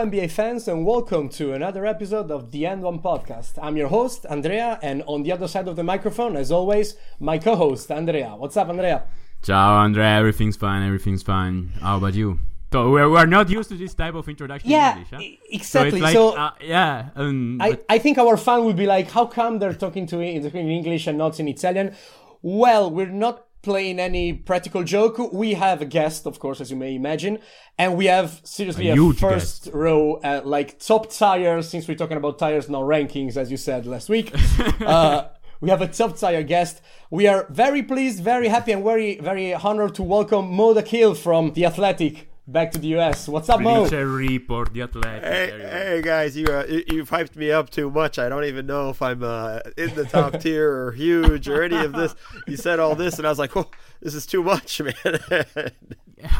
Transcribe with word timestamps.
NBA 0.00 0.30
fans, 0.30 0.66
and 0.66 0.86
welcome 0.86 1.28
to 1.28 1.52
another 1.52 1.84
episode 1.84 2.30
of 2.30 2.50
the 2.52 2.62
ANDone 2.64 3.02
Podcast. 3.02 3.58
I'm 3.60 3.76
your 3.76 3.88
host, 3.88 4.24
Andrea, 4.30 4.78
and 4.82 5.02
on 5.06 5.22
the 5.24 5.30
other 5.32 5.46
side 5.46 5.68
of 5.68 5.76
the 5.76 5.82
microphone, 5.84 6.36
as 6.36 6.50
always, 6.50 6.96
my 7.18 7.36
co 7.38 7.54
host, 7.54 7.90
Andrea. 7.90 8.30
What's 8.36 8.56
up, 8.56 8.68
Andrea? 8.70 9.02
Ciao, 9.42 9.82
Andrea. 9.84 10.16
Everything's 10.18 10.56
fine. 10.56 10.82
Everything's 10.86 11.22
fine. 11.22 11.72
How 11.82 11.98
about 11.98 12.14
you? 12.14 12.38
So 12.72 12.90
we're, 12.90 13.10
we're 13.10 13.26
not 13.26 13.50
used 13.50 13.68
to 13.70 13.76
this 13.76 13.92
type 13.92 14.14
of 14.14 14.26
introduction 14.28 14.70
Yeah, 14.70 14.92
in 14.92 14.98
English, 14.98 15.10
huh? 15.10 15.36
exactly. 15.50 15.98
So, 16.00 16.04
like, 16.04 16.14
So- 16.14 16.36
uh, 16.36 16.50
yeah, 16.62 17.08
um, 17.16 17.60
I, 17.60 17.70
but- 17.72 17.84
I 17.90 17.98
think 17.98 18.16
our 18.16 18.38
fan 18.38 18.64
would 18.64 18.76
be 18.76 18.86
like, 18.86 19.10
how 19.10 19.26
come 19.26 19.58
they're 19.58 19.74
talking 19.74 20.06
to 20.06 20.20
in 20.20 20.46
English 20.46 21.08
and 21.08 21.18
not 21.18 21.38
in 21.40 21.46
Italian? 21.48 21.94
Well, 22.42 22.90
we're 22.90 23.06
not 23.10 23.44
playing 23.62 23.98
any 24.00 24.32
practical 24.32 24.82
joke. 24.84 25.32
We 25.32 25.54
have 25.54 25.82
a 25.82 25.84
guest, 25.84 26.26
of 26.26 26.38
course, 26.38 26.60
as 26.60 26.70
you 26.70 26.76
may 26.76 26.94
imagine, 26.94 27.38
and 27.78 27.96
we 27.96 28.06
have 28.06 28.40
seriously 28.44 28.88
A 28.88 28.94
a, 28.94 29.12
first 29.12 29.68
row, 29.72 30.14
uh, 30.24 30.42
like 30.44 30.78
top 30.78 31.12
tires, 31.12 31.68
since 31.68 31.86
we're 31.86 31.96
talking 31.96 32.16
about 32.16 32.38
tires, 32.38 32.68
not 32.68 32.82
rankings, 32.82 33.36
as 33.36 33.50
you 33.50 33.56
said 33.56 33.86
last 33.86 34.08
week. 34.08 34.32
uh, 34.80 35.28
we 35.60 35.68
have 35.68 35.82
a 35.82 35.88
top 35.88 36.16
tire 36.16 36.42
guest. 36.42 36.80
We 37.10 37.26
are 37.26 37.46
very 37.50 37.82
pleased, 37.82 38.22
very 38.22 38.48
happy, 38.48 38.72
and 38.72 38.82
very, 38.82 39.18
very 39.20 39.52
honored 39.52 39.94
to 39.96 40.02
welcome 40.02 40.50
Mo 40.54 40.74
Dakhil 40.74 41.16
from 41.16 41.52
The 41.52 41.66
Athletic 41.66 42.29
back 42.52 42.72
to 42.72 42.78
the 42.78 42.88
US. 42.98 43.28
What's 43.28 43.48
up, 43.48 43.60
Mo? 43.60 43.82
Bleacher 43.82 44.06
Report, 44.06 44.72
the 44.72 44.82
Athletic. 44.82 45.22
Hey, 45.22 45.30
there 45.30 45.56
you 45.56 45.62
go. 45.62 45.68
hey 45.68 46.02
guys, 46.02 46.36
you 46.36 46.46
uh, 46.46 46.64
you- 46.68 46.84
you've 46.88 47.10
hyped 47.10 47.36
me 47.36 47.50
up 47.50 47.70
too 47.70 47.90
much. 47.90 48.18
I 48.18 48.28
don't 48.28 48.44
even 48.44 48.66
know 48.66 48.90
if 48.90 49.00
I'm 49.02 49.22
uh, 49.22 49.60
in 49.76 49.94
the 49.94 50.04
top 50.04 50.40
tier 50.42 50.70
or 50.70 50.92
huge 50.92 51.48
or 51.48 51.62
any 51.62 51.76
of 51.78 51.92
this. 51.92 52.14
You 52.46 52.56
said 52.56 52.80
all 52.80 52.94
this, 52.94 53.18
and 53.18 53.26
I 53.26 53.30
was 53.30 53.38
like, 53.38 53.56
"Oh, 53.56 53.70
this 54.00 54.14
is 54.14 54.26
too 54.26 54.42
much, 54.42 54.80
man." 54.80 54.94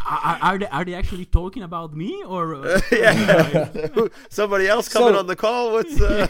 Are, 0.07 0.39
are 0.43 0.59
they 0.59 0.67
are 0.69 0.85
they 0.85 0.95
actually 0.95 1.25
talking 1.25 1.63
about 1.63 1.95
me 1.97 2.23
or? 2.27 2.55
Uh, 2.55 2.81
yeah, 2.93 3.89
somebody 4.29 4.67
else 4.69 4.89
coming 4.89 5.15
So- 5.15 5.19
on 5.19 5.27
the 5.27 5.37
call. 5.37 5.73
What's 5.73 6.01
uh... 6.01 6.27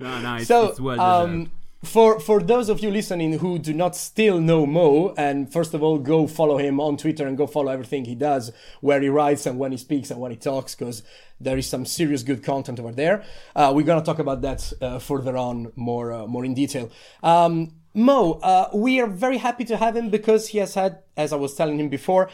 no, 0.00 0.20
no, 0.20 0.34
it's, 0.36 0.46
so 0.48 0.68
it's 0.68 0.80
well 0.80 1.00
um, 1.00 1.50
for 1.84 2.18
for 2.20 2.40
those 2.40 2.68
of 2.68 2.80
you 2.80 2.90
listening 2.90 3.38
who 3.38 3.58
do 3.58 3.72
not 3.72 3.94
still 3.94 4.40
know 4.40 4.66
Mo, 4.66 5.14
and 5.16 5.52
first 5.52 5.74
of 5.74 5.82
all, 5.82 5.98
go 5.98 6.26
follow 6.26 6.58
him 6.58 6.80
on 6.80 6.96
Twitter 6.96 7.26
and 7.26 7.36
go 7.36 7.46
follow 7.46 7.70
everything 7.70 8.04
he 8.04 8.14
does, 8.14 8.52
where 8.80 9.00
he 9.00 9.08
writes 9.08 9.46
and 9.46 9.58
when 9.58 9.72
he 9.72 9.78
speaks 9.78 10.10
and 10.10 10.20
when 10.20 10.30
he 10.30 10.36
talks, 10.36 10.74
because 10.74 11.02
there 11.40 11.56
is 11.56 11.68
some 11.68 11.84
serious 11.84 12.22
good 12.22 12.42
content 12.42 12.80
over 12.80 12.92
there. 12.92 13.24
Uh, 13.54 13.72
we're 13.74 13.86
gonna 13.86 14.04
talk 14.04 14.18
about 14.18 14.42
that 14.42 14.72
uh, 14.80 14.98
further 14.98 15.36
on 15.36 15.72
more 15.76 16.12
uh, 16.12 16.26
more 16.26 16.44
in 16.44 16.54
detail. 16.54 16.90
Um, 17.22 17.72
Mo, 17.94 18.40
uh, 18.42 18.70
we 18.74 19.00
are 19.00 19.06
very 19.06 19.38
happy 19.38 19.64
to 19.66 19.76
have 19.76 19.94
him 19.94 20.10
because 20.10 20.48
he 20.48 20.58
has 20.58 20.74
had, 20.74 20.98
as 21.16 21.32
I 21.32 21.36
was 21.36 21.54
telling 21.54 21.78
him 21.78 21.88
before, 21.88 22.28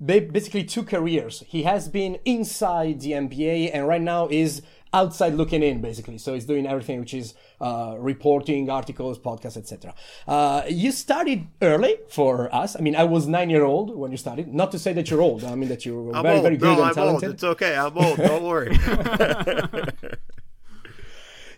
ba- 0.00 0.20
basically 0.20 0.64
two 0.64 0.82
careers. 0.82 1.44
He 1.46 1.62
has 1.62 1.88
been 1.88 2.18
inside 2.24 3.00
the 3.00 3.12
NBA 3.12 3.70
and 3.72 3.86
right 3.86 4.00
now 4.00 4.26
is 4.28 4.62
outside 4.92 5.34
looking 5.34 5.62
in, 5.62 5.80
basically. 5.80 6.18
So 6.18 6.34
he's 6.34 6.44
doing 6.44 6.66
everything 6.66 6.98
which 6.98 7.14
is 7.14 7.34
uh, 7.60 7.96
reporting, 7.98 8.68
articles, 8.70 9.18
podcasts, 9.18 9.56
etc. 9.56 9.94
Uh, 10.28 10.62
you 10.68 10.92
started 10.92 11.46
early 11.62 11.96
for 12.08 12.54
us. 12.54 12.76
I 12.76 12.80
mean, 12.80 12.96
I 12.96 13.04
was 13.04 13.26
nine 13.26 13.50
year 13.50 13.64
old 13.64 13.96
when 13.96 14.10
you 14.10 14.16
started. 14.16 14.52
Not 14.52 14.70
to 14.72 14.78
say 14.78 14.92
that 14.92 15.10
you're 15.10 15.22
old. 15.22 15.44
I 15.44 15.54
mean 15.54 15.68
that 15.68 15.84
you're 15.86 16.14
I'm 16.14 16.22
very, 16.22 16.34
old. 16.36 16.42
very 16.42 16.56
good 16.56 16.66
no, 16.66 16.82
and 16.82 16.82
I'm 16.84 16.94
talented. 16.94 17.24
old. 17.28 17.34
It's 17.34 17.44
okay. 17.44 17.76
I'm 17.76 17.96
old. 17.96 18.16
Don't 18.16 18.42
worry. 18.44 18.76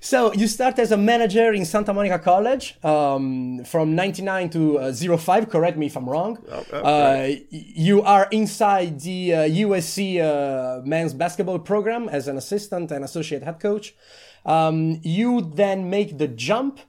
So 0.09 0.33
you 0.33 0.47
start 0.47 0.79
as 0.79 0.91
a 0.91 0.97
manager 0.97 1.53
in 1.53 1.67
Santa 1.67 1.93
Monica 1.93 2.19
College 2.19 2.83
um, 2.83 3.63
from 3.67 3.95
99 3.95 4.49
to 4.49 4.79
uh, 4.79 5.19
05. 5.19 5.51
Correct 5.51 5.77
me 5.77 5.85
if 5.85 5.99
I'm 5.99 6.09
wrong. 6.09 6.39
oh, 6.51 6.79
uh. 6.79 7.35
You 7.51 8.01
are 8.01 8.27
inside 8.31 9.01
the 9.01 9.35
uh, 9.35 9.39
USC 9.41 10.19
uh, 10.19 10.81
men's 10.83 11.13
basketball 11.13 11.59
program 11.59 12.09
as 12.09 12.27
an 12.27 12.39
assistant 12.39 12.91
and 12.91 13.05
associate 13.05 13.43
head 13.43 13.61
coach. 13.61 13.95
Um, 14.47 14.99
you 15.03 15.43
then 15.43 15.91
make 15.91 16.17
the 16.17 16.29
jump 16.29 16.81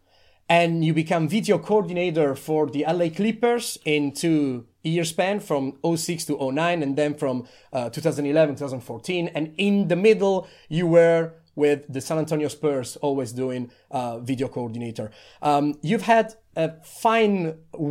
and 0.47 0.85
you 0.85 0.93
become 0.93 1.27
video 1.27 1.59
coordinator 1.59 2.35
for 2.35 2.67
the 2.67 2.85
LA 2.87 3.09
Clippers 3.09 3.77
in 3.83 4.13
two 4.13 4.65
year 4.81 5.03
span 5.03 5.41
from 5.41 5.77
06 5.83 6.23
to 6.23 6.51
09 6.53 6.81
and 6.81 6.95
then 6.95 7.13
from 7.13 7.45
uh, 7.73 7.89
2011 7.89 8.55
2014 8.55 9.27
and 9.35 9.53
in 9.57 9.89
the 9.89 9.95
middle 9.97 10.47
you 10.69 10.87
were 10.87 11.33
with 11.63 11.79
the 11.95 12.01
San 12.07 12.17
Antonio 12.23 12.47
Spurs 12.57 12.89
always 13.07 13.31
doing 13.43 13.61
uh, 13.91 14.19
video 14.29 14.47
coordinator. 14.47 15.07
Um, 15.49 15.65
you've 15.89 16.07
had 16.15 16.27
a 16.55 16.67
fine 16.83 17.37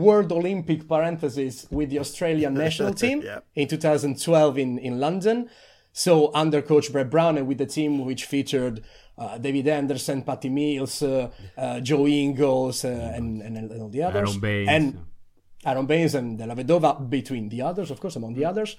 World 0.05 0.31
Olympic 0.33 0.81
parenthesis 0.95 1.55
with 1.71 1.89
the 1.93 1.99
Australian 2.05 2.53
national 2.65 2.93
team 3.05 3.19
Yeah. 3.23 3.41
in 3.61 3.67
2012 3.69 4.59
in, 4.65 4.71
in 4.89 4.95
London. 5.06 5.37
So 5.93 6.11
under 6.43 6.61
coach 6.62 6.87
Brett 6.93 7.11
Brown 7.11 7.39
and 7.39 7.47
with 7.51 7.59
the 7.59 7.67
team 7.67 8.05
which 8.09 8.25
featured 8.25 8.77
uh, 9.23 9.37
David 9.39 9.67
Anderson, 9.69 10.23
Patty 10.23 10.49
Mills, 10.49 11.03
uh, 11.03 11.29
uh, 11.56 11.81
Joe 11.81 12.06
Ingles, 12.06 12.85
uh, 12.85 13.12
and, 13.17 13.43
and, 13.43 13.56
and 13.56 13.83
all 13.83 13.89
the 13.89 14.03
others. 14.09 14.29
Aron 14.31 14.41
Baynes. 14.41 14.69
And 14.69 14.85
Aron 15.71 15.87
Baynes 15.87 16.15
and 16.15 16.39
Dellavedova 16.39 17.09
between 17.11 17.49
the 17.49 17.61
others, 17.62 17.91
of 17.91 18.01
course, 18.01 18.17
among 18.17 18.34
the 18.34 18.45
others. 18.45 18.77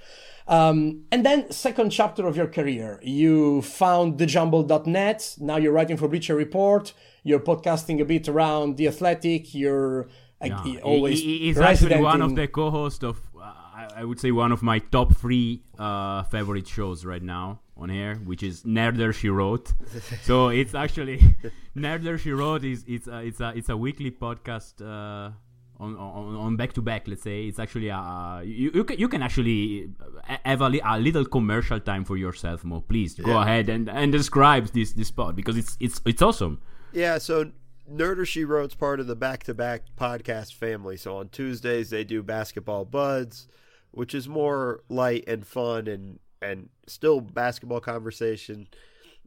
Um, 0.47 1.03
and 1.11 1.25
then 1.25 1.51
second 1.51 1.89
chapter 1.91 2.25
of 2.27 2.35
your 2.35 2.47
career, 2.47 2.99
you 3.03 3.61
found 3.61 4.17
thejumble.net. 4.19 5.35
Now 5.39 5.57
you're 5.57 5.71
writing 5.73 5.97
for 5.97 6.07
Bleacher 6.07 6.35
Report. 6.35 6.93
You're 7.23 7.39
podcasting 7.39 8.01
a 8.01 8.05
bit 8.05 8.27
around 8.27 8.77
The 8.77 8.87
Athletic. 8.87 9.53
You're 9.53 10.07
Yeah. 10.43 10.63
he- 10.63 10.79
always 10.79 11.19
He- 11.19 11.25
he- 11.37 11.45
he's 11.47 11.57
actually 11.59 12.01
one 12.01 12.21
in- 12.21 12.21
of 12.27 12.35
the 12.35 12.47
co-hosts 12.47 13.03
of 13.03 13.17
uh, 13.37 13.41
I, 13.79 13.87
I 14.01 14.03
would 14.03 14.19
say 14.19 14.31
one 14.31 14.51
of 14.51 14.61
my 14.61 14.79
top 14.79 15.15
three 15.15 15.63
uh, 15.77 16.23
favorite 16.23 16.67
shows 16.67 17.05
right 17.05 17.21
now 17.21 17.59
on 17.77 17.89
air, 17.89 18.15
which 18.29 18.41
is 18.43 18.63
Nerder 18.63 19.13
She 19.13 19.29
Wrote. 19.29 19.73
so 20.23 20.49
it's 20.49 20.73
actually 20.73 21.17
Nerder 21.77 22.17
She 22.19 22.31
Wrote 22.31 22.63
is 22.63 22.83
it's 22.87 23.07
a, 23.07 23.19
it's 23.19 23.39
a 23.39 23.49
it's 23.55 23.69
a 23.69 23.77
weekly 23.77 24.11
podcast. 24.11 24.73
Uh, 24.81 25.31
on, 25.79 25.95
on, 25.95 26.35
on 26.35 26.55
back 26.57 26.73
to 26.73 26.81
back, 26.81 27.07
let's 27.07 27.23
say 27.23 27.45
it's 27.45 27.59
actually 27.59 27.89
uh 27.89 28.39
you, 28.41 28.71
you 28.73 28.83
can 28.83 28.99
you 28.99 29.07
can 29.07 29.21
actually 29.21 29.89
uh, 30.27 30.37
have 30.43 30.61
a, 30.61 30.69
a 30.85 30.99
little 30.99 31.25
commercial 31.25 31.79
time 31.79 32.03
for 32.03 32.17
yourself, 32.17 32.63
Mo. 32.63 32.81
Please 32.81 33.13
go 33.15 33.31
Yeah. 33.31 33.43
ahead 33.43 33.69
and 33.69 33.89
and 33.89 34.11
describe 34.11 34.67
this 34.67 34.93
this 34.93 35.07
spot 35.07 35.35
because 35.35 35.57
it's 35.57 35.77
it's 35.79 36.01
it's 36.05 36.21
awesome. 36.21 36.61
Yeah, 36.91 37.17
so 37.19 37.51
Nerder 37.89 38.25
She 38.27 38.43
Wrote's 38.45 38.75
part 38.75 38.99
of 38.99 39.07
the 39.07 39.15
Back 39.15 39.43
to 39.43 39.53
Back 39.53 39.83
podcast 39.97 40.53
family. 40.53 40.97
So 40.97 41.17
on 41.17 41.29
Tuesdays 41.29 41.89
they 41.89 42.03
do 42.03 42.21
Basketball 42.23 42.85
Buds, 42.85 43.47
which 43.91 44.13
is 44.13 44.27
more 44.27 44.81
light 44.89 45.23
and 45.27 45.45
fun 45.47 45.87
and 45.87 46.19
and 46.41 46.69
still 46.87 47.21
basketball 47.21 47.79
conversation. 47.79 48.67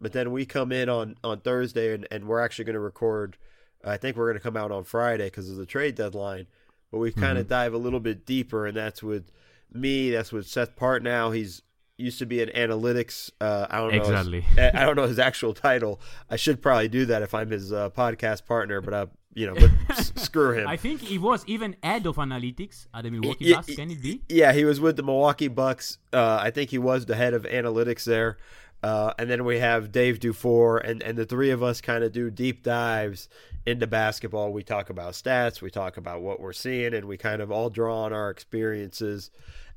But 0.01 0.13
then 0.13 0.33
we 0.33 0.45
come 0.47 0.71
in 0.73 0.89
on 0.89 1.17
on 1.25 1.41
Thursday 1.41 1.95
and, 1.95 2.07
and 2.11 2.27
we're 2.27 2.41
actually 2.41 2.65
going 2.67 2.75
to 2.75 2.81
record. 2.81 3.37
I 3.85 3.97
think 3.97 4.17
we're 4.17 4.27
going 4.27 4.39
to 4.39 4.43
come 4.43 4.57
out 4.57 4.71
on 4.71 4.85
Friday 4.85 5.27
because 5.27 5.51
of 5.51 5.57
the 5.57 5.67
trade 5.67 5.95
deadline. 5.95 6.47
But 6.91 6.99
we 6.99 7.11
kind 7.13 7.39
of 7.39 7.49
dive 7.49 7.73
a 7.73 7.79
little 7.79 8.01
bit 8.01 8.27
deeper, 8.27 8.67
and 8.67 8.77
that's 8.77 9.03
with 9.03 9.33
me. 9.73 10.11
That's 10.11 10.31
with 10.31 10.47
Seth 10.47 10.77
Partnow 10.77 11.35
He's 11.35 11.63
used 11.97 12.19
to 12.19 12.27
be 12.27 12.43
an 12.43 12.51
analytics. 12.51 13.31
Uh, 13.41 13.67
I 13.71 13.79
don't 13.79 13.93
know. 13.95 13.99
his- 14.01 14.09
Exactly. 14.09 14.45
I 14.59 14.85
don't 14.85 14.97
know 14.97 15.07
his 15.07 15.19
actual 15.19 15.55
title. 15.55 16.01
I 16.31 16.37
should 16.37 16.61
probably 16.61 16.89
do 16.89 17.07
that 17.07 17.23
if 17.23 17.33
I'm 17.35 17.51
his 17.51 17.73
uh, 17.73 17.91
podcast 17.91 18.45
partner, 18.45 18.81
but 18.81 18.93
I, 18.93 19.07
you 19.35 19.47
know, 19.47 19.55
but 19.55 19.71
s- 19.99 20.13
screw 20.17 20.53
him. 20.59 20.67
I 20.69 20.77
think 20.77 21.01
he 21.01 21.17
was 21.17 21.45
even 21.47 21.77
head 21.83 22.05
of 22.07 22.17
analytics 22.17 22.87
at 22.93 23.05
the 23.05 23.11
Milwaukee 23.11 23.47
Yeah, 23.47 23.57
Bucks. 23.57 23.75
Can 23.75 23.91
it 23.91 24.03
be? 24.03 24.21
Yeah, 24.29 24.53
he 24.53 24.65
was 24.65 24.81
with 24.81 24.97
the 24.97 25.03
Milwaukee 25.03 25.49
Bucks. 25.49 25.99
Uh, 26.13 26.39
I 26.43 26.51
think 26.51 26.71
he 26.71 26.79
was 26.79 27.07
the 27.07 27.15
head 27.17 27.33
of 27.35 27.45
analytics 27.45 28.05
there. 28.05 28.37
Uh, 28.83 29.13
and 29.19 29.31
then 29.31 29.45
we 29.45 29.61
have 29.61 29.93
Dave 29.93 30.19
Dufour, 30.19 30.79
and, 30.79 31.03
and 31.03 31.17
the 31.17 31.25
three 31.25 31.51
of 31.51 31.63
us 31.63 31.81
kind 31.81 32.03
of 32.03 32.13
do 32.13 32.31
deep 32.31 32.65
dives 32.65 33.29
into 33.65 33.87
basketball. 33.87 34.53
We 34.53 34.65
talk 34.65 34.91
about 34.91 35.13
stats, 35.13 35.63
we 35.63 35.71
talk 35.71 35.97
about 35.97 36.21
what 36.23 36.41
we're 36.41 36.53
seeing, 36.53 36.93
and 36.93 37.07
we 37.07 37.17
kind 37.17 37.41
of 37.41 37.53
all 37.53 37.71
draw 37.71 38.03
on 38.03 38.13
our 38.13 38.29
experiences 38.31 39.31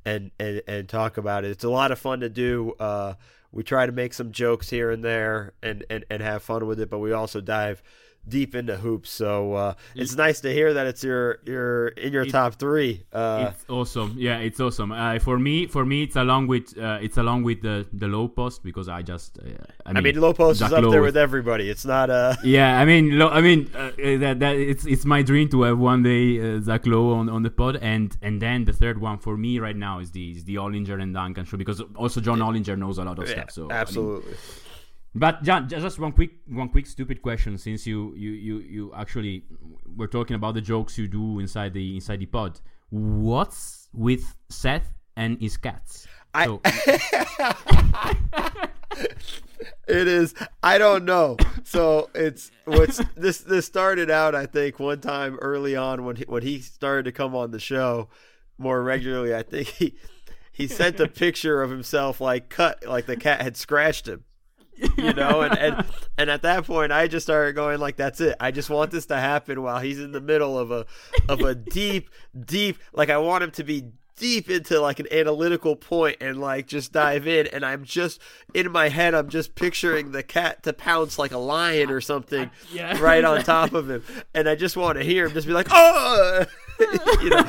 and, 0.04 0.32
and, 0.40 0.62
and 0.66 0.88
talk 0.88 1.18
about 1.18 1.44
it. 1.44 1.52
It's 1.52 1.64
a 1.64 1.70
lot 1.70 1.92
of 1.92 1.98
fun 1.98 2.20
to 2.20 2.28
do. 2.28 2.74
Uh, 2.80 3.14
we 3.52 3.62
try 3.62 3.86
to 3.86 3.92
make 3.92 4.12
some 4.12 4.32
jokes 4.32 4.70
here 4.70 4.90
and 4.90 5.04
there 5.04 5.52
and, 5.62 5.84
and, 5.88 6.04
and 6.10 6.20
have 6.20 6.42
fun 6.42 6.66
with 6.66 6.80
it, 6.80 6.90
but 6.90 6.98
we 6.98 7.12
also 7.12 7.40
dive 7.40 7.82
deep 8.28 8.54
into 8.54 8.76
hoops. 8.76 9.10
So 9.10 9.54
uh, 9.54 9.74
it's 9.94 10.16
nice 10.16 10.40
to 10.40 10.52
hear 10.52 10.74
that 10.74 10.86
it's 10.86 11.02
your 11.04 11.38
your 11.44 11.88
in 11.88 12.12
your 12.12 12.22
It- 12.24 12.30
top 12.30 12.54
three. 12.54 13.04
Uh, 13.12 13.52
it's 13.52 13.64
awesome. 13.68 14.14
Yeah, 14.16 14.38
it's 14.38 14.60
awesome. 14.60 14.92
Uh, 14.92 15.18
for 15.18 15.38
me, 15.38 15.66
for 15.66 15.84
me, 15.84 16.02
it's 16.02 16.16
along 16.16 16.46
with 16.48 16.76
uh, 16.78 16.98
it's 17.00 17.16
along 17.16 17.44
with 17.44 17.62
the 17.62 17.86
the 17.92 18.06
Lowe 18.08 18.28
Post 18.28 18.62
because 18.62 18.88
I 18.88 19.02
just 19.02 19.38
uh, 19.38 19.42
I 19.84 19.92
mean, 19.92 19.96
I 19.96 20.00
mean, 20.00 20.20
Lowe 20.20 20.32
Post 20.32 20.58
Zach 20.60 20.68
is 20.68 20.72
up 20.74 20.82
Lowe 20.84 20.90
there 20.90 21.02
with 21.02 21.16
everybody. 21.16 21.70
It's 21.70 21.84
not 21.84 22.10
uh 22.10 22.34
Yeah, 22.44 22.80
I 22.80 22.84
mean, 22.84 23.18
lo- 23.18 23.30
I 23.30 23.40
mean, 23.40 23.70
that, 23.72 24.36
that 24.40 24.56
it's 24.56 24.86
it's 24.86 25.04
my 25.04 25.22
dream 25.22 25.48
to 25.50 25.62
have 25.62 25.78
one 25.78 26.02
day 26.02 26.56
uh, 26.56 26.60
Zach 26.60 26.86
Lowe 26.86 27.12
on, 27.14 27.28
on 27.28 27.42
the 27.42 27.50
pod, 27.50 27.76
and 27.80 28.16
and 28.22 28.40
then 28.40 28.64
the 28.64 28.72
third 28.72 29.00
one 29.00 29.18
for 29.18 29.36
me 29.36 29.58
right 29.58 29.76
now 29.76 29.98
is 30.00 30.10
the 30.10 30.30
is 30.32 30.44
the 30.44 30.56
Hollinger 30.56 31.00
and 31.00 31.14
Duncan 31.14 31.44
show 31.44 31.56
because 31.56 31.80
also 31.94 32.20
John 32.20 32.38
Hollinger 32.40 32.76
knows 32.78 32.98
a 32.98 33.04
lot 33.04 33.18
of 33.18 33.28
yeah, 33.28 33.34
stuff. 33.34 33.50
So 33.50 33.62
I 33.62 33.68
mean, 33.68 33.72
absolutely. 33.72 34.34
But 35.18 35.42
John, 35.42 35.66
just 35.68 35.98
one 35.98 36.12
quick, 36.12 36.30
one 36.46 36.68
quick 36.68 36.86
stupid 36.86 37.22
question. 37.22 37.56
Since 37.56 37.86
you, 37.86 38.14
you, 38.16 38.30
you, 38.32 38.58
you 38.58 38.92
actually 38.94 39.44
were 39.96 40.08
talking 40.08 40.36
about 40.36 40.54
the 40.54 40.60
jokes 40.60 40.98
you 40.98 41.08
do 41.08 41.38
inside 41.38 41.72
the 41.72 41.94
inside 41.94 42.20
the 42.20 42.26
pod, 42.26 42.60
what's 42.90 43.88
with 43.94 44.36
Seth 44.50 44.92
and 45.16 45.40
his 45.40 45.56
cats? 45.56 46.06
So 46.44 46.60
It 49.88 50.08
is. 50.08 50.34
I 50.62 50.78
don't 50.78 51.04
know. 51.04 51.36
So 51.64 52.10
it's 52.14 52.50
what's 52.64 53.00
this. 53.16 53.38
This 53.38 53.66
started 53.66 54.10
out, 54.10 54.34
I 54.34 54.46
think, 54.46 54.78
one 54.78 55.00
time 55.00 55.38
early 55.40 55.76
on 55.76 56.04
when 56.04 56.16
he, 56.16 56.24
when 56.24 56.42
he 56.42 56.60
started 56.60 57.04
to 57.04 57.12
come 57.12 57.34
on 57.34 57.52
the 57.52 57.60
show 57.60 58.08
more 58.58 58.82
regularly. 58.82 59.34
I 59.34 59.42
think 59.42 59.68
he 59.68 59.94
he 60.52 60.66
sent 60.66 61.00
a 61.00 61.08
picture 61.08 61.62
of 61.62 61.70
himself 61.70 62.20
like 62.20 62.48
cut, 62.48 62.84
like 62.86 63.06
the 63.06 63.16
cat 63.16 63.42
had 63.42 63.56
scratched 63.56 64.08
him. 64.08 64.24
You 64.96 65.12
know, 65.14 65.42
and, 65.42 65.56
and 65.58 65.84
and 66.18 66.30
at 66.30 66.42
that 66.42 66.64
point, 66.64 66.92
I 66.92 67.06
just 67.08 67.26
started 67.26 67.54
going 67.54 67.78
like, 67.80 67.96
"That's 67.96 68.20
it. 68.20 68.36
I 68.40 68.50
just 68.50 68.68
want 68.70 68.90
this 68.90 69.06
to 69.06 69.16
happen 69.16 69.62
while 69.62 69.78
he's 69.80 69.98
in 70.00 70.12
the 70.12 70.20
middle 70.20 70.58
of 70.58 70.70
a 70.70 70.86
of 71.28 71.40
a 71.40 71.54
deep, 71.80 72.10
deep. 72.38 72.78
Like 72.92 73.10
I 73.10 73.18
want 73.18 73.44
him 73.44 73.50
to 73.52 73.64
be 73.64 73.84
deep 74.18 74.48
into 74.48 74.80
like 74.80 74.98
an 74.98 75.06
analytical 75.12 75.76
point 75.76 76.16
and 76.22 76.40
like 76.40 76.66
just 76.66 76.90
dive 76.90 77.26
in 77.26 77.46
and 77.48 77.62
I'm 77.66 77.84
just 77.84 78.18
in 78.54 78.72
my 78.72 78.88
head 78.88 79.14
I'm 79.14 79.28
just 79.28 79.54
picturing 79.54 80.12
the 80.12 80.22
cat 80.22 80.62
to 80.62 80.72
pounce 80.72 81.18
like 81.18 81.32
a 81.32 81.38
lion 81.38 81.90
or 81.90 82.00
something 82.00 82.50
Yeah. 82.72 82.98
right 82.98 83.22
on 83.22 83.42
top 83.44 83.74
of 83.74 83.90
him 83.90 84.02
and 84.32 84.48
I 84.48 84.54
just 84.54 84.74
want 84.74 84.96
to 84.96 85.04
hear 85.04 85.26
him 85.26 85.34
just 85.34 85.46
be 85.46 85.52
like 85.52 85.66
oh 85.70 86.46
you 87.22 87.28
know 87.28 87.44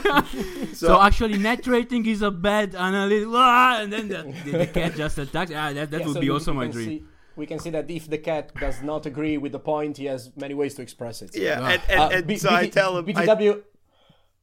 so, 0.74 0.88
So 0.88 1.02
actually, 1.02 1.38
net 1.38 1.66
rating 1.68 2.06
is 2.06 2.22
a 2.22 2.32
bad 2.32 2.76
analytic, 2.76 3.30
ah, 3.32 3.82
and 3.82 3.92
then 3.94 4.08
the, 4.10 4.34
the, 4.46 4.58
the 4.60 4.68
cat 4.68 4.96
just 4.96 5.18
attacks. 5.18 5.52
Ah, 5.56 5.72
that 5.74 5.90
that 5.92 6.00
Yeah, 6.02 6.06
would 6.08 6.14
so 6.16 6.20
be 6.22 6.30
also 6.30 6.54
my 6.54 6.68
dream. 6.68 6.86
see- 6.90 7.04
we 7.38 7.46
can 7.46 7.60
see 7.60 7.70
that 7.72 7.90
if 7.90 8.10
the 8.10 8.18
cat 8.18 8.52
does 8.60 8.82
not 8.82 9.06
agree 9.06 9.38
with 9.38 9.52
the 9.52 9.60
point, 9.60 9.98
he 9.98 10.06
has 10.06 10.32
many 10.36 10.54
ways 10.54 10.74
to 10.76 10.82
express 10.82 11.22
it. 11.22 11.32
yeah 11.36 11.60
Ah. 11.62 11.68
and, 11.74 11.82
and, 11.90 12.00
Uh, 12.00 12.10
and 12.16 12.28
B- 12.28 12.38
so 12.38 12.50
I 12.50 12.68
tell 12.68 12.98
him 12.98 13.06
BTW, 13.06 13.62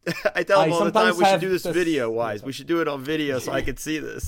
I 0.34 0.42
tell 0.42 0.60
him 0.62 0.72
I 0.72 0.76
all 0.76 0.84
the 0.84 0.90
time 0.90 1.14
sometimes 1.14 1.18
we 1.18 1.24
should 1.24 1.40
do 1.40 1.48
this 1.50 1.62
this- 1.62 1.74
video 1.74 2.10
wise 2.10 2.42
we 2.42 2.52
should 2.52 2.66
do 2.66 2.80
it 2.82 2.88
on 2.88 3.02
video 3.02 3.38
so 3.38 3.52
I 3.52 3.62
can 3.68 3.76
see 3.78 3.98
this 3.98 4.24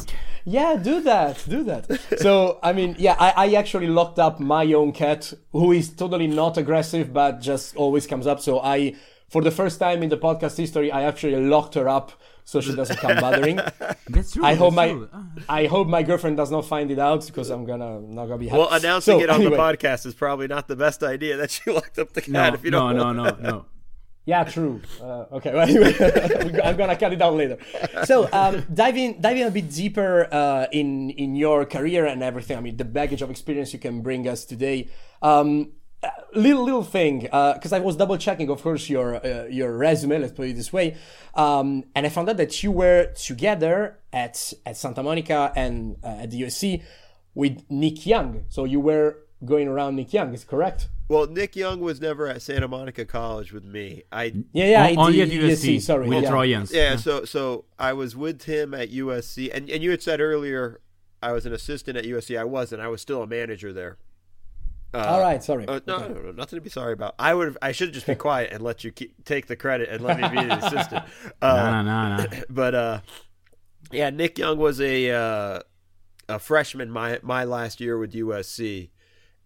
yeah, 0.49 0.77
do 0.77 1.01
that, 1.03 1.45
do 1.49 1.65
that. 1.65 1.85
so, 2.21 2.61
I 2.63 2.73
mean, 2.73 2.95
yeah, 3.01 3.17
I, 3.19 3.31
I 3.47 3.53
actually 3.55 3.89
locked 3.89 4.21
up 4.21 4.39
my 4.39 4.65
own 4.75 4.93
cat, 4.93 5.33
who 5.51 5.73
is 5.73 5.87
totally 6.03 6.29
not 6.29 6.57
aggressive, 6.57 7.13
but 7.13 7.41
just 7.41 7.75
always 7.75 8.07
comes 8.07 8.29
up. 8.29 8.39
So 8.39 8.61
I, 8.61 8.95
for 9.29 9.43
the 9.43 9.51
first 9.51 9.81
time 9.81 10.05
in 10.05 10.09
the 10.09 10.17
podcast 10.17 10.57
history, 10.57 10.93
I 10.93 11.03
actually 11.03 11.35
locked 11.55 11.75
her 11.75 11.89
up 11.89 12.13
so 12.47 12.61
she 12.63 12.73
doesn't 12.75 12.99
come 13.05 13.17
bothering. 13.21 13.57
That's 14.15 14.33
true. 14.33 14.45
I 14.51 14.55
hope 14.55 14.73
my 14.73 14.89
true. 14.93 15.09
Ah. 15.13 15.27
I 15.61 15.67
hope 15.67 15.87
my 15.89 16.03
girlfriend 16.09 16.37
does 16.39 16.51
not 16.57 16.65
find 16.65 16.89
it 16.95 16.99
out 17.09 17.27
because 17.27 17.51
I'm 17.51 17.65
gonna 17.71 18.01
not 18.01 18.27
gonna 18.29 18.39
be 18.39 18.49
happy. 18.49 18.59
well 18.61 18.73
announcing 18.73 19.19
So, 19.19 19.25
it 19.25 19.29
on 19.29 19.41
anyway. 19.43 19.57
the 19.57 19.63
podcast 19.67 20.07
is 20.07 20.15
probably 20.15 20.47
not 20.47 20.69
the 20.69 20.77
best 20.77 21.03
idea 21.03 21.37
that 21.41 21.51
she 21.51 21.71
locked 21.71 21.99
up 21.99 22.13
the 22.15 22.23
cat 22.23 22.33
no, 22.33 22.55
if 22.55 22.65
you 22.65 22.71
no, 22.71 22.79
don't 22.93 22.97
no, 23.17 23.23
want- 23.25 23.43
no, 23.43 23.51
no. 23.57 23.65
Yeah, 24.29 24.43
true. 24.43 24.81
Uh, 25.01 25.37
okay, 25.39 25.53
well, 25.55 25.69
anyway, 25.69 25.95
I'm 26.67 26.77
gonna 26.77 26.97
cut 26.97 27.13
it 27.13 27.19
down 27.25 27.37
later. 27.37 27.59
So, 28.11 28.29
um, 28.33 28.65
diving 28.75 29.21
diving 29.21 29.45
a 29.45 29.53
bit 29.53 29.71
deeper 29.71 30.27
uh, 30.41 30.67
in 30.73 31.11
in 31.11 31.37
your 31.37 31.65
career 31.65 32.07
and 32.07 32.21
everything. 32.25 32.57
I 32.59 32.61
mean, 32.61 32.77
the 32.77 32.85
baggage 32.99 33.23
of 33.23 33.31
experience 33.31 33.73
you 33.73 33.79
can 33.79 34.03
bring 34.03 34.27
us 34.27 34.45
today. 34.45 34.89
Um, 35.23 35.75
little 36.35 36.65
little 36.65 36.83
thing, 36.85 37.21
because 37.21 37.73
I 37.73 37.79
was 37.81 37.97
double 37.97 38.17
checking, 38.19 38.49
of 38.51 38.63
course, 38.63 38.89
your 38.89 39.17
uh, 39.17 39.45
your 39.47 39.77
resume. 39.77 40.19
Let's 40.19 40.33
put 40.33 40.49
it 40.49 40.57
this 40.57 40.73
way, 40.73 40.97
um, 41.35 41.85
and 41.95 42.07
I 42.07 42.09
found 42.09 42.29
out 42.29 42.37
that 42.37 42.63
you 42.63 42.71
were 42.73 43.13
together 43.15 43.99
at 44.13 44.53
at 44.65 44.77
Santa 44.77 45.03
Monica 45.03 45.53
and 45.57 45.97
uh, 46.03 46.23
at 46.23 46.31
the 46.31 46.43
USC 46.43 46.83
with 47.35 47.63
Nick 47.71 48.07
Young. 48.07 48.45
So 48.49 48.65
you 48.65 48.81
were 48.81 49.19
going 49.45 49.69
around 49.69 49.97
Nick 49.97 50.13
Young, 50.13 50.33
is 50.35 50.45
correct? 50.45 50.89
Well, 51.09 51.27
Nick 51.27 51.55
Young 51.55 51.81
was 51.81 52.01
never 52.01 52.27
at 52.27 52.43
Santa 52.43 52.67
Monica 52.67 53.05
College 53.05 53.53
with 53.53 53.65
me. 53.65 54.03
I 54.11 54.33
Yeah, 54.53 54.67
yeah. 54.67 54.83
On- 54.85 54.91
at 54.91 54.99
only 54.99 55.25
the 55.25 55.53
at 55.53 55.59
USC, 55.59 55.81
sorry, 55.81 56.09
with 56.09 56.25
yeah. 56.25 56.31
Trojans. 56.31 56.73
yeah, 56.73 56.97
so 56.97 57.25
so 57.25 57.65
I 57.79 57.93
was 57.93 58.17
with 58.17 58.43
him 58.45 58.75
at 58.75 58.91
USC, 58.91 59.51
and 59.55 59.71
and 59.71 59.83
you 59.83 59.91
had 59.91 60.03
said 60.03 60.21
earlier 60.21 60.81
I 61.23 61.33
was 61.33 61.47
an 61.47 61.53
assistant 61.53 61.97
at 61.97 62.05
USC. 62.05 62.39
I 62.39 62.45
wasn't. 62.45 62.83
I 62.83 62.89
was 62.89 63.01
still 63.01 63.23
a 63.23 63.27
manager 63.27 63.73
there. 63.73 63.99
Uh, 64.97 65.05
All 65.09 65.21
right, 65.21 65.43
sorry. 65.43 65.67
Uh, 65.67 65.81
no, 65.87 65.97
Okay. 65.97 66.15
no, 66.15 66.21
no, 66.23 66.31
nothing 66.33 66.57
to 66.59 66.61
be 66.61 66.71
sorry 66.71 66.93
about. 66.93 67.15
I 67.19 67.35
would. 67.35 67.57
I 67.61 67.73
should 67.73 67.93
just 67.93 68.07
be 68.07 68.15
quiet 68.29 68.51
and 68.53 68.63
let 68.63 68.85
you 68.85 68.91
keep, 68.93 69.25
take 69.25 69.47
the 69.47 69.57
credit 69.57 69.89
and 69.89 70.03
let 70.03 70.21
me 70.21 70.29
be 70.29 70.47
the 70.47 70.59
assistant. 70.67 71.05
Uh, 71.43 71.57
no, 71.71 71.83
no, 71.83 72.17
no, 72.17 72.25
no. 72.25 72.43
but 72.51 72.75
uh, 72.75 73.01
yeah, 73.93 74.11
Nick 74.11 74.39
Young 74.39 74.59
was 74.59 74.81
a 74.81 75.11
uh, 75.11 75.61
a 76.29 76.39
freshman 76.39 76.91
my 76.91 77.21
my 77.23 77.45
last 77.45 77.81
year 77.81 77.99
with 77.99 78.13
USC, 78.13 78.91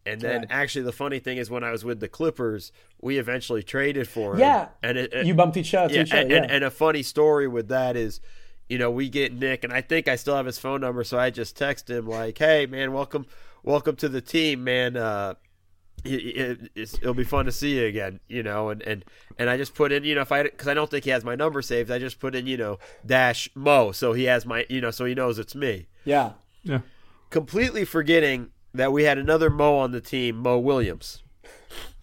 and 0.07 0.21
then 0.21 0.47
actually 0.51 0.83
the 0.83 0.93
funny 0.93 1.19
thing 1.19 1.37
is 1.39 1.51
when 1.51 1.65
I 1.65 1.71
was 1.73 1.85
with 1.85 2.01
the 2.01 2.09
Clippers, 2.09 2.73
we 3.01 3.19
eventually 3.19 3.63
traded 3.63 4.09
for 4.09 4.35
him. 4.35 4.41
Yeah, 4.41 4.69
and 4.83 4.97
it, 4.99 5.13
it- 5.13 5.27
You 5.27 5.35
bumped 5.35 5.57
each 5.57 5.75
other. 5.75 5.93
yeah, 5.95 6.03
each 6.03 6.13
other, 6.13 6.23
and, 6.23 6.31
yeah. 6.31 6.37
and, 6.43 6.51
and 6.51 6.65
a 6.65 6.71
funny 6.71 7.03
story 7.03 7.49
with 7.49 7.69
that 7.69 7.97
is, 7.97 8.21
you 8.69 8.79
know, 8.79 8.91
we 8.91 9.09
get 9.09 9.33
Nick, 9.35 9.65
and 9.65 9.73
I 9.73 9.81
think 9.83 10.09
I 10.09 10.17
still 10.17 10.37
have 10.37 10.47
his 10.47 10.59
phone 10.59 10.81
number, 10.81 11.05
so 11.05 11.19
I 11.19 11.31
just 11.31 11.57
text 11.57 11.91
him 11.91 12.07
like, 12.07 12.39
"Hey, 12.39 12.67
man, 12.67 12.93
welcome, 12.93 13.27
welcome 13.63 13.97
to 13.97 14.09
the 14.09 14.21
team, 14.21 14.65
man. 14.65 14.97
Uh, 14.97 15.35
it, 16.05 16.11
it, 16.11 16.71
it's, 16.75 16.95
it'll 16.95 17.15
be 17.15 17.25
fun 17.25 17.45
to 17.45 17.53
see 17.53 17.79
you 17.79 17.87
again, 17.87 18.21
you 18.29 18.43
know." 18.43 18.71
And 18.71 18.83
and 18.83 19.05
and 19.39 19.51
I 19.51 19.57
just 19.57 19.75
put 19.75 19.93
in, 19.93 20.05
you 20.05 20.15
know, 20.15 20.23
if 20.23 20.33
I 20.33 20.43
because 20.45 20.69
I 20.69 20.75
don't 20.75 20.91
think 20.91 21.05
he 21.05 21.11
has 21.11 21.25
my 21.25 21.35
number 21.35 21.61
saved, 21.63 21.91
I 21.91 21.99
just 21.99 22.19
put 22.21 22.35
in, 22.35 22.47
you 22.47 22.57
know, 22.57 22.79
dash 23.05 23.51
Mo, 23.55 23.93
so 23.93 24.13
he 24.13 24.25
has 24.25 24.47
my, 24.47 24.67
you 24.69 24.81
know, 24.81 24.91
so 24.91 25.05
he 25.05 25.15
knows 25.15 25.39
it's 25.39 25.55
me. 25.55 25.87
yeah. 26.05 26.33
Yeah. 26.63 26.81
Completely 27.31 27.85
forgetting 27.87 28.51
that 28.75 28.93
we 28.93 29.05
had 29.05 29.17
another 29.17 29.49
Mo 29.49 29.79
on 29.79 29.93
the 29.93 30.01
team, 30.01 30.37
Mo 30.37 30.59
Williams. 30.59 31.23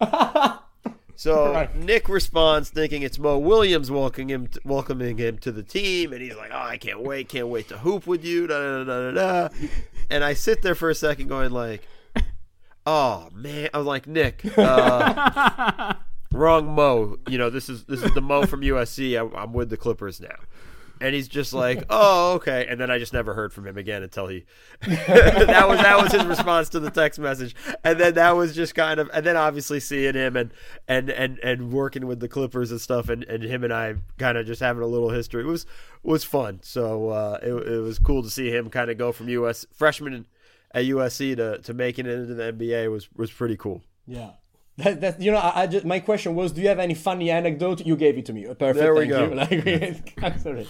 So 1.18 1.52
Right. 1.52 1.74
Nick 1.74 2.08
responds 2.08 2.70
thinking 2.70 3.02
it's 3.02 3.18
Mo 3.18 3.38
Williams 3.38 3.90
welcoming 3.90 4.28
him 4.28 4.48
welcoming 4.62 5.18
him 5.18 5.36
to 5.38 5.50
the 5.50 5.64
team, 5.64 6.12
and 6.12 6.22
he's 6.22 6.36
like, 6.36 6.52
"Oh, 6.52 6.60
I 6.60 6.76
can't 6.76 7.00
wait, 7.02 7.28
can't 7.28 7.48
wait 7.48 7.66
to 7.70 7.78
hoop 7.78 8.06
with 8.06 8.24
you." 8.24 8.46
Da, 8.46 8.56
da, 8.56 8.84
da, 8.84 9.10
da, 9.10 9.48
da. 9.48 9.56
And 10.10 10.22
I 10.22 10.34
sit 10.34 10.62
there 10.62 10.76
for 10.76 10.90
a 10.90 10.94
second, 10.94 11.26
going 11.26 11.50
like, 11.50 11.82
"Oh 12.86 13.30
man," 13.34 13.68
I 13.74 13.78
was 13.78 13.86
like, 13.88 14.06
"Nick, 14.06 14.44
uh, 14.56 15.94
wrong 16.32 16.68
Mo. 16.68 17.16
You 17.28 17.38
know, 17.38 17.50
this 17.50 17.68
is 17.68 17.82
this 17.86 18.00
is 18.00 18.14
the 18.14 18.22
Mo 18.22 18.46
from 18.46 18.60
USC. 18.60 19.18
I, 19.18 19.42
I'm 19.42 19.52
with 19.52 19.70
the 19.70 19.76
Clippers 19.76 20.20
now." 20.20 20.36
And 21.00 21.14
he's 21.14 21.28
just 21.28 21.52
like, 21.52 21.84
"Oh, 21.90 22.34
okay." 22.34 22.66
And 22.68 22.80
then 22.80 22.90
I 22.90 22.98
just 22.98 23.12
never 23.12 23.34
heard 23.34 23.52
from 23.52 23.66
him 23.66 23.76
again 23.76 24.02
until 24.02 24.26
he 24.26 24.44
that 24.80 25.68
was 25.68 25.78
that 25.78 26.02
was 26.02 26.12
his 26.12 26.24
response 26.24 26.68
to 26.70 26.80
the 26.80 26.90
text 26.90 27.18
message. 27.18 27.54
And 27.84 27.98
then 27.98 28.14
that 28.14 28.32
was 28.32 28.54
just 28.54 28.74
kind 28.74 29.00
of 29.00 29.10
and 29.12 29.24
then 29.24 29.36
obviously 29.36 29.80
seeing 29.80 30.14
him 30.14 30.36
and 30.36 30.52
and 30.86 31.10
and 31.10 31.38
and 31.40 31.72
working 31.72 32.06
with 32.06 32.20
the 32.20 32.28
Clippers 32.28 32.70
and 32.70 32.80
stuff 32.80 33.08
and 33.08 33.24
and 33.24 33.42
him 33.42 33.64
and 33.64 33.72
I 33.72 33.94
kind 34.18 34.38
of 34.38 34.46
just 34.46 34.60
having 34.60 34.82
a 34.82 34.86
little 34.86 35.10
history. 35.10 35.42
It 35.42 35.46
was 35.46 35.66
was 36.02 36.24
fun. 36.24 36.60
So 36.62 37.10
uh 37.10 37.38
it 37.42 37.52
it 37.52 37.80
was 37.80 37.98
cool 37.98 38.22
to 38.22 38.30
see 38.30 38.50
him 38.50 38.70
kind 38.70 38.90
of 38.90 38.98
go 38.98 39.12
from 39.12 39.28
US 39.28 39.66
freshman 39.72 40.26
at 40.72 40.84
USC 40.84 41.36
to 41.36 41.58
to 41.58 41.74
making 41.74 42.06
it 42.06 42.12
into 42.12 42.34
the 42.34 42.52
NBA 42.52 42.90
was 42.90 43.08
was 43.14 43.30
pretty 43.30 43.56
cool. 43.56 43.82
Yeah. 44.06 44.30
That, 44.78 45.00
that, 45.00 45.20
you 45.20 45.32
know, 45.32 45.38
I, 45.38 45.62
I 45.62 45.66
just, 45.66 45.84
my 45.84 45.98
question 45.98 46.36
was, 46.36 46.52
do 46.52 46.60
you 46.62 46.68
have 46.68 46.78
any 46.78 46.94
funny 46.94 47.32
anecdote? 47.32 47.84
You 47.84 47.96
gave 47.96 48.16
it 48.16 48.26
to 48.26 48.32
me. 48.32 48.44
Perfect. 48.46 48.76
There 48.78 48.94
we 48.94 49.08
thank 49.10 49.10
go. 49.10 49.24
You. 49.24 49.34
Like, 49.34 50.14
I'm 50.22 50.38
sorry. 50.38 50.68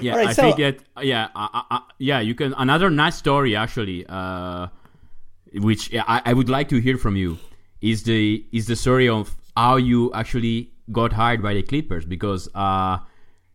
Yeah, 0.00 0.12
All 0.12 0.18
right, 0.18 0.28
I 0.28 0.32
so- 0.32 0.42
think 0.42 0.56
that 0.58 1.04
yeah, 1.04 1.28
uh, 1.34 1.48
uh, 1.52 1.62
uh, 1.70 1.80
yeah. 1.98 2.20
You 2.20 2.34
can 2.36 2.54
another 2.56 2.90
nice 2.90 3.16
story 3.16 3.56
actually, 3.56 4.06
uh, 4.08 4.68
which 5.54 5.92
I, 5.94 6.22
I 6.26 6.32
would 6.32 6.48
like 6.48 6.68
to 6.68 6.80
hear 6.80 6.96
from 6.96 7.16
you 7.16 7.38
is 7.80 8.04
the 8.04 8.44
is 8.52 8.66
the 8.66 8.76
story 8.76 9.08
of 9.08 9.34
how 9.56 9.76
you 9.76 10.12
actually 10.14 10.70
got 10.92 11.12
hired 11.12 11.42
by 11.42 11.54
the 11.54 11.62
Clippers 11.62 12.04
because 12.04 12.48
uh, 12.54 12.98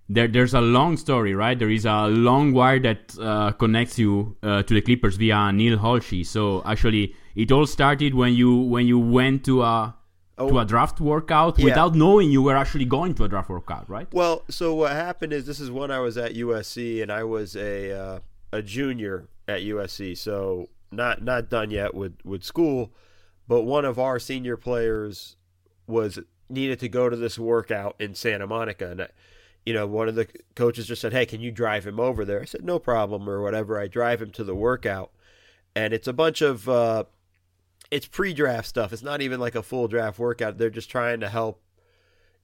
there 0.09 0.27
there's 0.27 0.53
a 0.53 0.61
long 0.61 0.97
story, 0.97 1.33
right? 1.33 1.57
There 1.57 1.69
is 1.69 1.85
a 1.85 2.07
long 2.07 2.51
wire 2.53 2.79
that 2.81 3.15
uh, 3.19 3.51
connects 3.53 3.97
you 3.97 4.35
uh, 4.43 4.63
to 4.63 4.73
the 4.73 4.81
Clippers 4.81 5.15
via 5.15 5.51
Neil 5.53 5.77
Olshey. 5.77 6.25
So 6.25 6.61
actually, 6.65 7.15
it 7.35 7.51
all 7.51 7.65
started 7.65 8.13
when 8.13 8.33
you 8.33 8.55
when 8.55 8.87
you 8.87 8.99
went 8.99 9.43
to 9.45 9.61
a 9.61 9.95
to 10.37 10.59
a 10.59 10.65
draft 10.65 10.99
workout 10.99 11.57
Yeah. 11.57 11.65
without 11.65 11.95
knowing 11.95 12.29
you 12.29 12.41
were 12.41 12.57
actually 12.57 12.83
going 12.85 13.13
to 13.15 13.23
a 13.23 13.29
draft 13.29 13.49
workout, 13.49 13.89
right? 13.89 14.07
Well, 14.13 14.43
so 14.49 14.75
what 14.75 14.91
happened 14.91 15.31
is 15.31 15.45
this 15.45 15.61
is 15.61 15.71
when 15.71 15.91
I 15.91 15.99
was 15.99 16.17
at 16.17 16.33
USC 16.35 17.01
and 17.01 17.09
I 17.11 17.23
was 17.23 17.55
a 17.55 17.91
uh, 17.91 18.19
a 18.51 18.61
junior 18.61 19.27
at 19.47 19.61
USC, 19.61 20.17
so 20.17 20.69
not 20.91 21.21
not 21.23 21.49
done 21.49 21.71
yet 21.71 21.93
with 21.93 22.15
with 22.25 22.43
school, 22.43 22.91
but 23.47 23.61
one 23.61 23.85
of 23.85 23.97
our 23.99 24.19
senior 24.19 24.57
players 24.57 25.37
was 25.87 26.19
needed 26.49 26.79
to 26.79 26.89
go 26.89 27.09
to 27.09 27.15
this 27.15 27.39
workout 27.39 27.95
in 27.99 28.13
Santa 28.13 28.45
Monica 28.47 28.91
and 28.91 29.01
I, 29.03 29.07
you 29.65 29.73
know, 29.73 29.87
one 29.87 30.07
of 30.07 30.15
the 30.15 30.27
coaches 30.55 30.85
just 30.87 31.01
said, 31.01 31.11
"Hey, 31.13 31.25
can 31.25 31.41
you 31.41 31.51
drive 31.51 31.87
him 31.87 31.99
over 31.99 32.23
there?" 32.23 32.41
I 32.41 32.45
said, 32.45 32.63
"No 32.63 32.77
problem," 32.77 33.27
or 33.29 33.41
whatever. 33.41 33.79
I 33.79 33.87
drive 33.87 34.21
him 34.21 34.29
to 34.31 34.43
the 34.43 34.53
workout, 34.53 35.11
and 35.75 35.91
it's 35.93 36.07
a 36.07 36.13
bunch 36.13 36.41
of 36.41 36.69
uh, 36.69 37.05
it's 37.91 38.07
pre-draft 38.07 38.67
stuff. 38.67 38.93
It's 38.93 39.03
not 39.03 39.21
even 39.21 39.39
like 39.39 39.55
a 39.55 39.63
full 39.63 39.87
draft 39.87 40.19
workout. 40.19 40.57
They're 40.57 40.69
just 40.69 40.89
trying 40.89 41.19
to 41.21 41.29
help 41.29 41.61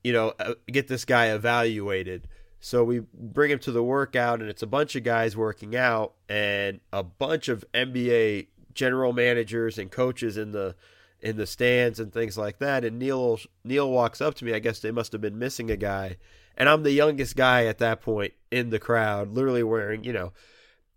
you 0.03 0.13
know, 0.13 0.33
uh, 0.39 0.55
get 0.67 0.87
this 0.87 1.05
guy 1.05 1.27
evaluated. 1.27 2.27
So 2.59 2.83
we 2.83 3.01
bring 3.13 3.51
him 3.51 3.59
to 3.59 3.71
the 3.71 3.83
workout, 3.83 4.39
and 4.39 4.49
it's 4.49 4.61
a 4.61 4.67
bunch 4.67 4.95
of 4.95 5.03
guys 5.03 5.35
working 5.35 5.75
out, 5.75 6.13
and 6.29 6.79
a 6.93 7.03
bunch 7.03 7.49
of 7.49 7.65
NBA 7.73 8.47
general 8.73 9.13
managers 9.13 9.77
and 9.77 9.91
coaches 9.91 10.37
in 10.37 10.51
the 10.51 10.75
in 11.19 11.37
the 11.37 11.45
stands 11.45 11.99
and 11.99 12.11
things 12.11 12.37
like 12.37 12.59
that. 12.59 12.83
And 12.83 12.99
Neil 12.99 13.39
Neil 13.63 13.89
walks 13.89 14.21
up 14.21 14.35
to 14.35 14.45
me. 14.45 14.53
I 14.53 14.59
guess 14.59 14.79
they 14.79 14.91
must 14.91 15.11
have 15.11 15.21
been 15.21 15.39
missing 15.39 15.71
a 15.71 15.77
guy, 15.77 16.17
and 16.55 16.69
I'm 16.69 16.83
the 16.83 16.91
youngest 16.91 17.35
guy 17.35 17.65
at 17.65 17.79
that 17.79 18.01
point 18.01 18.33
in 18.51 18.69
the 18.69 18.79
crowd, 18.79 19.33
literally 19.33 19.63
wearing 19.63 20.03
you 20.03 20.13
know 20.13 20.31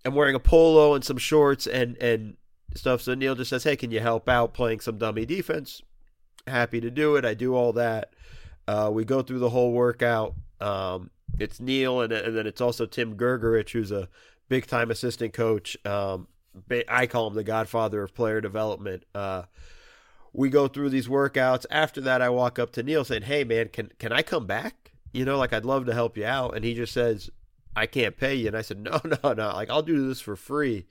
I'm 0.04 0.14
wearing 0.14 0.34
a 0.34 0.40
polo 0.40 0.94
and 0.94 1.04
some 1.04 1.18
shorts 1.18 1.66
and 1.66 1.96
and 1.96 2.36
stuff. 2.75 3.02
So 3.02 3.14
Neil 3.14 3.35
just 3.35 3.50
says, 3.50 3.64
"Hey, 3.64 3.76
can 3.76 3.90
you 3.90 4.00
help 4.00 4.28
out 4.28 4.54
playing 4.54 4.81
some 4.81 4.99
dummy 4.99 5.26
defense?" 5.26 5.83
Happy 6.47 6.81
to 6.81 6.90
do 6.90 7.16
it. 7.16 7.25
I 7.25 7.35
do 7.35 7.54
all 7.54 7.73
that. 7.75 8.14
Uh, 8.66 8.90
we 8.93 9.04
go 9.04 9.23
through 9.23 9.38
the 9.38 9.50
whole 9.50 9.73
workout. 9.73 10.35
Um, 10.61 11.11
it's 11.38 11.61
Neil 11.61 12.00
and, 12.00 12.12
and 12.12 12.37
then 12.37 12.47
it's 12.47 12.61
also 12.61 12.87
Tim 12.87 13.16
Grgurich, 13.16 13.71
who's 13.71 13.90
a 13.90 14.09
big 14.49 14.66
time 14.66 14.90
assistant 14.90 15.33
coach. 15.33 15.76
Um, 15.85 16.28
I 16.88 17.07
call 17.07 17.26
him 17.26 17.35
the 17.35 17.45
godfather 17.45 18.02
of 18.02 18.14
player 18.14 18.40
development. 18.40 19.04
Uh, 19.14 19.43
we 20.33 20.49
go 20.49 20.69
through 20.69 20.90
these 20.90 21.09
workouts. 21.09 21.66
After 21.71 22.00
that, 22.02 22.23
I 22.23 22.28
walk 22.28 22.59
up 22.59 22.73
to 22.73 22.83
Neil 22.83 23.04
saying, 23.04 23.23
"Hey, 23.23 23.45
man, 23.45 23.69
can 23.69 23.90
can 23.99 24.12
I 24.12 24.23
come 24.23 24.47
back? 24.47 24.93
You 25.12 25.25
know, 25.25 25.38
like 25.38 25.52
I'd 25.52 25.64
love 25.64 25.87
to 25.87 25.95
help 25.95 26.16
you 26.16 26.25
out." 26.25 26.57
And 26.57 26.64
he 26.64 26.75
just 26.75 26.93
says, 26.93 27.31
"I 27.75 27.87
can't 27.87 28.16
pay 28.16 28.35
you." 28.35 28.49
And 28.49 28.57
I 28.57 28.62
said, 28.62 28.81
"No, 28.81 29.00
no, 29.25 29.33
no. 29.33 29.49
Like 29.49 29.71
I'll 29.71 29.83
do 29.83 30.09
this 30.09 30.21
for 30.21 30.37
free. 30.37 30.87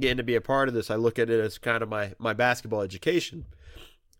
Getting 0.00 0.16
to 0.18 0.22
be 0.22 0.34
a 0.34 0.40
part 0.40 0.68
of 0.68 0.74
this, 0.74 0.90
I 0.90 0.96
look 0.96 1.18
at 1.18 1.30
it 1.30 1.40
as 1.40 1.58
kind 1.58 1.82
of 1.82 1.88
my 1.88 2.14
my 2.18 2.32
basketball 2.32 2.82
education." 2.82 3.46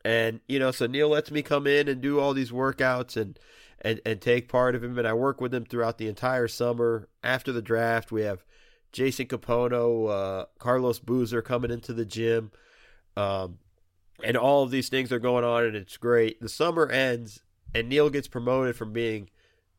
And 0.04 0.40
you 0.49 0.58
know, 0.58 0.70
so 0.70 0.87
Neil 0.87 1.08
lets 1.08 1.30
me 1.30 1.42
come 1.42 1.66
in 1.66 1.88
and 1.88 2.00
do 2.00 2.20
all 2.20 2.32
these 2.32 2.50
workouts 2.50 3.16
and 3.16 3.38
and 3.80 4.00
and 4.06 4.20
take 4.20 4.49
part 4.49 4.75
of 4.75 4.82
him. 4.84 4.99
And 4.99 5.06
I 5.06 5.12
work 5.12 5.40
with 5.40 5.52
him 5.52 5.64
throughout 5.64 5.99
the 5.99 6.08
entire 6.08 6.49
summer. 6.49 7.08
After 7.22 7.52
the 7.52 7.62
draft, 7.62 8.10
we 8.10 8.22
have 8.22 8.44
Jason 8.92 9.26
Kapono, 9.26 10.10
uh, 10.10 10.46
Carlos 10.58 10.99
Boozer 10.99 11.42
coming 11.42 11.70
into 11.70 11.92
the 11.92 12.04
gym. 12.04 12.50
Um, 13.16 13.58
and 14.22 14.37
all 14.37 14.62
of 14.62 14.70
these 14.70 14.88
things 14.88 15.12
are 15.12 15.18
going 15.18 15.44
on, 15.44 15.64
and 15.64 15.76
it's 15.76 15.96
great. 15.96 16.40
The 16.40 16.49
summer 16.49 16.88
ends, 16.88 17.42
and 17.75 17.88
Neil 17.88 18.10
gets 18.10 18.28
promoted 18.28 18.76
from 18.76 18.92
being 18.92 19.30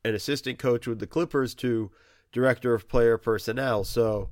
an 0.04 0.16
assistant 0.16 0.58
coach 0.58 0.88
with 0.88 1.00
the 1.00 1.08
Clippers 1.08 1.54
to 1.56 1.92
director 2.32 2.74
of 2.74 2.88
player 2.88 3.18
personnel. 3.18 3.84
So 3.84 4.30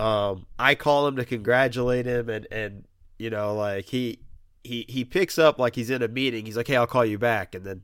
um, 0.00 0.46
I 0.58 0.74
call 0.74 1.06
him 1.06 1.16
to 1.16 1.24
congratulate 1.24 2.06
him, 2.06 2.28
and 2.28 2.46
and 2.50 2.84
you 3.18 3.30
know, 3.30 3.54
like 3.54 3.86
he 3.86 4.20
he 4.64 4.86
he 4.88 5.04
picks 5.04 5.38
up 5.38 5.58
like 5.58 5.76
he's 5.76 5.90
in 5.90 6.02
a 6.02 6.08
meeting. 6.08 6.46
He's 6.46 6.56
like, 6.56 6.66
"Hey, 6.68 6.76
I'll 6.76 6.86
call 6.86 7.04
you 7.04 7.18
back," 7.18 7.54
and 7.54 7.64
then 7.64 7.82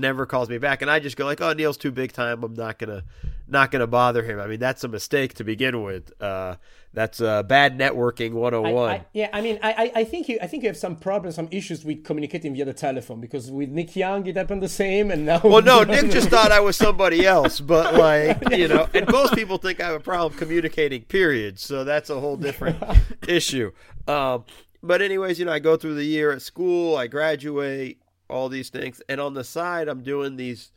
never 0.00 0.26
calls 0.26 0.48
me 0.48 0.58
back 0.58 0.82
and 0.82 0.90
I 0.90 0.98
just 0.98 1.16
go 1.16 1.24
like, 1.24 1.40
"Oh, 1.40 1.52
Neil's 1.52 1.76
too 1.76 1.90
big 1.90 2.12
time. 2.12 2.42
I'm 2.42 2.54
not 2.54 2.78
going 2.78 2.90
to 2.90 3.04
not 3.46 3.72
to 3.72 3.86
bother 3.86 4.22
him." 4.22 4.40
I 4.40 4.46
mean, 4.46 4.60
that's 4.60 4.84
a 4.84 4.88
mistake 4.88 5.34
to 5.34 5.44
begin 5.44 5.82
with. 5.82 6.12
Uh, 6.20 6.56
that's 6.92 7.20
uh, 7.20 7.44
bad 7.44 7.78
networking 7.78 8.32
101. 8.32 8.90
I, 8.90 8.94
I, 8.94 9.06
yeah, 9.12 9.28
I 9.32 9.40
mean, 9.40 9.60
I, 9.62 9.92
I 9.94 10.04
think 10.04 10.28
you 10.28 10.38
I 10.42 10.48
think 10.48 10.64
you 10.64 10.68
have 10.68 10.76
some 10.76 10.96
problems, 10.96 11.36
some 11.36 11.48
issues 11.52 11.84
with 11.84 12.02
communicating 12.04 12.52
via 12.54 12.64
the 12.64 12.72
telephone 12.72 13.20
because 13.20 13.50
with 13.50 13.68
Nick 13.68 13.94
Young 13.94 14.26
it 14.26 14.36
happened 14.36 14.62
the 14.62 14.68
same, 14.68 15.10
and 15.10 15.26
now. 15.26 15.40
Well, 15.44 15.62
no, 15.62 15.82
Nick 15.84 16.10
just 16.10 16.28
thought 16.28 16.50
I 16.50 16.60
was 16.60 16.76
somebody 16.76 17.24
else, 17.26 17.60
but 17.60 17.94
like 18.06 18.56
you 18.56 18.66
know, 18.66 18.88
and 18.92 19.06
most 19.08 19.34
people 19.34 19.58
think 19.58 19.80
I 19.80 19.86
have 19.86 19.94
a 19.94 20.00
problem 20.00 20.36
communicating. 20.36 21.02
Period. 21.02 21.58
So 21.60 21.84
that's 21.84 22.10
a 22.10 22.18
whole 22.18 22.36
different 22.36 22.82
issue. 23.28 23.70
Um, 24.08 24.44
but 24.82 25.02
anyways, 25.02 25.38
you 25.38 25.44
know, 25.44 25.52
I 25.52 25.58
go 25.58 25.76
through 25.76 25.94
the 25.94 26.04
year 26.04 26.32
at 26.32 26.42
school, 26.42 26.96
I 26.96 27.06
graduate, 27.06 28.00
all 28.30 28.48
these 28.48 28.70
things. 28.70 29.02
And 29.08 29.20
on 29.20 29.34
the 29.34 29.44
side, 29.44 29.88
I'm 29.88 30.02
doing 30.02 30.36
these, 30.36 30.72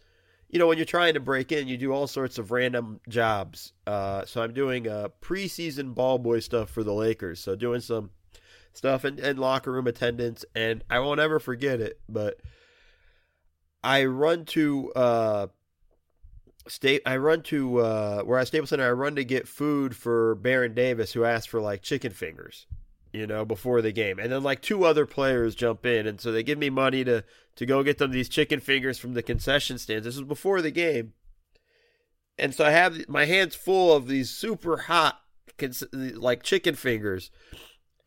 you 0.50 0.60
know, 0.60 0.68
when 0.68 0.78
you're 0.78 0.86
trying 0.86 1.14
to 1.14 1.20
break 1.20 1.52
in, 1.52 1.68
you 1.68 1.78
do 1.78 1.92
all 1.92 2.08
sorts 2.08 2.38
of 2.38 2.52
random 2.52 3.00
jobs. 3.08 3.74
Uh, 3.88 4.26
so 4.26 4.42
I'm 4.42 4.54
doing 4.54 4.88
uh, 4.88 5.10
preseason 5.22 5.94
ball 5.94 6.18
boy 6.18 6.40
stuff 6.40 6.70
for 6.70 6.84
the 6.84 6.94
Lakers. 6.94 7.40
So 7.40 7.56
doing 7.56 7.82
some 7.82 8.12
stuff 8.74 9.04
and, 9.04 9.20
and 9.20 9.40
locker 9.40 9.72
room 9.72 9.88
attendance. 9.88 10.46
And 10.56 10.84
I 10.90 11.00
won't 11.00 11.20
ever 11.20 11.40
forget 11.40 11.80
it, 11.80 12.00
but 12.10 12.40
I 13.84 14.06
run 14.06 14.46
to 14.46 14.92
uh, 14.94 15.48
state. 16.68 17.02
I 17.06 17.18
run 17.18 17.42
to 17.44 17.80
uh, 17.80 18.22
where 18.24 18.40
I 18.40 18.44
Staples 18.44 18.70
Center. 18.70 18.88
I 18.88 18.92
run 18.92 19.16
to 19.16 19.26
get 19.26 19.48
food 19.48 19.96
for 19.96 20.36
Baron 20.36 20.74
Davis, 20.74 21.14
who 21.14 21.26
asked 21.26 21.50
for 21.50 21.62
like 21.62 21.82
chicken 21.82 22.12
fingers 22.12 22.68
you 23.14 23.28
know, 23.28 23.46
before 23.46 23.82
the 23.82 23.92
game. 23.92 24.18
And 24.20 24.32
then 24.32 24.44
like 24.44 24.62
two 24.62 24.84
other 24.84 25.06
players 25.06 25.56
jump 25.56 25.86
in 25.86 26.08
and 26.08 26.20
so 26.20 26.32
they 26.32 26.44
give 26.44 26.58
me 26.58 26.70
money 26.70 27.04
to 27.06 27.24
to 27.56 27.66
go 27.66 27.84
get 27.84 28.00
them 28.00 28.12
these 28.12 28.28
chicken 28.28 28.60
fingers 28.60 28.98
from 28.98 29.14
the 29.14 29.22
concession 29.22 29.78
stands. 29.78 30.06
This 30.06 30.18
was 30.18 30.28
before 30.28 30.62
the 30.62 30.72
game. 30.72 31.14
And 32.40 32.54
so 32.56 32.66
I 32.66 32.72
have 32.72 33.08
my 33.08 33.26
hands 33.26 33.54
full 33.54 33.96
of 33.96 34.08
these 34.08 34.32
super 34.32 34.78
hot 34.78 35.22
like 35.92 36.42
chicken 36.42 36.74
fingers. 36.74 37.30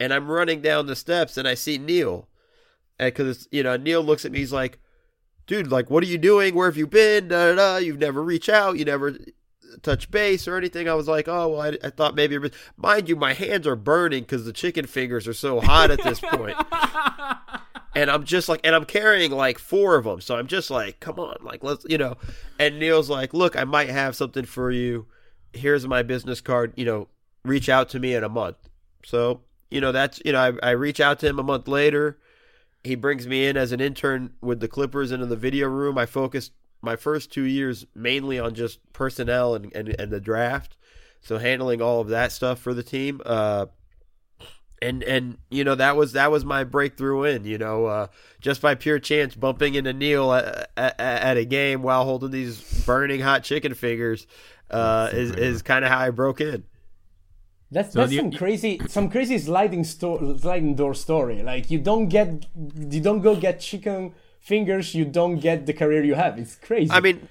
And 0.00 0.12
I'm 0.12 0.28
running 0.28 0.60
down 0.60 0.86
the 0.86 0.96
steps 0.96 1.38
and 1.38 1.46
I 1.46 1.54
see 1.54 1.78
Neil. 1.78 2.28
And 2.98 3.14
cuz 3.14 3.46
you 3.52 3.62
know, 3.62 3.76
Neil 3.76 4.02
looks 4.02 4.24
at 4.24 4.32
me 4.32 4.40
he's 4.40 4.52
like, 4.52 4.80
"Dude, 5.46 5.70
like 5.70 5.88
what 5.88 6.02
are 6.02 6.08
you 6.08 6.18
doing? 6.18 6.56
Where 6.56 6.68
have 6.68 6.76
you 6.76 6.88
been? 6.88 7.28
Da, 7.28 7.50
da, 7.50 7.54
da. 7.54 7.76
You've 7.76 8.00
never 8.00 8.22
reach 8.22 8.48
out. 8.48 8.76
You 8.76 8.84
never 8.84 9.16
touch 9.82 10.10
base 10.10 10.46
or 10.48 10.56
anything. 10.56 10.88
I 10.88 10.94
was 10.94 11.08
like, 11.08 11.28
oh, 11.28 11.48
well, 11.48 11.60
I, 11.60 11.78
I 11.82 11.90
thought 11.90 12.14
maybe, 12.14 12.38
mind 12.76 13.08
you, 13.08 13.16
my 13.16 13.32
hands 13.32 13.66
are 13.66 13.76
burning 13.76 14.22
because 14.22 14.44
the 14.44 14.52
chicken 14.52 14.86
fingers 14.86 15.26
are 15.28 15.34
so 15.34 15.60
hot 15.60 15.90
at 15.90 16.02
this 16.02 16.20
point. 16.20 16.56
and 17.94 18.10
I'm 18.10 18.24
just 18.24 18.48
like, 18.48 18.60
and 18.64 18.74
I'm 18.74 18.84
carrying 18.84 19.30
like 19.30 19.58
four 19.58 19.96
of 19.96 20.04
them. 20.04 20.20
So 20.20 20.36
I'm 20.36 20.46
just 20.46 20.70
like, 20.70 21.00
come 21.00 21.18
on, 21.18 21.36
like, 21.42 21.64
let's, 21.64 21.86
you 21.88 21.98
know. 21.98 22.16
And 22.58 22.78
Neil's 22.78 23.10
like, 23.10 23.34
look, 23.34 23.56
I 23.56 23.64
might 23.64 23.90
have 23.90 24.16
something 24.16 24.44
for 24.44 24.70
you. 24.70 25.06
Here's 25.52 25.86
my 25.86 26.02
business 26.02 26.40
card. 26.40 26.72
You 26.76 26.84
know, 26.84 27.08
reach 27.44 27.68
out 27.68 27.88
to 27.90 27.98
me 27.98 28.14
in 28.14 28.24
a 28.24 28.28
month. 28.28 28.56
So, 29.04 29.40
you 29.70 29.80
know, 29.80 29.92
that's, 29.92 30.20
you 30.24 30.32
know, 30.32 30.40
I, 30.62 30.68
I 30.68 30.70
reach 30.72 31.00
out 31.00 31.20
to 31.20 31.28
him 31.28 31.38
a 31.38 31.44
month 31.44 31.68
later. 31.68 32.18
He 32.84 32.94
brings 32.94 33.26
me 33.26 33.46
in 33.46 33.56
as 33.56 33.72
an 33.72 33.80
intern 33.80 34.34
with 34.40 34.60
the 34.60 34.68
Clippers 34.68 35.10
into 35.10 35.26
the 35.26 35.36
video 35.36 35.68
room. 35.68 35.98
I 35.98 36.06
focused 36.06 36.52
my 36.86 36.96
first 36.96 37.30
two 37.30 37.42
years 37.42 37.84
mainly 37.94 38.38
on 38.38 38.54
just 38.54 38.80
personnel 38.94 39.54
and, 39.54 39.70
and, 39.74 39.88
and 40.00 40.10
the 40.10 40.20
draft. 40.20 40.76
So 41.20 41.36
handling 41.36 41.82
all 41.82 42.00
of 42.00 42.08
that 42.08 42.32
stuff 42.32 42.58
for 42.58 42.72
the 42.72 42.82
team. 42.82 43.20
Uh, 43.26 43.66
and 44.82 45.02
and 45.02 45.38
you 45.50 45.64
know 45.64 45.74
that 45.74 45.96
was 45.96 46.12
that 46.12 46.30
was 46.30 46.44
my 46.44 46.62
breakthrough 46.62 47.24
in 47.24 47.44
you 47.44 47.58
know 47.58 47.86
uh, 47.86 48.06
just 48.40 48.60
by 48.60 48.74
pure 48.74 48.98
chance 48.98 49.34
bumping 49.34 49.74
into 49.74 49.92
Neil 49.92 50.32
at, 50.32 50.70
at, 50.76 51.00
at, 51.00 51.36
a 51.36 51.44
game 51.44 51.82
while 51.82 52.04
holding 52.04 52.30
these 52.30 52.60
burning 52.84 53.20
hot 53.20 53.42
chicken 53.42 53.74
fingers 53.74 54.26
uh, 54.70 55.08
is 55.12 55.30
is 55.32 55.62
kind 55.62 55.84
of 55.84 55.90
how 55.90 55.98
I 55.98 56.10
broke 56.10 56.40
in. 56.40 56.64
That's 57.70 57.92
so 57.92 58.00
that's 58.00 58.14
some 58.14 58.30
crazy 58.30 58.80
some 58.86 59.10
crazy 59.10 59.38
sliding 59.38 59.82
store 59.84 60.38
sliding 60.38 60.74
door 60.76 60.94
story. 60.94 61.42
Like 61.42 61.70
you 61.70 61.78
don't 61.78 62.08
get 62.08 62.46
you 62.54 63.00
don't 63.00 63.22
go 63.22 63.34
get 63.34 63.60
chicken 63.60 64.14
fingers, 64.46 64.94
you 64.94 65.04
don't 65.04 65.40
get 65.40 65.66
the 65.66 65.72
career 65.72 66.04
you 66.04 66.14
have. 66.14 66.38
It's 66.38 66.54
crazy. 66.54 66.88
I 66.92 67.00
mean, 67.00 67.28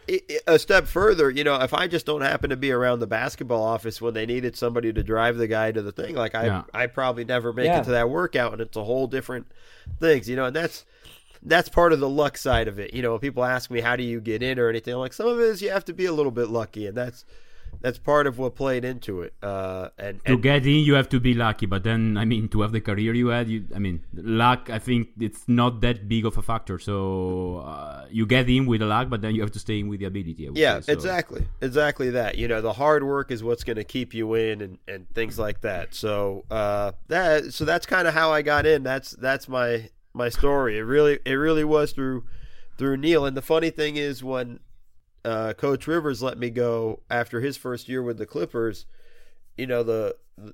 a 0.48 0.60
step 0.60 0.86
further, 0.86 1.30
you 1.30 1.46
know, 1.46 1.56
if 1.62 1.74
I 1.74 1.88
just 1.88 2.06
don't 2.06 2.20
happen 2.20 2.50
to 2.50 2.58
be 2.58 2.74
around 2.74 3.00
the 3.00 3.08
basketball 3.08 3.64
office 3.64 4.02
when 4.02 4.14
they 4.14 4.26
needed 4.26 4.58
somebody 4.58 4.92
to 4.92 5.02
drive 5.02 5.38
the 5.38 5.48
guy 5.48 5.72
to 5.72 5.82
the 5.82 5.94
thing, 5.94 6.16
like 6.16 6.36
I, 6.36 6.46
yeah. 6.48 6.64
I 6.74 6.88
probably 6.88 7.24
never 7.24 7.54
make 7.54 7.68
yeah. 7.68 7.80
it 7.80 7.86
to 7.86 7.92
that 7.92 8.10
workout, 8.10 8.52
and 8.52 8.62
it's 8.62 8.76
a 8.76 8.84
whole 8.84 9.08
different 9.08 9.48
things, 9.98 10.28
you 10.28 10.36
know, 10.36 10.46
and 10.46 10.56
that's 10.56 10.84
that's 11.42 11.70
part 11.70 11.94
of 11.94 12.02
the 12.02 12.10
luck 12.10 12.38
side 12.38 12.68
of 12.68 12.80
it. 12.80 12.94
You 12.94 13.02
know, 13.02 13.18
people 13.18 13.46
ask 13.46 13.72
me 13.72 13.80
how 13.80 13.96
do 13.96 14.04
you 14.04 14.20
get 14.20 14.44
in 14.44 14.60
or 14.60 14.68
anything, 14.68 14.94
I'm 14.94 15.00
like 15.00 15.14
some 15.14 15.28
of 15.28 15.40
it 15.40 15.44
is 15.44 15.62
you 15.62 15.70
have 15.70 15.86
to 15.86 15.94
be 15.94 16.08
a 16.08 16.14
little 16.14 16.34
bit 16.34 16.50
lucky, 16.50 16.86
and 16.86 16.98
that's 16.98 17.24
that's 17.82 17.98
part 17.98 18.28
of 18.28 18.38
what 18.38 18.56
played 18.56 18.86
into 18.86 19.22
it. 19.22 19.34
Uh, 19.42 19.90
and, 19.98 20.20
and, 20.26 20.38
to 20.38 20.38
get 20.38 20.66
in, 20.66 20.84
you 20.84 20.94
have 20.96 21.10
to 21.10 21.20
be 21.20 21.34
lucky. 21.34 21.66
But 21.66 21.84
then, 21.84 22.18
I 22.18 22.26
mean, 22.26 22.48
to 22.50 22.62
have 22.62 22.72
the 22.72 22.82
career 22.82 23.14
you 23.14 23.28
had, 23.28 23.50
you, 23.50 23.66
I 23.76 23.80
mean, 23.80 24.04
luck. 24.14 24.70
I 24.70 24.80
think 24.80 25.10
it's 25.20 25.44
not 25.48 25.82
that 25.82 26.08
big 26.08 26.26
of 26.26 26.38
a 26.38 26.42
factor. 26.42 26.80
So 26.80 27.58
uh, 27.66 28.06
you 28.10 28.26
get 28.26 28.50
in 28.50 28.66
with 28.66 28.82
the 28.82 28.88
luck, 28.88 29.10
but 29.10 29.22
then 29.22 29.36
you 29.36 29.42
have 29.42 29.52
to 29.52 29.60
stay 29.60 29.80
in 29.80 29.88
with 29.88 30.00
the 30.00 30.06
ability. 30.06 30.50
Yeah, 30.54 30.80
say, 30.80 30.88
so. 30.88 30.94
exactly, 30.94 31.48
exactly 31.62 32.10
that. 32.12 32.38
You 32.38 32.48
know, 32.48 32.62
the 32.62 32.74
hard 32.74 33.04
work 33.04 33.32
is 33.32 33.44
what's 33.44 33.64
going 33.64 33.78
to 33.78 33.84
keep 33.84 34.14
you 34.14 34.34
in, 34.34 34.62
and, 34.62 34.78
and 34.88 35.10
things 35.14 35.40
like 35.40 35.62
that. 35.62 35.94
So 35.94 36.46
uh, 36.52 36.94
that 37.08 37.54
so 37.54 37.66
that's 37.66 37.86
kind 37.86 38.08
of 38.08 38.14
how 38.14 38.32
I 38.32 38.42
got 38.42 38.66
in. 38.66 38.84
That's 38.84 39.12
that's 39.12 39.48
my 39.48 39.90
my 40.14 40.30
story. 40.30 40.78
It 40.78 40.84
really 40.84 41.20
it 41.26 41.34
really 41.34 41.64
was 41.64 41.92
through 41.92 42.26
through 42.78 42.98
Neil. 42.98 43.26
And 43.26 43.36
the 43.36 43.42
funny 43.42 43.70
thing 43.70 43.98
is 43.98 44.24
when 44.24 44.60
uh, 45.26 45.54
Coach 45.54 45.88
Rivers 45.88 46.22
let 46.22 46.38
me 46.38 46.50
go 46.50 47.02
after 47.10 47.42
his 47.42 47.58
first 47.58 47.90
year 47.90 48.02
with 48.02 48.18
the 48.18 48.26
Clippers, 48.26 48.86
you 49.58 49.68
know 49.68 49.84
the, 49.84 50.16
the, 50.38 50.54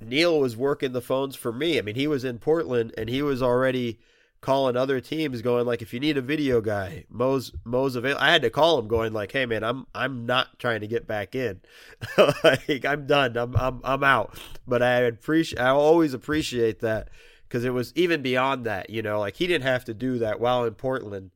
Neil 0.00 0.38
was 0.40 0.56
working 0.56 0.92
the 0.92 1.00
phones 1.00 1.36
for 1.36 1.52
me. 1.52 1.78
I 1.78 1.82
mean, 1.82 1.94
he 1.94 2.06
was 2.06 2.24
in 2.24 2.38
Portland 2.38 2.92
and 2.96 3.08
he 3.08 3.22
was 3.22 3.42
already 3.42 4.00
calling 4.40 4.76
other 4.76 5.00
teams, 5.00 5.40
going 5.40 5.66
like, 5.66 5.80
"If 5.82 5.94
you 5.94 6.00
need 6.00 6.16
a 6.16 6.22
video 6.22 6.60
guy, 6.60 7.04
Mo's 7.08 7.52
Mo's 7.64 7.96
available." 7.96 8.22
I 8.22 8.32
had 8.32 8.42
to 8.42 8.50
call 8.50 8.78
him, 8.78 8.88
going 8.88 9.12
like, 9.12 9.32
"Hey 9.32 9.46
man, 9.46 9.64
I'm 9.64 9.86
I'm 9.94 10.26
not 10.26 10.58
trying 10.58 10.80
to 10.80 10.86
get 10.86 11.06
back 11.06 11.34
in. 11.34 11.60
like 12.44 12.84
I'm 12.84 13.06
done. 13.06 13.36
I'm 13.36 13.56
I'm 13.56 13.80
I'm 13.84 14.04
out." 14.04 14.38
But 14.66 14.82
I 14.82 15.00
appreciate. 15.00 15.60
I 15.60 15.68
always 15.68 16.12
appreciate 16.12 16.80
that 16.80 17.08
because 17.48 17.64
it 17.64 17.70
was 17.70 17.92
even 17.94 18.20
beyond 18.22 18.66
that. 18.66 18.90
You 18.90 19.02
know, 19.02 19.20
like 19.20 19.36
he 19.36 19.46
didn't 19.46 19.64
have 19.64 19.84
to 19.86 19.94
do 19.94 20.18
that 20.18 20.40
while 20.40 20.64
in 20.64 20.74
Portland 20.74 21.30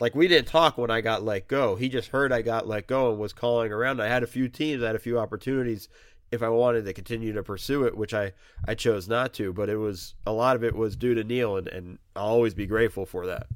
like 0.00 0.14
we 0.14 0.28
didn't 0.28 0.48
talk 0.48 0.78
when 0.78 0.90
I 0.90 1.00
got 1.00 1.22
let 1.22 1.48
go. 1.48 1.76
He 1.76 1.88
just 1.88 2.08
heard 2.08 2.32
I 2.32 2.42
got 2.42 2.66
let 2.66 2.86
go 2.86 3.10
and 3.10 3.18
was 3.18 3.32
calling 3.32 3.72
around. 3.72 4.00
I 4.00 4.08
had 4.08 4.22
a 4.22 4.26
few 4.26 4.48
teams, 4.48 4.82
I 4.82 4.88
had 4.88 4.96
a 4.96 5.00
few 5.00 5.18
opportunities 5.18 5.88
if 6.32 6.42
I 6.42 6.48
wanted 6.48 6.84
to 6.84 6.92
continue 6.92 7.32
to 7.32 7.42
pursue 7.42 7.84
it, 7.84 7.96
which 7.96 8.12
I 8.12 8.32
I 8.66 8.74
chose 8.74 9.08
not 9.08 9.32
to. 9.34 9.52
But 9.52 9.68
it 9.68 9.76
was 9.76 10.14
a 10.26 10.32
lot 10.32 10.56
of 10.56 10.64
it 10.64 10.74
was 10.74 10.96
due 10.96 11.14
to 11.14 11.24
Neil, 11.24 11.56
and 11.56 11.68
and 11.68 11.98
I'll 12.14 12.26
always 12.26 12.54
be 12.54 12.66
grateful 12.66 13.06
for 13.06 13.26
that. 13.26 13.46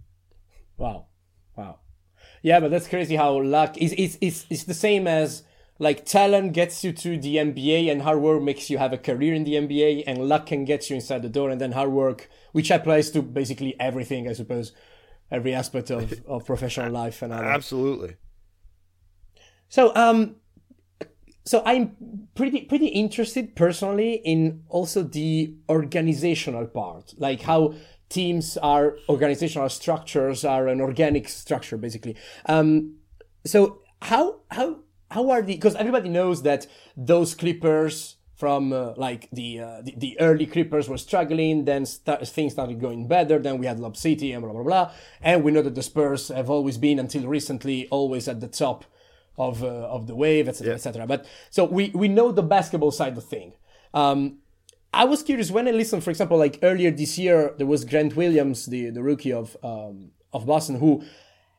Wow, 0.76 1.06
wow, 1.56 1.80
yeah, 2.42 2.60
but 2.60 2.70
that's 2.70 2.88
crazy 2.88 3.16
how 3.16 3.40
luck 3.42 3.76
is. 3.78 3.94
It's 3.96 4.18
it's 4.20 4.46
it's 4.50 4.64
the 4.64 4.74
same 4.74 5.06
as 5.06 5.42
like 5.78 6.04
talent 6.04 6.52
gets 6.52 6.84
you 6.84 6.92
to 6.92 7.18
the 7.18 7.36
NBA 7.36 7.90
and 7.90 8.02
hard 8.02 8.20
work 8.20 8.42
makes 8.42 8.68
you 8.68 8.76
have 8.76 8.92
a 8.92 8.98
career 8.98 9.32
in 9.32 9.44
the 9.44 9.54
NBA 9.54 10.04
and 10.06 10.28
luck 10.28 10.46
can 10.46 10.66
get 10.66 10.90
you 10.90 10.96
inside 10.96 11.22
the 11.22 11.28
door 11.28 11.48
and 11.48 11.58
then 11.58 11.72
hard 11.72 11.90
work, 11.90 12.28
which 12.52 12.70
applies 12.70 13.10
to 13.12 13.22
basically 13.22 13.74
everything, 13.80 14.28
I 14.28 14.34
suppose, 14.34 14.72
every 15.30 15.54
aspect 15.54 15.90
of, 15.90 16.12
of 16.26 16.46
professional 16.46 16.90
life 16.90 17.22
and 17.22 17.32
other. 17.32 17.44
Absolutely. 17.44 18.16
So, 19.68 19.94
um, 19.94 20.36
so 21.44 21.62
I'm 21.64 21.96
pretty 22.34 22.62
pretty 22.62 22.88
interested 22.88 23.56
personally 23.56 24.20
in 24.24 24.62
also 24.68 25.02
the 25.02 25.54
organizational 25.68 26.66
part, 26.66 27.14
like 27.16 27.42
how 27.42 27.74
teams 28.08 28.56
are 28.58 28.98
organizational 29.08 29.68
structures 29.68 30.44
are 30.44 30.68
an 30.68 30.80
organic 30.80 31.28
structure 31.28 31.76
basically. 31.76 32.16
Um, 32.46 32.96
so 33.46 33.80
how 34.02 34.40
how 34.50 34.80
how 35.10 35.30
are 35.30 35.42
the 35.42 35.54
because 35.54 35.76
everybody 35.76 36.08
knows 36.08 36.42
that 36.42 36.66
those 36.96 37.34
Clippers 37.34 38.16
from 38.40 38.72
uh, 38.72 38.94
like 38.96 39.28
the, 39.30 39.60
uh, 39.60 39.82
the, 39.82 39.94
the 39.96 40.18
early 40.18 40.46
Clippers 40.46 40.88
were 40.88 40.96
struggling, 40.96 41.66
then 41.66 41.84
start, 41.84 42.26
things 42.26 42.54
started 42.54 42.80
going 42.80 43.06
better. 43.06 43.38
Then 43.38 43.58
we 43.58 43.66
had 43.66 43.78
Lob 43.78 43.96
City 43.96 44.32
and 44.32 44.42
blah 44.42 44.52
blah 44.52 44.62
blah, 44.62 44.92
and 45.20 45.44
we 45.44 45.52
know 45.52 45.60
that 45.60 45.74
the 45.74 45.82
Spurs 45.82 46.28
have 46.28 46.48
always 46.48 46.78
been 46.78 46.98
until 46.98 47.28
recently 47.28 47.86
always 47.90 48.26
at 48.26 48.40
the 48.40 48.48
top 48.48 48.86
of 49.36 49.62
uh, 49.62 49.66
of 49.66 50.06
the 50.06 50.14
wave, 50.14 50.48
etc., 50.48 50.74
etc. 50.74 51.06
But 51.06 51.26
so 51.50 51.64
we 51.66 51.90
we 51.90 52.08
know 52.08 52.32
the 52.32 52.42
basketball 52.42 52.90
side 52.90 53.16
of 53.16 53.24
thing. 53.24 53.52
Um, 53.92 54.38
I 54.92 55.04
was 55.04 55.22
curious 55.22 55.50
when 55.50 55.68
I 55.68 55.70
listened, 55.72 56.02
for 56.02 56.10
example, 56.10 56.36
like 56.36 56.58
earlier 56.62 56.90
this 56.90 57.18
year, 57.18 57.54
there 57.58 57.66
was 57.66 57.84
Grant 57.84 58.16
Williams, 58.16 58.66
the 58.66 58.90
the 58.90 59.02
rookie 59.02 59.32
of 59.32 59.56
um, 59.62 60.12
of 60.32 60.46
Boston, 60.46 60.80
who 60.80 61.04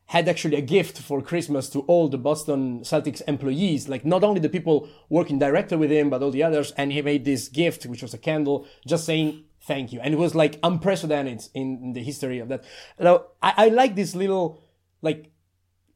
had 0.06 0.28
actually 0.28 0.56
a 0.56 0.62
gift 0.62 0.98
for 0.98 1.22
Christmas 1.22 1.68
to 1.70 1.80
all 1.80 2.08
the 2.08 2.18
Boston 2.18 2.80
Celtics 2.80 3.22
employees, 3.26 3.88
like 3.88 4.04
not 4.04 4.22
only 4.22 4.40
the 4.40 4.48
people 4.48 4.88
working 5.08 5.38
directly 5.38 5.76
with 5.76 5.90
him, 5.90 6.10
but 6.10 6.22
all 6.22 6.30
the 6.30 6.42
others. 6.42 6.72
And 6.76 6.92
he 6.92 7.00
made 7.02 7.24
this 7.24 7.48
gift, 7.48 7.86
which 7.86 8.02
was 8.02 8.12
a 8.12 8.18
candle, 8.18 8.66
just 8.86 9.06
saying 9.06 9.44
thank 9.62 9.92
you. 9.92 10.00
And 10.00 10.12
it 10.12 10.18
was 10.18 10.34
like 10.34 10.58
unprecedented 10.62 11.48
in, 11.54 11.92
the 11.94 12.02
history 12.02 12.38
of 12.40 12.48
that. 12.48 12.64
Now, 12.98 13.26
I, 13.42 13.54
I 13.56 13.68
like 13.68 13.94
this 13.94 14.14
little, 14.14 14.60
like, 15.00 15.30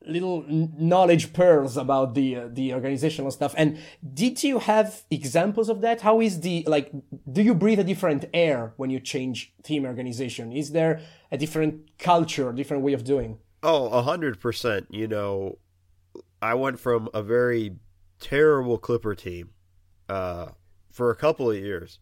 little 0.07 0.45
knowledge 0.49 1.33
pearls 1.33 1.77
about 1.77 2.15
the 2.15 2.37
uh, 2.37 2.49
the 2.53 2.73
organizational 2.73 3.33
stuff 3.33 3.53
and 3.57 3.77
did 4.15 4.45
you 4.45 4.61
have 4.61 5.03
examples 5.11 5.69
of 5.69 5.81
that 5.81 6.03
how 6.03 6.21
is 6.21 6.43
the 6.43 6.63
like 6.69 6.93
do 7.33 7.43
you 7.43 7.53
breathe 7.53 7.81
a 7.81 7.83
different 7.83 8.25
air 8.33 8.73
when 8.77 8.89
you 8.89 9.01
change 9.01 9.53
team 9.65 9.85
organization 9.85 10.53
is 10.53 10.71
there 10.71 11.01
a 11.33 11.37
different 11.37 11.99
culture 11.99 12.53
different 12.53 12.85
way 12.85 12.93
of 12.93 13.03
doing 13.03 13.39
Oh, 13.69 13.89
a 13.89 14.03
hundred 14.03 14.39
percent. 14.39 14.87
You 14.91 15.09
know, 15.09 15.59
I 16.41 16.55
went 16.55 16.79
from 16.79 17.09
a 17.13 17.21
very 17.21 17.75
terrible 18.21 18.79
Clipper 18.79 19.17
team 19.17 19.51
uh, 20.09 20.51
for 20.93 21.11
a 21.11 21.17
couple 21.17 21.51
of 21.51 21.57
years 21.57 21.99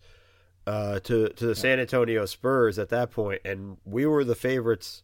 uh, 0.66 1.00
to 1.00 1.30
to 1.30 1.46
the 1.46 1.54
San 1.54 1.80
Antonio 1.80 2.26
Spurs 2.26 2.78
at 2.78 2.90
that 2.90 3.10
point, 3.10 3.40
and 3.46 3.78
we 3.86 4.04
were 4.04 4.24
the 4.24 4.34
favorites 4.34 5.02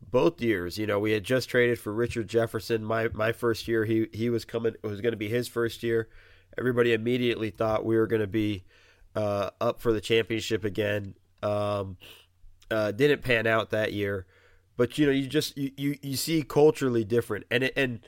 both 0.00 0.40
years. 0.40 0.78
You 0.78 0.86
know, 0.86 0.98
we 0.98 1.12
had 1.12 1.22
just 1.22 1.50
traded 1.50 1.78
for 1.78 1.92
Richard 1.92 2.28
Jefferson. 2.28 2.82
My 2.82 3.08
my 3.12 3.32
first 3.32 3.68
year, 3.68 3.84
he 3.84 4.06
he 4.10 4.30
was 4.30 4.46
coming. 4.46 4.76
It 4.82 4.86
was 4.86 5.02
going 5.02 5.12
to 5.12 5.18
be 5.18 5.28
his 5.28 5.48
first 5.48 5.82
year. 5.82 6.08
Everybody 6.56 6.94
immediately 6.94 7.50
thought 7.50 7.84
we 7.84 7.98
were 7.98 8.06
going 8.06 8.22
to 8.22 8.26
be 8.26 8.64
uh, 9.14 9.50
up 9.60 9.82
for 9.82 9.92
the 9.92 10.00
championship 10.00 10.64
again. 10.64 11.14
Um, 11.42 11.98
uh, 12.70 12.90
didn't 12.92 13.20
pan 13.20 13.46
out 13.46 13.68
that 13.68 13.92
year 13.92 14.24
but 14.80 14.96
you 14.96 15.04
know 15.04 15.12
you 15.12 15.26
just 15.26 15.58
you, 15.58 15.70
you, 15.76 15.98
you 16.00 16.16
see 16.16 16.42
culturally 16.42 17.04
different. 17.04 17.44
And 17.50 17.64
it, 17.64 17.74
and 17.76 18.00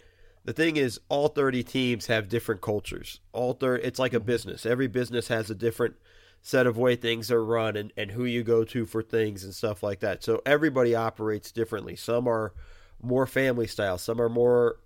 the 0.42 0.54
thing 0.54 0.78
is 0.78 0.98
all 1.10 1.28
30 1.28 1.62
teams 1.64 2.06
have 2.06 2.30
different 2.30 2.62
cultures. 2.62 3.20
All 3.34 3.52
30 3.52 3.84
it's 3.84 3.98
like 3.98 4.14
a 4.14 4.16
mm-hmm. 4.16 4.24
business. 4.24 4.64
Every 4.64 4.86
business 4.86 5.28
has 5.28 5.50
a 5.50 5.54
different 5.54 5.96
set 6.40 6.66
of 6.66 6.78
way 6.78 6.96
things 6.96 7.30
are 7.30 7.44
run 7.44 7.76
and, 7.76 7.92
and 7.94 8.12
who 8.12 8.24
you 8.24 8.42
go 8.42 8.64
to 8.64 8.86
for 8.86 9.02
things 9.02 9.44
and 9.44 9.54
stuff 9.54 9.82
like 9.82 10.00
that. 10.00 10.24
So 10.24 10.40
everybody 10.46 10.94
operates 10.94 11.52
differently. 11.52 11.94
Some 11.94 12.26
are 12.26 12.54
more 13.02 13.26
family 13.26 13.66
style. 13.66 13.98
Some 13.98 14.18
are 14.18 14.30
more 14.30 14.78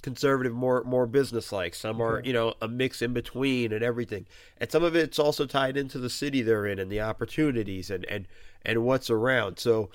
conservative 0.00 0.52
more 0.52 0.84
more 0.84 1.06
business 1.06 1.50
like 1.50 1.74
some 1.74 1.98
are 1.98 2.20
you 2.26 2.32
know 2.34 2.52
a 2.60 2.68
mix 2.68 3.00
in 3.02 3.12
between 3.12 3.70
and 3.70 3.84
everything. 3.84 4.26
And 4.56 4.72
some 4.72 4.82
of 4.82 4.96
it's 4.96 5.18
also 5.18 5.44
tied 5.44 5.76
into 5.76 5.98
the 5.98 6.08
city 6.08 6.40
they're 6.40 6.66
in 6.66 6.78
and 6.78 6.90
the 6.90 7.02
opportunities 7.02 7.90
and 7.90 8.06
and 8.06 8.26
and 8.64 8.82
what's 8.82 9.10
around. 9.10 9.58
So 9.58 9.90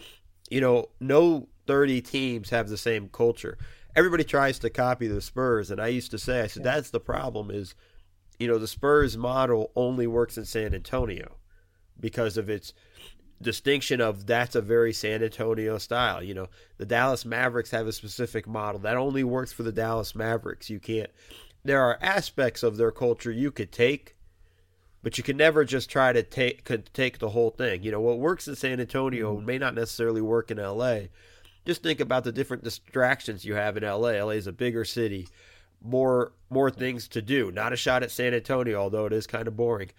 you 0.50 0.62
know, 0.62 0.90
no 1.00 1.48
30 1.68 2.02
teams 2.02 2.50
have 2.50 2.70
the 2.70 2.78
same 2.78 3.10
culture. 3.10 3.58
Everybody 3.96 4.24
tries 4.24 4.60
to 4.60 4.70
copy 4.70 5.08
the 5.08 5.22
Spurs, 5.22 5.72
and 5.72 5.82
I 5.82 5.88
used 5.88 6.12
to 6.12 6.20
say, 6.20 6.42
I 6.42 6.48
said, 6.48 6.64
that's 6.64 6.90
the 6.90 7.00
problem 7.00 7.52
is, 7.52 7.76
you 8.38 8.48
know, 8.48 8.58
the 8.58 8.68
Spurs 8.68 9.18
model 9.18 9.72
only 9.76 10.08
works 10.08 10.38
in 10.38 10.46
San 10.46 10.74
Antonio 10.74 11.38
because 12.00 12.38
of 12.38 12.50
its 12.50 12.74
distinction 13.42 14.02
of 14.02 14.26
that's 14.26 14.56
a 14.56 14.62
very 14.62 14.94
San 14.94 15.24
Antonio 15.24 15.78
style. 15.78 16.24
You 16.24 16.34
know, 16.34 16.48
the 16.78 16.86
Dallas 16.86 17.26
Mavericks 17.26 17.72
have 17.72 17.88
a 17.88 17.92
specific 17.92 18.48
model 18.48 18.80
that 18.82 18.98
only 18.98 19.24
works 19.24 19.52
for 19.52 19.64
the 19.64 19.72
Dallas 19.72 20.16
Mavericks. 20.16 20.70
You 20.70 20.80
can't. 20.80 21.10
There 21.64 21.82
are 21.82 21.98
aspects 22.02 22.64
of 22.64 22.78
their 22.78 22.92
culture 22.92 23.32
you 23.32 23.52
could 23.52 23.72
take, 23.72 24.16
but 25.02 25.18
you 25.18 25.24
can 25.24 25.38
never 25.38 25.64
just 25.64 25.90
try 25.90 26.12
to 26.12 26.24
take 26.24 26.64
could 26.64 26.90
take 26.94 27.20
the 27.20 27.30
whole 27.30 27.52
thing. 27.52 27.84
You 27.84 27.92
know 27.92 28.02
what 28.02 28.20
works 28.20 28.48
in 28.48 28.56
San 28.56 28.80
Antonio 28.80 29.36
mm-hmm. 29.36 29.46
may 29.46 29.58
not 29.58 29.76
necessarily 29.76 30.22
work 30.22 30.52
in 30.52 30.60
L.A. 30.60 31.10
Just 31.66 31.84
think 31.84 32.00
about 32.00 32.24
the 32.24 32.32
different 32.32 32.64
distractions 32.64 33.46
you 33.46 33.56
have 33.56 33.78
in 33.78 33.84
L.A. 33.84 34.18
L.A. 34.18 34.36
is 34.36 34.48
a 34.48 34.52
bigger 34.52 34.84
city, 34.84 35.28
more 35.82 36.34
more 36.50 36.72
things 36.72 37.08
to 37.10 37.22
do. 37.22 37.52
Not 37.52 37.74
a 37.74 37.78
shot 37.78 38.04
at 38.04 38.12
San 38.12 38.34
Antonio, 38.34 38.80
although 38.80 39.06
it 39.06 39.14
is 39.14 39.28
kind 39.28 39.48
of 39.48 39.56
boring. 39.56 39.92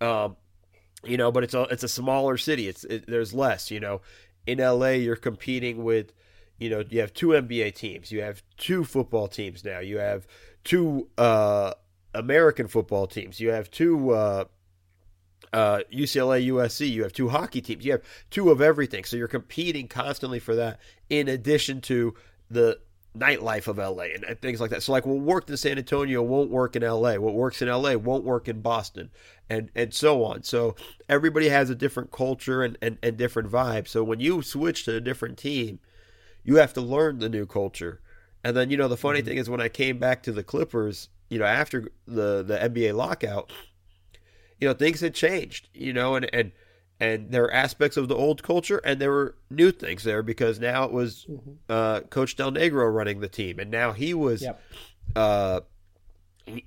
Um, 0.00 0.36
you 1.04 1.16
know, 1.16 1.30
but 1.30 1.44
it's 1.44 1.54
a 1.54 1.62
it's 1.64 1.84
a 1.84 1.88
smaller 1.88 2.36
city. 2.36 2.68
It's 2.68 2.84
it, 2.84 3.06
there's 3.06 3.32
less. 3.32 3.70
You 3.70 3.80
know, 3.80 4.00
in 4.46 4.60
L.A. 4.60 4.98
you're 4.98 5.16
competing 5.16 5.84
with, 5.84 6.12
you 6.58 6.70
know, 6.70 6.82
you 6.88 7.00
have 7.00 7.12
two 7.14 7.28
NBA 7.28 7.74
teams, 7.74 8.10
you 8.10 8.22
have 8.22 8.42
two 8.56 8.82
football 8.84 9.28
teams 9.28 9.64
now, 9.64 9.78
you 9.78 9.98
have 9.98 10.26
two. 10.64 11.08
uh 11.16 11.74
American 12.14 12.68
football 12.68 13.06
teams. 13.06 13.40
You 13.40 13.50
have 13.50 13.70
two 13.70 14.10
uh, 14.10 14.44
uh, 15.52 15.80
UCLA, 15.92 16.46
USC. 16.48 16.90
You 16.90 17.02
have 17.02 17.12
two 17.12 17.28
hockey 17.28 17.60
teams. 17.60 17.84
You 17.84 17.92
have 17.92 18.02
two 18.30 18.50
of 18.50 18.60
everything. 18.60 19.04
So 19.04 19.16
you're 19.16 19.28
competing 19.28 19.88
constantly 19.88 20.38
for 20.38 20.54
that, 20.56 20.80
in 21.08 21.28
addition 21.28 21.80
to 21.82 22.14
the 22.50 22.78
nightlife 23.16 23.66
of 23.66 23.78
LA 23.78 24.04
and, 24.14 24.24
and, 24.24 24.40
things 24.40 24.60
like 24.60 24.70
that. 24.70 24.82
So 24.82 24.92
like 24.92 25.06
what 25.06 25.18
worked 25.18 25.50
in 25.50 25.56
San 25.56 25.78
Antonio 25.78 26.22
won't 26.22 26.50
work 26.50 26.76
in 26.76 26.82
LA. 26.82 27.14
What 27.14 27.34
works 27.34 27.60
in 27.62 27.68
LA 27.68 27.94
won't 27.94 28.24
work 28.24 28.48
in 28.48 28.60
Boston 28.60 29.10
and 29.48 29.70
and 29.74 29.92
so 29.92 30.24
on. 30.24 30.42
So 30.42 30.76
everybody 31.08 31.48
has 31.48 31.70
a 31.70 31.74
different 31.74 32.12
culture 32.12 32.62
and, 32.62 32.78
and, 32.80 32.98
and 33.02 33.16
different 33.16 33.50
vibes. 33.50 33.88
So 33.88 34.04
when 34.04 34.20
you 34.20 34.42
switch 34.42 34.84
to 34.84 34.96
a 34.96 35.00
different 35.00 35.38
team, 35.38 35.80
you 36.44 36.56
have 36.56 36.72
to 36.74 36.80
learn 36.80 37.18
the 37.18 37.28
new 37.28 37.46
culture. 37.46 38.00
And 38.44 38.56
then 38.56 38.70
you 38.70 38.76
know 38.76 38.88
the 38.88 38.96
funny 38.96 39.20
mm-hmm. 39.20 39.28
thing 39.28 39.38
is 39.38 39.50
when 39.50 39.60
I 39.60 39.68
came 39.68 39.98
back 39.98 40.22
to 40.24 40.32
the 40.32 40.44
Clippers, 40.44 41.08
you 41.28 41.38
know, 41.38 41.44
after 41.44 41.88
the 42.06 42.42
the 42.42 42.58
NBA 42.58 42.94
lockout, 42.94 43.52
you 44.60 44.68
know, 44.68 44.74
things 44.74 45.00
had 45.00 45.14
changed, 45.14 45.68
you 45.74 45.92
know, 45.92 46.14
and 46.14 46.28
and 46.32 46.52
and 47.00 47.30
there 47.30 47.42
were 47.42 47.52
aspects 47.52 47.96
of 47.96 48.08
the 48.08 48.16
old 48.16 48.42
culture 48.42 48.78
and 48.78 49.00
there 49.00 49.10
were 49.10 49.36
new 49.50 49.70
things 49.70 50.02
there 50.04 50.22
because 50.22 50.58
now 50.58 50.84
it 50.84 50.92
was 50.92 51.26
mm-hmm. 51.30 51.50
uh, 51.68 52.00
Coach 52.00 52.36
Del 52.36 52.52
Negro 52.52 52.92
running 52.92 53.20
the 53.20 53.28
team, 53.28 53.58
and 53.58 53.70
now 53.70 53.92
he 53.92 54.14
was, 54.14 54.42
yep. 54.42 54.60
uh, 55.14 55.60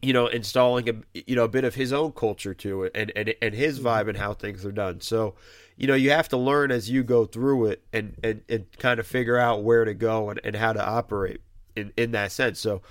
you 0.01 0.13
know, 0.13 0.27
installing 0.27 0.89
a 0.89 0.93
you 1.13 1.35
know 1.35 1.45
a 1.45 1.49
bit 1.49 1.63
of 1.63 1.75
his 1.75 1.91
own 1.91 2.11
culture 2.11 2.53
to 2.53 2.83
it 2.83 2.91
and 2.95 3.11
and 3.15 3.33
and 3.41 3.55
his 3.55 3.79
mm-hmm. 3.79 3.87
vibe 3.87 4.09
and 4.09 4.17
how 4.17 4.33
things 4.33 4.65
are 4.65 4.71
done. 4.71 5.01
So, 5.01 5.35
you 5.75 5.87
know, 5.87 5.95
you 5.95 6.11
have 6.11 6.29
to 6.29 6.37
learn 6.37 6.71
as 6.71 6.89
you 6.89 7.03
go 7.03 7.25
through 7.25 7.65
it 7.65 7.83
and 7.91 8.15
and 8.23 8.41
and 8.47 8.65
kind 8.77 8.99
of 8.99 9.07
figure 9.07 9.37
out 9.37 9.63
where 9.63 9.85
to 9.85 9.95
go 9.95 10.29
and, 10.29 10.39
and 10.43 10.55
how 10.55 10.71
to 10.71 10.85
operate 10.85 11.41
in 11.75 11.91
in 11.97 12.11
that 12.11 12.31
sense. 12.31 12.59
So 12.59 12.83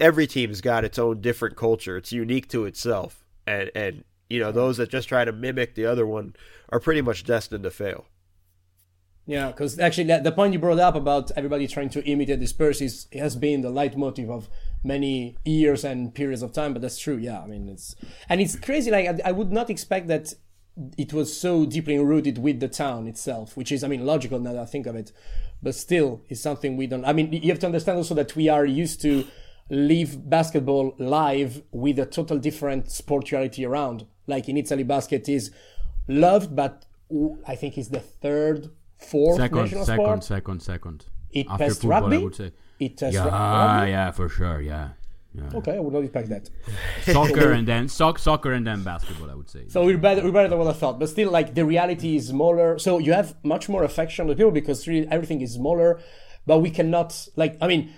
every 0.00 0.26
team's 0.26 0.60
got 0.60 0.84
its 0.84 0.98
own 0.98 1.20
different 1.20 1.56
culture. 1.56 1.96
It's 1.96 2.12
unique 2.12 2.48
to 2.48 2.64
itself, 2.64 3.24
and 3.46 3.70
and 3.74 4.04
you 4.28 4.40
know 4.40 4.52
those 4.52 4.76
that 4.78 4.90
just 4.90 5.08
try 5.08 5.24
to 5.24 5.32
mimic 5.32 5.74
the 5.74 5.86
other 5.86 6.06
one 6.06 6.34
are 6.70 6.80
pretty 6.80 7.02
much 7.02 7.24
destined 7.24 7.64
to 7.64 7.70
fail. 7.70 8.06
Yeah, 9.28 9.48
because 9.48 9.80
actually, 9.80 10.04
the 10.04 10.30
point 10.30 10.52
you 10.52 10.60
brought 10.60 10.78
up 10.78 10.94
about 10.94 11.32
everybody 11.36 11.66
trying 11.66 11.88
to 11.90 12.04
imitate 12.04 12.38
the 12.38 12.46
Spurs 12.46 12.80
is 12.80 13.08
has 13.12 13.34
been 13.34 13.60
the 13.60 13.70
leitmotif 13.70 14.28
of 14.28 14.48
many 14.84 15.36
years 15.44 15.84
and 15.84 16.14
periods 16.14 16.42
of 16.42 16.52
time. 16.52 16.72
But 16.72 16.82
that's 16.82 16.98
true. 16.98 17.16
Yeah, 17.16 17.40
I 17.40 17.46
mean, 17.46 17.68
it's 17.68 17.96
and 18.28 18.40
it's 18.40 18.54
crazy. 18.54 18.90
Like 18.90 19.08
I, 19.08 19.30
I 19.30 19.32
would 19.32 19.50
not 19.50 19.68
expect 19.68 20.06
that 20.08 20.34
it 20.96 21.12
was 21.12 21.36
so 21.38 21.66
deeply 21.66 21.98
rooted 21.98 22.38
with 22.38 22.60
the 22.60 22.68
town 22.68 23.06
itself, 23.06 23.56
which 23.56 23.72
is, 23.72 23.82
I 23.82 23.88
mean, 23.88 24.04
logical 24.04 24.38
now 24.38 24.52
that 24.52 24.62
I 24.62 24.66
think 24.66 24.86
of 24.86 24.94
it. 24.94 25.10
But 25.62 25.74
still, 25.74 26.20
it's 26.28 26.40
something 26.40 26.76
we 26.76 26.86
don't. 26.86 27.04
I 27.04 27.12
mean, 27.12 27.32
you 27.32 27.48
have 27.48 27.58
to 27.60 27.66
understand 27.66 27.98
also 27.98 28.14
that 28.14 28.36
we 28.36 28.48
are 28.48 28.66
used 28.66 29.00
to 29.02 29.26
live 29.70 30.28
basketball 30.28 30.94
live 30.98 31.62
with 31.72 31.98
a 31.98 32.06
total 32.06 32.38
different 32.38 32.90
sport 32.90 33.32
reality 33.32 33.64
around. 33.64 34.06
Like 34.26 34.48
in 34.48 34.56
Italy, 34.56 34.82
basket 34.82 35.28
is 35.28 35.50
loved, 36.08 36.54
but 36.54 36.86
I 37.46 37.54
think 37.56 37.78
it's 37.78 37.88
the 37.88 38.00
third, 38.00 38.70
fourth 38.96 39.36
second, 39.36 39.58
national 39.58 39.84
second, 39.84 40.04
sport. 40.04 40.24
Second, 40.24 40.60
second, 40.60 41.04
second. 41.04 41.06
It 41.32 41.46
After 41.48 41.70
football, 41.70 41.90
rugby. 41.90 42.16
I 42.16 42.20
would 42.20 42.34
say. 42.34 42.52
It 42.78 43.00
yeah, 43.00 43.18
rugby. 43.18 43.30
Ah, 43.32 43.84
yeah, 43.84 44.10
for 44.10 44.28
sure, 44.28 44.60
yeah. 44.60 44.90
Okay, 45.54 45.76
I 45.76 45.80
would 45.80 45.92
not 45.92 46.02
expect 46.02 46.30
that. 46.30 46.48
Soccer 47.02 47.52
and 47.52 47.68
then 47.68 47.88
soc- 47.88 48.18
soccer 48.18 48.52
and 48.52 48.66
then 48.66 48.82
basketball. 48.82 49.30
I 49.30 49.34
would 49.34 49.50
say. 49.50 49.64
So 49.68 49.84
we're 49.84 49.98
better, 49.98 50.22
we're 50.24 50.32
better 50.32 50.48
than 50.48 50.58
what 50.58 50.68
I 50.68 50.72
thought. 50.72 50.98
But 50.98 51.10
still, 51.10 51.30
like 51.30 51.54
the 51.54 51.64
reality 51.64 52.16
is 52.16 52.28
smaller. 52.28 52.78
So 52.78 52.98
you 52.98 53.12
have 53.12 53.34
much 53.44 53.68
more 53.68 53.84
affection 53.84 54.22
on 54.22 54.28
the 54.28 54.34
people 54.34 54.50
because 54.50 54.88
really 54.88 55.06
everything 55.10 55.42
is 55.42 55.52
smaller. 55.52 56.00
But 56.46 56.60
we 56.60 56.70
cannot, 56.70 57.28
like, 57.34 57.56
I 57.60 57.66
mean, 57.66 57.92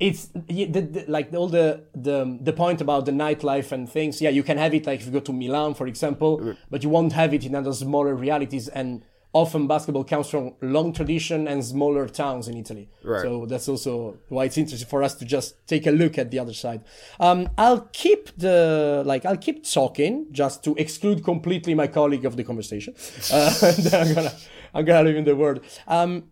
it's 0.00 0.28
the, 0.34 0.64
the, 0.64 1.04
like 1.08 1.32
all 1.34 1.46
the, 1.46 1.84
the 1.94 2.38
the 2.40 2.52
point 2.54 2.80
about 2.80 3.04
the 3.04 3.12
nightlife 3.12 3.70
and 3.70 3.88
things. 3.88 4.20
Yeah, 4.20 4.30
you 4.30 4.42
can 4.42 4.56
have 4.56 4.74
it 4.74 4.86
like 4.86 5.00
if 5.00 5.06
you 5.06 5.12
go 5.12 5.20
to 5.20 5.32
Milan, 5.32 5.74
for 5.74 5.86
example, 5.86 6.56
but 6.70 6.82
you 6.82 6.88
won't 6.88 7.12
have 7.12 7.34
it 7.34 7.44
in 7.44 7.54
other 7.54 7.74
smaller 7.74 8.14
realities. 8.14 8.68
And 8.68 9.04
often 9.32 9.66
basketball 9.66 10.04
comes 10.04 10.28
from 10.28 10.54
long 10.62 10.92
tradition 10.92 11.46
and 11.46 11.64
smaller 11.64 12.08
towns 12.08 12.48
in 12.48 12.56
Italy. 12.56 12.88
Right. 13.04 13.22
So 13.22 13.46
that's 13.46 13.68
also 13.68 14.18
why 14.28 14.46
it's 14.46 14.56
interesting 14.56 14.88
for 14.88 15.02
us 15.02 15.14
to 15.16 15.24
just 15.24 15.66
take 15.66 15.86
a 15.86 15.90
look 15.90 16.18
at 16.18 16.30
the 16.30 16.38
other 16.38 16.54
side. 16.54 16.82
Um, 17.20 17.50
I'll 17.58 17.82
keep 17.92 18.36
the 18.38 19.02
like 19.04 19.26
I'll 19.26 19.36
keep 19.36 19.70
talking 19.70 20.28
just 20.32 20.64
to 20.64 20.74
exclude 20.76 21.22
completely 21.22 21.74
my 21.74 21.86
colleague 21.86 22.24
of 22.24 22.36
the 22.36 22.44
conversation. 22.44 22.94
Uh, 23.32 23.52
I'm 23.92 24.14
gonna 24.14 24.32
I'm 24.74 24.84
gonna 24.84 25.02
leave 25.04 25.16
him 25.16 25.24
the 25.24 25.36
word. 25.36 25.60
Um, 25.86 26.30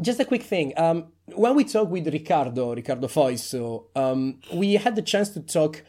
just 0.00 0.20
a 0.20 0.24
quick 0.24 0.42
thing. 0.42 0.72
Um, 0.76 1.06
when 1.34 1.54
we 1.54 1.64
talked 1.64 1.90
with 1.90 2.06
Riccardo, 2.06 2.74
Riccardo 2.74 3.08
Fois, 3.08 3.36
um, 3.94 4.40
we 4.52 4.74
had 4.74 4.96
the 4.96 5.02
chance 5.02 5.28
to 5.30 5.40
talk 5.40 5.82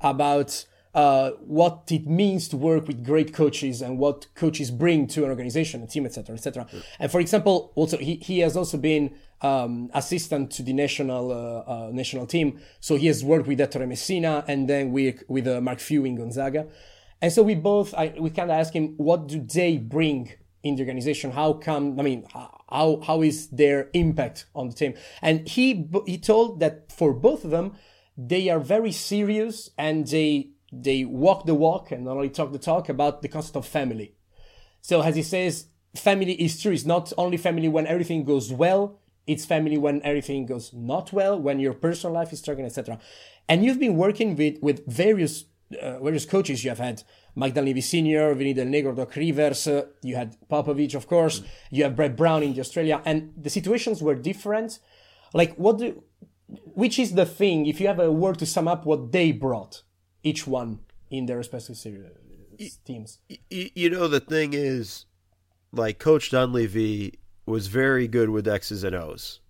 about 0.00 0.66
uh, 0.94 1.32
what 1.40 1.84
it 1.90 2.06
means 2.06 2.48
to 2.48 2.56
work 2.56 2.86
with 2.86 3.04
great 3.04 3.34
coaches 3.34 3.82
and 3.82 3.98
what 3.98 4.26
coaches 4.34 4.70
bring 4.70 5.06
to 5.06 5.24
an 5.24 5.30
organization, 5.30 5.82
a 5.82 5.86
team, 5.86 6.06
etc., 6.06 6.34
etc. 6.34 6.66
And 6.98 7.12
for 7.12 7.20
example, 7.20 7.72
also 7.74 7.98
he, 7.98 8.16
he 8.16 8.38
has 8.40 8.56
also 8.56 8.78
been 8.78 9.14
um, 9.42 9.90
assistant 9.92 10.50
to 10.52 10.62
the 10.62 10.72
national 10.72 11.30
uh, 11.30 11.70
uh, 11.70 11.90
national 11.92 12.26
team, 12.26 12.58
so 12.80 12.96
he 12.96 13.08
has 13.08 13.22
worked 13.22 13.46
with 13.46 13.60
Ettore 13.60 13.86
Messina 13.86 14.42
and 14.48 14.68
then 14.68 14.90
with 14.90 15.22
with 15.28 15.46
uh, 15.46 15.60
Mark 15.60 15.80
Few 15.80 16.04
in 16.06 16.16
Gonzaga. 16.16 16.66
And 17.20 17.30
so 17.30 17.42
we 17.42 17.54
both 17.54 17.92
I, 17.94 18.14
we 18.18 18.30
kind 18.30 18.50
of 18.50 18.56
asked 18.58 18.72
him, 18.74 18.94
what 18.96 19.26
do 19.26 19.40
they 19.40 19.76
bring 19.76 20.32
in 20.66 20.76
the 20.76 20.82
organization? 20.82 21.30
How 21.32 21.52
come? 21.54 21.98
I 21.98 22.02
mean, 22.02 22.26
how 22.32 23.00
how 23.06 23.22
is 23.22 23.48
their 23.48 23.90
impact 23.92 24.46
on 24.54 24.68
the 24.68 24.74
team? 24.74 24.94
And 25.22 25.48
he 25.48 25.88
he 26.06 26.18
told 26.18 26.60
that 26.60 26.92
for 26.92 27.12
both 27.12 27.44
of 27.44 27.50
them, 27.50 27.74
they 28.16 28.48
are 28.48 28.60
very 28.60 28.92
serious 28.92 29.70
and 29.78 30.06
they 30.06 30.50
they 30.72 31.04
walk 31.04 31.46
the 31.46 31.54
walk 31.54 31.90
and 31.90 32.04
not 32.04 32.16
only 32.16 32.30
talk 32.30 32.52
the 32.52 32.58
talk 32.58 32.88
about 32.88 33.22
the 33.22 33.28
concept 33.28 33.56
of 33.56 33.66
family. 33.66 34.14
So 34.80 35.02
as 35.02 35.16
he 35.16 35.22
says, 35.22 35.68
family 35.94 36.32
is 36.32 36.60
true. 36.60 36.72
It's 36.72 36.84
not 36.84 37.12
only 37.16 37.36
family 37.36 37.68
when 37.68 37.86
everything 37.86 38.24
goes 38.24 38.52
well. 38.52 39.00
It's 39.26 39.44
family 39.44 39.76
when 39.76 40.00
everything 40.02 40.46
goes 40.46 40.72
not 40.72 41.12
well, 41.12 41.36
when 41.40 41.58
your 41.58 41.74
personal 41.74 42.14
life 42.14 42.32
is 42.32 42.38
struggling, 42.38 42.66
etc. 42.66 42.98
And 43.48 43.64
you've 43.64 43.80
been 43.80 43.96
working 43.96 44.36
with 44.36 44.58
with 44.62 44.86
various 44.86 45.44
uh, 45.80 45.98
various 45.98 46.24
coaches. 46.24 46.62
You 46.64 46.70
have 46.70 46.78
had 46.78 47.02
Mike 47.34 47.54
Dunleavy 47.54 47.80
Senior, 47.80 48.34
Vinny 48.34 48.54
Del 48.54 48.66
Negro, 48.66 48.94
Doc 48.94 49.14
Rivers. 49.16 49.66
Uh, 49.66 49.86
you 50.02 50.16
had 50.16 50.36
Popovich, 50.48 50.94
of 50.94 51.06
course. 51.06 51.40
Mm. 51.40 51.46
You 51.70 51.84
have 51.84 51.96
Brett 51.96 52.16
Brown 52.16 52.42
in 52.42 52.58
Australia, 52.58 53.02
and 53.04 53.32
the 53.36 53.50
situations 53.50 54.02
were 54.02 54.14
different. 54.14 54.78
Like, 55.34 55.54
what 55.56 55.78
do? 55.78 56.02
Which 56.48 56.98
is 56.98 57.14
the 57.14 57.26
thing? 57.26 57.66
If 57.66 57.80
you 57.80 57.88
have 57.88 57.98
a 57.98 58.12
word 58.12 58.38
to 58.38 58.46
sum 58.46 58.68
up 58.68 58.86
what 58.86 59.12
they 59.12 59.32
brought, 59.32 59.82
each 60.22 60.46
one 60.46 60.80
in 61.10 61.26
their 61.26 61.38
respective 61.38 61.76
series, 61.76 62.78
teams. 62.84 63.18
You, 63.50 63.70
you 63.74 63.90
know, 63.90 64.08
the 64.08 64.20
thing 64.20 64.54
is, 64.54 65.06
like 65.72 65.98
Coach 65.98 66.30
Dunleavy 66.30 67.18
was 67.44 67.66
very 67.66 68.08
good 68.08 68.30
with 68.30 68.46
X's 68.46 68.84
and 68.84 68.94
O's, 68.94 69.40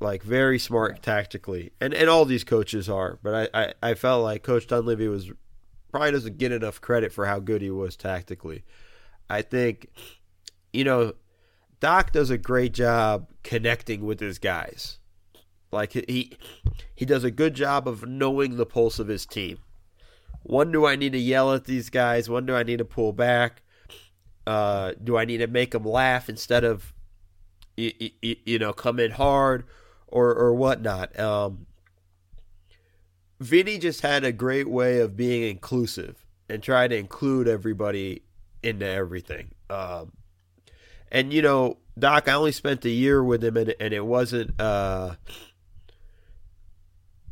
like 0.00 0.22
very 0.22 0.58
smart 0.58 1.02
tactically, 1.02 1.72
and 1.80 1.94
and 1.94 2.08
all 2.10 2.24
these 2.24 2.44
coaches 2.44 2.88
are. 2.88 3.18
But 3.22 3.50
I 3.54 3.62
I, 3.62 3.90
I 3.90 3.94
felt 3.94 4.22
like 4.22 4.42
Coach 4.42 4.66
Dunleavy 4.66 5.08
was 5.08 5.30
probably 5.92 6.10
doesn't 6.10 6.38
get 6.38 6.50
enough 6.50 6.80
credit 6.80 7.12
for 7.12 7.26
how 7.26 7.38
good 7.38 7.62
he 7.62 7.70
was 7.70 7.94
tactically. 7.94 8.64
I 9.30 9.42
think, 9.42 9.88
you 10.72 10.82
know, 10.82 11.12
Doc 11.78 12.12
does 12.12 12.30
a 12.30 12.38
great 12.38 12.72
job 12.72 13.28
connecting 13.44 14.04
with 14.04 14.18
his 14.18 14.38
guys. 14.38 14.98
Like 15.70 15.92
he 15.92 16.36
he 16.94 17.04
does 17.04 17.24
a 17.24 17.30
good 17.30 17.54
job 17.54 17.88
of 17.88 18.06
knowing 18.06 18.56
the 18.56 18.66
pulse 18.66 18.98
of 18.98 19.08
his 19.08 19.24
team. 19.24 19.58
When 20.42 20.72
do 20.72 20.86
I 20.86 20.96
need 20.96 21.12
to 21.12 21.18
yell 21.18 21.52
at 21.52 21.64
these 21.64 21.88
guys? 21.88 22.28
When 22.28 22.46
do 22.46 22.54
I 22.54 22.62
need 22.62 22.78
to 22.78 22.84
pull 22.84 23.12
back? 23.12 23.62
Uh, 24.46 24.92
do 25.02 25.16
I 25.16 25.24
need 25.24 25.38
to 25.38 25.46
make 25.46 25.70
them 25.70 25.84
laugh 25.84 26.28
instead 26.28 26.64
of, 26.64 26.92
you, 27.76 27.92
you, 28.20 28.36
you 28.44 28.58
know, 28.58 28.72
come 28.72 28.98
in 28.98 29.12
hard 29.12 29.64
or 30.08 30.34
or 30.34 30.52
whatnot? 30.52 31.18
Um, 31.18 31.66
Vinny 33.42 33.78
just 33.78 34.00
had 34.00 34.24
a 34.24 34.32
great 34.32 34.68
way 34.68 35.00
of 35.00 35.16
being 35.16 35.42
inclusive 35.42 36.24
and 36.48 36.62
trying 36.62 36.90
to 36.90 36.96
include 36.96 37.48
everybody 37.48 38.22
into 38.62 38.86
everything. 38.86 39.50
Um, 39.68 40.12
and 41.10 41.32
you 41.32 41.42
know, 41.42 41.78
Doc, 41.98 42.28
I 42.28 42.32
only 42.32 42.52
spent 42.52 42.84
a 42.84 42.90
year 42.90 43.22
with 43.22 43.44
him, 43.44 43.56
and, 43.56 43.74
and 43.78 43.92
it 43.92 44.04
wasn't 44.04 44.58
uh, 44.60 45.16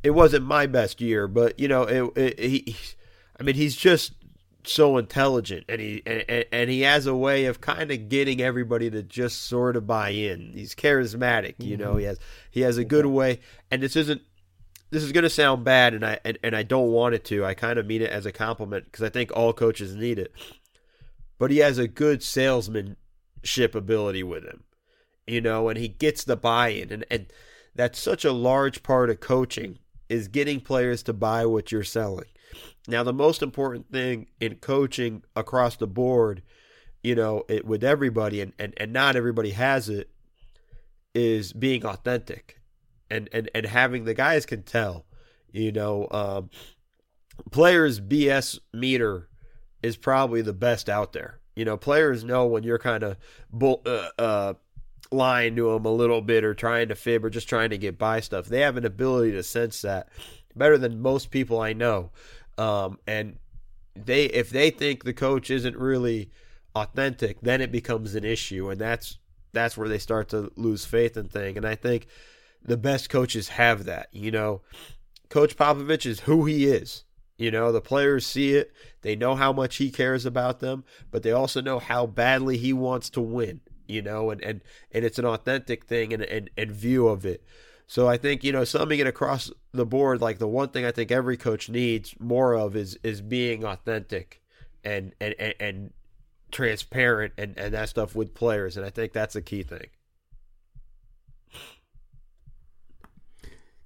it 0.03 0.11
wasn't 0.11 0.45
my 0.45 0.67
best 0.67 1.01
year, 1.01 1.29
but 1.29 1.59
you 1.59 1.69
know, 1.69 1.83
it, 1.83 2.13
it, 2.17 2.39
he, 2.39 2.77
I 3.39 3.43
mean, 3.43 3.55
he's 3.55 3.77
just 3.77 4.13
so 4.65 4.99
intelligent, 4.99 5.65
and 5.69 5.81
he 5.81 6.03
and, 6.05 6.45
and 6.53 6.71
he 6.71 6.83
has 6.83 7.07
a 7.07 7.15
way 7.15 7.47
of 7.47 7.61
kind 7.61 7.91
of 7.91 8.09
getting 8.09 8.41
everybody 8.43 8.91
to 8.91 9.03
just 9.03 9.43
sort 9.43 9.77
of 9.77 9.87
buy 9.87 10.11
in. 10.11 10.53
He's 10.55 10.75
charismatic, 10.75 11.55
you 11.59 11.77
mm-hmm. 11.77 11.85
know. 11.85 11.97
He 11.97 12.05
has 12.05 12.19
he 12.51 12.61
has 12.61 12.77
a 12.77 12.85
good 12.85 13.07
way, 13.07 13.41
and 13.71 13.83
this 13.83 13.97
isn't 13.97 14.23
this 14.91 15.03
is 15.03 15.13
going 15.13 15.25
to 15.25 15.31
sound 15.31 15.65
bad, 15.65 15.95
and 15.95 16.05
I 16.05 16.19
and, 16.25 16.39
and 16.43 16.55
I 16.55 16.63
don't 16.63 16.91
want 16.91 17.15
it 17.15 17.25
to. 17.27 17.45
I 17.45 17.55
kind 17.55 17.79
of 17.79 17.87
mean 17.87 18.03
it 18.03 18.11
as 18.11 18.27
a 18.27 18.33
compliment 18.33 18.85
because 18.85 19.05
I 19.05 19.09
think 19.09 19.31
all 19.33 19.53
coaches 19.53 19.95
need 19.95 20.19
it. 20.19 20.33
But 21.39 21.51
he 21.51 21.59
has 21.59 21.79
a 21.79 21.89
good 21.89 22.23
salesmanship 22.23 23.75
ability 23.75 24.23
with 24.23 24.45
him, 24.45 24.65
you 25.27 25.41
know, 25.41 25.69
and 25.69 25.79
he 25.79 25.89
gets 25.89 26.25
the 26.25 26.37
buy-in, 26.37 26.93
and 26.93 27.05
and 27.11 27.27
that's 27.75 27.99
such 27.99 28.25
a 28.25 28.33
large 28.33 28.83
part 28.83 29.11
of 29.11 29.21
coaching 29.21 29.79
is 30.09 30.27
getting 30.27 30.61
players 30.61 31.05
to 31.05 31.13
buy 31.13 31.47
what 31.47 31.71
you're 31.71 31.85
selling. 31.85 32.27
Now, 32.89 33.05
the 33.05 33.13
most 33.13 33.43
important 33.43 33.93
thing 33.93 34.27
in 34.41 34.57
coaching 34.57 35.23
across 35.37 35.77
the 35.77 35.87
board, 35.87 36.43
you 37.03 37.15
know, 37.15 37.45
it, 37.49 37.65
with 37.65 37.85
everybody, 37.85 38.41
and, 38.41 38.53
and, 38.59 38.75
and 38.77 38.93
not 38.93 39.15
everybody 39.15 39.51
has 39.51 39.89
it, 39.89 40.11
is 41.15 41.53
being 41.53 41.87
authentic 41.87 42.60
and 43.11 43.29
and 43.33 43.51
and 43.55 43.67
having 43.67 44.05
the 44.05 44.15
guys 44.15 44.47
can 44.47 44.63
tell, 44.63 45.07
you 45.53 45.73
know, 45.73 46.09
um, 46.11 46.51
players 47.51 48.01
BS 48.01 48.59
meter 48.73 49.29
is 49.83 49.97
probably 49.97 50.43
the 50.43 50.53
best 50.53 50.89
out 50.89 51.13
there. 51.13 51.41
You 51.57 51.65
know, 51.65 51.77
players 51.77 52.25
know 52.25 52.47
when 52.47 52.63
you're 52.63 52.79
kind 52.79 53.03
of 53.03 53.17
bull, 53.53 53.83
uh, 53.85 54.09
uh, 54.19 54.55
lying 55.11 55.57
to 55.57 55.73
them 55.73 55.85
a 55.85 55.93
little 55.93 56.23
bit 56.23 56.45
or 56.45 56.55
trying 56.55 56.89
to 56.89 56.95
fib 56.95 57.25
or 57.25 57.31
just 57.31 57.49
trying 57.49 57.71
to 57.71 57.79
get 57.79 57.99
by 57.99 58.21
stuff. 58.21 58.47
They 58.47 58.61
have 58.61 58.77
an 58.77 58.87
ability 58.87 59.33
to 59.33 59.43
sense 59.43 59.83
that 59.83 60.09
better 60.55 60.79
than 60.79 61.01
most 61.01 61.31
people 61.31 61.61
I 61.61 61.73
know. 61.73 62.11
Um, 62.59 62.99
and 63.07 63.39
they, 63.95 64.27
if 64.27 64.51
they 64.51 64.71
think 64.71 65.05
the 65.05 65.13
coach 65.13 65.51
isn't 65.51 65.77
really 65.77 66.31
authentic, 66.75 67.41
then 67.41 67.61
it 67.61 67.73
becomes 67.73 68.15
an 68.15 68.25
issue, 68.25 68.71
and 68.71 68.81
that's 68.81 69.19
that's 69.53 69.77
where 69.77 69.89
they 69.89 69.99
start 69.99 70.29
to 70.29 70.53
lose 70.57 70.85
faith 70.85 71.17
in 71.17 71.29
thing. 71.29 71.57
And 71.57 71.67
I 71.67 71.75
think 71.75 72.07
the 72.63 72.77
best 72.77 73.11
coaches 73.11 73.49
have 73.51 73.85
that. 73.85 74.09
You 74.13 74.31
know, 74.31 74.63
Coach 75.29 75.57
Popovich 75.57 76.07
is 76.07 76.21
who 76.21 76.45
he 76.45 76.67
is. 76.67 77.05
You 77.37 77.51
know, 77.51 77.73
the 77.73 77.81
players 77.81 78.27
see 78.27 78.55
it. 78.55 78.71
They 79.01 79.17
know 79.17 79.35
how 79.35 79.53
much 79.53 79.77
he 79.77 79.91
cares 79.91 80.27
about 80.27 80.61
them, 80.61 80.85
but 81.11 81.23
they 81.23 81.33
also 81.33 81.63
know 81.63 81.79
how 81.79 82.05
badly 82.07 82.59
he 82.59 82.75
wants 82.75 83.09
to 83.11 83.21
win, 83.23 83.61
you 83.87 84.03
know, 84.03 84.29
and, 84.29 84.43
and, 84.43 84.61
and 84.93 85.07
it's 85.07 85.19
an 85.19 85.25
authentic 85.25 85.87
thing 85.87 86.13
and, 86.13 86.23
and, 86.23 86.51
and 86.59 86.71
view 86.71 87.09
of 87.09 87.25
it. 87.25 87.43
So 87.87 88.07
I 88.07 88.19
think, 88.19 88.45
you 88.45 88.53
know, 88.53 88.65
summing 88.65 89.01
it 89.01 89.07
across 89.07 89.51
the 89.73 89.87
board, 89.87 90.21
like 90.21 90.39
the 90.39 90.47
one 90.47 90.69
thing 90.69 90.85
I 90.85 90.93
think 90.93 91.11
every 91.11 91.39
coach 91.39 91.69
needs 91.71 92.15
more 92.21 92.55
of 92.55 92.77
is 92.77 92.99
is 93.03 93.21
being 93.21 93.65
authentic 93.65 94.43
and 94.85 95.13
and, 95.21 95.35
and, 95.39 95.55
and 95.59 95.93
transparent 96.53 97.33
and, 97.37 97.59
and 97.59 97.75
that 97.75 97.89
stuff 97.89 98.15
with 98.15 98.35
players. 98.35 98.77
And 98.77 98.85
I 98.87 98.91
think 98.91 99.13
that's 99.13 99.35
a 99.35 99.43
key 99.43 99.63
thing. 99.63 99.89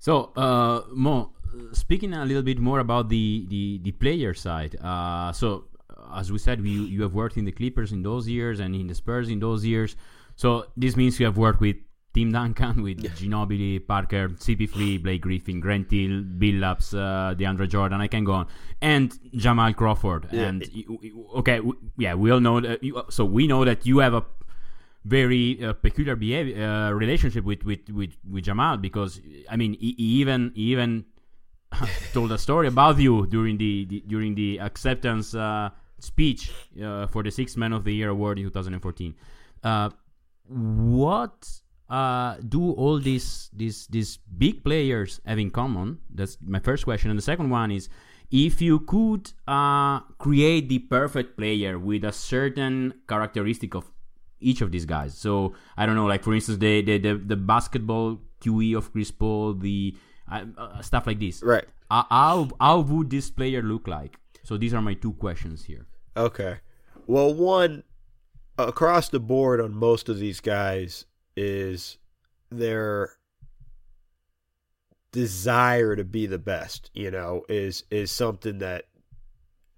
So, 0.04 0.32
uh, 0.36 0.82
Mo, 0.92 1.32
speaking 1.72 2.12
a 2.12 2.26
little 2.26 2.42
bit 2.42 2.58
more 2.58 2.80
about 2.80 3.08
the 3.08 3.46
the, 3.48 3.80
the 3.82 3.92
player 3.92 4.34
side. 4.34 4.76
Uh, 4.78 5.32
so, 5.32 5.64
as 6.14 6.30
we 6.30 6.36
said, 6.36 6.60
you 6.60 6.82
you 6.82 7.00
have 7.00 7.14
worked 7.14 7.38
in 7.38 7.46
the 7.46 7.52
Clippers 7.52 7.90
in 7.90 8.02
those 8.02 8.28
years 8.28 8.60
and 8.60 8.74
in 8.74 8.86
the 8.86 8.94
Spurs 8.94 9.30
in 9.30 9.40
those 9.40 9.64
years. 9.64 9.96
So 10.36 10.66
this 10.76 10.94
means 10.94 11.18
you 11.18 11.24
have 11.24 11.38
worked 11.38 11.62
with 11.62 11.76
Tim 12.12 12.32
Duncan, 12.32 12.82
with 12.82 13.00
yeah. 13.00 13.12
Ginobili, 13.12 13.80
Parker, 13.86 14.28
CP3, 14.28 15.02
Blake 15.02 15.22
Griffin, 15.22 15.58
Grant 15.58 15.90
Hill, 15.90 16.22
Billups, 16.40 16.92
uh, 16.92 17.34
DeAndre 17.34 17.66
Jordan. 17.66 18.02
I 18.02 18.08
can 18.08 18.24
go 18.24 18.32
on, 18.32 18.46
and 18.82 19.18
Jamal 19.34 19.72
Crawford. 19.72 20.28
Yeah. 20.30 20.48
And 20.48 20.68
okay, 21.36 21.62
yeah, 21.96 22.12
we 22.14 22.30
all 22.30 22.40
know 22.40 22.60
that. 22.60 22.84
You, 22.84 23.04
so 23.08 23.24
we 23.24 23.46
know 23.46 23.64
that 23.64 23.86
you 23.86 24.00
have 24.00 24.12
a 24.12 24.24
very 25.04 25.62
uh, 25.62 25.72
peculiar 25.74 26.16
behavior 26.16 26.64
uh, 26.64 26.90
relationship 26.90 27.44
with, 27.44 27.62
with, 27.64 27.88
with, 27.90 28.16
with 28.28 28.44
Jamal 28.44 28.76
because 28.78 29.20
I 29.50 29.56
mean 29.56 29.74
he, 29.74 29.94
he 29.96 30.04
even 30.20 30.52
he 30.54 30.72
even 30.72 31.04
told 32.12 32.32
a 32.32 32.38
story 32.38 32.68
about 32.68 32.98
you 32.98 33.26
during 33.26 33.58
the, 33.58 33.84
the 33.86 34.02
during 34.06 34.34
the 34.34 34.60
acceptance 34.60 35.34
uh, 35.34 35.70
speech 35.98 36.50
uh, 36.82 37.06
for 37.06 37.22
the 37.22 37.30
Sixth 37.30 37.56
Man 37.56 37.72
of 37.72 37.84
the 37.84 37.94
Year 37.94 38.10
award 38.10 38.38
in 38.38 38.44
2014. 38.44 39.14
Uh, 39.62 39.90
what 40.46 41.48
uh, 41.88 42.36
do 42.48 42.72
all 42.72 42.98
these 42.98 43.50
these 43.52 43.86
these 43.88 44.18
big 44.38 44.64
players 44.64 45.20
have 45.24 45.38
in 45.38 45.50
common? 45.50 45.98
That's 46.10 46.38
my 46.44 46.60
first 46.60 46.84
question. 46.84 47.10
And 47.10 47.18
the 47.18 47.22
second 47.22 47.50
one 47.50 47.70
is, 47.70 47.88
if 48.30 48.60
you 48.60 48.80
could 48.80 49.32
uh, 49.46 50.00
create 50.18 50.68
the 50.68 50.80
perfect 50.80 51.36
player 51.36 51.78
with 51.78 52.04
a 52.04 52.12
certain 52.12 52.94
characteristic 53.08 53.74
of 53.74 53.90
each 54.44 54.60
of 54.60 54.70
these 54.70 54.84
guys. 54.84 55.16
So 55.16 55.54
I 55.76 55.86
don't 55.86 55.96
know, 55.96 56.06
like 56.06 56.22
for 56.22 56.34
instance, 56.34 56.58
the 56.58 56.82
the 56.82 56.98
the, 56.98 57.14
the 57.14 57.36
basketball 57.36 58.20
QE 58.40 58.76
of 58.76 58.92
Chris 58.92 59.10
Paul, 59.10 59.54
the 59.54 59.96
uh, 60.30 60.44
uh, 60.56 60.82
stuff 60.82 61.06
like 61.06 61.18
this. 61.18 61.42
Right. 61.42 61.64
Uh, 61.90 62.04
how 62.10 62.48
how 62.60 62.80
would 62.80 63.10
this 63.10 63.30
player 63.30 63.62
look 63.62 63.88
like? 63.88 64.16
So 64.42 64.56
these 64.56 64.74
are 64.74 64.82
my 64.82 64.94
two 64.94 65.12
questions 65.14 65.64
here. 65.64 65.86
Okay. 66.16 66.58
Well, 67.06 67.34
one 67.34 67.82
across 68.58 69.08
the 69.08 69.20
board 69.20 69.60
on 69.60 69.74
most 69.74 70.08
of 70.08 70.18
these 70.18 70.40
guys 70.40 71.06
is 71.36 71.98
their 72.50 73.10
desire 75.12 75.96
to 75.96 76.04
be 76.04 76.26
the 76.26 76.38
best, 76.38 76.90
you 76.94 77.10
know, 77.10 77.44
is 77.48 77.84
is 77.90 78.10
something 78.10 78.58
that 78.58 78.84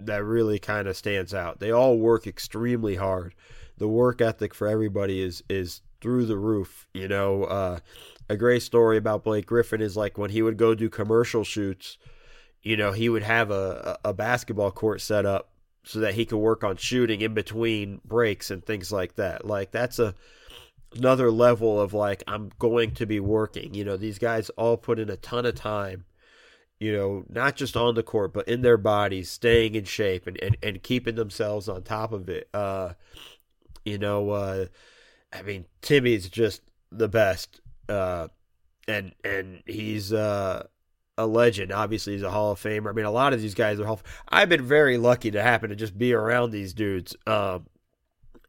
that 0.00 0.24
really 0.24 0.58
kind 0.58 0.88
of 0.88 0.96
stands 0.96 1.32
out. 1.32 1.60
They 1.60 1.70
all 1.70 1.98
work 1.98 2.26
extremely 2.26 2.96
hard. 2.96 3.34
The 3.78 3.88
work 3.88 4.20
ethic 4.20 4.54
for 4.54 4.66
everybody 4.66 5.20
is 5.20 5.42
is 5.48 5.82
through 6.00 6.26
the 6.26 6.38
roof, 6.38 6.88
you 6.94 7.08
know. 7.08 7.44
Uh, 7.44 7.78
a 8.28 8.36
great 8.36 8.62
story 8.62 8.96
about 8.96 9.24
Blake 9.24 9.46
Griffin 9.46 9.80
is 9.80 9.96
like 9.96 10.18
when 10.18 10.30
he 10.30 10.42
would 10.42 10.56
go 10.56 10.74
do 10.74 10.88
commercial 10.88 11.44
shoots, 11.44 11.98
you 12.62 12.76
know, 12.76 12.92
he 12.92 13.08
would 13.08 13.22
have 13.22 13.50
a, 13.50 13.98
a 14.04 14.12
basketball 14.12 14.72
court 14.72 15.00
set 15.00 15.24
up 15.24 15.50
so 15.84 16.00
that 16.00 16.14
he 16.14 16.26
could 16.26 16.38
work 16.38 16.64
on 16.64 16.76
shooting 16.76 17.20
in 17.20 17.32
between 17.32 18.00
breaks 18.04 18.50
and 18.50 18.64
things 18.64 18.90
like 18.90 19.14
that. 19.14 19.46
Like 19.46 19.70
that's 19.70 19.98
a 19.98 20.14
another 20.96 21.30
level 21.30 21.80
of 21.80 21.94
like 21.94 22.24
I'm 22.26 22.50
going 22.58 22.92
to 22.94 23.06
be 23.06 23.20
working. 23.20 23.74
You 23.74 23.84
know, 23.84 23.96
these 23.96 24.18
guys 24.18 24.50
all 24.50 24.76
put 24.76 24.98
in 24.98 25.08
a 25.08 25.16
ton 25.16 25.46
of 25.46 25.54
time, 25.54 26.04
you 26.80 26.92
know, 26.92 27.24
not 27.28 27.54
just 27.54 27.76
on 27.76 27.94
the 27.94 28.02
court, 28.02 28.32
but 28.32 28.48
in 28.48 28.62
their 28.62 28.76
bodies, 28.76 29.30
staying 29.30 29.76
in 29.76 29.84
shape 29.84 30.26
and, 30.26 30.38
and, 30.42 30.56
and 30.62 30.82
keeping 30.82 31.14
themselves 31.14 31.68
on 31.68 31.82
top 31.82 32.12
of 32.12 32.28
it. 32.28 32.48
Uh 32.52 32.94
you 33.86 33.96
know, 33.96 34.30
uh 34.30 34.66
I 35.32 35.42
mean 35.42 35.64
Timmy's 35.80 36.28
just 36.28 36.60
the 36.92 37.08
best. 37.08 37.60
Uh 37.88 38.28
and 38.86 39.14
and 39.24 39.62
he's 39.64 40.12
uh 40.12 40.66
a 41.18 41.26
legend. 41.26 41.72
Obviously, 41.72 42.12
he's 42.12 42.22
a 42.22 42.30
Hall 42.30 42.52
of 42.52 42.60
Famer. 42.60 42.90
I 42.90 42.92
mean, 42.92 43.06
a 43.06 43.10
lot 43.10 43.32
of 43.32 43.40
these 43.40 43.54
guys 43.54 43.80
are 43.80 43.86
Hall. 43.86 43.94
Of, 43.94 44.02
I've 44.28 44.48
been 44.48 44.64
very 44.64 44.98
lucky 44.98 45.30
to 45.30 45.42
happen 45.42 45.70
to 45.70 45.76
just 45.76 45.96
be 45.96 46.12
around 46.12 46.50
these 46.50 46.74
dudes. 46.74 47.16
Um, 47.26 47.66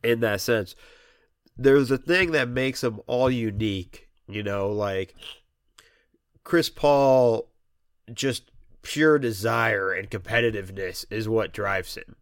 in 0.03 0.19
that 0.19 0.41
sense, 0.41 0.75
there's 1.57 1.91
a 1.91 1.97
thing 1.97 2.31
that 2.31 2.49
makes 2.49 2.81
them 2.81 2.99
all 3.07 3.31
unique. 3.31 4.09
You 4.27 4.43
know, 4.43 4.69
like 4.69 5.15
Chris 6.43 6.69
Paul, 6.69 7.49
just 8.13 8.51
pure 8.81 9.17
desire 9.19 9.91
and 9.91 10.09
competitiveness 10.09 11.05
is 11.09 11.29
what 11.29 11.53
drives 11.53 11.95
him. 11.95 12.15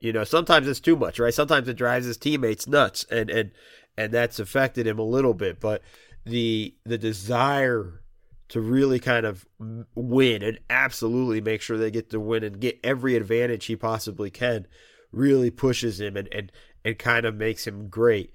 You 0.00 0.12
know, 0.12 0.24
sometimes 0.24 0.66
it's 0.66 0.80
too 0.80 0.96
much, 0.96 1.18
right? 1.18 1.34
Sometimes 1.34 1.68
it 1.68 1.76
drives 1.76 2.06
his 2.06 2.16
teammates 2.16 2.66
nuts, 2.66 3.04
and 3.10 3.30
and 3.30 3.52
and 3.96 4.12
that's 4.12 4.38
affected 4.38 4.86
him 4.86 4.98
a 4.98 5.04
little 5.04 5.34
bit. 5.34 5.60
But 5.60 5.82
the 6.24 6.74
the 6.84 6.98
desire 6.98 8.02
to 8.48 8.60
really 8.60 8.98
kind 8.98 9.24
of 9.24 9.46
win 9.94 10.42
and 10.42 10.58
absolutely 10.68 11.40
make 11.40 11.62
sure 11.62 11.78
they 11.78 11.90
get 11.90 12.10
to 12.10 12.18
win 12.18 12.42
and 12.42 12.60
get 12.60 12.80
every 12.82 13.14
advantage 13.14 13.66
he 13.66 13.76
possibly 13.76 14.28
can 14.28 14.66
really 15.12 15.50
pushes 15.50 16.00
him 16.00 16.16
and 16.16 16.28
and, 16.32 16.52
and 16.84 16.98
kind 16.98 17.26
of 17.26 17.34
makes 17.34 17.66
him 17.66 17.88
great. 17.88 18.32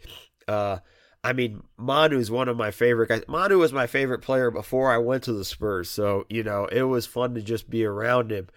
Uh, 0.48 0.78
I 1.24 1.34
mean, 1.34 1.64
Manu 1.76 2.20
is 2.20 2.30
one 2.30 2.48
of 2.48 2.56
my 2.56 2.70
favorite 2.70 3.10
guys. 3.10 3.24
Manu 3.28 3.58
was 3.58 3.74
my 3.74 3.88
favorite 3.88 4.22
player 4.22 4.52
before 4.52 4.92
I 4.92 5.00
went 5.00 5.24
to 5.24 5.34
the 5.34 5.44
Spurs, 5.44 5.90
so 5.90 6.26
you 6.30 6.44
know 6.44 6.68
it 6.68 6.84
was 6.84 7.08
fun 7.08 7.34
to 7.34 7.42
just 7.42 7.70
be 7.70 7.84
around 7.84 8.32
him. 8.32 8.48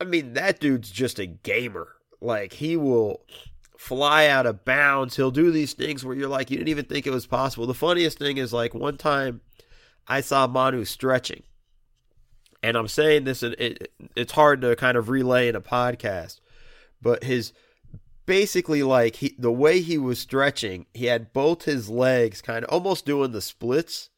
I 0.00 0.04
mean, 0.04 0.34
that 0.34 0.60
dude's 0.60 0.90
just 0.90 1.18
a 1.18 1.26
gamer. 1.26 1.88
Like 2.20 2.54
he 2.54 2.76
will 2.76 3.22
fly 3.78 4.26
out 4.26 4.46
of 4.46 4.64
bounds. 4.64 5.16
He'll 5.16 5.30
do 5.30 5.50
these 5.50 5.74
things 5.74 6.04
where 6.04 6.16
you're 6.16 6.28
like, 6.28 6.50
you 6.50 6.56
didn't 6.56 6.68
even 6.68 6.86
think 6.86 7.06
it 7.06 7.12
was 7.12 7.26
possible. 7.26 7.66
The 7.66 7.74
funniest 7.74 8.18
thing 8.18 8.36
is 8.36 8.52
like 8.52 8.74
one 8.74 8.96
time 8.96 9.40
I 10.06 10.20
saw 10.20 10.46
Manu 10.46 10.84
stretching. 10.84 11.42
And 12.62 12.76
I'm 12.76 12.88
saying 12.88 13.24
this, 13.24 13.42
it, 13.42 13.60
it, 13.60 13.92
it's 14.16 14.32
hard 14.32 14.60
to 14.62 14.74
kind 14.76 14.96
of 14.96 15.08
relay 15.08 15.48
in 15.48 15.54
a 15.54 15.60
podcast, 15.60 16.40
but 17.00 17.22
his 17.22 17.52
basically 18.24 18.82
like 18.82 19.16
he 19.16 19.36
the 19.38 19.52
way 19.52 19.80
he 19.80 19.98
was 19.98 20.18
stretching, 20.18 20.86
he 20.92 21.06
had 21.06 21.32
both 21.32 21.64
his 21.64 21.88
legs 21.88 22.42
kind 22.42 22.64
of 22.64 22.70
almost 22.70 23.06
doing 23.06 23.30
the 23.30 23.40
splits, 23.40 24.10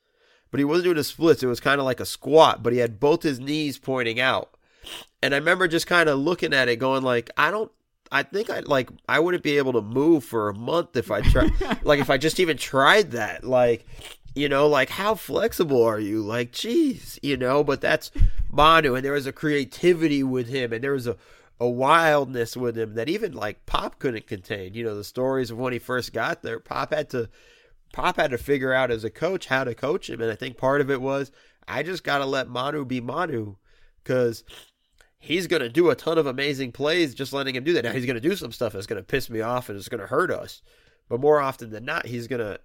but 0.50 0.58
he 0.58 0.64
wasn't 0.64 0.84
doing 0.84 0.96
the 0.96 1.04
splits. 1.04 1.42
It 1.42 1.46
was 1.46 1.60
kind 1.60 1.78
of 1.78 1.84
like 1.84 2.00
a 2.00 2.06
squat, 2.06 2.62
but 2.62 2.72
he 2.72 2.78
had 2.78 2.98
both 2.98 3.22
his 3.22 3.38
knees 3.38 3.78
pointing 3.78 4.18
out. 4.18 4.56
And 5.22 5.34
I 5.34 5.38
remember 5.38 5.68
just 5.68 5.86
kind 5.86 6.08
of 6.08 6.18
looking 6.18 6.54
at 6.54 6.68
it, 6.68 6.76
going 6.76 7.02
like, 7.02 7.30
I 7.36 7.50
don't 7.50 7.70
I 8.10 8.22
think 8.22 8.50
I 8.50 8.60
like 8.60 8.90
I 9.08 9.20
wouldn't 9.20 9.42
be 9.42 9.58
able 9.58 9.74
to 9.74 9.82
move 9.82 10.24
for 10.24 10.48
a 10.48 10.54
month 10.54 10.96
if 10.96 11.10
I 11.10 11.20
tried 11.20 11.52
like 11.82 12.00
if 12.00 12.10
I 12.10 12.16
just 12.16 12.40
even 12.40 12.56
tried 12.56 13.10
that. 13.12 13.44
Like 13.44 13.86
you 14.34 14.48
know, 14.48 14.68
like 14.68 14.90
how 14.90 15.14
flexible 15.14 15.82
are 15.82 15.98
you? 15.98 16.22
Like, 16.22 16.52
geez, 16.52 17.18
you 17.22 17.36
know, 17.36 17.64
but 17.64 17.80
that's 17.80 18.10
Manu, 18.50 18.94
and 18.94 19.04
there 19.04 19.12
was 19.12 19.26
a 19.26 19.32
creativity 19.32 20.22
with 20.22 20.48
him, 20.48 20.72
and 20.72 20.82
there 20.82 20.92
was 20.92 21.06
a, 21.06 21.16
a 21.58 21.68
wildness 21.68 22.56
with 22.56 22.78
him 22.78 22.94
that 22.94 23.08
even 23.08 23.32
like 23.32 23.66
Pop 23.66 23.98
couldn't 23.98 24.26
contain. 24.26 24.74
You 24.74 24.84
know, 24.84 24.94
the 24.94 25.04
stories 25.04 25.50
of 25.50 25.58
when 25.58 25.72
he 25.72 25.78
first 25.78 26.12
got 26.12 26.42
there, 26.42 26.60
Pop 26.60 26.94
had 26.94 27.10
to 27.10 27.28
Pop 27.92 28.16
had 28.16 28.30
to 28.30 28.38
figure 28.38 28.72
out 28.72 28.90
as 28.90 29.04
a 29.04 29.10
coach 29.10 29.46
how 29.46 29.64
to 29.64 29.74
coach 29.74 30.08
him, 30.08 30.20
and 30.20 30.30
I 30.30 30.36
think 30.36 30.56
part 30.56 30.80
of 30.80 30.90
it 30.90 31.00
was 31.00 31.32
I 31.66 31.82
just 31.82 32.04
got 32.04 32.18
to 32.18 32.26
let 32.26 32.48
Manu 32.48 32.84
be 32.84 33.00
Manu 33.00 33.56
because 34.04 34.44
he's 35.18 35.46
going 35.46 35.62
to 35.62 35.68
do 35.68 35.90
a 35.90 35.94
ton 35.94 36.18
of 36.18 36.26
amazing 36.26 36.72
plays 36.72 37.14
just 37.14 37.32
letting 37.32 37.54
him 37.54 37.64
do 37.64 37.72
that. 37.74 37.84
Now 37.84 37.92
he's 37.92 38.06
going 38.06 38.20
to 38.20 38.28
do 38.28 38.36
some 38.36 38.52
stuff 38.52 38.72
that's 38.72 38.86
going 38.86 39.00
to 39.00 39.06
piss 39.06 39.28
me 39.28 39.40
off 39.40 39.68
and 39.68 39.78
it's 39.78 39.88
going 39.88 40.00
to 40.00 40.06
hurt 40.06 40.30
us, 40.30 40.62
but 41.08 41.20
more 41.20 41.40
often 41.40 41.70
than 41.70 41.84
not, 41.84 42.06
he's 42.06 42.26
going 42.26 42.40
to 42.40 42.60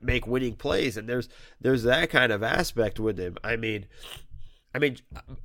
make 0.00 0.26
winning 0.26 0.56
plays. 0.56 0.96
And 0.96 1.08
there's 1.08 1.28
there's 1.60 1.84
that 1.84 2.10
kind 2.10 2.32
of 2.32 2.42
aspect 2.42 3.00
with 3.00 3.18
him. 3.18 3.36
I 3.42 3.56
mean 3.56 3.86
i 4.74 4.78
mean 4.78 4.96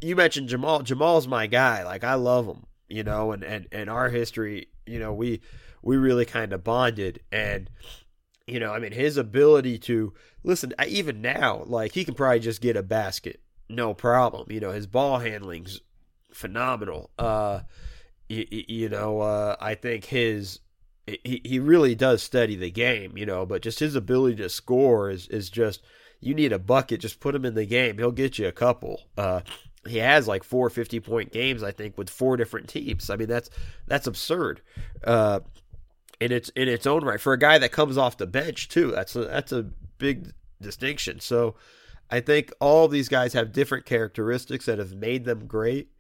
you 0.02 0.16
mentioned 0.16 0.50
jamal. 0.50 0.82
Jamal's 0.82 1.28
my 1.28 1.48
guy. 1.48 1.84
Like 1.84 2.04
i 2.04 2.16
love 2.16 2.46
him 2.48 2.66
you 2.88 3.04
know 3.04 3.32
and 3.32 3.44
and, 3.44 3.68
and 3.72 3.90
our 3.90 4.10
history 4.10 4.68
you 4.86 5.00
know 5.00 5.14
we 5.14 5.42
we 5.82 5.96
really 5.96 6.26
kind 6.26 6.52
of 6.52 6.64
bonded. 6.64 7.22
And 7.32 7.70
you 8.46 8.60
know 8.60 8.74
i 8.74 8.80
mean 8.80 8.92
his 8.92 9.16
ability 9.16 9.78
to 9.78 10.12
listen 10.44 10.74
even 10.86 11.22
now 11.22 11.64
like 11.68 11.94
he 11.94 12.04
can 12.04 12.16
probably 12.16 12.40
just 12.40 12.62
get 12.62 12.76
a 12.76 12.84
basket 12.84 13.40
no 13.70 13.94
problem. 13.94 14.48
You 14.50 14.60
know 14.60 14.72
his 14.72 14.88
ball 14.88 15.20
handling's 15.20 15.80
phenomenal 16.34 17.10
uh 17.18 17.62
you, 18.28 18.46
you 18.50 18.90
know 18.90 19.22
uh 19.22 19.56
i 19.60 19.76
think 19.76 20.06
his 20.06 20.60
he, 21.24 21.42
he 21.44 21.60
really 21.60 21.96
does 21.96 22.22
study 22.22 22.56
the 22.56 22.72
game, 22.72 23.18
you 23.18 23.26
know, 23.26 23.46
but 23.46 23.62
just 23.62 23.80
his 23.80 23.96
ability 23.96 24.38
to 24.38 24.50
score 24.50 25.10
is, 25.10 25.28
is 25.28 25.50
just, 25.50 25.82
you 26.20 26.34
need 26.34 26.52
a 26.52 26.60
bucket, 26.60 27.02
just 27.02 27.20
put 27.20 27.36
him 27.36 27.46
in 27.46 27.56
the 27.56 27.66
game. 27.66 27.98
He'll 27.98 28.12
get 28.12 28.38
you 28.38 28.48
a 28.48 28.52
couple. 28.52 29.04
Uh, 29.18 29.42
he 29.88 29.98
has 29.98 30.28
like 30.28 30.44
four 30.44 30.70
50 30.70 31.00
point 31.00 31.32
games, 31.32 31.64
I 31.64 31.72
think, 31.72 31.98
with 31.98 32.10
four 32.10 32.38
different 32.38 32.68
teams. 32.68 33.10
I 33.10 33.16
mean, 33.16 33.28
that's, 33.28 33.50
that's 33.88 34.08
absurd. 34.08 34.62
Uh, 35.04 35.40
in 36.20 36.32
its, 36.32 36.50
in 36.50 36.68
its 36.68 36.86
own 36.86 37.06
right 37.06 37.22
for 37.22 37.34
a 37.34 37.40
guy 37.40 37.58
that 37.58 37.72
comes 37.72 37.98
off 37.98 38.18
the 38.18 38.28
bench 38.28 38.68
too. 38.68 38.92
That's 38.92 39.16
a, 39.16 39.26
that's 39.26 39.52
a 39.52 39.64
big 39.98 40.34
distinction. 40.62 41.22
So 41.22 41.56
I 42.10 42.20
think 42.20 42.52
all 42.60 42.88
these 42.88 43.08
guys 43.08 43.34
have 43.34 43.54
different 43.54 43.86
characteristics 43.86 44.66
that 44.66 44.80
have 44.80 44.94
made 44.94 45.24
them 45.24 45.48
great. 45.48 45.92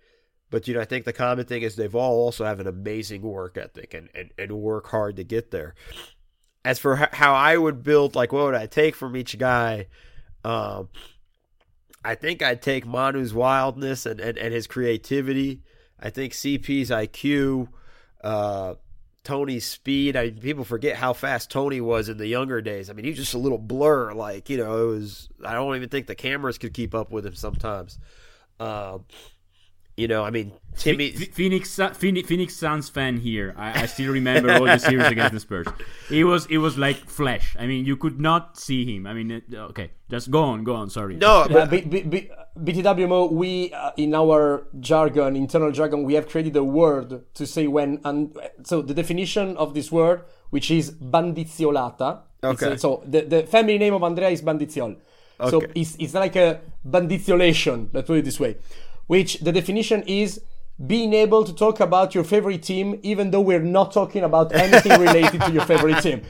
But 0.50 0.68
you 0.68 0.74
know, 0.74 0.82
I 0.82 0.86
think 0.86 1.06
the 1.06 1.14
common 1.14 1.46
thing 1.46 1.62
is 1.62 1.76
they've 1.76 1.96
all 1.96 2.24
also 2.24 2.46
have 2.46 2.60
an 2.60 2.68
amazing 2.68 3.22
work 3.22 3.58
ethic 3.58 3.94
and, 3.94 4.10
and, 4.16 4.32
and 4.38 4.52
work 4.54 4.88
hard 4.88 5.16
to 5.18 5.24
get 5.24 5.52
there. 5.52 5.76
As 6.66 6.80
for 6.80 6.96
how 6.96 7.34
I 7.34 7.58
would 7.58 7.84
build, 7.84 8.16
like 8.16 8.32
what 8.32 8.46
would 8.46 8.56
I 8.56 8.66
take 8.66 8.96
from 8.96 9.16
each 9.16 9.38
guy? 9.38 9.88
Um, 10.44 10.90
I 12.04 12.16
think 12.16 12.42
I'd 12.42 12.62
take 12.62 12.86
Manu's 12.86 13.34
wildness 13.34 14.06
and, 14.06 14.20
and, 14.20 14.38
and 14.38 14.54
his 14.54 14.68
creativity. 14.68 15.62
I 16.00 16.10
think 16.10 16.34
CP's 16.34 16.90
IQ, 16.90 17.68
uh, 18.24 18.76
Tony's 19.24 19.66
speed. 19.66 20.16
I 20.16 20.32
people 20.32 20.64
forget 20.64 20.96
how 20.96 21.14
fast 21.14 21.52
Tony 21.52 21.82
was 21.82 22.10
in 22.10 22.18
the 22.18 22.28
younger 22.28 22.62
days. 22.62 22.90
I 22.90 22.94
mean, 22.94 23.06
he 23.06 23.12
was 23.12 23.20
just 23.20 23.34
a 23.34 23.40
little 23.40 23.58
blur. 23.58 24.14
Like 24.14 24.50
you 24.50 24.58
know, 24.58 24.90
it 24.90 24.92
was. 24.92 25.30
I 25.46 25.54
don't 25.54 25.76
even 25.76 25.90
think 25.90 26.08
the 26.08 26.16
cameras 26.16 26.58
could 26.58 26.74
keep 26.74 26.96
up 26.96 27.12
with 27.12 27.26
him 27.26 27.36
sometimes. 27.36 28.00
Um, 28.60 29.06
You 30.00 30.08
know, 30.08 30.24
I 30.24 30.30
mean, 30.30 30.54
Timmy 30.78 31.12
Phoenix 31.12 31.78
Phoenix, 31.96 32.30
Phoenix 32.30 32.56
Suns 32.56 32.88
fan 32.88 33.18
here. 33.18 33.54
I, 33.58 33.84
I 33.84 33.86
still 33.86 34.14
remember 34.14 34.54
all 34.54 34.64
the 34.64 34.78
series 34.78 35.08
against 35.08 35.34
the 35.34 35.42
Spurs. 35.42 35.68
It 36.10 36.24
was 36.24 36.46
it 36.46 36.60
was 36.60 36.78
like 36.78 36.96
flesh. 37.10 37.54
I 37.60 37.68
mean, 37.68 37.84
you 37.84 37.98
could 37.98 38.18
not 38.18 38.58
see 38.58 38.86
him. 38.86 39.06
I 39.06 39.14
mean, 39.14 39.44
okay, 39.54 39.92
just 40.10 40.32
go 40.32 40.42
on, 40.42 40.64
go 40.64 40.74
on. 40.76 40.90
Sorry. 40.90 41.18
No, 41.18 41.46
but 41.52 41.70
B- 41.70 41.82
B- 41.82 42.04
B- 42.04 42.30
BTWMO, 42.58 43.30
we 43.34 43.74
uh, 43.74 43.92
in 43.98 44.16
our 44.16 44.68
jargon, 44.80 45.36
internal 45.36 45.72
jargon, 45.72 46.06
we 46.06 46.14
have 46.14 46.30
created 46.30 46.56
a 46.56 46.64
word 46.64 47.26
to 47.36 47.46
say 47.46 47.68
when. 47.68 48.00
And 48.06 48.32
so 48.64 48.82
the 48.82 48.94
definition 48.94 49.58
of 49.58 49.74
this 49.74 49.92
word, 49.92 50.24
which 50.50 50.72
is 50.72 50.92
bandiziolata. 50.92 52.22
Okay. 52.42 52.78
so 52.78 53.04
the, 53.06 53.22
the 53.28 53.44
family 53.44 53.78
name 53.78 53.94
of 53.94 54.02
Andrea 54.02 54.30
is 54.30 54.42
Bandiziol. 54.42 54.96
Okay. 55.42 55.52
So 55.52 55.62
it's, 55.76 55.98
it's 56.00 56.14
like 56.14 56.38
a 56.38 56.62
bandiziolation, 56.88 57.90
let's 57.92 58.08
put 58.08 58.20
it 58.20 58.26
this 58.26 58.40
way 58.40 58.56
which 59.10 59.40
the 59.40 59.52
definition 59.52 60.04
is 60.04 60.40
being 60.86 61.14
able 61.14 61.44
to 61.44 61.54
talk 61.54 61.80
about 61.80 62.14
your 62.14 62.24
favorite 62.24 62.62
team 62.62 63.00
even 63.02 63.32
though 63.32 63.42
we're 63.42 63.60
not 63.60 63.92
talking 63.92 64.24
about 64.24 64.54
anything 64.66 65.02
related 65.02 65.42
to 65.42 65.52
your 65.52 65.66
favorite 65.66 66.02
team. 66.04 66.22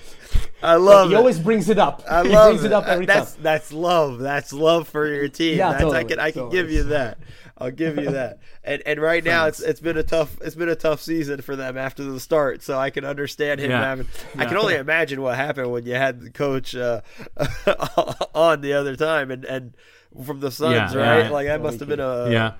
I 0.63 0.75
love 0.75 1.09
he 1.09 1.13
it. 1.13 1.17
always 1.17 1.39
brings 1.39 1.67
it 1.69 1.77
up. 1.77 2.01
I 2.09 2.23
he 2.23 2.29
love 2.29 2.51
brings 2.51 2.63
it, 2.63 2.67
it 2.67 2.73
up 2.73 2.85
every 2.87 3.05
that's, 3.05 3.33
time. 3.33 3.43
That's 3.43 3.73
love. 3.73 4.19
That's 4.19 4.53
love 4.53 4.87
for 4.87 5.05
your 5.07 5.27
team. 5.27 5.57
Yeah, 5.57 5.71
that's, 5.71 5.81
totally, 5.83 5.99
I 5.99 6.03
can 6.05 6.19
I 6.19 6.31
can 6.31 6.43
totally. 6.43 6.61
give 6.61 6.71
you 6.71 6.83
that. 6.83 7.17
I'll 7.57 7.71
give 7.71 7.97
you 7.97 8.11
that. 8.11 8.39
And 8.63 8.81
and 8.85 9.01
right 9.01 9.23
now 9.23 9.47
it's 9.47 9.59
it's 9.59 9.81
been 9.81 9.97
a 9.97 10.03
tough 10.03 10.37
it's 10.41 10.55
been 10.55 10.69
a 10.69 10.75
tough 10.75 11.01
season 11.01 11.41
for 11.41 11.55
them 11.57 11.77
after 11.77 12.03
the 12.03 12.19
start. 12.19 12.63
So 12.63 12.79
I 12.79 12.89
can 12.89 13.03
understand 13.03 13.59
him 13.59 13.71
Yeah. 13.71 13.83
having. 13.83 14.07
I 14.37 14.45
can 14.45 14.57
only 14.57 14.75
imagine 14.75 15.21
what 15.21 15.35
happened 15.35 15.69
when 15.71 15.85
you 15.85 15.95
had 15.95 16.21
the 16.21 16.29
coach 16.31 16.75
uh, 16.75 17.01
on 18.33 18.61
the 18.61 18.73
other 18.73 18.95
time 18.95 19.31
and 19.31 19.43
and 19.43 19.75
from 20.23 20.39
the 20.39 20.51
Suns, 20.51 20.93
Yeah, 20.93 20.99
right? 20.99 21.19
yeah. 21.25 21.29
Like 21.29 21.47
that 21.47 21.61
must 21.61 21.79
have 21.79 21.89
been 21.89 21.99
a 21.99 22.29
yeah, 22.29 22.53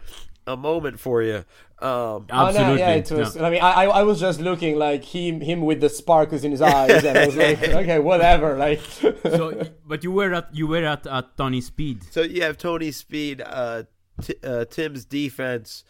a 0.48 0.56
moment 0.58 1.00
for 1.00 1.22
you. 1.22 1.38
Um, 1.38 1.46
Oh, 1.82 2.26
no, 2.30 2.36
absolutely. 2.48 2.80
yeah, 2.80 2.90
it 2.96 3.12
was. 3.12 3.36
No. 3.38 3.46
I 3.46 3.50
mean, 3.50 3.62
I, 3.62 3.72
I 3.72 3.86
I 3.86 4.04
was 4.04 4.20
just 4.20 4.42
looking 4.42 4.76
like 4.78 5.04
him, 5.06 5.40
him 5.40 5.62
with 5.62 5.80
the 5.80 5.88
sparkles 5.90 6.44
in 6.44 6.52
his 6.52 6.62
eyes, 6.62 7.04
and 7.06 7.18
I 7.18 7.26
was 7.26 7.38
like, 7.38 7.64
okay, 7.82 8.00
whatever. 8.00 8.58
Like, 8.58 8.82
So, 8.82 9.68
but 9.86 10.04
you 10.04 10.12
were 10.12 10.34
at 10.34 10.54
you 10.54 10.68
were 10.68 10.84
at, 10.86 11.08
at 11.08 11.38
Tony 11.38 11.62
Speed. 11.62 12.04
So 12.12 12.22
you 12.22 12.42
have 12.44 12.58
Tony 12.58 12.92
Speed, 12.92 13.42
uh, 13.46 13.84
t- 14.22 14.36
uh, 14.44 14.66
Tim's 14.66 15.06
defense, 15.06 15.86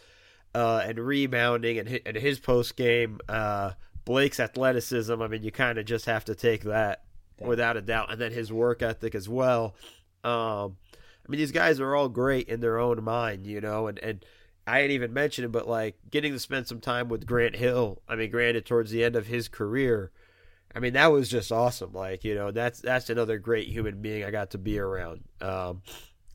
uh, 0.54 0.82
and 0.86 0.98
rebounding, 1.00 1.78
and 1.78 1.88
his, 1.88 2.00
and 2.06 2.16
his 2.16 2.38
post 2.38 2.76
game, 2.76 3.18
uh, 3.28 3.72
Blake's 4.04 4.38
athleticism. 4.38 5.20
I 5.20 5.26
mean, 5.26 5.42
you 5.42 5.50
kind 5.50 5.76
of 5.76 5.86
just 5.86 6.06
have 6.06 6.24
to 6.26 6.36
take 6.36 6.62
that 6.64 7.02
without 7.40 7.76
a 7.76 7.80
doubt, 7.82 8.12
and 8.12 8.20
then 8.20 8.30
his 8.30 8.52
work 8.52 8.80
ethic 8.80 9.16
as 9.16 9.28
well. 9.28 9.74
Um, 10.22 10.76
I 11.30 11.32
mean, 11.32 11.38
these 11.38 11.52
guys 11.52 11.78
are 11.78 11.94
all 11.94 12.08
great 12.08 12.48
in 12.48 12.58
their 12.58 12.80
own 12.80 13.04
mind, 13.04 13.46
you 13.46 13.60
know, 13.60 13.86
and 13.86 13.98
and. 14.00 14.24
I 14.66 14.82
ain't 14.82 14.92
even 14.92 15.12
mentioned 15.12 15.46
it, 15.46 15.52
but 15.52 15.66
like 15.66 15.96
getting 16.10 16.32
to 16.32 16.38
spend 16.38 16.68
some 16.68 16.80
time 16.80 17.08
with 17.08 17.26
Grant 17.26 17.56
Hill. 17.56 18.02
I 18.06 18.14
mean, 18.14 18.30
granted, 18.30 18.66
towards 18.66 18.92
the 18.92 19.02
end 19.02 19.16
of 19.16 19.26
his 19.26 19.48
career, 19.48 20.12
I 20.74 20.78
mean, 20.78 20.92
that 20.92 21.10
was 21.10 21.28
just 21.28 21.50
awesome. 21.50 21.92
Like, 21.92 22.22
you 22.22 22.34
know, 22.34 22.52
that's 22.52 22.80
that's 22.80 23.10
another 23.10 23.38
great 23.38 23.68
human 23.68 24.00
being 24.00 24.22
I 24.22 24.30
got 24.30 24.50
to 24.50 24.58
be 24.58 24.78
around. 24.78 25.22
Um, 25.40 25.82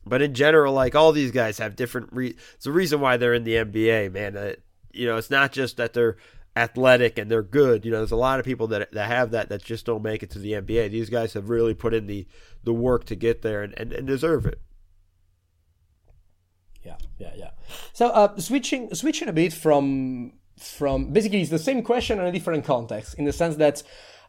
but 0.04 0.20
in 0.20 0.34
general, 0.34 0.74
like 0.74 0.94
all 0.94 1.12
these 1.12 1.30
guys 1.30 1.58
have 1.58 1.76
different. 1.76 2.10
Re- 2.12 2.36
it's 2.54 2.64
the 2.64 2.72
reason 2.72 3.00
why 3.00 3.16
they're 3.16 3.32
in 3.32 3.44
the 3.44 3.54
NBA, 3.54 4.12
man. 4.12 4.36
Uh, 4.36 4.54
you 4.92 5.06
know, 5.06 5.16
it's 5.16 5.30
not 5.30 5.52
just 5.52 5.78
that 5.78 5.94
they're 5.94 6.16
athletic 6.56 7.18
and 7.18 7.30
they're 7.30 7.42
good. 7.42 7.84
You 7.84 7.90
know, 7.90 7.98
there's 7.98 8.10
a 8.10 8.16
lot 8.16 8.38
of 8.38 8.44
people 8.44 8.66
that 8.68 8.92
that 8.92 9.08
have 9.08 9.30
that 9.30 9.48
that 9.48 9.62
just 9.62 9.86
don't 9.86 10.02
make 10.02 10.22
it 10.22 10.30
to 10.30 10.38
the 10.38 10.52
NBA. 10.52 10.90
These 10.90 11.10
guys 11.10 11.32
have 11.34 11.48
really 11.48 11.74
put 11.74 11.94
in 11.94 12.06
the 12.06 12.26
the 12.64 12.72
work 12.72 13.04
to 13.04 13.14
get 13.14 13.42
there 13.42 13.62
and, 13.62 13.72
and, 13.78 13.92
and 13.92 14.06
deserve 14.06 14.46
it. 14.46 14.60
Yeah, 16.86 16.96
yeah, 17.18 17.32
yeah. 17.36 17.50
So, 17.92 18.08
uh, 18.08 18.38
switching 18.38 18.94
switching 18.94 19.28
a 19.28 19.32
bit 19.32 19.52
from 19.52 20.32
from 20.58 21.12
basically 21.12 21.40
it's 21.42 21.50
the 21.50 21.58
same 21.58 21.82
question 21.82 22.18
in 22.18 22.26
a 22.26 22.32
different 22.32 22.64
context, 22.64 23.14
in 23.14 23.24
the 23.24 23.32
sense 23.32 23.56
that 23.56 23.82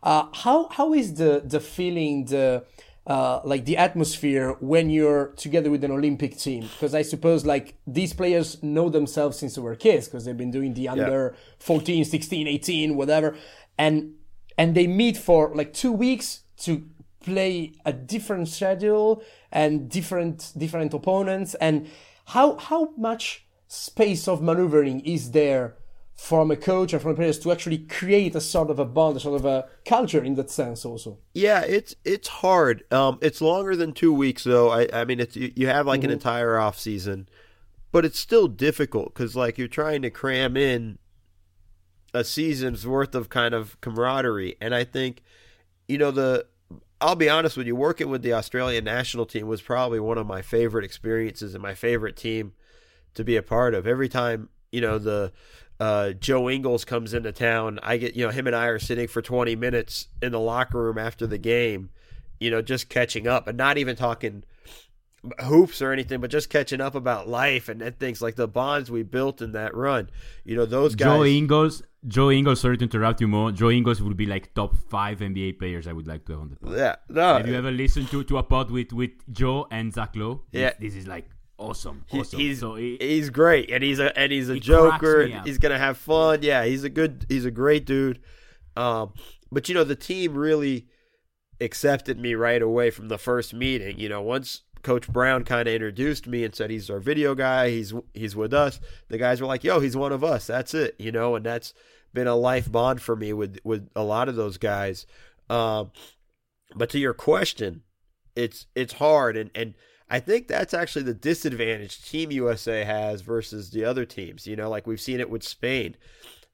uh, 0.03 0.27
how 0.33 0.67
how 0.69 0.93
is 0.93 1.15
the 1.15 1.41
the 1.45 1.59
feeling 1.59 2.25
the 2.25 2.65
uh, 3.05 3.39
like 3.45 3.65
the 3.65 3.77
atmosphere 3.77 4.57
when 4.59 4.89
you're 4.89 5.27
together 5.37 5.69
with 5.69 5.83
an 5.83 5.91
Olympic 5.91 6.37
team? 6.37 6.63
Because 6.63 6.93
I 6.93 7.03
suppose 7.03 7.45
like 7.45 7.75
these 7.85 8.13
players 8.13 8.61
know 8.63 8.89
themselves 8.89 9.37
since 9.37 9.55
they 9.55 9.61
were 9.61 9.75
kids 9.75 10.07
because 10.07 10.25
they've 10.25 10.37
been 10.37 10.51
doing 10.51 10.73
the 10.73 10.89
under 10.89 11.35
14, 11.59 12.03
16, 12.05 12.47
18, 12.47 12.95
whatever, 12.95 13.35
and 13.77 14.15
and 14.57 14.75
they 14.75 14.87
meet 14.87 15.17
for 15.17 15.53
like 15.55 15.73
two 15.73 15.91
weeks 15.91 16.41
to 16.57 16.83
play 17.21 17.73
a 17.85 17.93
different 17.93 18.47
schedule 18.47 19.21
and 19.51 19.89
different 19.89 20.53
different 20.57 20.93
opponents 20.93 21.55
and 21.55 21.87
how 22.27 22.57
how 22.57 22.93
much 22.97 23.45
space 23.67 24.27
of 24.27 24.41
maneuvering 24.41 24.99
is 25.01 25.31
there 25.31 25.75
from 26.13 26.49
a 26.49 26.55
coach 26.55 26.93
and 26.93 27.01
from 27.01 27.15
players 27.15 27.37
to 27.39 27.51
actually 27.51 27.77
create 27.77 28.35
a 28.35 28.41
sort 28.41 28.71
of 28.71 28.79
a 28.79 28.85
bond, 28.85 29.17
a 29.17 29.19
sort 29.19 29.35
of 29.35 29.45
a 29.45 29.67
culture 29.85 30.23
in 30.23 30.33
that 30.33 30.49
sense 30.49 30.83
also. 30.83 31.19
Yeah, 31.33 31.61
it's 31.61 31.95
it's 32.03 32.27
hard. 32.27 32.83
Um, 32.91 33.19
it's 33.21 33.39
longer 33.39 33.75
than 33.75 33.93
two 33.93 34.11
weeks 34.11 34.43
though. 34.43 34.69
I 34.69 34.87
I 34.91 35.05
mean, 35.05 35.19
it's 35.19 35.35
you, 35.35 35.53
you 35.55 35.67
have 35.67 35.87
like 35.87 36.03
an 36.03 36.11
entire 36.11 36.57
off 36.57 36.79
season, 36.79 37.29
but 37.91 38.03
it's 38.03 38.19
still 38.19 38.47
difficult 38.47 39.13
because 39.13 39.35
like 39.35 39.57
you're 39.57 39.67
trying 39.67 40.01
to 40.01 40.09
cram 40.09 40.57
in 40.57 40.97
a 42.13 42.23
season's 42.23 42.85
worth 42.85 43.15
of 43.15 43.29
kind 43.29 43.53
of 43.53 43.79
camaraderie, 43.79 44.55
and 44.59 44.75
I 44.75 44.83
think 44.83 45.21
you 45.87 45.97
know 45.97 46.11
the. 46.11 46.45
I'll 46.99 47.15
be 47.15 47.29
honest 47.29 47.57
with 47.57 47.67
you, 47.67 47.75
working 47.75 48.09
with 48.09 48.23
the 48.23 48.33
Australian 48.33 48.83
national 48.83 49.25
team 49.25 49.47
was 49.47 49.61
probably 49.61 49.99
one 49.99 50.17
of 50.17 50.25
my 50.25 50.41
favorite 50.41 50.83
experiences 50.83 51.53
and 51.53 51.61
my 51.61 51.75
favorite 51.75 52.15
team 52.15 52.53
to 53.13 53.23
be 53.23 53.35
a 53.35 53.43
part 53.43 53.75
of. 53.75 53.85
Every 53.85 54.09
time, 54.09 54.49
you 54.71 54.81
know, 54.81 54.97
the 54.97 55.31
uh, 55.79 56.13
Joe 56.13 56.49
Ingles 56.49 56.85
comes 56.85 57.13
into 57.13 57.31
town, 57.31 57.79
I 57.83 57.97
get, 57.97 58.15
you 58.15 58.25
know, 58.25 58.31
him 58.31 58.47
and 58.47 58.55
I 58.55 58.65
are 58.65 58.79
sitting 58.79 59.07
for 59.07 59.21
20 59.21 59.55
minutes 59.55 60.07
in 60.23 60.31
the 60.31 60.39
locker 60.39 60.81
room 60.81 60.97
after 60.97 61.27
the 61.27 61.37
game, 61.37 61.91
you 62.39 62.49
know, 62.49 62.63
just 62.63 62.89
catching 62.89 63.27
up 63.27 63.47
and 63.47 63.57
not 63.57 63.77
even 63.77 63.95
talking 63.95 64.43
hoops 65.43 65.81
or 65.81 65.91
anything, 65.91 66.19
but 66.21 66.29
just 66.31 66.49
catching 66.49 66.81
up 66.81 66.95
about 66.95 67.27
life 67.27 67.69
and, 67.69 67.81
and 67.81 67.97
things 67.99 68.21
like 68.21 68.35
the 68.35 68.47
bonds 68.47 68.89
we 68.91 69.03
built 69.03 69.41
in 69.41 69.51
that 69.53 69.75
run. 69.75 70.09
You 70.43 70.55
know, 70.55 70.65
those 70.65 70.95
guys. 70.95 71.05
Joe 71.05 71.23
Ingles, 71.25 71.83
Joe 72.07 72.31
Ingles. 72.31 72.61
Sorry 72.61 72.77
to 72.77 72.83
interrupt 72.83 73.21
you 73.21 73.27
more. 73.27 73.51
Joe 73.51 73.69
Ingles 73.69 74.01
would 74.01 74.17
be 74.17 74.25
like 74.25 74.53
top 74.53 74.75
five 74.89 75.19
NBA 75.19 75.59
players 75.59 75.87
I 75.87 75.93
would 75.93 76.07
like 76.07 76.25
to 76.25 76.33
have 76.33 76.41
on 76.41 76.49
the 76.49 76.55
pod. 76.55 76.77
yeah, 76.77 76.95
no, 77.09 77.37
Have 77.37 77.47
you 77.47 77.55
ever 77.55 77.71
listened 77.71 78.09
to, 78.09 78.23
to 78.23 78.37
a 78.37 78.43
pod 78.43 78.71
with, 78.71 78.93
with 78.93 79.11
Joe 79.31 79.67
and 79.71 79.93
Zach 79.93 80.15
Lowe? 80.15 80.43
Yeah. 80.51 80.71
This, 80.79 80.93
this 80.93 81.01
is 81.03 81.07
like 81.07 81.29
awesome. 81.57 82.05
Awesome. 82.13 82.39
he's 82.39 82.59
so 82.59 82.75
he, 82.75 82.97
he's 82.99 83.29
great, 83.29 83.71
and 83.71 83.83
he's 83.83 83.99
a 83.99 84.17
and 84.17 84.31
he's 84.31 84.49
a 84.49 84.55
He 84.55 84.59
joker. 84.59 85.21
and. 85.21 85.45
He's 85.45 85.57
gonna 85.57 85.79
have 85.79 85.97
fun. 85.97 86.43
Yeah, 86.43 86.65
he's 86.65 86.83
a 86.83 86.89
good. 86.89 87.25
He's 87.29 87.45
a 87.45 87.51
great 87.51 87.85
dude. 87.85 88.19
Um, 88.75 89.13
but 89.51 89.67
you 89.67 89.73
know, 89.75 89.83
the 89.83 89.95
team 89.95 90.35
really 90.35 90.87
accepted 91.59 92.19
me 92.19 92.35
right 92.35 92.61
away 92.61 92.91
from 92.91 93.07
the 93.07 93.17
first 93.17 93.53
meeting. 93.53 93.97
You 93.99 94.09
know, 94.09 94.21
once 94.21 94.61
Coach 94.87 95.09
Brown 95.09 95.43
kind 95.43 95.67
of 95.67 95.73
introduced 95.73 96.27
me 96.27 96.45
and 96.45 96.55
said 96.55 96.69
he's 96.69 96.89
our 96.89 97.01
video 97.01 97.35
guy. 97.35 97.69
He's 97.71 97.93
he's 98.13 98.37
with 98.37 98.53
us. 98.53 98.79
The 99.09 99.17
guys 99.17 99.41
were 99.41 99.47
like, 99.47 99.65
"Yo, 99.65 99.81
he's 99.81 99.97
one 99.97 100.13
of 100.13 100.23
us. 100.23 100.47
That's 100.47 100.73
it." 100.73 100.95
You 100.97 101.11
know, 101.11 101.35
and 101.35 101.45
that's 101.45 101.73
been 102.13 102.25
a 102.25 102.37
life 102.37 102.71
bond 102.71 103.01
for 103.01 103.13
me 103.13 103.33
with 103.33 103.59
with 103.65 103.89
a 103.97 104.03
lot 104.03 104.29
of 104.29 104.37
those 104.37 104.57
guys. 104.57 105.05
Um, 105.49 105.91
but 106.73 106.89
to 106.91 106.99
your 106.99 107.13
question, 107.13 107.83
it's 108.33 108.67
it's 108.75 108.93
hard 108.93 109.35
and 109.35 109.51
and 109.53 109.73
I 110.09 110.21
think 110.21 110.47
that's 110.47 110.73
actually 110.73 111.03
the 111.03 111.13
disadvantage 111.13 112.01
Team 112.09 112.31
USA 112.31 112.85
has 112.85 113.19
versus 113.19 113.71
the 113.71 113.83
other 113.83 114.05
teams. 114.05 114.47
You 114.47 114.55
know, 114.55 114.69
like 114.69 114.87
we've 114.87 115.01
seen 115.01 115.19
it 115.19 115.29
with 115.29 115.43
Spain. 115.43 115.97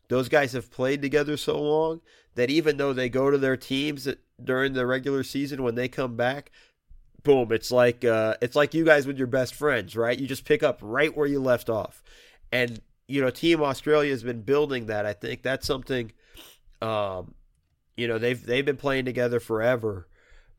Those 0.09 0.27
guys 0.27 0.53
have 0.53 0.71
played 0.71 1.03
together 1.03 1.37
so 1.37 1.61
long 1.61 2.01
that 2.33 2.49
even 2.49 2.77
though 2.77 2.93
they 2.93 3.09
go 3.09 3.29
to 3.29 3.37
their 3.37 3.57
teams 3.57 4.07
during 4.43 4.73
the 4.73 4.87
regular 4.87 5.23
season, 5.23 5.61
when 5.61 5.75
they 5.75 5.87
come 5.87 6.15
back, 6.15 6.49
boom, 7.23 7.51
it's 7.51 7.71
like 7.71 8.05
uh, 8.05 8.35
it's 8.41 8.55
like 8.55 8.73
you 8.73 8.85
guys 8.85 9.07
with 9.07 9.17
your 9.17 9.27
best 9.27 9.55
friends, 9.55 9.95
right? 9.95 10.19
You 10.19 10.27
just 10.27 10.45
pick 10.45 10.63
up 10.63 10.79
right 10.81 11.15
where 11.15 11.27
you 11.27 11.41
left 11.41 11.69
off, 11.69 12.03
and 12.51 12.81
you 13.07 13.21
know, 13.21 13.29
Team 13.29 13.61
Australia 13.61 14.11
has 14.11 14.23
been 14.23 14.41
building 14.41 14.87
that. 14.87 15.05
I 15.05 15.13
think 15.13 15.41
that's 15.41 15.67
something. 15.67 16.11
Um, 16.81 17.33
you 17.97 18.07
know, 18.07 18.17
they've 18.17 18.43
they've 18.43 18.65
been 18.65 18.77
playing 18.77 19.05
together 19.05 19.39
forever 19.39 20.07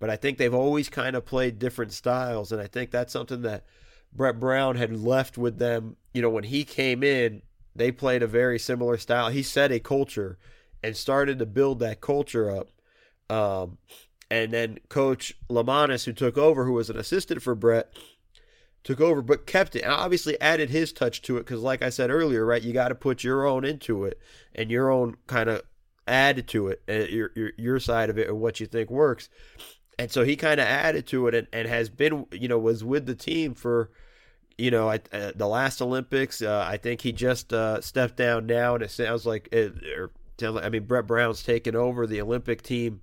but 0.05 0.11
I 0.11 0.17
think 0.17 0.37
they've 0.37 0.53
always 0.53 0.91
kind 0.91 1.17
of 1.17 1.25
played 1.25 1.59
different 1.59 1.93
styles, 1.93 2.53
and 2.53 2.61
I 2.61 2.67
think 2.67 2.91
that's 2.91 3.13
something 3.13 3.41
that 3.41 3.65
Brett 4.13 4.39
Brown 4.39 4.77
had 4.77 4.95
left 4.95 5.39
with 5.39 5.59
them. 5.59 5.97
You 6.13 6.21
know, 6.21 6.29
when 6.29 6.45
he 6.45 6.65
came 6.65 7.03
in, 7.03 7.41
they 7.75 7.91
played 7.91 8.23
a 8.23 8.27
very 8.27 8.59
similar 8.59 8.99
style. 8.99 9.31
He 9.31 9.43
set 9.43 9.73
a 9.73 9.81
culture 9.81 10.37
and 10.83 10.95
started 10.97 11.39
to 11.39 11.47
build 11.47 11.79
that 11.79 12.03
culture 12.03 12.51
up. 12.51 12.69
Um, 13.31 13.79
and 14.31 14.53
then 14.53 14.79
Coach 14.89 15.35
Lemanis, 15.49 16.05
who 16.05 16.13
took 16.13 16.37
over, 16.39 16.65
who 16.65 16.73
was 16.73 16.91
an 16.91 16.99
assistant 16.99 17.43
for 17.43 17.55
Brett, 17.55 17.93
took 18.83 19.01
over 19.01 19.23
but 19.23 19.47
kept 19.47 19.75
it 19.77 19.83
and 19.83 19.93
obviously 19.93 20.41
added 20.41 20.71
his 20.71 20.93
touch 20.93 21.23
to 21.23 21.37
it 21.37 21.41
because, 21.41 21.61
like 21.61 21.83
I 21.83 21.91
said 21.91 22.11
earlier, 22.11 22.45
right, 22.45 22.63
you 22.63 22.73
got 22.73 22.89
to 22.89 22.95
put 22.95 23.25
your 23.25 23.47
own 23.47 23.65
into 23.65 24.05
it 24.05 24.19
and 24.55 24.71
your 24.71 24.91
own 24.91 25.17
kind 25.27 25.49
of 25.49 25.63
add 26.07 26.47
to 26.49 26.69
it, 26.69 26.83
uh, 26.89 26.93
your, 26.93 27.31
your 27.35 27.51
your 27.57 27.81
side 27.81 28.11
of 28.11 28.19
it, 28.19 28.29
and 28.29 28.41
what 28.41 28.61
you 28.61 28.67
think 28.67 28.91
works. 28.91 29.29
And 29.99 30.11
so 30.11 30.25
he 30.25 30.37
kind 30.37 30.61
of 30.61 30.67
added 30.67 31.07
to 31.09 31.29
it 31.29 31.35
and, 31.35 31.47
and 31.53 31.69
has 31.69 31.89
been 31.89 32.27
you 32.33 32.49
know 32.49 32.59
was 32.59 32.85
with 32.85 33.07
the 33.07 33.15
team 33.15 33.55
for 33.55 33.91
you 34.57 34.71
know, 34.71 34.91
at, 34.91 35.09
at 35.13 35.39
the 35.39 35.49
last 35.49 35.83
Olympics, 35.83 36.41
uh, 36.41 36.65
I 36.67 36.77
think 36.77 37.01
he 37.01 37.13
just 37.13 37.53
uh, 37.53 37.81
stepped 37.81 38.17
down 38.17 38.47
now, 38.47 38.75
and 38.75 38.85
it 38.85 38.91
sounds 38.91 39.27
like, 39.27 39.49
it, 39.53 39.75
or, 39.97 40.11
I 40.43 40.69
mean, 40.69 40.85
Brett 40.85 41.07
Brown's 41.07 41.43
taken 41.43 41.75
over 41.75 42.07
the 42.07 42.21
Olympic 42.21 42.63
team 42.63 43.01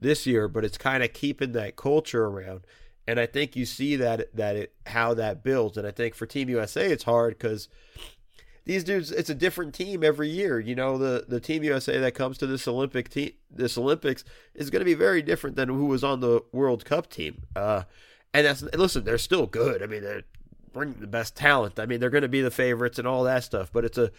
this 0.00 0.26
year, 0.26 0.48
but 0.48 0.64
it's 0.64 0.78
kind 0.78 1.02
of 1.02 1.12
keeping 1.12 1.52
that 1.52 1.76
culture 1.76 2.26
around. 2.26 2.66
And 3.06 3.18
I 3.18 3.26
think 3.26 3.56
you 3.56 3.64
see 3.64 3.96
that 3.96 4.34
that 4.36 4.56
it, 4.56 4.74
how 4.86 5.14
that 5.14 5.42
builds. 5.42 5.76
And 5.76 5.86
I 5.86 5.90
think 5.90 6.14
for 6.14 6.26
Team 6.26 6.48
USA, 6.50 6.90
it's 6.90 7.04
hard 7.04 7.38
because 7.38 7.68
these 8.66 8.84
dudes, 8.84 9.10
it's 9.10 9.30
a 9.30 9.34
different 9.34 9.74
team 9.74 10.04
every 10.04 10.28
year. 10.28 10.60
You 10.60 10.74
know, 10.74 10.98
the 10.98 11.24
the 11.26 11.40
Team 11.40 11.64
USA 11.64 11.98
that 11.98 12.14
comes 12.14 12.36
to 12.38 12.46
this 12.46 12.68
Olympic 12.68 13.08
team, 13.08 13.32
this 13.50 13.78
Olympics 13.78 14.24
is 14.54 14.68
going 14.68 14.80
to 14.80 14.84
be 14.84 14.94
very 14.94 15.22
different 15.22 15.56
than 15.56 15.70
who 15.70 15.86
was 15.86 16.04
on 16.04 16.20
the 16.20 16.42
World 16.52 16.84
Cup 16.84 17.08
team. 17.08 17.44
Uh, 17.56 17.84
and 18.34 18.46
that's 18.46 18.62
listen, 18.62 19.04
they're 19.04 19.16
still 19.16 19.46
good. 19.46 19.82
I 19.82 19.86
mean, 19.86 20.02
they're 20.02 20.24
bring 20.72 20.94
the 21.00 21.06
best 21.06 21.34
talent. 21.34 21.78
I 21.78 21.86
mean, 21.86 21.98
they're 21.98 22.10
going 22.10 22.22
to 22.22 22.28
be 22.28 22.42
the 22.42 22.50
favorites 22.50 22.98
and 22.98 23.08
all 23.08 23.24
that 23.24 23.42
stuff, 23.42 23.70
but 23.72 23.84
it's 23.84 23.98
a 23.98 24.12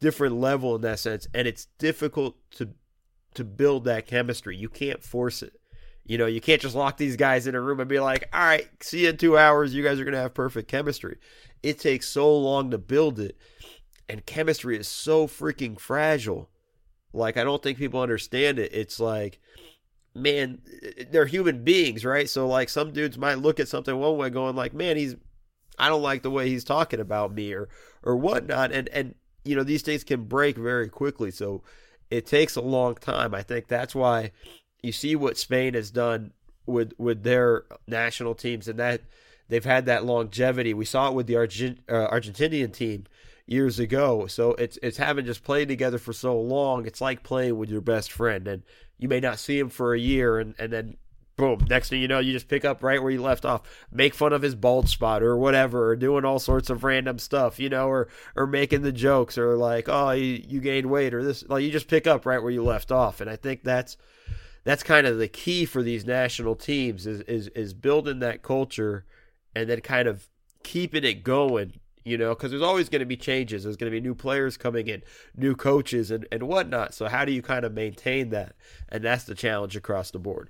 different 0.00 0.36
level 0.36 0.74
in 0.76 0.82
that 0.82 0.98
sense, 0.98 1.26
and 1.34 1.48
it's 1.48 1.66
difficult 1.78 2.36
to 2.52 2.70
to 3.36 3.44
build 3.44 3.84
that 3.84 4.06
chemistry. 4.06 4.56
You 4.56 4.68
can't 4.68 5.02
force 5.02 5.42
it. 5.42 5.54
You 6.04 6.18
know, 6.18 6.26
you 6.26 6.40
can't 6.40 6.62
just 6.62 6.76
lock 6.76 6.96
these 6.96 7.16
guys 7.16 7.46
in 7.46 7.54
a 7.54 7.60
room 7.60 7.80
and 7.80 7.88
be 7.88 7.98
like, 7.98 8.28
all 8.32 8.40
right, 8.40 8.68
see 8.80 9.02
you 9.02 9.08
in 9.10 9.16
two 9.16 9.36
hours. 9.36 9.74
You 9.74 9.82
guys 9.82 9.98
are 9.98 10.04
going 10.04 10.14
to 10.14 10.20
have 10.20 10.34
perfect 10.34 10.68
chemistry. 10.68 11.18
It 11.62 11.80
takes 11.80 12.08
so 12.08 12.36
long 12.36 12.70
to 12.70 12.78
build 12.78 13.18
it. 13.18 13.36
And 14.08 14.24
chemistry 14.24 14.78
is 14.78 14.86
so 14.86 15.26
freaking 15.26 15.80
fragile. 15.80 16.48
Like, 17.12 17.36
I 17.36 17.42
don't 17.42 17.60
think 17.60 17.78
people 17.78 18.00
understand 18.00 18.60
it. 18.60 18.72
It's 18.72 19.00
like, 19.00 19.40
man, 20.14 20.60
they're 21.10 21.26
human 21.26 21.64
beings, 21.64 22.04
right? 22.04 22.28
So, 22.28 22.46
like, 22.46 22.68
some 22.68 22.92
dudes 22.92 23.18
might 23.18 23.40
look 23.40 23.58
at 23.58 23.68
something 23.68 23.98
one 23.98 24.16
way 24.16 24.30
going, 24.30 24.54
like, 24.54 24.74
man, 24.74 24.96
he's, 24.96 25.16
I 25.76 25.88
don't 25.88 26.02
like 26.02 26.22
the 26.22 26.30
way 26.30 26.48
he's 26.48 26.62
talking 26.62 27.00
about 27.00 27.34
me 27.34 27.52
or, 27.52 27.68
or 28.04 28.16
whatnot. 28.16 28.70
And, 28.70 28.88
and, 28.90 29.16
you 29.44 29.56
know, 29.56 29.64
these 29.64 29.82
things 29.82 30.04
can 30.04 30.24
break 30.24 30.56
very 30.56 30.88
quickly. 30.88 31.32
So, 31.32 31.64
it 32.10 32.26
takes 32.26 32.56
a 32.56 32.60
long 32.60 32.94
time. 32.94 33.34
I 33.34 33.42
think 33.42 33.68
that's 33.68 33.94
why 33.94 34.32
you 34.82 34.92
see 34.92 35.16
what 35.16 35.36
Spain 35.36 35.74
has 35.74 35.90
done 35.90 36.32
with 36.66 36.92
with 36.98 37.22
their 37.22 37.64
national 37.86 38.34
teams 38.34 38.68
and 38.68 38.78
that 38.78 39.02
they've 39.48 39.64
had 39.64 39.86
that 39.86 40.04
longevity. 40.04 40.74
We 40.74 40.84
saw 40.84 41.08
it 41.08 41.14
with 41.14 41.26
the 41.26 41.36
Argent, 41.36 41.80
uh, 41.88 42.08
Argentinian 42.08 42.72
team 42.72 43.04
years 43.46 43.78
ago. 43.78 44.26
So 44.26 44.52
it's 44.54 44.78
it's 44.82 44.96
having 44.96 45.24
just 45.26 45.44
played 45.44 45.68
together 45.68 45.98
for 45.98 46.12
so 46.12 46.38
long. 46.38 46.86
It's 46.86 47.00
like 47.00 47.22
playing 47.22 47.56
with 47.56 47.70
your 47.70 47.80
best 47.80 48.12
friend, 48.12 48.46
and 48.48 48.62
you 48.98 49.08
may 49.08 49.20
not 49.20 49.38
see 49.38 49.58
him 49.58 49.68
for 49.68 49.94
a 49.94 49.98
year, 49.98 50.38
and 50.38 50.54
and 50.58 50.72
then 50.72 50.96
boom, 51.36 51.66
next 51.68 51.90
thing 51.90 52.00
you 52.00 52.08
know, 52.08 52.18
you 52.18 52.32
just 52.32 52.48
pick 52.48 52.64
up 52.64 52.82
right 52.82 53.02
where 53.02 53.12
you 53.12 53.22
left 53.22 53.44
off, 53.44 53.62
make 53.92 54.14
fun 54.14 54.32
of 54.32 54.42
his 54.42 54.54
bald 54.54 54.88
spot 54.88 55.22
or 55.22 55.36
whatever, 55.36 55.90
or 55.90 55.96
doing 55.96 56.24
all 56.24 56.38
sorts 56.38 56.70
of 56.70 56.82
random 56.82 57.18
stuff, 57.18 57.58
you 57.58 57.68
know, 57.68 57.88
or 57.88 58.08
or 58.34 58.46
making 58.46 58.82
the 58.82 58.92
jokes, 58.92 59.36
or 59.36 59.56
like, 59.56 59.88
oh, 59.88 60.10
you, 60.12 60.42
you 60.46 60.60
gained 60.60 60.90
weight, 60.90 61.12
or 61.14 61.22
this, 61.22 61.46
like 61.48 61.62
you 61.62 61.70
just 61.70 61.88
pick 61.88 62.06
up 62.06 62.24
right 62.26 62.42
where 62.42 62.52
you 62.52 62.62
left 62.62 62.90
off, 62.90 63.20
and 63.20 63.28
I 63.28 63.36
think 63.36 63.62
that's 63.62 63.96
that's 64.64 64.82
kind 64.82 65.06
of 65.06 65.18
the 65.18 65.28
key 65.28 65.64
for 65.64 65.82
these 65.82 66.06
national 66.06 66.56
teams 66.56 67.06
is 67.06 67.20
is 67.22 67.48
is 67.48 67.74
building 67.74 68.18
that 68.20 68.42
culture 68.42 69.04
and 69.54 69.68
then 69.68 69.80
kind 69.80 70.08
of 70.08 70.28
keeping 70.64 71.04
it 71.04 71.22
going 71.22 71.78
you 72.04 72.18
know 72.18 72.34
because 72.34 72.50
there's 72.50 72.62
always 72.62 72.88
going 72.88 73.00
to 73.00 73.06
be 73.06 73.16
changes. 73.16 73.64
There's 73.64 73.76
going 73.76 73.92
to 73.92 73.96
be 73.96 74.00
new 74.00 74.14
players 74.14 74.56
coming 74.56 74.88
in 74.88 75.02
new 75.36 75.54
coaches 75.54 76.10
and, 76.10 76.26
and 76.32 76.44
whatnot. 76.44 76.94
So 76.94 77.08
how 77.08 77.24
do 77.24 77.32
you 77.32 77.42
kind 77.42 77.64
of 77.64 77.74
maintain 77.74 78.30
that? 78.30 78.56
And 78.88 79.04
that's 79.04 79.24
the 79.24 79.34
challenge 79.34 79.76
across 79.76 80.10
the 80.10 80.18
board 80.18 80.48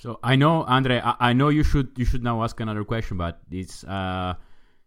so 0.00 0.18
i 0.22 0.36
know 0.36 0.62
andre 0.64 1.00
i, 1.00 1.14
I 1.30 1.32
know 1.32 1.48
you 1.48 1.62
should 1.62 1.90
you 1.96 2.04
should 2.04 2.22
now 2.22 2.42
ask 2.42 2.58
another 2.60 2.84
question 2.84 3.16
but 3.16 3.40
it's 3.50 3.84
uh 3.84 4.34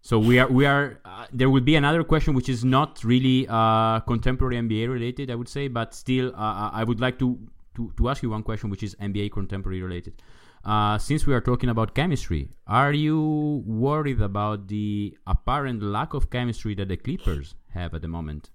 so 0.06 0.20
we 0.20 0.38
are 0.38 0.48
we 0.48 0.68
are 0.68 1.00
uh, 1.04 1.26
there 1.34 1.50
will 1.50 1.64
be 1.64 1.76
another 1.76 2.04
question 2.04 2.36
which 2.36 2.48
is 2.48 2.64
not 2.64 3.04
really 3.04 3.48
uh, 3.50 4.02
contemporary 4.02 4.56
NBA 4.58 4.88
related, 4.88 5.32
I 5.32 5.36
would 5.36 5.50
say, 5.50 5.68
but 5.68 5.96
still 5.96 6.28
uh, 6.36 6.70
I 6.72 6.84
would 6.84 7.00
like 7.00 7.18
to, 7.18 7.40
to 7.74 7.92
to 7.98 8.10
ask 8.10 8.22
you 8.22 8.30
one 8.30 8.44
question 8.44 8.70
which 8.70 8.84
is 8.84 8.94
NBA 9.02 9.32
contemporary 9.32 9.82
related. 9.82 10.22
Uh, 10.64 11.00
since 11.00 11.26
we 11.26 11.34
are 11.34 11.42
talking 11.42 11.70
about 11.70 11.96
chemistry, 11.96 12.50
are 12.68 12.94
you 12.94 13.64
worried 13.66 14.22
about 14.22 14.68
the 14.68 15.18
apparent 15.26 15.82
lack 15.82 16.14
of 16.14 16.30
chemistry 16.30 16.76
that 16.76 16.88
the 16.88 16.98
Clippers 16.98 17.56
have 17.74 17.96
at 17.96 18.04
the 18.04 18.08
moment? 18.08 18.52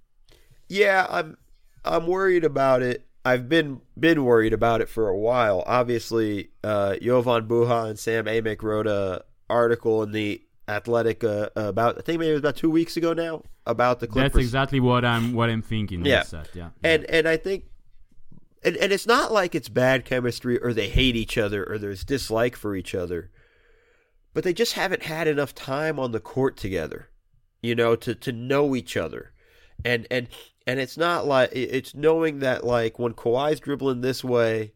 Yeah, 0.69 1.09
I'm 1.11 1.37
I'm 1.85 2.07
worried 2.07 2.45
about 2.45 2.81
it. 2.83 3.09
I've 3.25 3.49
been 3.49 3.81
been 3.99 4.25
worried 4.25 4.53
about 4.53 4.81
it 4.81 4.89
for 4.89 5.09
a 5.09 5.17
while. 5.17 5.63
Obviously, 5.67 6.51
uh, 6.65 6.97
Jovan 6.97 7.47
Buha 7.47 7.91
and 7.91 7.99
Sam 7.99 8.25
Amick 8.25 8.63
wrote 8.63 8.87
a 8.87 9.25
article 9.49 10.03
in 10.03 10.13
the 10.13 10.43
Athletic 10.69 11.25
uh, 11.25 11.51
about 11.57 11.99
I 11.99 12.03
think 12.03 12.21
maybe 12.21 12.31
it 12.31 12.35
was 12.35 12.41
about 12.41 12.57
two 12.57 12.71
weeks 12.71 12.97
ago 12.97 13.13
now 13.13 13.43
about 13.67 14.01
the 14.01 14.07
Clippers. 14.07 14.33
That's 14.33 14.45
exactly 14.45 14.81
what 14.81 15.05
I'm 15.05 15.35
what 15.35 15.51
I'm 15.51 15.63
thinking. 15.63 16.05
Yeah, 16.05 16.23
that, 16.31 16.49
yeah. 16.55 16.71
And 16.83 17.05
and 17.11 17.29
I 17.29 17.37
think 17.37 17.65
and 18.63 18.77
and 18.77 18.93
it's 18.93 19.07
not 19.07 19.33
like 19.33 19.55
it's 19.55 19.69
bad 19.69 20.05
chemistry 20.05 20.59
or 20.59 20.73
they 20.73 20.89
hate 20.89 21.17
each 21.17 21.37
other 21.37 21.65
or 21.65 21.77
there's 21.77 22.05
dislike 22.05 22.57
for 22.57 22.77
each 22.77 22.95
other, 22.95 23.31
but 24.33 24.45
they 24.45 24.53
just 24.53 24.75
haven't 24.75 25.03
had 25.03 25.27
enough 25.27 25.55
time 25.55 25.99
on 25.99 26.13
the 26.13 26.21
court 26.21 26.57
together, 26.57 27.09
you 27.63 27.75
know, 27.75 27.97
to 27.97 28.15
to 28.15 28.33
know 28.33 28.77
each 28.77 28.97
other, 28.97 29.33
and 29.85 30.07
and 30.11 30.29
and 30.67 30.81
it's 30.81 30.97
not 30.97 31.27
like 31.27 31.51
it's 31.53 31.95
knowing 31.95 32.41
that 32.41 32.65
like 32.65 32.99
when 32.99 33.15
Kawhi's 33.15 33.61
dribbling 33.61 34.01
this 34.01 34.23
way 34.23 34.73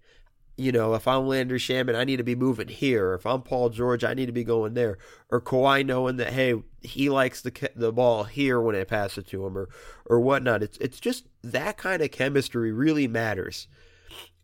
you 0.57 0.71
know, 0.71 0.95
if 0.95 1.09
I'm 1.09 1.27
Landry 1.27 1.59
Shamet, 1.59 1.97
I 1.97 2.05
need 2.05 2.19
to 2.19 2.25
be 2.25 2.37
moving 2.37 2.69
here. 2.69 3.15
If 3.15 3.27
I'm 3.27 3.43
Paul 3.43 3.71
George, 3.71 4.05
I 4.05 4.15
need 4.15 4.27
to 4.27 4.33
be 4.33 4.45
going 4.45 4.75
there. 4.75 4.99
Or 5.31 5.41
Kawhi 5.41 5.85
knowing 5.85 6.17
that 6.19 6.33
hey, 6.33 6.55
he 6.81 7.11
likes 7.11 7.41
the 7.41 7.71
the 7.75 7.93
ball 7.93 8.25
here 8.25 8.61
when 8.61 8.77
I 8.77 8.85
pass 8.85 9.19
it 9.19 9.27
to 9.29 9.45
him, 9.47 9.59
or 9.59 9.69
or 10.07 10.21
whatnot. 10.21 10.63
It's 10.63 10.79
it's 10.79 11.01
just 11.01 11.27
that 11.43 11.77
kind 11.77 12.03
of 12.03 12.11
chemistry 12.13 12.73
really 12.73 13.09
matters. 13.09 13.67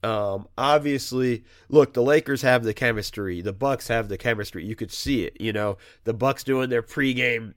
Um, 0.03 0.49
obviously, 0.57 1.45
look, 1.68 1.93
the 1.93 2.03
Lakers 2.03 2.43
have 2.43 2.64
the 2.64 2.74
chemistry. 2.74 3.41
The 3.41 3.53
Bucks 3.53 3.88
have 3.88 4.09
the 4.09 4.18
chemistry. 4.18 4.64
You 4.64 4.74
could 4.74 4.91
see 4.91 5.24
it. 5.24 5.41
You 5.41 5.53
know, 5.53 5.76
the 6.05 6.14
Bucks 6.14 6.43
doing 6.43 6.70
their 6.70 6.82
pregame 6.82 7.55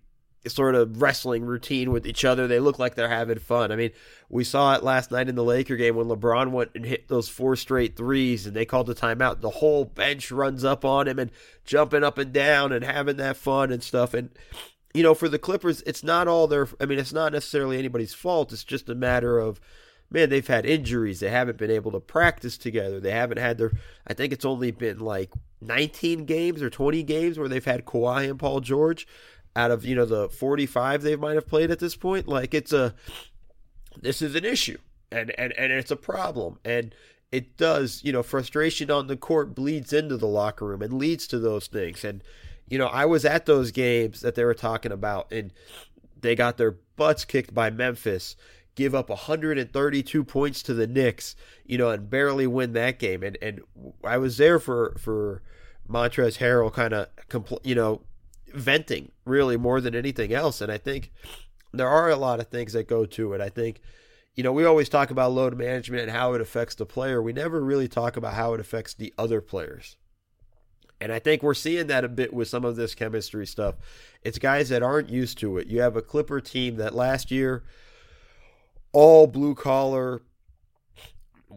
sort 0.47 0.75
of 0.75 1.01
wrestling 1.01 1.45
routine 1.45 1.91
with 1.91 2.05
each 2.05 2.25
other. 2.25 2.47
They 2.47 2.59
look 2.59 2.79
like 2.79 2.95
they're 2.95 3.09
having 3.09 3.39
fun. 3.39 3.71
I 3.71 3.75
mean, 3.75 3.91
we 4.29 4.43
saw 4.43 4.75
it 4.75 4.83
last 4.83 5.11
night 5.11 5.29
in 5.29 5.35
the 5.35 5.43
Laker 5.43 5.75
game 5.75 5.95
when 5.95 6.07
LeBron 6.07 6.51
went 6.51 6.71
and 6.75 6.85
hit 6.85 7.07
those 7.07 7.29
four 7.29 7.55
straight 7.55 7.95
threes 7.95 8.45
and 8.45 8.55
they 8.55 8.65
called 8.65 8.87
the 8.87 8.95
timeout. 8.95 9.41
The 9.41 9.49
whole 9.49 9.85
bench 9.85 10.31
runs 10.31 10.63
up 10.63 10.83
on 10.83 11.07
him 11.07 11.19
and 11.19 11.31
jumping 11.65 12.03
up 12.03 12.17
and 12.17 12.33
down 12.33 12.71
and 12.71 12.83
having 12.83 13.17
that 13.17 13.37
fun 13.37 13.71
and 13.71 13.81
stuff. 13.81 14.13
And, 14.13 14.29
you 14.93 15.03
know, 15.03 15.13
for 15.13 15.29
the 15.29 15.39
Clippers, 15.39 15.81
it's 15.85 16.03
not 16.03 16.27
all 16.27 16.47
their, 16.47 16.67
I 16.79 16.85
mean, 16.85 16.99
it's 16.99 17.13
not 17.13 17.31
necessarily 17.31 17.79
anybody's 17.79 18.13
fault. 18.13 18.51
It's 18.51 18.63
just 18.63 18.89
a 18.89 18.95
matter 18.95 19.39
of, 19.39 19.61
man, 20.09 20.29
they've 20.29 20.45
had 20.45 20.65
injuries. 20.65 21.21
They 21.21 21.29
haven't 21.29 21.57
been 21.57 21.71
able 21.71 21.91
to 21.91 21.99
practice 21.99 22.57
together. 22.57 22.99
They 22.99 23.11
haven't 23.11 23.39
had 23.39 23.57
their, 23.57 23.71
I 24.05 24.13
think 24.13 24.33
it's 24.33 24.45
only 24.45 24.71
been 24.71 24.99
like 24.99 25.31
19 25.61 26.25
games 26.25 26.61
or 26.61 26.69
20 26.69 27.03
games 27.03 27.39
where 27.39 27.47
they've 27.47 27.63
had 27.63 27.85
Kawhi 27.85 28.29
and 28.29 28.37
Paul 28.37 28.59
George 28.59 29.07
out 29.56 29.72
of 29.72 29.86
you 29.86 29.95
know 29.95 30.06
the 30.06 30.30
45 30.30 31.04
they 31.04 31.16
might 31.16 31.36
have 31.36 31.47
played 31.47 31.70
at 31.70 31.80
this 31.80 31.95
point 31.95 32.28
like 32.28 32.54
it's 32.54 32.74
a 32.74 32.95
this 34.01 34.22
is 34.22 34.36
an 34.36 34.45
issue. 34.45 34.78
And 35.12 35.32
and 35.38 35.54
and 35.54 35.72
it's 35.72 35.91
a 35.91 35.95
problem. 35.95 36.60
And 36.66 36.95
it 37.32 37.58
does 37.58 38.01
you 38.04 38.12
know 38.12 38.24
frustration 38.24 38.89
on 38.89 39.08
the 39.08 39.18
court 39.18 39.56
bleeds 39.56 39.93
into 39.93 40.18
the 40.18 40.28
locker 40.28 40.66
room 40.66 40.82
and 40.82 40.93
leads 40.93 41.28
to 41.28 41.39
those 41.39 41.68
things. 41.68 42.04
And 42.04 42.24
you 42.68 42.78
know 42.78 42.88
I 42.88 43.06
was 43.06 43.26
at 43.26 43.45
those 43.45 43.72
games 43.72 44.22
that 44.22 44.36
they 44.36 44.43
were 44.43 44.54
talking 44.54 44.91
about 44.91 45.32
and 45.32 45.51
they 46.20 46.36
got 46.36 46.58
their 46.58 46.78
butts 46.95 47.26
kicked 47.26 47.54
by 47.54 47.70
Memphis 47.70 48.36
give 48.76 48.95
up 48.95 49.08
132 49.08 50.24
points 50.24 50.64
to 50.64 50.74
the 50.74 50.88
Knicks 50.88 51.36
you 51.64 51.78
know 51.78 51.89
and 51.89 52.10
barely 52.10 52.47
win 52.47 52.74
that 52.74 52.99
game. 52.99 53.22
And 53.24 53.38
and 53.41 53.62
I 54.04 54.18
was 54.18 54.38
there 54.38 54.60
for 54.60 54.95
for 54.97 55.43
Montrezl 55.88 56.39
Harrell 56.39 56.74
kind 56.74 56.93
of 56.93 57.08
compl- 57.30 57.64
you 57.64 57.76
know 57.76 58.01
venting 58.54 59.12
really 59.26 59.58
more 59.58 59.82
than 59.82 59.95
anything 59.95 60.34
else. 60.34 60.62
And 60.62 60.72
I 60.72 60.78
think 60.78 61.12
there 61.72 61.88
are 61.88 62.10
a 62.10 62.16
lot 62.16 62.39
of 62.39 62.47
things 62.47 62.74
that 62.74 62.88
go 62.88 63.06
to 63.06 63.34
it. 63.34 63.41
I 63.41 63.49
think, 63.49 63.82
you 64.36 64.43
know, 64.43 64.51
we 64.51 64.66
always 64.66 64.89
talk 64.89 65.10
about 65.10 65.32
load 65.32 65.58
management 65.58 66.04
and 66.04 66.12
how 66.12 66.34
it 66.34 66.41
affects 66.41 66.76
the 66.76 66.86
player. 66.86 67.22
We 67.22 67.34
never 67.34 67.62
really 67.62 67.88
talk 67.88 68.18
about 68.18 68.34
how 68.34 68.54
it 68.54 68.60
affects 68.60 68.93
the 68.93 69.14
other 69.18 69.41
players. 69.41 69.97
And 71.01 71.12
I 71.12 71.20
think 71.20 71.43
we're 71.43 71.54
seeing 71.54 71.88
that 71.88 72.06
a 72.06 72.10
bit 72.10 72.34
with 72.34 72.47
some 72.47 72.64
of 72.64 72.76
this 72.76 72.95
chemistry 72.95 73.45
stuff. 73.45 73.76
It's 74.22 74.39
guys 74.39 74.70
that 74.70 74.84
aren't 74.84 75.10
used 75.10 75.38
to 75.39 75.58
it. 75.58 75.68
You 75.68 75.82
have 75.82 75.97
a 75.97 76.01
Clipper 76.01 76.39
team 76.39 76.78
that 76.78 76.95
last 76.95 77.30
year, 77.30 77.64
all 78.93 79.28
blue 79.28 79.54
collar, 79.54 80.22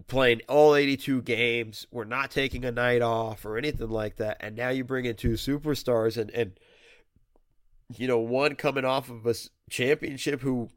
playing 0.08 0.40
all 0.48 0.74
82 0.74 1.22
games. 1.22 1.86
We're 1.90 2.04
not 2.04 2.30
taking 2.30 2.64
a 2.64 2.72
night 2.72 3.02
off 3.02 3.44
or 3.44 3.56
anything 3.56 3.90
like 3.90 4.16
that. 4.16 4.38
And 4.40 4.56
now 4.56 4.70
you 4.70 4.84
bring 4.84 5.04
in 5.04 5.16
two 5.16 5.34
superstars 5.34 6.16
and, 6.16 6.30
and 6.30 6.58
you 7.94 8.08
know, 8.08 8.18
one 8.18 8.56
coming 8.56 8.84
off 8.84 9.10
of 9.10 9.26
a 9.26 9.34
championship 9.70 10.40
who 10.40 10.70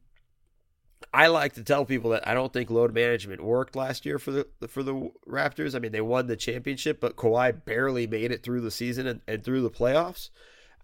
I 1.13 1.27
like 1.27 1.53
to 1.53 1.63
tell 1.63 1.85
people 1.85 2.11
that 2.11 2.27
I 2.27 2.33
don't 2.33 2.53
think 2.53 2.69
load 2.69 2.93
management 2.93 3.43
worked 3.43 3.75
last 3.75 4.05
year 4.05 4.19
for 4.19 4.31
the 4.31 4.47
for 4.67 4.83
the 4.83 5.11
Raptors. 5.27 5.75
I 5.75 5.79
mean, 5.79 5.91
they 5.91 6.01
won 6.01 6.27
the 6.27 6.35
championship, 6.35 6.99
but 6.99 7.15
Kawhi 7.15 7.65
barely 7.65 8.05
made 8.05 8.31
it 8.31 8.43
through 8.43 8.61
the 8.61 8.71
season 8.71 9.07
and, 9.07 9.21
and 9.27 9.43
through 9.43 9.61
the 9.61 9.71
playoffs. 9.71 10.29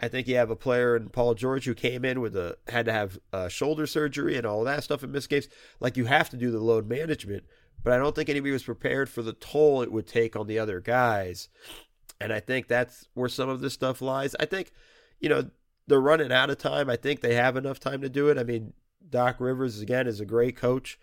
I 0.02 0.08
think 0.08 0.28
you 0.28 0.36
have 0.36 0.50
a 0.50 0.56
player 0.56 0.96
in 0.96 1.10
Paul 1.10 1.36
George 1.36 1.66
who 1.66 1.74
came 1.74 2.04
in 2.04 2.22
with 2.22 2.36
a 2.36 2.58
had 2.68 2.86
to 2.86 2.92
have 2.92 3.20
shoulder 3.52 3.86
surgery 3.86 4.36
and 4.36 4.46
all 4.46 4.64
that 4.64 4.84
stuff 4.84 5.04
and 5.04 5.12
missed 5.12 5.30
games. 5.30 5.48
Like 5.80 5.96
you 5.96 6.06
have 6.06 6.30
to 6.32 6.38
do 6.38 6.52
the 6.52 6.60
load 6.60 6.88
management, 6.88 7.44
but 7.84 7.94
I 7.94 7.98
don't 7.98 8.16
think 8.16 8.30
anybody 8.30 8.52
was 8.52 8.64
prepared 8.64 9.10
for 9.10 9.22
the 9.22 9.34
toll 9.34 9.82
it 9.82 9.92
would 9.92 10.08
take 10.08 10.36
on 10.36 10.48
the 10.48 10.60
other 10.60 10.80
guys. 10.80 11.50
And 12.20 12.34
I 12.34 12.40
think 12.40 12.68
that's 12.68 13.08
where 13.14 13.30
some 13.30 13.48
of 13.48 13.62
this 13.62 13.74
stuff 13.74 14.02
lies. 14.02 14.36
I 14.40 14.46
think, 14.46 14.72
you 15.20 15.30
know, 15.30 15.50
they're 15.88 16.02
running 16.02 16.32
out 16.32 16.50
of 16.50 16.58
time. 16.58 16.90
I 16.90 16.96
think 16.96 17.22
they 17.22 17.36
have 17.36 17.56
enough 17.56 17.80
time 17.80 18.02
to 18.02 18.10
do 18.10 18.30
it. 18.30 18.38
I 18.38 18.44
mean, 18.44 18.74
Doc 19.10 19.38
Rivers 19.40 19.82
again 19.82 20.08
is 20.08 20.20
a 20.20 20.26
great 20.26 20.56
coach, 20.56 21.00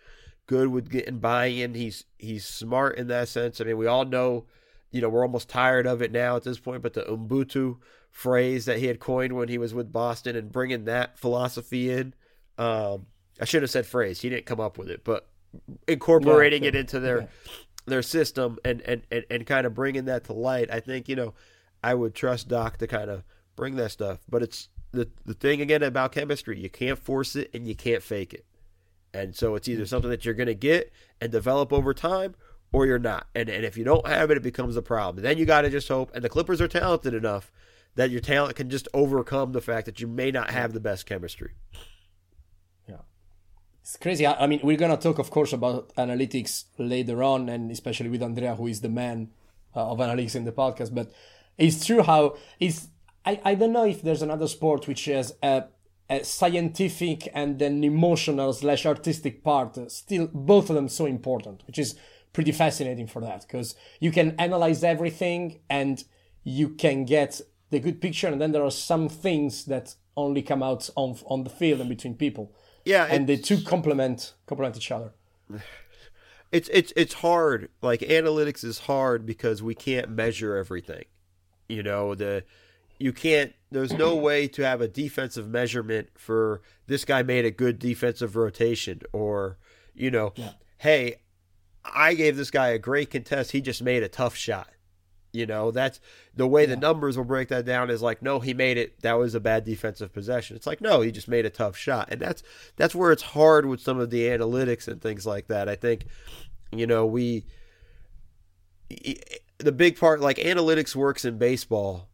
good 0.47 0.67
with 0.67 0.89
getting 0.89 1.19
buy-in. 1.19 1.73
He's 1.73 2.05
he's 2.17 2.45
smart 2.45 2.97
in 2.97 3.07
that 3.07 3.29
sense. 3.29 3.61
I 3.61 3.63
mean, 3.63 3.77
we 3.77 3.87
all 3.87 4.05
know, 4.05 4.45
you 4.91 5.01
know, 5.01 5.09
we're 5.09 5.23
almost 5.23 5.49
tired 5.49 5.87
of 5.87 6.01
it 6.01 6.11
now 6.11 6.35
at 6.35 6.43
this 6.43 6.59
point. 6.59 6.81
But 6.81 6.93
the 6.93 7.03
Ubuntu 7.03 7.77
phrase 8.11 8.65
that 8.65 8.79
he 8.79 8.87
had 8.87 8.99
coined 8.99 9.33
when 9.33 9.47
he 9.47 9.57
was 9.57 9.73
with 9.73 9.91
Boston 9.91 10.35
and 10.35 10.51
bringing 10.51 10.85
that 10.85 11.17
philosophy 11.17 11.89
in, 11.89 12.13
um, 12.57 13.07
I 13.39 13.45
should 13.45 13.63
have 13.63 13.71
said 13.71 13.85
phrase. 13.85 14.21
He 14.21 14.29
didn't 14.29 14.45
come 14.45 14.59
up 14.59 14.77
with 14.77 14.89
it, 14.89 15.03
but 15.03 15.27
incorporating 15.87 16.63
yeah, 16.63 16.69
it 16.69 16.75
into 16.75 16.99
their 16.99 17.21
yeah. 17.21 17.27
their 17.85 18.01
system 18.01 18.57
and, 18.65 18.81
and 18.81 19.03
and 19.11 19.25
and 19.29 19.45
kind 19.45 19.65
of 19.65 19.73
bringing 19.73 20.05
that 20.05 20.25
to 20.25 20.33
light. 20.33 20.69
I 20.71 20.81
think 20.81 21.07
you 21.07 21.15
know, 21.15 21.33
I 21.83 21.93
would 21.93 22.13
trust 22.13 22.49
Doc 22.49 22.77
to 22.77 22.87
kind 22.87 23.09
of 23.09 23.23
bring 23.55 23.75
that 23.77 23.91
stuff. 23.91 24.19
But 24.29 24.43
it's 24.43 24.69
the 24.93 25.09
the 25.25 25.33
thing 25.33 25.59
again 25.59 25.83
about 25.83 26.13
chemistry, 26.13 26.59
you 26.59 26.69
can't 26.69 26.99
force 26.99 27.35
it 27.35 27.49
and 27.53 27.67
you 27.67 27.75
can't 27.75 28.03
fake 28.03 28.33
it. 28.33 28.45
And 29.13 29.35
so 29.35 29.55
it's 29.55 29.67
either 29.67 29.85
something 29.85 30.09
that 30.09 30.25
you're 30.25 30.33
going 30.33 30.47
to 30.47 30.55
get 30.55 30.91
and 31.21 31.31
develop 31.31 31.71
over 31.71 31.93
time 31.93 32.35
or 32.71 32.85
you're 32.85 32.99
not. 32.99 33.27
And 33.35 33.49
and 33.49 33.65
if 33.65 33.77
you 33.77 33.83
don't 33.83 34.07
have 34.07 34.31
it, 34.31 34.37
it 34.37 34.43
becomes 34.43 34.77
a 34.77 34.81
problem. 34.81 35.23
then 35.23 35.37
you 35.37 35.45
got 35.45 35.61
to 35.61 35.69
just 35.69 35.87
hope 35.87 36.11
and 36.13 36.23
the 36.23 36.29
Clippers 36.29 36.61
are 36.61 36.67
talented 36.67 37.13
enough 37.13 37.51
that 37.95 38.09
your 38.09 38.21
talent 38.21 38.55
can 38.55 38.69
just 38.69 38.87
overcome 38.93 39.51
the 39.51 39.61
fact 39.61 39.85
that 39.85 39.99
you 39.99 40.07
may 40.07 40.31
not 40.31 40.49
have 40.49 40.73
the 40.73 40.79
best 40.79 41.05
chemistry. 41.05 41.53
Yeah. 42.87 43.01
It's 43.81 43.97
crazy. 43.97 44.25
I 44.25 44.47
mean, 44.47 44.61
we're 44.63 44.77
going 44.77 44.95
to 44.95 44.97
talk, 44.97 45.19
of 45.19 45.29
course, 45.29 45.53
about 45.53 45.93
analytics 45.95 46.65
later 46.77 47.21
on, 47.21 47.49
and 47.49 47.69
especially 47.69 48.09
with 48.09 48.23
Andrea, 48.23 48.55
who 48.55 48.67
is 48.67 48.81
the 48.81 48.89
man 48.89 49.29
uh, 49.75 49.91
of 49.91 49.99
analytics 49.99 50.35
in 50.35 50.45
the 50.45 50.51
podcast. 50.51 50.93
But 50.93 51.11
it's 51.57 51.85
true 51.85 52.01
how 52.01 52.35
it's 52.59 52.87
I, 53.25 53.39
I 53.43 53.55
don't 53.55 53.73
know 53.73 53.85
if 53.85 54.01
there's 54.01 54.21
another 54.21 54.47
sport 54.47 54.87
which 54.87 55.05
has 55.05 55.33
a, 55.41 55.65
a 56.09 56.23
scientific 56.23 57.29
and 57.33 57.61
an 57.61 57.83
emotional 57.83 58.53
slash 58.53 58.85
artistic 58.85 59.43
part. 59.43 59.91
Still, 59.91 60.27
both 60.33 60.69
of 60.69 60.75
them 60.75 60.89
so 60.89 61.05
important, 61.05 61.63
which 61.67 61.79
is 61.79 61.95
pretty 62.33 62.51
fascinating 62.51 63.07
for 63.07 63.21
that 63.21 63.41
because 63.41 63.75
you 63.99 64.11
can 64.11 64.35
analyze 64.39 64.83
everything 64.83 65.59
and 65.69 66.03
you 66.43 66.69
can 66.69 67.05
get 67.05 67.39
the 67.69 67.79
good 67.79 68.01
picture, 68.01 68.27
and 68.27 68.39
then 68.39 68.51
there 68.51 68.63
are 68.63 68.71
some 68.71 69.09
things 69.09 69.65
that 69.65 69.95
only 70.15 70.41
come 70.41 70.61
out 70.61 70.89
on 70.95 71.17
on 71.25 71.43
the 71.43 71.49
field 71.49 71.79
and 71.79 71.89
between 71.89 72.15
people. 72.15 72.53
Yeah, 72.85 73.05
and 73.09 73.27
the 73.27 73.37
two 73.37 73.61
complement 73.61 74.33
complement 74.45 74.77
each 74.77 74.91
other. 74.91 75.13
It's 76.51 76.69
it's 76.71 76.93
it's 76.95 77.15
hard. 77.15 77.69
Like 77.81 78.01
analytics 78.01 78.63
is 78.63 78.77
hard 78.81 79.25
because 79.25 79.63
we 79.63 79.73
can't 79.73 80.11
measure 80.11 80.55
everything. 80.55 81.05
You 81.67 81.81
know 81.81 82.13
the 82.13 82.43
you 83.03 83.11
can't 83.11 83.53
there's 83.69 83.91
no 83.91 84.15
way 84.15 84.47
to 84.47 84.65
have 84.65 84.79
a 84.79 84.87
defensive 84.87 85.49
measurement 85.49 86.07
for 86.15 86.61
this 86.87 87.03
guy 87.03 87.21
made 87.21 87.43
a 87.43 87.51
good 87.51 87.77
defensive 87.77 88.37
rotation 88.37 89.01
or 89.11 89.57
you 89.93 90.09
know 90.09 90.31
yeah. 90.37 90.51
hey 90.77 91.17
i 91.83 92.13
gave 92.13 92.37
this 92.37 92.49
guy 92.49 92.69
a 92.69 92.79
great 92.79 93.11
contest. 93.11 93.51
He 93.51 93.59
just 93.59 93.83
made 93.83 94.03
a 94.03 94.07
tough 94.07 94.37
shot. 94.37 94.69
You 95.33 95.45
know 95.45 95.69
that's 95.71 95.99
the 96.33 96.47
way 96.47 96.61
yeah. 96.61 96.69
the 96.69 96.77
numbers 96.77 97.17
will 97.17 97.25
break 97.25 97.49
that 97.49 97.65
down 97.65 97.89
is 97.89 98.01
like 98.01 98.21
no 98.21 98.39
he 98.39 98.53
made 98.53 98.77
it. 98.77 99.01
That 99.01 99.17
was 99.17 99.35
a 99.35 99.41
bad 99.41 99.65
defensive 99.65 100.13
possession. 100.13 100.55
It's 100.55 100.67
like 100.67 100.79
no 100.79 101.01
he 101.01 101.11
just 101.11 101.27
made 101.27 101.45
a 101.45 101.49
tough 101.49 101.75
shot. 101.75 102.07
And 102.09 102.21
that's 102.21 102.41
that's 102.77 102.95
where 102.95 103.11
it's 103.11 103.23
hard 103.23 103.65
with 103.65 103.81
some 103.81 103.99
of 103.99 104.11
the 104.11 104.27
analytics 104.27 104.87
and 104.87 105.01
things 105.01 105.25
like 105.25 105.47
that. 105.47 105.67
I 105.67 105.75
think 105.75 106.05
you 106.71 106.87
know 106.87 107.05
we 107.05 107.45
the 109.57 109.73
big 109.73 109.99
part 109.99 110.21
like 110.21 110.37
analytics 110.37 110.95
works 110.95 111.25
in 111.25 111.37
baseball 111.37 112.07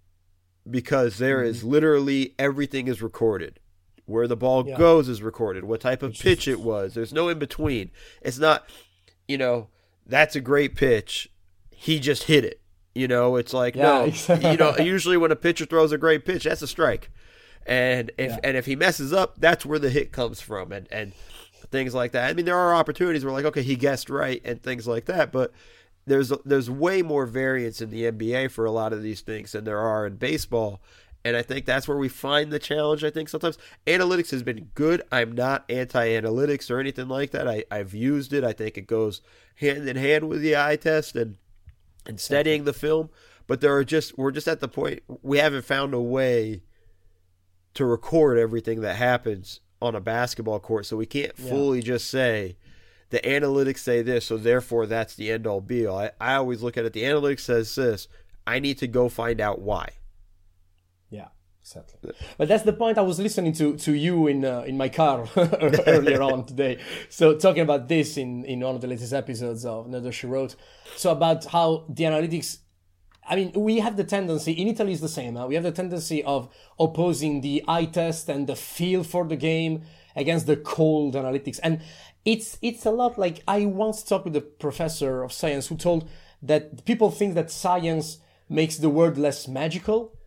because 0.70 1.18
there 1.18 1.44
is 1.44 1.60
mm-hmm. 1.60 1.70
literally 1.70 2.36
everything 2.40 2.88
is 2.88 3.02
recorded. 3.02 3.60
Where 4.06 4.28
the 4.28 4.36
ball 4.36 4.68
yeah. 4.68 4.76
goes 4.76 5.08
is 5.08 5.22
recorded. 5.22 5.66
What 5.66 5.82
type 5.82 6.02
of 6.02 6.18
pitch 6.18 6.48
it 6.48 6.62
was. 6.62 6.96
There's 6.96 7.14
no 7.14 7.30
in 7.30 7.38
between. 7.38 7.92
It's 8.24 8.40
not, 8.40 8.68
you 9.28 9.38
know, 9.38 9.68
that's 10.04 10.36
a 10.36 10.42
great 10.42 10.76
pitch. 10.76 11.30
He 11.70 12.00
just 12.00 12.24
hit 12.24 12.44
it. 12.44 12.60
You 12.96 13.08
know, 13.08 13.36
it's 13.36 13.54
like 13.54 13.76
yeah. 13.76 14.10
no. 14.28 14.36
you 14.52 14.58
know, 14.58 14.76
usually 14.78 15.16
when 15.16 15.32
a 15.32 15.36
pitcher 15.36 15.66
throws 15.66 15.92
a 15.92 15.98
great 16.00 16.26
pitch, 16.26 16.46
that's 16.46 16.64
a 16.64 16.68
strike. 16.68 17.12
And 17.68 18.12
if 18.18 18.32
yeah. 18.32 18.40
and 18.44 18.58
if 18.58 18.66
he 18.66 18.76
messes 18.76 19.14
up, 19.14 19.40
that's 19.40 19.64
where 19.64 19.78
the 19.78 19.92
hit 19.92 20.12
comes 20.12 20.42
from. 20.42 20.72
And 20.72 20.88
and 20.92 21.14
things 21.72 21.94
like 21.94 22.12
that. 22.14 22.30
I 22.30 22.34
mean, 22.34 22.46
there 22.46 22.58
are 22.58 22.74
opportunities 22.74 23.24
where 23.24 23.34
like, 23.34 23.46
okay, 23.46 23.62
he 23.62 23.76
guessed 23.76 24.10
right 24.10 24.42
and 24.44 24.62
things 24.62 24.88
like 24.88 25.06
that, 25.06 25.32
but 25.32 25.52
there's 26.10 26.34
there's 26.44 26.70
way 26.70 27.02
more 27.02 27.26
variance 27.26 27.82
in 27.82 27.92
the 27.92 28.12
NBA 28.12 28.52
for 28.52 28.66
a 28.66 28.72
lot 28.72 28.94
of 28.94 29.04
these 29.04 29.22
things 29.22 29.52
than 29.52 29.64
there 29.64 29.80
are 29.80 30.06
in 30.06 30.16
baseball. 30.16 30.82
And 31.24 31.36
I 31.36 31.42
think 31.42 31.66
that's 31.66 31.88
where 31.88 31.98
we 31.98 32.08
find 32.08 32.52
the 32.52 32.60
challenge. 32.60 33.04
I 33.04 33.10
think 33.10 33.28
sometimes 33.30 33.58
analytics 33.86 34.32
has 34.32 34.42
been 34.42 34.70
good. 34.74 35.04
I'm 35.12 35.34
not 35.34 35.66
anti 35.70 36.08
analytics 36.08 36.72
or 36.72 36.80
anything 36.80 37.10
like 37.10 37.32
that. 37.32 37.48
I, 37.48 37.66
I've 37.70 37.94
used 37.94 38.34
it. 38.34 38.44
I 38.44 38.54
think 38.54 38.78
it 38.78 38.88
goes 38.88 39.22
hand 39.56 39.88
in 39.88 39.98
hand 39.98 40.30
with 40.30 40.42
the 40.42 40.58
eye 40.58 40.78
test 40.78 41.16
and 41.16 41.38
and 42.06 42.20
studying 42.20 42.64
the 42.64 42.74
film. 42.74 43.10
But 43.48 43.62
there 43.62 43.76
are 43.76 43.84
just 43.84 44.18
we're 44.18 44.32
just 44.32 44.48
at 44.48 44.62
the 44.62 44.68
point 44.68 45.04
we 45.22 45.38
haven't 45.38 45.66
found 45.66 45.94
a 45.94 46.02
way 46.02 46.64
to 47.76 47.86
record 47.86 48.40
everything 48.40 48.82
that 48.82 48.96
happens 48.96 49.60
on 49.82 49.96
a 49.96 50.02
basketball 50.02 50.60
court. 50.60 50.86
So 50.86 50.98
we 50.98 51.06
can't 51.06 51.38
fully 51.38 51.80
yeah. 51.80 51.86
just 51.86 52.10
say 52.10 52.56
the 53.10 53.20
analytics 53.20 53.80
say 53.80 54.02
this, 54.02 54.26
so 54.26 54.38
therefore 54.38 54.86
that's 54.86 55.16
the 55.16 55.32
end 55.32 55.48
all 55.48 55.62
be 55.62 55.86
all. 55.86 56.00
I, 56.00 56.12
I 56.20 56.36
always 56.36 56.62
look 56.62 56.78
at 56.78 56.86
it. 56.86 56.94
The 56.94 57.04
analytics 57.04 57.42
says 57.42 57.74
this. 57.76 58.08
I 58.46 58.60
need 58.60 58.78
to 58.80 58.88
go 58.88 59.10
find 59.10 59.42
out 59.42 59.62
why. 59.62 59.90
Yeah, 61.10 61.28
exactly. 61.62 62.12
But 62.38 62.48
that's 62.48 62.64
the 62.64 62.74
point. 62.74 62.98
I 62.98 63.02
was 63.02 63.20
listening 63.20 63.54
to 63.54 63.78
to 63.78 63.94
you 63.94 64.28
in 64.28 64.46
uh, 64.46 64.62
in 64.62 64.78
my 64.78 64.90
car 64.90 65.28
earlier 65.88 66.22
on 66.22 66.46
today. 66.46 66.80
So 67.10 67.36
talking 67.36 67.64
about 67.64 67.88
this 67.88 68.18
in 68.18 68.46
in 68.46 68.60
one 68.62 68.76
of 68.76 68.82
the 68.82 68.88
latest 68.88 69.14
episodes 69.14 69.66
of 69.66 69.88
Nerder 69.88 70.14
She 70.14 70.28
Wrote. 70.28 70.56
So 70.96 71.12
about 71.12 71.46
how 71.46 71.86
the 71.90 72.04
analytics. 72.04 72.60
I 73.32 73.36
mean, 73.36 73.52
we 73.54 73.78
have 73.78 73.96
the 73.96 74.04
tendency 74.04 74.54
in 74.54 74.68
Italy 74.68 74.92
is 74.92 75.02
the 75.02 75.08
same. 75.08 75.36
Huh? 75.36 75.46
We 75.46 75.54
have 75.54 75.64
the 75.64 75.72
tendency 75.72 76.24
of 76.24 76.50
opposing 76.80 77.42
the 77.42 77.64
eye 77.68 77.86
test 77.86 78.28
and 78.28 78.48
the 78.48 78.56
feel 78.56 79.04
for 79.04 79.24
the 79.24 79.36
game 79.36 79.84
against 80.16 80.48
the 80.48 80.58
cold 80.58 81.14
analytics. 81.14 81.60
And 81.62 81.82
it's 82.26 82.58
it's 82.62 82.86
a 82.86 82.92
lot 82.92 83.18
like 83.18 83.44
I 83.48 83.66
once 83.66 84.04
talked 84.04 84.26
with 84.26 84.36
a 84.36 84.42
professor 84.42 85.24
of 85.24 85.32
science 85.32 85.68
who 85.68 85.78
told 85.78 86.10
that 86.42 86.86
people 86.86 87.12
think 87.12 87.36
that 87.36 87.52
science 87.52 88.20
makes 88.48 88.78
the 88.78 88.90
world 88.90 89.18
less 89.18 89.48
magical 89.48 90.18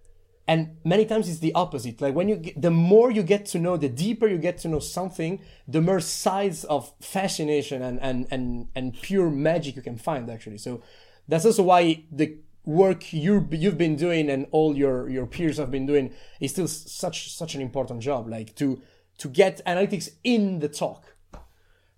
and 0.48 0.76
many 0.84 1.04
times 1.04 1.28
it's 1.28 1.38
the 1.38 1.54
opposite. 1.54 2.00
Like 2.00 2.14
when 2.14 2.28
you 2.28 2.36
get, 2.36 2.60
the 2.60 2.70
more 2.70 3.10
you 3.10 3.22
get 3.22 3.46
to 3.46 3.58
know 3.58 3.76
the 3.76 3.88
deeper 3.88 4.26
you 4.26 4.38
get 4.38 4.58
to 4.58 4.68
know 4.68 4.80
something 4.80 5.40
the 5.68 5.80
more 5.80 6.00
sides 6.00 6.64
of 6.64 6.92
fascination 7.00 7.82
and 7.82 8.00
and 8.00 8.26
and, 8.30 8.68
and 8.74 9.00
pure 9.00 9.30
magic 9.30 9.76
you 9.76 9.82
can 9.82 9.96
find 9.96 10.28
actually. 10.30 10.58
So 10.58 10.82
that's 11.28 11.44
also 11.44 11.62
why 11.62 12.04
the 12.10 12.38
work 12.64 13.12
you 13.12 13.48
you've 13.52 13.78
been 13.78 13.96
doing 13.96 14.30
and 14.30 14.46
all 14.50 14.76
your 14.76 15.08
your 15.08 15.26
peers 15.26 15.58
have 15.58 15.70
been 15.70 15.86
doing 15.86 16.12
is 16.40 16.50
still 16.52 16.68
such 16.68 17.32
such 17.32 17.54
an 17.54 17.60
important 17.60 18.00
job. 18.00 18.28
Like 18.28 18.54
to 18.56 18.80
to 19.18 19.28
get 19.28 19.64
analytics 19.64 20.08
in 20.24 20.58
the 20.58 20.68
talk 20.68 21.11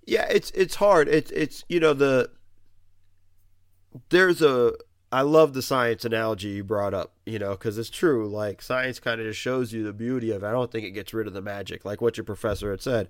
yeah, 0.07 0.27
it's 0.31 0.51
it's 0.53 0.77
hard. 0.77 1.09
It's 1.09 1.31
it's 1.31 1.65
you 1.69 1.81
know 1.81 1.95
the 1.95 2.31
there's 4.11 4.43
a 4.43 4.75
I 5.13 5.23
love 5.23 5.55
the 5.55 5.63
science 5.63 6.05
analogy 6.05 6.49
you 6.49 6.65
brought 6.65 6.93
up, 6.93 7.15
you 7.25 7.39
know, 7.39 7.53
because 7.53 7.79
it's 7.79 7.91
true. 7.91 8.29
Like 8.29 8.61
science 8.61 8.99
kind 8.99 9.21
of 9.21 9.27
just 9.27 9.39
shows 9.39 9.73
you 9.73 9.85
the 9.85 9.93
beauty 9.93 10.31
of. 10.33 10.43
I 10.43 10.51
don't 10.51 10.73
think 10.73 10.85
it 10.85 10.91
gets 10.91 11.15
rid 11.15 11.27
of 11.27 11.35
the 11.35 11.43
magic, 11.43 11.85
like 11.85 12.01
what 12.01 12.17
your 12.17 12.25
professor 12.25 12.71
had 12.71 12.83
said. 12.83 13.09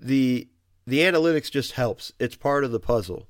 The 0.00 0.48
the 0.86 1.00
analytics 1.00 1.50
just 1.50 1.72
helps. 1.72 2.12
It's 2.20 2.36
part 2.36 2.64
of 2.64 2.70
the 2.70 2.80
puzzle. 2.80 3.28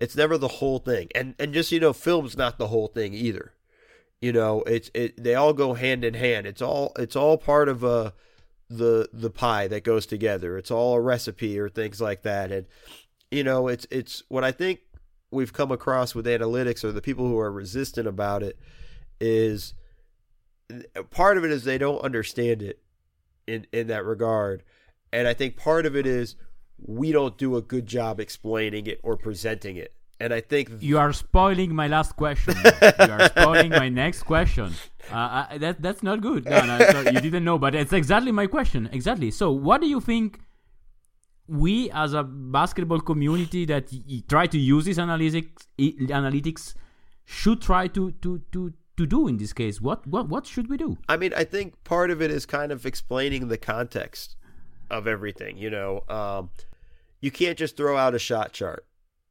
It's 0.00 0.16
never 0.16 0.38
the 0.38 0.48
whole 0.48 0.78
thing, 0.78 1.08
and 1.14 1.34
and 1.38 1.52
just 1.52 1.70
you 1.72 1.80
know, 1.80 1.92
film's 1.92 2.36
not 2.36 2.58
the 2.58 2.68
whole 2.68 2.88
thing 2.88 3.12
either. 3.12 3.52
You 4.20 4.32
know, 4.32 4.62
it's 4.62 4.90
it. 4.94 5.22
They 5.22 5.34
all 5.34 5.52
go 5.52 5.74
hand 5.74 6.04
in 6.04 6.14
hand. 6.14 6.46
It's 6.46 6.62
all 6.62 6.92
it's 6.98 7.16
all 7.16 7.36
part 7.36 7.68
of 7.68 7.84
a 7.84 8.14
the 8.68 9.08
the 9.12 9.30
pie 9.30 9.68
that 9.68 9.84
goes 9.84 10.06
together. 10.06 10.58
It's 10.58 10.70
all 10.70 10.94
a 10.94 11.00
recipe 11.00 11.58
or 11.58 11.68
things 11.68 12.00
like 12.00 12.22
that. 12.22 12.50
And 12.50 12.66
you 13.30 13.44
know, 13.44 13.68
it's 13.68 13.86
it's 13.90 14.22
what 14.28 14.44
I 14.44 14.52
think 14.52 14.80
we've 15.30 15.52
come 15.52 15.70
across 15.70 16.14
with 16.14 16.26
analytics 16.26 16.84
or 16.84 16.92
the 16.92 17.02
people 17.02 17.26
who 17.26 17.38
are 17.38 17.50
resistant 17.50 18.06
about 18.06 18.42
it 18.42 18.58
is 19.20 19.74
part 21.10 21.36
of 21.36 21.44
it 21.44 21.50
is 21.50 21.64
they 21.64 21.78
don't 21.78 22.00
understand 22.02 22.62
it 22.62 22.80
in 23.46 23.66
in 23.72 23.86
that 23.88 24.04
regard. 24.04 24.62
And 25.12 25.28
I 25.28 25.34
think 25.34 25.56
part 25.56 25.86
of 25.86 25.96
it 25.96 26.06
is 26.06 26.36
we 26.78 27.12
don't 27.12 27.38
do 27.38 27.56
a 27.56 27.62
good 27.62 27.86
job 27.86 28.20
explaining 28.20 28.86
it 28.86 29.00
or 29.02 29.16
presenting 29.16 29.76
it. 29.76 29.95
And 30.18 30.32
I 30.32 30.40
think 30.40 30.70
you 30.80 30.98
are 30.98 31.12
spoiling 31.12 31.74
my 31.74 31.88
last 31.88 32.16
question. 32.16 32.54
you 32.82 33.12
are 33.12 33.28
spoiling 33.28 33.70
my 33.70 33.88
next 33.88 34.22
question. 34.22 34.72
Uh, 35.10 35.46
I, 35.50 35.58
that 35.58 35.82
that's 35.82 36.02
not 36.02 36.20
good. 36.22 36.46
No, 36.46 36.64
no, 36.64 36.78
sorry, 36.90 37.12
you 37.12 37.20
didn't 37.20 37.44
know, 37.44 37.58
but 37.58 37.74
it's 37.74 37.92
exactly 37.92 38.32
my 38.32 38.46
question. 38.46 38.88
Exactly. 38.92 39.30
So, 39.30 39.52
what 39.52 39.80
do 39.80 39.86
you 39.86 40.00
think? 40.00 40.40
We, 41.48 41.92
as 41.92 42.12
a 42.12 42.24
basketball 42.24 43.00
community 43.00 43.66
that 43.66 43.92
y- 43.92 44.24
try 44.28 44.48
to 44.48 44.58
use 44.58 44.84
this 44.84 44.98
analytics, 44.98 45.68
analytics, 45.78 46.74
should 47.24 47.62
try 47.62 47.86
to 47.88 48.10
to 48.22 48.42
to 48.52 48.72
to 48.96 49.06
do 49.06 49.28
in 49.28 49.36
this 49.36 49.52
case. 49.52 49.80
What 49.80 50.06
what 50.06 50.28
what 50.28 50.46
should 50.46 50.68
we 50.68 50.76
do? 50.76 50.96
I 51.08 51.16
mean, 51.16 51.32
I 51.34 51.44
think 51.44 51.84
part 51.84 52.10
of 52.10 52.20
it 52.20 52.30
is 52.30 52.46
kind 52.46 52.72
of 52.72 52.84
explaining 52.84 53.46
the 53.48 53.58
context 53.58 54.34
of 54.90 55.06
everything. 55.06 55.56
You 55.56 55.70
know, 55.70 56.02
um, 56.08 56.50
you 57.20 57.30
can't 57.30 57.56
just 57.58 57.76
throw 57.76 57.96
out 57.96 58.14
a 58.14 58.18
shot 58.18 58.52
chart 58.52 58.84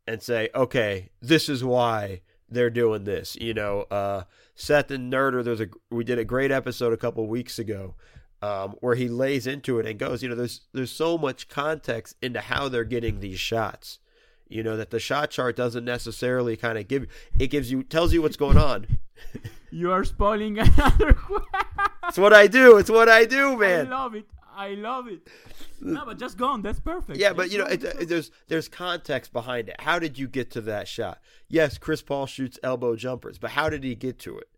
and 0.08 0.22
say, 0.22 0.50
okay, 0.54 1.10
this 1.22 1.50
is 1.50 1.64
why 1.64 2.22
they're 2.50 2.70
doing 2.70 3.04
this. 3.04 3.36
You 3.40 3.54
know, 3.54 3.82
uh, 3.92 4.24
Seth 4.56 4.92
and 4.92 5.12
Nerder, 5.12 5.44
there's 5.44 5.62
a 5.62 5.68
we 5.90 6.04
did 6.04 6.20
a 6.20 6.26
great 6.26 6.52
episode 6.52 6.94
a 6.94 6.98
couple 6.98 7.28
weeks 7.28 7.60
ago 7.60 7.96
um, 8.42 8.76
where 8.80 8.96
he 8.96 9.08
lays 9.08 9.48
into 9.48 9.80
it 9.80 9.86
and 9.86 9.98
goes, 9.98 10.22
you 10.22 10.30
know, 10.30 10.36
there's 10.36 10.62
there's 10.74 10.92
so 10.92 11.18
much 11.18 11.48
context 11.48 12.16
into 12.22 12.42
how 12.42 12.70
they're 12.70 12.84
getting 12.84 13.20
these 13.20 13.40
shots. 13.40 14.00
You 14.48 14.62
know 14.62 14.78
that 14.78 14.92
the 14.92 15.00
shot 15.00 15.32
chart 15.32 15.56
doesn't 15.56 15.86
necessarily 15.86 16.56
kind 16.56 16.78
of 16.78 16.88
give 16.88 17.08
it 17.40 17.48
gives 17.48 17.72
you 17.72 17.82
tells 17.82 18.14
you 18.14 18.22
what's 18.22 18.38
going 18.38 18.58
on. 18.58 18.86
you 19.72 19.92
are 19.92 20.04
spoiling 20.04 20.60
another. 20.60 21.18
it's 22.08 22.20
what 22.20 22.32
I 22.32 22.46
do. 22.46 22.78
It's 22.78 22.92
what 22.92 23.10
I 23.10 23.26
do, 23.26 23.58
man. 23.58 23.88
I 23.88 23.90
love 23.90 24.14
it. 24.14 24.26
I 24.56 24.76
love 24.76 25.08
it. 25.08 25.28
No, 25.82 26.06
but 26.06 26.18
just 26.18 26.38
go 26.38 26.48
on. 26.48 26.62
That's 26.62 26.80
perfect. 26.80 27.20
Yeah, 27.20 27.34
but 27.34 27.52
you 27.52 27.58
know, 27.58 27.66
it, 27.66 27.84
it, 27.84 28.08
there's 28.08 28.32
there's 28.48 28.68
context 28.68 29.34
behind 29.34 29.70
it. 29.70 29.76
How 29.80 30.00
did 30.00 30.18
you 30.18 30.28
get 30.28 30.52
to 30.52 30.62
that 30.62 30.88
shot? 30.88 31.20
Yes, 31.48 31.78
Chris 31.78 32.02
Paul 32.02 32.26
shoots 32.26 32.58
elbow 32.64 32.96
jumpers, 32.96 33.38
but 33.38 33.52
how 33.52 33.70
did 33.70 33.84
he 33.84 33.96
get 33.96 34.18
to 34.20 34.38
it? 34.38 34.50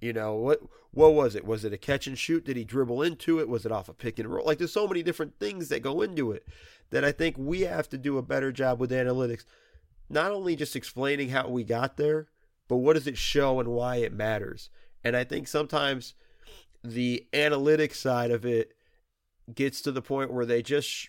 You 0.00 0.12
know 0.12 0.34
what? 0.34 0.60
What 0.92 1.14
was 1.14 1.34
it? 1.34 1.44
Was 1.44 1.64
it 1.64 1.72
a 1.72 1.78
catch 1.78 2.06
and 2.06 2.18
shoot? 2.18 2.44
Did 2.44 2.56
he 2.56 2.64
dribble 2.64 3.02
into 3.02 3.40
it? 3.40 3.48
Was 3.48 3.66
it 3.66 3.72
off 3.72 3.88
a 3.88 3.94
pick 3.94 4.18
and 4.18 4.28
roll? 4.28 4.46
Like 4.46 4.58
there's 4.58 4.72
so 4.72 4.86
many 4.86 5.02
different 5.02 5.38
things 5.38 5.68
that 5.68 5.80
go 5.82 6.02
into 6.02 6.32
it 6.32 6.46
that 6.90 7.04
I 7.04 7.12
think 7.12 7.36
we 7.38 7.62
have 7.62 7.88
to 7.90 7.98
do 7.98 8.18
a 8.18 8.22
better 8.22 8.52
job 8.52 8.78
with 8.78 8.90
analytics. 8.90 9.44
Not 10.08 10.30
only 10.30 10.54
just 10.54 10.76
explaining 10.76 11.30
how 11.30 11.48
we 11.48 11.64
got 11.64 11.96
there, 11.96 12.28
but 12.68 12.76
what 12.76 12.94
does 12.94 13.06
it 13.06 13.18
show 13.18 13.60
and 13.60 13.70
why 13.70 13.96
it 13.96 14.12
matters. 14.12 14.70
And 15.02 15.16
I 15.16 15.24
think 15.24 15.48
sometimes 15.48 16.14
the 16.82 17.26
analytics 17.32 17.96
side 17.96 18.30
of 18.30 18.44
it 18.44 18.72
gets 19.54 19.80
to 19.82 19.92
the 19.92 20.02
point 20.02 20.32
where 20.32 20.46
they 20.46 20.62
just 20.62 21.08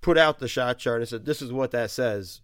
put 0.00 0.18
out 0.18 0.38
the 0.38 0.48
shot 0.48 0.78
chart 0.78 1.00
and 1.00 1.08
said, 1.08 1.24
"This 1.24 1.42
is 1.42 1.52
what 1.52 1.70
that 1.70 1.90
says," 1.90 2.40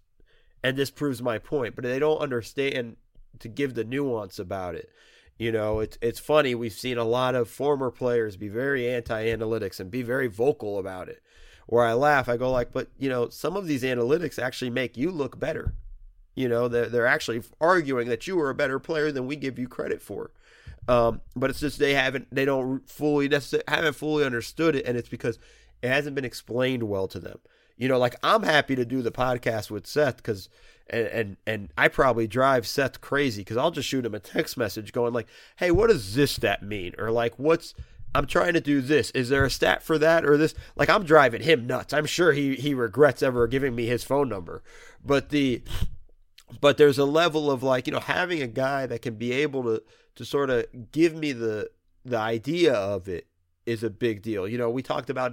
and 0.62 0.76
this 0.76 0.90
proves 0.90 1.22
my 1.22 1.38
point. 1.38 1.74
But 1.74 1.84
they 1.84 1.98
don't 1.98 2.18
understand 2.18 2.96
to 3.38 3.48
give 3.48 3.74
the 3.74 3.84
nuance 3.84 4.38
about 4.38 4.74
it. 4.74 4.90
You 5.38 5.52
know, 5.52 5.80
it's 5.80 5.98
it's 6.00 6.20
funny. 6.20 6.54
We've 6.54 6.72
seen 6.72 6.98
a 6.98 7.04
lot 7.04 7.34
of 7.34 7.50
former 7.50 7.90
players 7.90 8.36
be 8.36 8.48
very 8.48 8.88
anti-analytics 8.88 9.80
and 9.80 9.90
be 9.90 10.02
very 10.02 10.28
vocal 10.28 10.78
about 10.78 11.08
it. 11.08 11.22
Where 11.66 11.84
I 11.84 11.94
laugh, 11.94 12.28
I 12.28 12.36
go 12.36 12.50
like, 12.50 12.72
"But 12.72 12.88
you 12.96 13.08
know, 13.08 13.28
some 13.28 13.56
of 13.56 13.66
these 13.66 13.82
analytics 13.82 14.38
actually 14.38 14.70
make 14.70 14.96
you 14.96 15.10
look 15.10 15.38
better." 15.38 15.74
You 16.34 16.48
know, 16.48 16.68
they're 16.68 16.88
they're 16.88 17.06
actually 17.06 17.42
arguing 17.60 18.08
that 18.08 18.26
you 18.26 18.38
are 18.40 18.50
a 18.50 18.54
better 18.54 18.78
player 18.78 19.10
than 19.10 19.26
we 19.26 19.36
give 19.36 19.58
you 19.58 19.68
credit 19.68 20.00
for. 20.00 20.30
Um, 20.88 21.20
but 21.34 21.50
it's 21.50 21.60
just 21.60 21.78
they 21.78 21.94
haven't 21.94 22.28
they 22.32 22.44
don't 22.44 22.88
fully 22.88 23.28
haven't 23.68 23.94
fully 23.94 24.24
understood 24.24 24.76
it, 24.76 24.86
and 24.86 24.96
it's 24.96 25.08
because 25.08 25.38
it 25.82 25.88
hasn't 25.88 26.14
been 26.14 26.24
explained 26.24 26.84
well 26.84 27.08
to 27.08 27.18
them. 27.18 27.38
You 27.76 27.88
know, 27.88 27.98
like 27.98 28.16
I'm 28.22 28.42
happy 28.42 28.76
to 28.76 28.84
do 28.84 29.02
the 29.02 29.10
podcast 29.10 29.70
with 29.70 29.86
Seth 29.86 30.18
because 30.18 30.48
and 30.88 31.06
and 31.08 31.36
and 31.46 31.72
I 31.76 31.88
probably 31.88 32.26
drive 32.26 32.66
Seth 32.66 33.00
crazy 33.00 33.42
because 33.42 33.56
I'll 33.56 33.70
just 33.70 33.88
shoot 33.88 34.06
him 34.06 34.14
a 34.14 34.20
text 34.20 34.56
message 34.56 34.92
going 34.92 35.12
like, 35.12 35.26
"Hey, 35.56 35.70
what 35.70 35.88
does 35.88 36.14
this 36.14 36.32
stat 36.32 36.62
mean?" 36.62 36.94
or 36.98 37.10
like, 37.10 37.38
"What's 37.38 37.74
I'm 38.14 38.26
trying 38.26 38.54
to 38.54 38.60
do 38.60 38.80
this. 38.80 39.10
Is 39.10 39.28
there 39.28 39.44
a 39.44 39.50
stat 39.50 39.82
for 39.82 39.98
that 39.98 40.24
or 40.24 40.36
this?" 40.36 40.54
Like 40.76 40.88
I'm 40.88 41.04
driving 41.04 41.42
him 41.42 41.66
nuts. 41.66 41.92
I'm 41.92 42.06
sure 42.06 42.32
he 42.32 42.54
he 42.54 42.74
regrets 42.74 43.22
ever 43.22 43.46
giving 43.46 43.74
me 43.74 43.86
his 43.86 44.04
phone 44.04 44.28
number, 44.28 44.62
but 45.04 45.30
the 45.30 45.62
but 46.60 46.76
there's 46.76 46.98
a 46.98 47.04
level 47.04 47.50
of 47.50 47.62
like 47.62 47.86
you 47.86 47.92
know 47.92 48.00
having 48.00 48.42
a 48.42 48.46
guy 48.46 48.86
that 48.86 49.02
can 49.02 49.14
be 49.14 49.32
able 49.32 49.62
to 49.64 49.82
to 50.14 50.24
sort 50.24 50.50
of 50.50 50.66
give 50.92 51.14
me 51.14 51.32
the 51.32 51.70
the 52.04 52.18
idea 52.18 52.72
of 52.72 53.08
it 53.08 53.26
is 53.66 53.82
a 53.82 53.90
big 53.90 54.22
deal. 54.22 54.46
You 54.46 54.58
know, 54.58 54.70
we 54.70 54.82
talked 54.82 55.10
about 55.10 55.32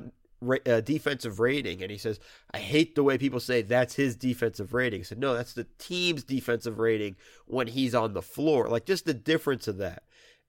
uh, 0.65 0.81
defensive 0.81 1.39
rating, 1.39 1.81
and 1.81 1.91
he 1.91 1.97
says, 1.97 2.19
I 2.51 2.57
hate 2.57 2.95
the 2.95 3.03
way 3.03 3.17
people 3.17 3.39
say 3.39 3.61
that's 3.61 3.95
his 3.95 4.15
defensive 4.15 4.73
rating. 4.73 5.01
He 5.01 5.03
said, 5.03 5.19
no, 5.19 5.35
that's 5.35 5.53
the 5.53 5.67
team's 5.77 6.23
defensive 6.23 6.79
rating 6.79 7.15
when 7.45 7.67
he's 7.67 7.95
on 7.95 8.13
the 8.13 8.21
floor. 8.21 8.67
Like 8.67 8.85
just 8.85 9.05
the 9.05 9.13
difference 9.13 9.67
of 9.67 9.77
that. 9.77 10.03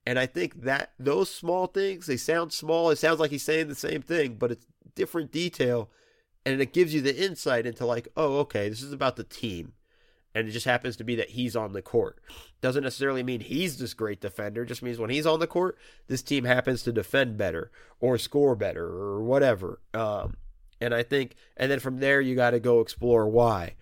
And 0.06 0.18
I 0.18 0.26
think 0.26 0.62
that 0.62 0.92
those 0.98 1.30
small 1.30 1.66
things, 1.66 2.06
they 2.06 2.16
sound 2.16 2.52
small. 2.52 2.90
It 2.90 2.96
sounds 2.96 3.20
like 3.20 3.30
he's 3.30 3.44
saying 3.44 3.68
the 3.68 3.74
same 3.74 4.02
thing, 4.02 4.36
but 4.36 4.50
it's 4.50 4.66
different 4.94 5.30
detail. 5.30 5.90
And 6.44 6.60
it 6.60 6.74
gives 6.74 6.92
you 6.92 7.00
the 7.00 7.24
insight 7.24 7.64
into 7.64 7.86
like, 7.86 8.08
oh, 8.16 8.38
okay, 8.40 8.68
this 8.68 8.82
is 8.82 8.92
about 8.92 9.16
the 9.16 9.24
team 9.24 9.72
and 10.34 10.48
it 10.48 10.50
just 10.50 10.66
happens 10.66 10.96
to 10.96 11.04
be 11.04 11.14
that 11.16 11.30
he's 11.30 11.54
on 11.54 11.72
the 11.72 11.82
court. 11.82 12.18
Doesn't 12.60 12.82
necessarily 12.82 13.22
mean 13.22 13.40
he's 13.40 13.78
this 13.78 13.94
great 13.94 14.20
defender, 14.20 14.64
just 14.64 14.82
means 14.82 14.98
when 14.98 15.10
he's 15.10 15.26
on 15.26 15.38
the 15.38 15.46
court, 15.46 15.78
this 16.08 16.22
team 16.22 16.44
happens 16.44 16.82
to 16.82 16.92
defend 16.92 17.36
better 17.36 17.70
or 18.00 18.18
score 18.18 18.56
better 18.56 18.86
or 18.86 19.22
whatever. 19.22 19.80
Um, 19.92 20.36
and 20.80 20.94
I 20.94 21.02
think, 21.02 21.36
and 21.56 21.70
then 21.70 21.78
from 21.78 21.98
there, 21.98 22.20
you 22.20 22.34
got 22.34 22.50
to 22.50 22.60
go 22.60 22.80
explore 22.80 23.28
why. 23.28 23.74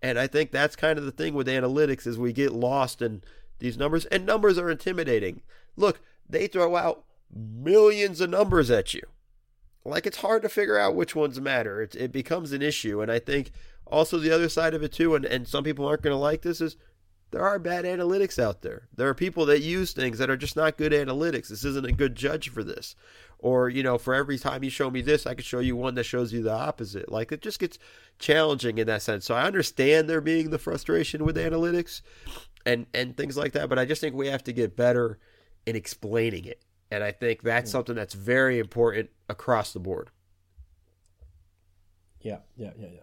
And 0.00 0.18
I 0.18 0.26
think 0.26 0.50
that's 0.50 0.76
kind 0.76 0.98
of 0.98 1.04
the 1.04 1.12
thing 1.12 1.34
with 1.34 1.46
analytics 1.46 2.06
is 2.06 2.18
we 2.18 2.32
get 2.32 2.52
lost 2.52 3.02
in 3.02 3.22
these 3.58 3.76
numbers, 3.76 4.06
and 4.06 4.24
numbers 4.24 4.56
are 4.56 4.70
intimidating. 4.70 5.42
Look, 5.76 6.00
they 6.28 6.46
throw 6.46 6.76
out 6.76 7.04
millions 7.34 8.20
of 8.20 8.30
numbers 8.30 8.70
at 8.70 8.94
you. 8.94 9.02
Like 9.84 10.06
it's 10.06 10.18
hard 10.18 10.42
to 10.42 10.48
figure 10.48 10.78
out 10.78 10.94
which 10.94 11.16
ones 11.16 11.40
matter. 11.40 11.82
It, 11.82 11.94
it 11.94 12.12
becomes 12.12 12.52
an 12.52 12.62
issue, 12.62 13.00
and 13.00 13.10
I 13.10 13.18
think 13.18 13.50
also 13.90 14.18
the 14.18 14.30
other 14.30 14.48
side 14.48 14.74
of 14.74 14.82
it 14.82 14.92
too, 14.92 15.14
and, 15.14 15.24
and 15.24 15.46
some 15.46 15.64
people 15.64 15.86
aren't 15.86 16.02
going 16.02 16.14
to 16.14 16.18
like 16.18 16.42
this, 16.42 16.60
is 16.60 16.76
there 17.30 17.42
are 17.42 17.58
bad 17.58 17.84
analytics 17.84 18.38
out 18.38 18.62
there. 18.62 18.88
There 18.94 19.08
are 19.08 19.14
people 19.14 19.44
that 19.46 19.60
use 19.60 19.92
things 19.92 20.18
that 20.18 20.30
are 20.30 20.36
just 20.36 20.56
not 20.56 20.78
good 20.78 20.92
analytics. 20.92 21.48
This 21.48 21.64
isn't 21.64 21.86
a 21.86 21.92
good 21.92 22.14
judge 22.14 22.48
for 22.48 22.64
this. 22.64 22.94
Or, 23.38 23.68
you 23.68 23.82
know, 23.82 23.98
for 23.98 24.14
every 24.14 24.38
time 24.38 24.64
you 24.64 24.70
show 24.70 24.90
me 24.90 25.00
this, 25.00 25.26
I 25.26 25.34
could 25.34 25.44
show 25.44 25.60
you 25.60 25.76
one 25.76 25.94
that 25.94 26.04
shows 26.04 26.32
you 26.32 26.42
the 26.42 26.52
opposite. 26.52 27.12
Like 27.12 27.30
it 27.30 27.42
just 27.42 27.60
gets 27.60 27.78
challenging 28.18 28.78
in 28.78 28.86
that 28.86 29.02
sense. 29.02 29.26
So 29.26 29.34
I 29.34 29.44
understand 29.44 30.08
there 30.08 30.20
being 30.20 30.50
the 30.50 30.58
frustration 30.58 31.24
with 31.24 31.36
analytics 31.36 32.00
and 32.66 32.86
and 32.92 33.16
things 33.16 33.36
like 33.36 33.52
that, 33.52 33.68
but 33.68 33.78
I 33.78 33.84
just 33.84 34.00
think 34.00 34.14
we 34.14 34.26
have 34.26 34.42
to 34.44 34.52
get 34.52 34.76
better 34.76 35.18
in 35.66 35.76
explaining 35.76 36.46
it. 36.46 36.64
And 36.90 37.04
I 37.04 37.12
think 37.12 37.42
that's 37.42 37.70
hmm. 37.70 37.76
something 37.76 37.94
that's 37.94 38.14
very 38.14 38.58
important 38.58 39.10
across 39.28 39.72
the 39.72 39.80
board. 39.80 40.10
Yeah, 42.20 42.38
yeah, 42.56 42.72
yeah, 42.76 42.88
yeah. 42.92 43.00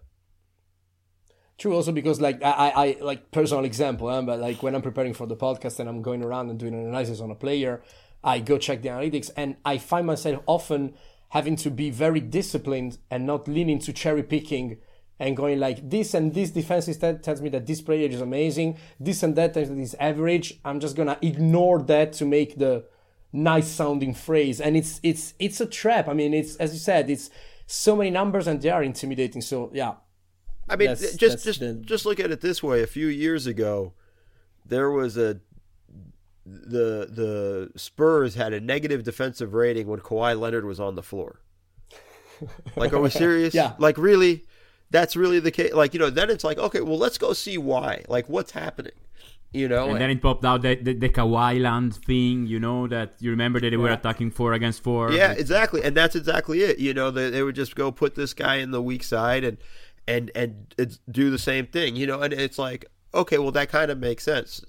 True, 1.58 1.74
also 1.74 1.90
because 1.90 2.20
like 2.20 2.42
I, 2.42 2.72
I 2.76 2.96
like 3.00 3.30
personal 3.30 3.64
example, 3.64 4.10
huh? 4.10 4.22
but 4.22 4.40
like 4.40 4.62
when 4.62 4.74
I'm 4.74 4.82
preparing 4.82 5.14
for 5.14 5.26
the 5.26 5.36
podcast 5.36 5.80
and 5.80 5.88
I'm 5.88 6.02
going 6.02 6.22
around 6.22 6.50
and 6.50 6.58
doing 6.58 6.74
an 6.74 6.86
analysis 6.86 7.20
on 7.20 7.30
a 7.30 7.34
player, 7.34 7.82
I 8.22 8.40
go 8.40 8.58
check 8.58 8.82
the 8.82 8.90
analytics 8.90 9.30
and 9.36 9.56
I 9.64 9.78
find 9.78 10.06
myself 10.06 10.42
often 10.46 10.94
having 11.30 11.56
to 11.56 11.70
be 11.70 11.90
very 11.90 12.20
disciplined 12.20 12.98
and 13.10 13.26
not 13.26 13.48
leaning 13.48 13.78
to 13.80 13.92
cherry 13.92 14.22
picking 14.22 14.76
and 15.18 15.34
going 15.34 15.58
like 15.58 15.88
this 15.88 16.12
and 16.12 16.34
this 16.34 16.50
defense 16.50 16.88
instead 16.88 17.22
tells 17.22 17.40
me 17.40 17.48
that 17.48 17.66
this 17.66 17.80
player 17.80 18.06
is 18.06 18.20
amazing, 18.20 18.76
this 19.00 19.22
and 19.22 19.34
that 19.36 19.54
tells 19.54 19.70
me 19.70 19.82
is 19.82 19.96
average. 19.98 20.60
I'm 20.62 20.78
just 20.78 20.94
gonna 20.94 21.18
ignore 21.22 21.82
that 21.84 22.12
to 22.14 22.26
make 22.26 22.58
the 22.58 22.84
nice 23.32 23.68
sounding 23.68 24.12
phrase, 24.12 24.60
and 24.60 24.76
it's 24.76 25.00
it's 25.02 25.32
it's 25.38 25.60
a 25.60 25.66
trap. 25.66 26.06
I 26.06 26.12
mean, 26.12 26.34
it's 26.34 26.56
as 26.56 26.74
you 26.74 26.80
said, 26.80 27.08
it's 27.08 27.30
so 27.66 27.96
many 27.96 28.10
numbers 28.10 28.46
and 28.46 28.60
they 28.60 28.68
are 28.68 28.82
intimidating. 28.82 29.40
So 29.40 29.70
yeah, 29.72 29.94
I 30.68 30.76
mean, 30.76 30.88
that's, 30.88 31.14
just 31.16 31.20
that's 31.20 31.44
just 31.44 31.60
the... 31.60 31.74
just 31.74 32.06
look 32.06 32.20
at 32.20 32.30
it 32.30 32.40
this 32.40 32.62
way. 32.62 32.82
A 32.82 32.86
few 32.86 33.06
years 33.06 33.46
ago, 33.46 33.92
there 34.64 34.90
was 34.90 35.16
a 35.16 35.40
the 36.44 37.08
the 37.10 37.72
Spurs 37.76 38.34
had 38.34 38.52
a 38.52 38.60
negative 38.60 39.02
defensive 39.02 39.54
rating 39.54 39.86
when 39.86 40.00
Kawhi 40.00 40.38
Leonard 40.38 40.64
was 40.64 40.80
on 40.80 40.94
the 40.94 41.02
floor. 41.02 41.40
Like, 42.76 42.92
are 42.92 43.00
we 43.00 43.08
serious? 43.08 43.54
yeah. 43.54 43.72
Like, 43.78 43.96
really? 43.96 44.44
That's 44.90 45.16
really 45.16 45.40
the 45.40 45.50
case. 45.50 45.72
Like, 45.72 45.94
you 45.94 46.00
know, 46.00 46.10
then 46.10 46.28
it's 46.28 46.44
like, 46.44 46.58
okay, 46.58 46.82
well, 46.82 46.98
let's 46.98 47.16
go 47.16 47.32
see 47.32 47.56
why. 47.56 48.04
Like, 48.08 48.28
what's 48.28 48.50
happening? 48.52 48.92
You 49.52 49.68
know, 49.68 49.84
and, 49.84 49.92
and 49.92 50.00
then 50.02 50.10
it 50.10 50.20
popped 50.20 50.44
out 50.44 50.60
the, 50.60 50.74
the, 50.74 50.92
the 50.92 51.08
Kawhi 51.08 51.58
land 51.60 51.94
thing. 51.94 52.46
You 52.46 52.60
know 52.60 52.86
that 52.88 53.14
you 53.20 53.30
remember 53.30 53.58
that 53.60 53.70
they 53.70 53.76
were 53.78 53.90
attacking 53.90 54.32
four 54.32 54.52
against 54.52 54.82
four. 54.82 55.12
Yeah, 55.12 55.32
exactly, 55.32 55.82
and 55.82 55.96
that's 55.96 56.14
exactly 56.14 56.60
it. 56.60 56.78
You 56.78 56.92
know, 56.92 57.10
they, 57.10 57.30
they 57.30 57.42
would 57.42 57.54
just 57.54 57.74
go 57.74 57.90
put 57.90 58.16
this 58.16 58.34
guy 58.34 58.56
in 58.56 58.70
the 58.70 58.82
weak 58.82 59.02
side 59.02 59.44
and 59.44 59.56
and 60.08 60.30
and 60.34 60.76
do 61.10 61.30
the 61.30 61.38
same 61.38 61.66
thing, 61.66 61.96
you 61.96 62.06
know. 62.06 62.20
And 62.22 62.32
it's 62.32 62.58
like, 62.58 62.86
okay, 63.14 63.38
well, 63.38 63.52
that 63.52 63.68
kind 63.70 63.90
of 63.90 63.98
makes 63.98 64.24
sense. 64.24 64.64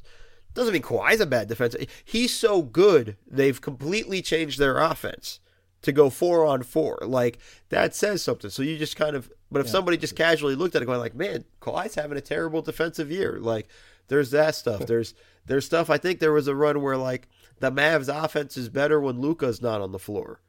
Doesn't 0.54 0.74
mean 0.74 0.82
Kawhi's 0.82 1.20
a 1.22 1.26
bad 1.28 1.48
defense. 1.48 1.76
He's 2.04 2.34
so 2.34 2.62
good, 2.64 3.16
they've 3.28 3.60
completely 3.62 4.22
changed 4.22 4.58
their 4.60 4.78
offense. 4.80 5.40
to 5.84 5.92
go 5.92 6.10
four 6.10 6.44
on 6.44 6.64
four. 6.64 6.98
Like 7.04 7.38
that 7.70 7.94
says 7.96 8.24
something. 8.24 8.50
So 8.50 8.64
you 8.64 8.78
just 8.78 8.96
kind 8.96 9.16
of 9.16 9.32
but 9.52 9.60
if 9.62 9.68
Yeah. 9.68 9.74
somebody 9.74 9.96
just 9.98 10.16
casually 10.16 10.56
looked 10.56 10.76
at 10.76 10.82
it 10.82 10.86
going 10.86 11.00
like, 11.00 11.14
Man, 11.16 11.46
Kawhi's 11.62 11.94
having 11.96 12.18
a 12.18 12.22
terrible 12.22 12.62
defensive 12.64 13.12
year. 13.12 13.38
Like 13.40 13.68
there's 14.08 14.32
that 14.32 14.56
stuff. 14.56 14.86
There's 14.88 15.14
there's 15.46 15.66
stuff 15.66 15.90
I 15.92 15.98
think 16.00 16.20
there 16.20 16.34
was 16.34 16.48
a 16.48 16.56
run 16.56 16.82
where 16.82 16.98
like 16.98 17.30
the 17.60 17.72
Mavs 17.72 18.10
offense 18.12 18.58
is 18.58 18.68
better 18.70 19.00
when 19.00 19.22
Luka's 19.22 19.62
not 19.62 19.80
on 19.82 19.92
the 19.92 20.00
floor. 20.00 20.42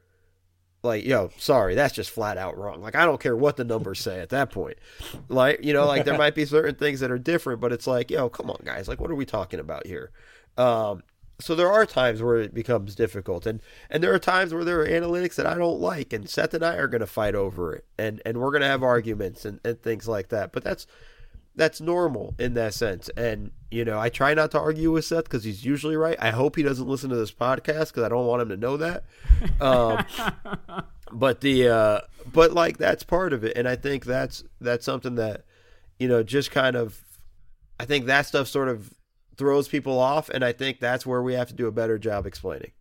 Like, 0.83 1.05
yo, 1.05 1.31
sorry, 1.39 1.75
that's 1.75 1.95
just 1.95 2.11
flat 2.11 2.39
out 2.39 2.57
wrong. 2.57 2.81
Like 2.81 2.95
I 2.95 3.05
don't 3.05 3.21
care 3.21 3.37
what 3.37 3.57
the 3.57 3.65
numbers 3.65 4.01
say 4.01 4.21
at 4.21 4.29
that 4.31 4.51
point. 4.51 4.79
Like, 5.29 5.65
you 5.65 5.73
know, 5.73 5.87
like 5.87 6.05
there 6.05 6.17
might 6.17 6.35
be 6.35 6.45
certain 6.47 6.77
things 6.77 7.01
that 7.01 7.11
are 7.11 7.19
different, 7.19 7.61
but 7.61 7.73
it's 7.73 7.87
like, 7.87 8.11
yo, 8.11 8.29
come 8.29 8.51
on 8.51 8.61
guys, 8.65 8.89
like 8.89 9.01
what 9.01 9.11
are 9.11 9.17
we 9.17 9.27
talking 9.27 9.61
about 9.61 9.87
here? 9.87 10.11
Um 10.57 11.03
so 11.41 11.55
there 11.55 11.71
are 11.71 11.87
times 11.87 12.21
where 12.21 12.39
it 12.39 12.53
becomes 12.53 12.95
difficult 12.95 13.47
and 13.47 13.61
and 13.91 14.03
there 14.03 14.13
are 14.13 14.19
times 14.19 14.53
where 14.53 14.65
there 14.65 14.81
are 14.81 14.87
analytics 14.87 15.37
that 15.37 15.47
I 15.47 15.55
don't 15.55 15.81
like 15.81 16.13
and 16.13 16.29
Seth 16.29 16.55
and 16.55 16.65
I 16.65 16.75
are 16.77 16.89
going 16.89 17.01
to 17.01 17.07
fight 17.07 17.35
over 17.35 17.75
it 17.75 17.85
and 17.97 18.21
and 18.27 18.39
we're 18.39 18.51
going 18.51 18.63
to 18.63 18.69
have 18.69 18.83
arguments 18.83 19.45
and, 19.45 19.61
and 19.65 19.81
things 19.81 20.09
like 20.09 20.29
that 20.29 20.53
but 20.53 20.65
that's 20.65 20.87
that's 21.59 21.81
normal 21.81 22.35
in 22.39 22.55
that 22.55 22.73
sense. 22.73 23.11
And 23.11 23.51
you 23.71 23.85
know 23.85 23.99
I 23.99 24.09
try 24.09 24.33
not 24.33 24.51
to 24.53 24.61
argue 24.61 24.93
with 24.93 25.05
Seth 25.05 25.25
because 25.25 25.45
he's 25.45 25.65
usually 25.65 25.97
right. 25.97 26.17
I 26.19 26.31
hope 26.31 26.57
he 26.57 26.63
doesn't 26.63 26.89
listen 26.89 27.11
to 27.11 27.17
this 27.17 27.33
podcast 27.33 27.89
because 27.89 28.05
I 28.05 28.09
don't 28.09 28.27
want 28.27 28.43
him 28.43 28.49
to 28.49 28.57
know 28.57 28.77
that. 28.79 29.05
Um, 29.61 30.05
but 31.13 31.43
the 31.43 31.69
uh, 31.69 32.01
but 32.33 32.53
like 32.53 32.79
that's 32.79 33.03
part 33.03 33.33
of 33.33 33.45
it. 33.45 33.57
And 33.57 33.69
I 33.69 33.77
think 33.77 34.05
that's 34.05 34.45
that's 34.61 34.87
something 34.87 35.17
that 35.17 35.45
you 35.99 36.09
know 36.09 36.23
just 36.23 36.51
kind 36.51 36.77
of 36.77 37.05
I 37.79 37.85
think 37.85 38.07
that 38.07 38.27
stuff 38.27 38.49
sort 38.49 38.69
of 38.69 38.95
throws 39.37 39.69
people 39.69 39.99
off, 39.99 40.29
and 40.31 40.45
I 40.45 40.53
think 40.53 40.81
that's 40.81 41.05
where 41.05 41.23
we 41.23 41.35
have 41.35 41.49
to 41.49 41.55
do 41.55 41.67
a 41.67 41.73
better 41.73 41.99
job 41.99 42.27
explaining. 42.27 42.73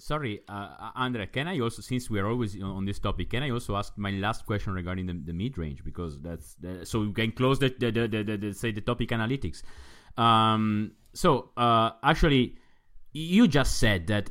Sorry, 0.00 0.40
uh, 0.48 0.90
Andre, 0.94 1.26
can 1.26 1.48
I 1.48 1.58
also, 1.58 1.82
since 1.82 2.08
we 2.08 2.20
are 2.20 2.28
always 2.28 2.60
on 2.62 2.84
this 2.84 3.00
topic, 3.00 3.30
can 3.30 3.42
I 3.42 3.50
also 3.50 3.76
ask 3.76 3.98
my 3.98 4.12
last 4.12 4.46
question 4.46 4.72
regarding 4.72 5.06
the, 5.06 5.14
the 5.14 5.32
mid 5.32 5.58
range 5.58 5.82
because 5.84 6.20
that's 6.20 6.54
the, 6.54 6.86
so 6.86 7.00
we 7.00 7.12
can 7.12 7.32
close 7.32 7.58
the 7.58 7.74
the, 7.76 7.90
the, 7.90 8.36
the, 8.36 8.54
say 8.54 8.70
the 8.70 8.80
topic 8.80 9.08
analytics. 9.08 9.62
Um, 10.16 10.92
so 11.14 11.50
uh, 11.56 11.90
actually, 12.04 12.58
you 13.12 13.48
just 13.48 13.80
said 13.80 14.06
that 14.06 14.30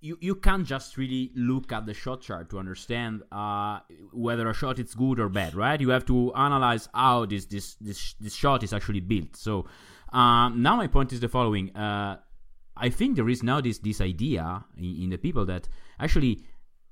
you 0.00 0.16
you 0.20 0.34
can't 0.34 0.66
just 0.66 0.96
really 0.96 1.30
look 1.34 1.70
at 1.70 1.84
the 1.84 1.94
shot 1.94 2.22
chart 2.22 2.48
to 2.50 2.58
understand 2.58 3.22
uh, 3.30 3.80
whether 4.12 4.48
a 4.48 4.54
shot 4.54 4.78
is 4.78 4.94
good 4.94 5.20
or 5.20 5.28
bad, 5.28 5.54
right? 5.54 5.80
You 5.80 5.90
have 5.90 6.06
to 6.06 6.32
analyze 6.34 6.88
how 6.94 7.26
this 7.26 7.44
this 7.44 7.74
this, 7.74 8.14
this 8.20 8.34
shot 8.34 8.62
is 8.62 8.72
actually 8.72 9.00
built. 9.00 9.36
So 9.36 9.66
um, 10.12 10.62
now 10.62 10.76
my 10.76 10.86
point 10.86 11.12
is 11.12 11.20
the 11.20 11.28
following. 11.28 11.76
Uh, 11.76 12.18
I 12.82 12.90
think 12.90 13.16
there 13.16 13.28
is 13.28 13.42
now 13.42 13.60
this 13.60 13.78
this 13.78 14.00
idea 14.00 14.64
in, 14.76 15.02
in 15.04 15.10
the 15.10 15.16
people 15.16 15.46
that 15.46 15.68
actually 15.98 16.44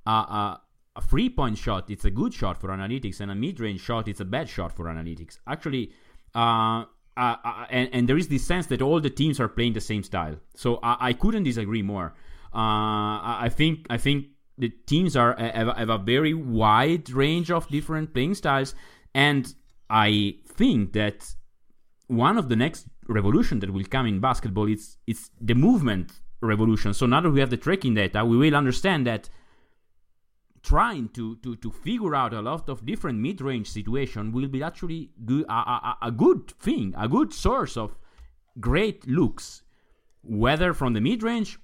a 0.06 0.58
three 1.02 1.28
point 1.28 1.58
shot 1.58 1.90
it's 1.90 2.04
a 2.04 2.10
good 2.10 2.32
shot 2.32 2.60
for 2.60 2.68
analytics 2.68 3.20
and 3.20 3.30
a 3.30 3.34
mid 3.34 3.60
range 3.60 3.80
shot 3.80 4.08
it's 4.08 4.20
a 4.20 4.24
bad 4.24 4.48
shot 4.48 4.72
for 4.72 4.86
analytics. 4.86 5.38
Actually, 5.46 5.92
uh, 6.34 6.84
and, 7.16 7.88
and 7.92 8.08
there 8.08 8.16
is 8.16 8.28
this 8.28 8.46
sense 8.46 8.66
that 8.66 8.80
all 8.80 9.00
the 9.00 9.10
teams 9.10 9.40
are 9.40 9.48
playing 9.48 9.72
the 9.72 9.80
same 9.80 10.02
style. 10.02 10.36
So 10.54 10.78
I, 10.82 11.08
I 11.08 11.12
couldn't 11.12 11.42
disagree 11.42 11.82
more. 11.82 12.14
Uh, 12.54 13.18
I 13.32 13.38
I 13.42 13.48
think 13.48 13.86
I 13.90 13.98
think 13.98 14.26
the 14.58 14.70
teams 14.86 15.16
are 15.16 15.34
have, 15.38 15.76
have 15.76 15.90
a 15.90 15.98
very 15.98 16.34
wide 16.34 17.10
range 17.10 17.50
of 17.50 17.68
different 17.68 18.14
playing 18.14 18.34
styles, 18.34 18.74
and 19.14 19.52
I 19.88 20.36
think 20.46 20.92
that 20.92 21.34
one 22.06 22.38
of 22.38 22.48
the 22.48 22.56
next 22.56 22.86
revolution 23.10 23.60
that 23.60 23.72
will 23.72 23.84
come 23.84 24.06
in 24.06 24.20
basketball 24.20 24.68
is 24.68 24.96
it's 25.06 25.30
the 25.40 25.54
movement 25.54 26.12
revolution. 26.40 26.94
So 26.94 27.06
now 27.06 27.20
that 27.20 27.30
we 27.30 27.40
have 27.40 27.50
the 27.50 27.56
tracking 27.56 27.94
data, 27.94 28.24
we 28.24 28.36
will 28.36 28.54
understand 28.54 29.06
that 29.06 29.28
trying 30.62 31.08
to, 31.10 31.36
to, 31.36 31.56
to 31.56 31.70
figure 31.70 32.14
out 32.14 32.32
a 32.32 32.40
lot 32.40 32.68
of 32.68 32.84
different 32.84 33.18
mid-range 33.18 33.68
situation 33.70 34.32
will 34.32 34.48
be 34.48 34.62
actually 34.62 35.10
good, 35.24 35.44
a, 35.48 35.52
a, 35.52 35.98
a 36.02 36.10
good 36.10 36.50
thing, 36.58 36.94
a 36.96 37.08
good 37.08 37.32
source 37.32 37.76
of 37.76 37.96
great 38.58 39.06
looks, 39.06 39.62
whether 40.22 40.72
from 40.74 40.92
the 40.92 41.00
mid-range 41.00 41.58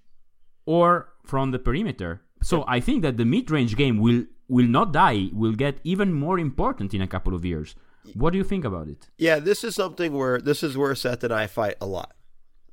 or 0.65 1.13
from 1.25 1.51
the 1.51 1.59
perimeter. 1.59 2.23
So 2.43 2.65
I 2.67 2.81
think 2.81 3.03
that 3.03 3.17
the 3.17 3.25
mid-range 3.25 3.77
game 3.77 3.99
will 3.99 4.25
will 4.49 4.69
not 4.69 4.93
die, 4.93 5.29
will 5.33 5.55
get 5.55 5.81
even 5.83 6.13
more 6.13 6.39
important 6.39 6.95
in 6.95 7.03
a 7.03 7.09
couple 7.09 7.35
of 7.35 7.45
years. 7.45 7.75
What 8.15 8.33
do 8.33 8.39
you 8.39 8.45
think 8.45 8.65
about 8.65 8.89
it? 8.89 9.09
Yeah, 9.19 9.39
this 9.39 9.65
is 9.65 9.75
something 9.75 10.13
where 10.13 10.41
this 10.41 10.63
is 10.63 10.77
where 10.77 10.95
Seth 10.95 11.25
and 11.25 11.33
I 11.33 11.47
fight 11.47 11.77
a 11.81 11.87
lot. 11.87 12.15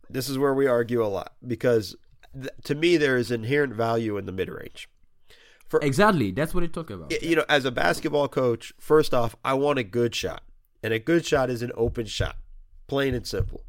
This 0.10 0.30
is 0.30 0.38
where 0.38 0.54
we 0.54 0.68
argue 0.68 1.04
a 1.04 1.08
lot 1.08 1.34
because 1.46 1.96
th- 2.34 2.54
to 2.66 2.76
me 2.76 2.98
there 2.98 3.18
is 3.18 3.32
inherent 3.32 3.74
value 3.74 4.18
in 4.18 4.26
the 4.26 4.32
mid 4.32 4.50
range. 4.50 4.90
Exactly, 5.82 6.32
that's 6.32 6.54
what 6.54 6.64
I 6.64 6.68
talk 6.68 6.92
about. 6.92 7.24
You 7.24 7.38
know, 7.38 7.46
as 7.50 7.66
a 7.66 7.72
basketball 7.72 8.28
coach, 8.28 8.74
first 8.80 9.12
off, 9.12 9.36
I 9.44 9.56
want 9.56 9.80
a 9.80 9.84
good 9.84 10.14
shot, 10.14 10.44
and 10.84 10.94
a 10.94 11.00
good 11.00 11.26
shot 11.26 11.50
is 11.50 11.64
an 11.64 11.72
open 11.76 12.06
shot, 12.06 12.36
plain 12.88 13.16
and 13.16 13.26
simple. 13.26 13.62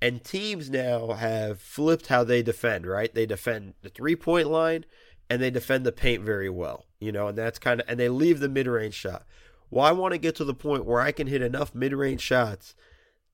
And 0.00 0.24
teams 0.24 0.70
now 0.70 1.12
have 1.12 1.60
flipped 1.60 2.06
how 2.06 2.24
they 2.24 2.42
defend. 2.42 2.86
Right, 2.86 3.14
they 3.14 3.26
defend 3.26 3.74
the 3.82 3.90
three 3.90 4.16
point 4.16 4.48
line, 4.48 4.86
and 5.28 5.42
they 5.42 5.50
defend 5.50 5.84
the 5.84 5.92
paint 5.92 6.22
very 6.22 6.48
well. 6.48 6.86
You 7.00 7.12
know, 7.12 7.28
and 7.28 7.36
that's 7.36 7.58
kind 7.58 7.80
of 7.80 7.88
and 7.88 8.00
they 8.00 8.08
leave 8.08 8.40
the 8.40 8.48
mid 8.48 8.66
range 8.66 8.94
shot. 8.94 9.26
Well, 9.72 9.86
I 9.86 9.92
want 9.92 10.12
to 10.12 10.18
get 10.18 10.36
to 10.36 10.44
the 10.44 10.52
point 10.52 10.84
where 10.84 11.00
I 11.00 11.12
can 11.12 11.26
hit 11.26 11.40
enough 11.40 11.74
mid 11.74 11.94
range 11.94 12.20
shots 12.20 12.74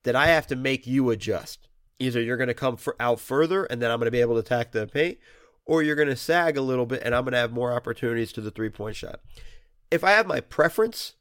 that 0.05 0.15
I 0.15 0.29
have 0.29 0.47
to 0.47 0.57
make 0.57 0.87
you 0.87 1.11
adjust. 1.11 1.67
Either 1.99 2.23
you're 2.23 2.37
going 2.37 2.47
to 2.47 2.55
come 2.55 2.79
out 3.01 3.19
further 3.19 3.65
and 3.65 3.83
then 3.83 3.91
I'm 3.91 3.99
going 3.99 4.07
to 4.07 4.13
be 4.13 4.21
able 4.21 4.35
to 4.35 4.41
attack 4.41 4.71
the 4.71 4.87
paint, 4.87 5.19
or 5.67 5.83
you're 5.83 5.97
going 5.97 6.07
to 6.07 6.15
sag 6.15 6.57
a 6.57 6.63
little 6.63 6.87
bit 6.87 7.03
and 7.03 7.13
I'm 7.13 7.25
going 7.25 7.33
to 7.33 7.39
have 7.39 7.53
more 7.53 7.73
opportunities 7.73 8.33
to 8.35 8.41
the 8.41 8.53
three 8.53 8.71
point 8.71 8.95
shot. 8.95 9.19
If 9.91 10.05
I 10.05 10.13
have 10.13 10.29
my 10.29 10.39
preference, 10.39 11.15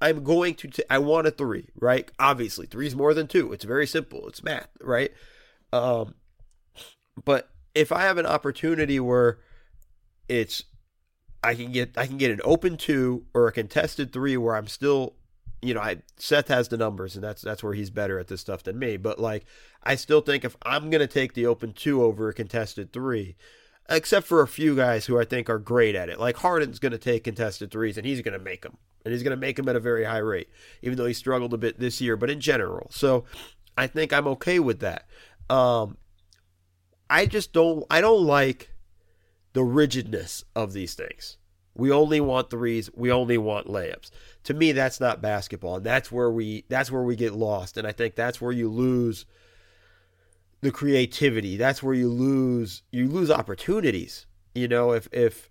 I'm 0.00 0.24
going 0.24 0.56
to, 0.56 0.68
t- 0.68 0.82
I 0.90 0.98
want 0.98 1.28
a 1.28 1.30
three, 1.30 1.68
right? 1.76 2.10
Obviously, 2.18 2.66
three 2.66 2.88
is 2.88 2.96
more 2.96 3.14
than 3.14 3.28
two. 3.28 3.52
It's 3.52 3.64
very 3.64 3.86
simple. 3.86 4.26
It's 4.26 4.42
math, 4.42 4.70
right? 4.80 5.12
Um, 5.72 6.14
but 7.24 7.50
if 7.72 7.92
I 7.92 8.00
have 8.00 8.18
an 8.18 8.26
opportunity 8.26 8.98
where 8.98 9.38
it's 10.28 10.64
I 11.42 11.54
can 11.54 11.72
get 11.72 11.96
I 11.96 12.06
can 12.06 12.18
get 12.18 12.30
an 12.30 12.40
open 12.44 12.76
two 12.76 13.24
or 13.34 13.48
a 13.48 13.52
contested 13.52 14.12
three 14.12 14.36
where 14.36 14.54
I'm 14.54 14.66
still 14.66 15.14
you 15.62 15.74
know, 15.74 15.80
I 15.80 15.98
Seth 16.16 16.48
has 16.48 16.68
the 16.68 16.76
numbers 16.76 17.14
and 17.14 17.24
that's 17.24 17.42
that's 17.42 17.62
where 17.62 17.74
he's 17.74 17.90
better 17.90 18.18
at 18.18 18.28
this 18.28 18.40
stuff 18.40 18.62
than 18.62 18.78
me. 18.78 18.96
But 18.96 19.18
like 19.18 19.44
I 19.82 19.94
still 19.96 20.20
think 20.20 20.44
if 20.44 20.56
I'm 20.62 20.90
gonna 20.90 21.06
take 21.06 21.34
the 21.34 21.46
open 21.46 21.72
two 21.72 22.02
over 22.02 22.28
a 22.28 22.34
contested 22.34 22.92
three, 22.92 23.36
except 23.88 24.26
for 24.26 24.40
a 24.40 24.48
few 24.48 24.74
guys 24.76 25.06
who 25.06 25.18
I 25.18 25.24
think 25.24 25.50
are 25.50 25.58
great 25.58 25.94
at 25.94 26.08
it. 26.08 26.18
Like 26.18 26.36
Harden's 26.36 26.78
gonna 26.78 26.98
take 26.98 27.24
contested 27.24 27.70
threes 27.70 27.98
and 27.98 28.06
he's 28.06 28.22
gonna 28.22 28.38
make 28.38 28.62
them. 28.62 28.78
And 29.04 29.12
he's 29.12 29.22
gonna 29.22 29.36
make 29.36 29.56
them 29.56 29.68
at 29.68 29.76
a 29.76 29.80
very 29.80 30.04
high 30.04 30.18
rate, 30.18 30.48
even 30.82 30.96
though 30.96 31.06
he 31.06 31.14
struggled 31.14 31.54
a 31.54 31.58
bit 31.58 31.78
this 31.78 32.00
year, 32.00 32.16
but 32.16 32.30
in 32.30 32.40
general. 32.40 32.88
So 32.90 33.24
I 33.76 33.86
think 33.86 34.12
I'm 34.12 34.26
okay 34.28 34.58
with 34.60 34.80
that. 34.80 35.06
Um 35.48 35.96
I 37.10 37.26
just 37.26 37.52
don't 37.52 37.84
I 37.90 38.00
don't 38.00 38.24
like 38.24 38.70
the 39.52 39.64
rigidness 39.64 40.44
of 40.54 40.72
these 40.72 40.94
things. 40.94 41.36
We 41.74 41.90
only 41.90 42.20
want 42.20 42.50
threes. 42.50 42.90
We 42.94 43.10
only 43.12 43.38
want 43.38 43.66
layups. 43.66 44.10
To 44.44 44.54
me, 44.54 44.72
that's 44.72 45.00
not 45.00 45.22
basketball, 45.22 45.76
and 45.76 45.86
that's 45.86 46.10
where 46.10 46.30
we 46.30 46.64
that's 46.68 46.90
where 46.90 47.02
we 47.02 47.16
get 47.16 47.32
lost. 47.32 47.76
And 47.76 47.86
I 47.86 47.92
think 47.92 48.14
that's 48.14 48.40
where 48.40 48.52
you 48.52 48.68
lose 48.68 49.24
the 50.60 50.70
creativity. 50.70 51.56
That's 51.56 51.82
where 51.82 51.94
you 51.94 52.08
lose 52.08 52.82
you 52.90 53.08
lose 53.08 53.30
opportunities. 53.30 54.26
You 54.54 54.68
know, 54.68 54.92
if 54.92 55.08
if 55.12 55.48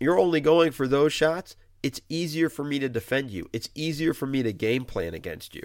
you're 0.00 0.18
only 0.18 0.40
going 0.40 0.72
for 0.72 0.86
those 0.86 1.12
shots, 1.12 1.56
it's 1.82 2.00
easier 2.08 2.48
for 2.48 2.64
me 2.64 2.78
to 2.78 2.88
defend 2.88 3.30
you. 3.30 3.48
It's 3.52 3.68
easier 3.74 4.14
for 4.14 4.26
me 4.26 4.42
to 4.42 4.52
game 4.52 4.84
plan 4.84 5.14
against 5.14 5.54
you. 5.54 5.62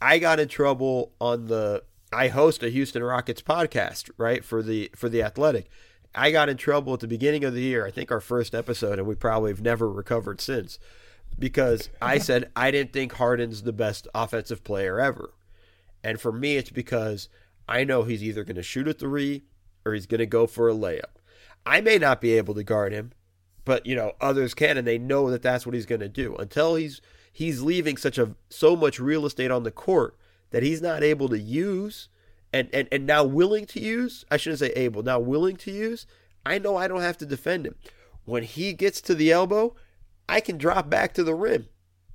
I 0.00 0.18
got 0.18 0.40
in 0.40 0.48
trouble 0.48 1.12
on 1.20 1.46
the 1.46 1.84
I 2.12 2.28
host 2.28 2.62
a 2.62 2.68
Houston 2.68 3.02
Rockets 3.02 3.42
podcast, 3.42 4.10
right, 4.16 4.44
for 4.44 4.62
the 4.62 4.90
for 4.94 5.08
the 5.08 5.22
Athletic. 5.22 5.68
I 6.16 6.30
got 6.30 6.48
in 6.48 6.56
trouble 6.56 6.94
at 6.94 7.00
the 7.00 7.06
beginning 7.06 7.44
of 7.44 7.54
the 7.54 7.60
year, 7.60 7.86
I 7.86 7.90
think 7.90 8.10
our 8.10 8.20
first 8.20 8.54
episode, 8.54 8.98
and 8.98 9.06
we 9.06 9.14
probably 9.14 9.50
have 9.50 9.60
never 9.60 9.90
recovered 9.90 10.40
since, 10.40 10.78
because 11.38 11.90
I 12.00 12.18
said 12.18 12.50
I 12.56 12.70
didn't 12.70 12.92
think 12.92 13.12
Harden's 13.12 13.62
the 13.62 13.72
best 13.72 14.08
offensive 14.14 14.64
player 14.64 14.98
ever. 14.98 15.34
And 16.02 16.20
for 16.20 16.32
me, 16.32 16.56
it's 16.56 16.70
because 16.70 17.28
I 17.68 17.84
know 17.84 18.04
he's 18.04 18.22
either 18.22 18.44
going 18.44 18.56
to 18.56 18.62
shoot 18.62 18.88
a 18.88 18.94
three 18.94 19.44
or 19.84 19.92
he's 19.92 20.06
going 20.06 20.20
to 20.20 20.26
go 20.26 20.46
for 20.46 20.68
a 20.68 20.74
layup. 20.74 21.16
I 21.66 21.80
may 21.80 21.98
not 21.98 22.20
be 22.20 22.32
able 22.32 22.54
to 22.54 22.64
guard 22.64 22.92
him, 22.92 23.12
but 23.64 23.84
you 23.84 23.94
know 23.94 24.12
others 24.20 24.54
can, 24.54 24.78
and 24.78 24.86
they 24.86 24.98
know 24.98 25.30
that 25.30 25.42
that's 25.42 25.66
what 25.66 25.74
he's 25.74 25.86
going 25.86 26.00
to 26.00 26.08
do. 26.08 26.36
Until 26.36 26.76
he's 26.76 27.00
he's 27.32 27.60
leaving 27.60 27.96
such 27.96 28.18
a 28.18 28.34
so 28.48 28.76
much 28.76 29.00
real 29.00 29.26
estate 29.26 29.50
on 29.50 29.64
the 29.64 29.70
court 29.70 30.16
that 30.50 30.62
he's 30.62 30.80
not 30.80 31.02
able 31.02 31.28
to 31.28 31.38
use 31.38 32.08
and, 32.56 32.68
and, 32.72 32.88
and 32.90 33.06
now 33.06 33.22
willing 33.22 33.66
to 33.66 33.80
use, 33.80 34.24
I 34.30 34.38
shouldn't 34.38 34.60
say 34.60 34.70
able, 34.70 35.02
now 35.02 35.20
willing 35.20 35.56
to 35.56 35.70
use, 35.70 36.06
I 36.44 36.58
know 36.58 36.76
I 36.76 36.88
don't 36.88 37.02
have 37.02 37.18
to 37.18 37.26
defend 37.26 37.66
him. 37.66 37.74
When 38.24 38.42
he 38.42 38.72
gets 38.72 39.00
to 39.02 39.14
the 39.14 39.30
elbow, 39.30 39.74
I 40.28 40.40
can 40.40 40.56
drop 40.56 40.88
back 40.88 41.12
to 41.14 41.24
the 41.24 41.34
rim 41.34 41.66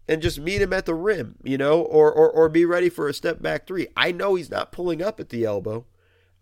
and 0.07 0.21
just 0.21 0.39
meet 0.39 0.61
him 0.61 0.73
at 0.73 0.85
the 0.85 0.95
rim, 0.95 1.35
you 1.43 1.57
know, 1.57 1.81
or, 1.81 2.11
or, 2.11 2.29
or 2.29 2.49
be 2.49 2.65
ready 2.65 2.89
for 2.89 3.07
a 3.07 3.13
step 3.13 3.41
back 3.41 3.67
three. 3.67 3.87
I 3.95 4.11
know 4.11 4.35
he's 4.35 4.49
not 4.49 4.71
pulling 4.71 5.01
up 5.01 5.19
at 5.19 5.29
the 5.29 5.45
elbow. 5.45 5.85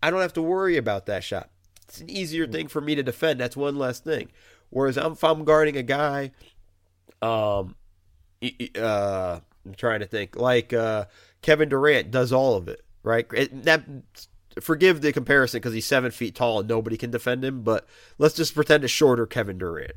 I 0.02 0.10
don't 0.10 0.22
have 0.22 0.32
to 0.34 0.42
worry 0.42 0.76
about 0.76 1.06
that 1.06 1.22
shot. 1.22 1.50
it's 1.84 2.00
an 2.00 2.08
easier 2.08 2.46
thing 2.46 2.68
for 2.68 2.80
me 2.80 2.94
to 2.94 3.02
defend. 3.02 3.38
That's 3.38 3.56
one 3.56 3.76
less 3.76 4.00
thing. 4.00 4.30
Whereas 4.70 4.96
I'm, 4.96 5.12
if 5.12 5.22
I'm 5.22 5.44
guarding 5.44 5.76
a 5.76 5.82
guy, 5.82 6.32
um, 7.20 7.76
uh, 8.78 9.40
I'm 9.66 9.74
trying 9.76 10.00
to 10.00 10.06
think 10.06 10.36
like 10.36 10.72
uh, 10.72 11.04
Kevin 11.42 11.68
Durant 11.68 12.10
does 12.10 12.32
all 12.32 12.56
of 12.56 12.66
it, 12.68 12.82
right? 13.02 13.26
It, 13.32 13.64
that 13.64 13.84
forgive 14.60 15.00
the 15.00 15.12
comparison 15.12 15.58
because 15.58 15.74
he's 15.74 15.86
seven 15.86 16.10
feet 16.10 16.34
tall 16.34 16.60
and 16.60 16.68
nobody 16.68 16.96
can 16.96 17.10
defend 17.10 17.44
him, 17.44 17.62
but 17.62 17.86
let's 18.18 18.34
just 18.34 18.54
pretend 18.54 18.84
a 18.84 18.88
shorter 18.88 19.26
Kevin 19.26 19.58
Durant. 19.58 19.92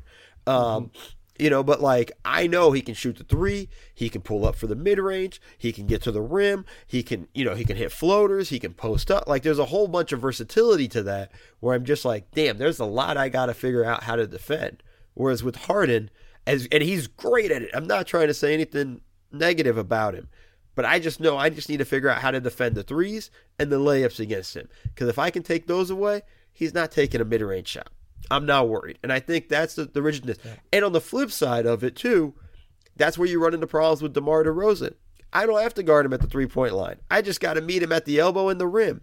Um, 0.46 0.86
mm-hmm. 0.86 0.98
You 1.36 1.50
know, 1.50 1.64
but 1.64 1.80
like 1.80 2.12
I 2.24 2.46
know 2.46 2.70
he 2.70 2.80
can 2.80 2.94
shoot 2.94 3.16
the 3.16 3.24
three, 3.24 3.68
he 3.92 4.08
can 4.08 4.20
pull 4.20 4.46
up 4.46 4.54
for 4.54 4.68
the 4.68 4.76
mid 4.76 5.00
range, 5.00 5.40
he 5.58 5.72
can 5.72 5.88
get 5.88 6.00
to 6.02 6.12
the 6.12 6.22
rim, 6.22 6.64
he 6.86 7.02
can, 7.02 7.26
you 7.34 7.44
know, 7.44 7.56
he 7.56 7.64
can 7.64 7.76
hit 7.76 7.90
floaters, 7.90 8.50
he 8.50 8.60
can 8.60 8.72
post 8.72 9.10
up. 9.10 9.26
Like 9.26 9.42
there's 9.42 9.58
a 9.58 9.64
whole 9.64 9.88
bunch 9.88 10.12
of 10.12 10.20
versatility 10.20 10.86
to 10.88 11.02
that 11.02 11.32
where 11.58 11.74
I'm 11.74 11.84
just 11.84 12.04
like, 12.04 12.30
damn, 12.30 12.58
there's 12.58 12.78
a 12.78 12.84
lot 12.84 13.16
I 13.16 13.28
got 13.30 13.46
to 13.46 13.54
figure 13.54 13.84
out 13.84 14.04
how 14.04 14.14
to 14.14 14.28
defend. 14.28 14.84
Whereas 15.14 15.42
with 15.42 15.56
Harden, 15.56 16.08
as 16.46 16.68
and 16.70 16.82
he's 16.82 17.08
great 17.08 17.50
at 17.50 17.62
it. 17.62 17.70
I'm 17.74 17.86
not 17.86 18.06
trying 18.06 18.28
to 18.28 18.34
say 18.34 18.54
anything 18.54 19.00
negative 19.32 19.76
about 19.76 20.14
him, 20.14 20.28
but 20.74 20.84
I 20.84 20.98
just 20.98 21.20
know 21.20 21.36
I 21.36 21.50
just 21.50 21.68
need 21.68 21.78
to 21.78 21.84
figure 21.84 22.08
out 22.08 22.22
how 22.22 22.30
to 22.30 22.40
defend 22.40 22.74
the 22.74 22.82
threes 22.82 23.30
and 23.58 23.70
the 23.70 23.78
layups 23.78 24.20
against 24.20 24.56
him. 24.56 24.68
Because 24.82 25.08
if 25.08 25.18
I 25.18 25.30
can 25.30 25.42
take 25.42 25.66
those 25.66 25.90
away, 25.90 26.22
he's 26.52 26.74
not 26.74 26.90
taking 26.90 27.20
a 27.20 27.24
mid 27.24 27.42
range 27.42 27.68
shot. 27.68 27.88
I'm 28.30 28.46
not 28.46 28.68
worried. 28.68 28.98
And 29.02 29.12
I 29.12 29.20
think 29.20 29.48
that's 29.48 29.74
the, 29.74 29.84
the 29.84 30.02
rigidness. 30.02 30.38
Yeah. 30.44 30.54
And 30.72 30.84
on 30.84 30.92
the 30.92 31.00
flip 31.00 31.30
side 31.30 31.66
of 31.66 31.84
it, 31.84 31.94
too, 31.94 32.34
that's 32.96 33.18
where 33.18 33.28
you 33.28 33.42
run 33.42 33.54
into 33.54 33.66
problems 33.66 34.02
with 34.02 34.14
DeMar 34.14 34.44
DeRozan. 34.44 34.94
I 35.32 35.46
don't 35.46 35.62
have 35.62 35.74
to 35.74 35.82
guard 35.82 36.06
him 36.06 36.12
at 36.12 36.20
the 36.20 36.28
three 36.28 36.46
point 36.46 36.74
line. 36.74 36.96
I 37.10 37.20
just 37.20 37.40
got 37.40 37.54
to 37.54 37.60
meet 37.60 37.82
him 37.82 37.92
at 37.92 38.04
the 38.04 38.18
elbow 38.18 38.48
and 38.48 38.60
the 38.60 38.68
rim. 38.68 39.02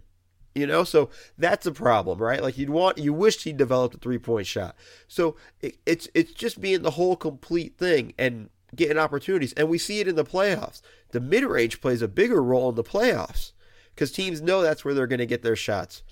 You 0.54 0.66
know, 0.66 0.84
so 0.84 1.08
that's 1.38 1.64
a 1.64 1.72
problem, 1.72 2.18
right? 2.18 2.42
Like 2.42 2.58
you'd 2.58 2.68
want, 2.68 2.98
you 2.98 3.14
wished 3.14 3.44
he'd 3.44 3.56
developed 3.56 3.94
a 3.94 3.98
three 3.98 4.18
point 4.18 4.46
shot. 4.46 4.76
So 5.08 5.36
it, 5.62 5.76
it's 5.86 6.08
it's 6.14 6.32
just 6.32 6.60
being 6.60 6.82
the 6.82 6.90
whole 6.90 7.16
complete 7.16 7.78
thing 7.78 8.12
and 8.18 8.50
getting 8.74 8.98
opportunities, 8.98 9.52
and 9.54 9.68
we 9.68 9.78
see 9.78 10.00
it 10.00 10.08
in 10.08 10.16
the 10.16 10.24
playoffs. 10.24 10.80
The 11.10 11.20
mid 11.20 11.44
range 11.44 11.80
plays 11.80 12.02
a 12.02 12.08
bigger 12.08 12.42
role 12.42 12.70
in 12.70 12.74
the 12.74 12.84
playoffs 12.84 13.52
because 13.94 14.12
teams 14.12 14.40
know 14.40 14.62
that's 14.62 14.84
where 14.84 14.94
they're 14.94 15.06
going 15.06 15.18
to 15.18 15.26
get 15.26 15.42
their 15.42 15.56
shots. 15.56 16.02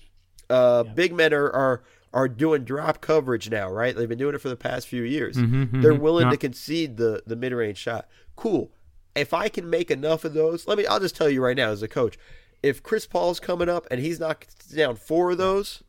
Uh, 0.48 0.84
yeah. 0.86 0.92
Big 0.92 1.14
men 1.14 1.32
are, 1.32 1.50
are 1.50 1.82
are 2.12 2.28
doing 2.28 2.64
drop 2.64 3.00
coverage 3.00 3.50
now, 3.50 3.70
right? 3.70 3.94
They've 3.94 4.08
been 4.08 4.18
doing 4.18 4.34
it 4.34 4.40
for 4.40 4.48
the 4.48 4.56
past 4.56 4.88
few 4.88 5.02
years. 5.02 5.36
Mm-hmm, 5.36 5.62
mm-hmm. 5.62 5.80
They're 5.80 5.94
willing 5.94 6.26
yeah. 6.26 6.32
to 6.32 6.36
concede 6.36 6.96
the 6.96 7.22
the 7.26 7.36
mid 7.36 7.52
range 7.52 7.78
shot. 7.78 8.08
Cool. 8.36 8.72
If 9.14 9.34
I 9.34 9.48
can 9.48 9.68
make 9.68 9.90
enough 9.90 10.24
of 10.24 10.34
those, 10.34 10.66
let 10.66 10.78
me. 10.78 10.86
I'll 10.86 11.00
just 11.00 11.16
tell 11.16 11.28
you 11.28 11.42
right 11.42 11.56
now, 11.56 11.70
as 11.70 11.82
a 11.82 11.88
coach, 11.88 12.18
if 12.62 12.82
Chris 12.82 13.06
Paul's 13.06 13.40
coming 13.40 13.68
up 13.68 13.86
and 13.90 14.00
he's 14.00 14.20
knocking 14.20 14.48
down 14.74 14.96
four 14.96 15.32
of 15.32 15.38
those, 15.38 15.82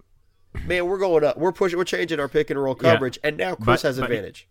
man, 0.65 0.86
we're 0.86 0.97
going 0.97 1.24
up. 1.24 1.38
We're 1.38 1.51
pushing. 1.51 1.78
We're 1.78 1.86
changing 1.86 2.19
our 2.19 2.28
pick 2.28 2.49
and 2.49 2.61
roll 2.61 2.76
coverage, 2.76 3.19
yeah. 3.22 3.30
and 3.30 3.38
now 3.38 3.55
Chris 3.55 3.82
but, 3.84 3.89
has 3.89 3.97
advantage. 3.97 4.47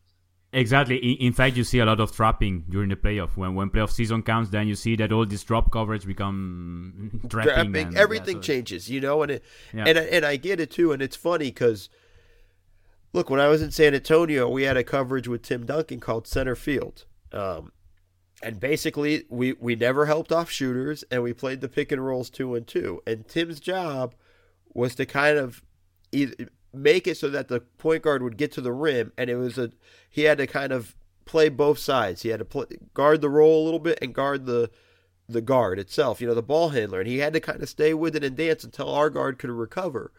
Exactly. 0.52 0.96
In 0.96 1.32
fact, 1.32 1.56
you 1.56 1.62
see 1.62 1.78
a 1.78 1.84
lot 1.84 2.00
of 2.00 2.10
trapping 2.10 2.64
during 2.68 2.88
the 2.88 2.96
playoff. 2.96 3.36
When 3.36 3.54
when 3.54 3.70
playoff 3.70 3.90
season 3.90 4.22
comes, 4.22 4.50
then 4.50 4.66
you 4.66 4.74
see 4.74 4.96
that 4.96 5.12
all 5.12 5.24
this 5.24 5.44
drop 5.44 5.70
coverage 5.70 6.04
become 6.04 7.20
trapping. 7.28 7.72
trapping 7.72 7.96
everything 7.96 8.36
yeah, 8.36 8.42
so 8.42 8.46
changes, 8.46 8.90
you 8.90 9.00
know, 9.00 9.22
and 9.22 9.32
it, 9.32 9.44
yeah. 9.72 9.84
and 9.86 9.96
and 9.96 10.24
I 10.24 10.36
get 10.36 10.58
it 10.58 10.72
too. 10.72 10.90
And 10.90 11.00
it's 11.00 11.14
funny 11.14 11.46
because 11.46 11.88
look, 13.12 13.30
when 13.30 13.38
I 13.38 13.46
was 13.46 13.62
in 13.62 13.70
San 13.70 13.94
Antonio, 13.94 14.48
we 14.48 14.64
had 14.64 14.76
a 14.76 14.82
coverage 14.82 15.28
with 15.28 15.42
Tim 15.42 15.66
Duncan 15.66 16.00
called 16.00 16.26
Center 16.26 16.56
Field, 16.56 17.04
um, 17.32 17.70
and 18.42 18.58
basically 18.58 19.26
we 19.30 19.52
we 19.52 19.76
never 19.76 20.06
helped 20.06 20.32
off 20.32 20.50
shooters, 20.50 21.04
and 21.12 21.22
we 21.22 21.32
played 21.32 21.60
the 21.60 21.68
pick 21.68 21.92
and 21.92 22.04
rolls 22.04 22.28
two 22.28 22.56
and 22.56 22.66
two. 22.66 23.00
And 23.06 23.28
Tim's 23.28 23.60
job 23.60 24.16
was 24.74 24.96
to 24.96 25.06
kind 25.06 25.38
of 25.38 25.62
either 26.10 26.34
make 26.72 27.06
it 27.06 27.16
so 27.16 27.28
that 27.30 27.48
the 27.48 27.60
point 27.60 28.02
guard 28.02 28.22
would 28.22 28.36
get 28.36 28.52
to 28.52 28.60
the 28.60 28.72
rim, 28.72 29.12
and 29.16 29.30
it 29.30 29.36
was 29.36 29.58
a 29.58 29.70
he 30.08 30.22
had 30.22 30.38
to 30.38 30.46
kind 30.46 30.72
of 30.72 30.94
play 31.24 31.48
both 31.48 31.78
sides. 31.78 32.22
He 32.22 32.30
had 32.30 32.38
to 32.40 32.44
play, 32.44 32.66
guard 32.94 33.20
the 33.20 33.30
roll 33.30 33.62
a 33.62 33.64
little 33.64 33.78
bit 33.78 33.98
and 34.02 34.14
guard 34.14 34.46
the 34.46 34.70
the 35.28 35.40
guard 35.40 35.78
itself, 35.78 36.20
you 36.20 36.26
know, 36.26 36.34
the 36.34 36.42
ball 36.42 36.70
handler, 36.70 37.00
and 37.00 37.08
he 37.08 37.18
had 37.18 37.32
to 37.32 37.40
kind 37.40 37.62
of 37.62 37.68
stay 37.68 37.94
with 37.94 38.16
it 38.16 38.24
and 38.24 38.36
dance 38.36 38.64
until 38.64 38.92
our 38.92 39.10
guard 39.10 39.38
could 39.38 39.50
recover. 39.50 40.12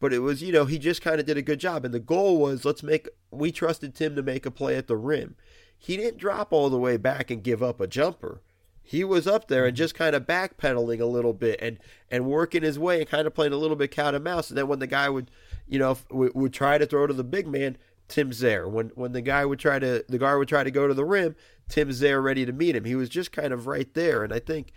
But 0.00 0.12
it 0.12 0.20
was, 0.20 0.42
you 0.42 0.52
know, 0.52 0.64
he 0.64 0.78
just 0.78 1.02
kind 1.02 1.20
of 1.20 1.26
did 1.26 1.36
a 1.36 1.42
good 1.42 1.60
job, 1.60 1.84
and 1.84 1.94
the 1.94 2.00
goal 2.00 2.38
was 2.38 2.64
let's 2.64 2.82
make. 2.82 3.08
We 3.30 3.52
trusted 3.52 3.94
Tim 3.94 4.16
to 4.16 4.22
make 4.22 4.46
a 4.46 4.50
play 4.50 4.76
at 4.76 4.86
the 4.86 4.96
rim. 4.96 5.36
He 5.76 5.96
didn't 5.96 6.18
drop 6.18 6.52
all 6.52 6.70
the 6.70 6.78
way 6.78 6.96
back 6.96 7.30
and 7.30 7.42
give 7.42 7.62
up 7.62 7.80
a 7.80 7.86
jumper. 7.86 8.42
He 8.82 9.04
was 9.04 9.26
up 9.26 9.48
there 9.48 9.66
and 9.66 9.74
mm-hmm. 9.74 9.82
just 9.82 9.94
kind 9.94 10.16
of 10.16 10.26
backpedaling 10.26 11.00
a 11.00 11.04
little 11.04 11.34
bit 11.34 11.58
and 11.60 11.78
and 12.10 12.26
working 12.26 12.62
his 12.62 12.78
way 12.78 13.00
and 13.00 13.08
kind 13.08 13.26
of 13.26 13.34
playing 13.34 13.52
a 13.52 13.56
little 13.56 13.76
bit 13.76 13.90
cat 13.90 14.14
and 14.14 14.24
mouse. 14.24 14.48
And 14.48 14.58
then 14.58 14.66
when 14.66 14.78
the 14.78 14.86
guy 14.86 15.08
would 15.08 15.30
you 15.68 15.78
know, 15.78 15.96
would, 16.10 16.34
would 16.34 16.52
try 16.52 16.78
to 16.78 16.86
throw 16.86 17.06
to 17.06 17.14
the 17.14 17.24
big 17.24 17.46
man, 17.46 17.76
Tim's 18.08 18.40
there. 18.40 18.68
When 18.68 18.88
when 18.94 19.12
the 19.12 19.20
guy 19.20 19.44
would 19.44 19.58
try 19.58 19.78
to 19.78 20.04
the 20.08 20.18
guard 20.18 20.38
would 20.38 20.48
try 20.48 20.64
to 20.64 20.70
go 20.70 20.88
to 20.88 20.94
the 20.94 21.04
rim, 21.04 21.36
Tim's 21.68 22.00
there 22.00 22.20
ready 22.20 22.46
to 22.46 22.52
meet 22.52 22.74
him. 22.74 22.84
He 22.84 22.94
was 22.94 23.08
just 23.08 23.32
kind 23.32 23.52
of 23.52 23.66
right 23.66 23.92
there, 23.94 24.24
and 24.24 24.32
I 24.32 24.38
think 24.38 24.72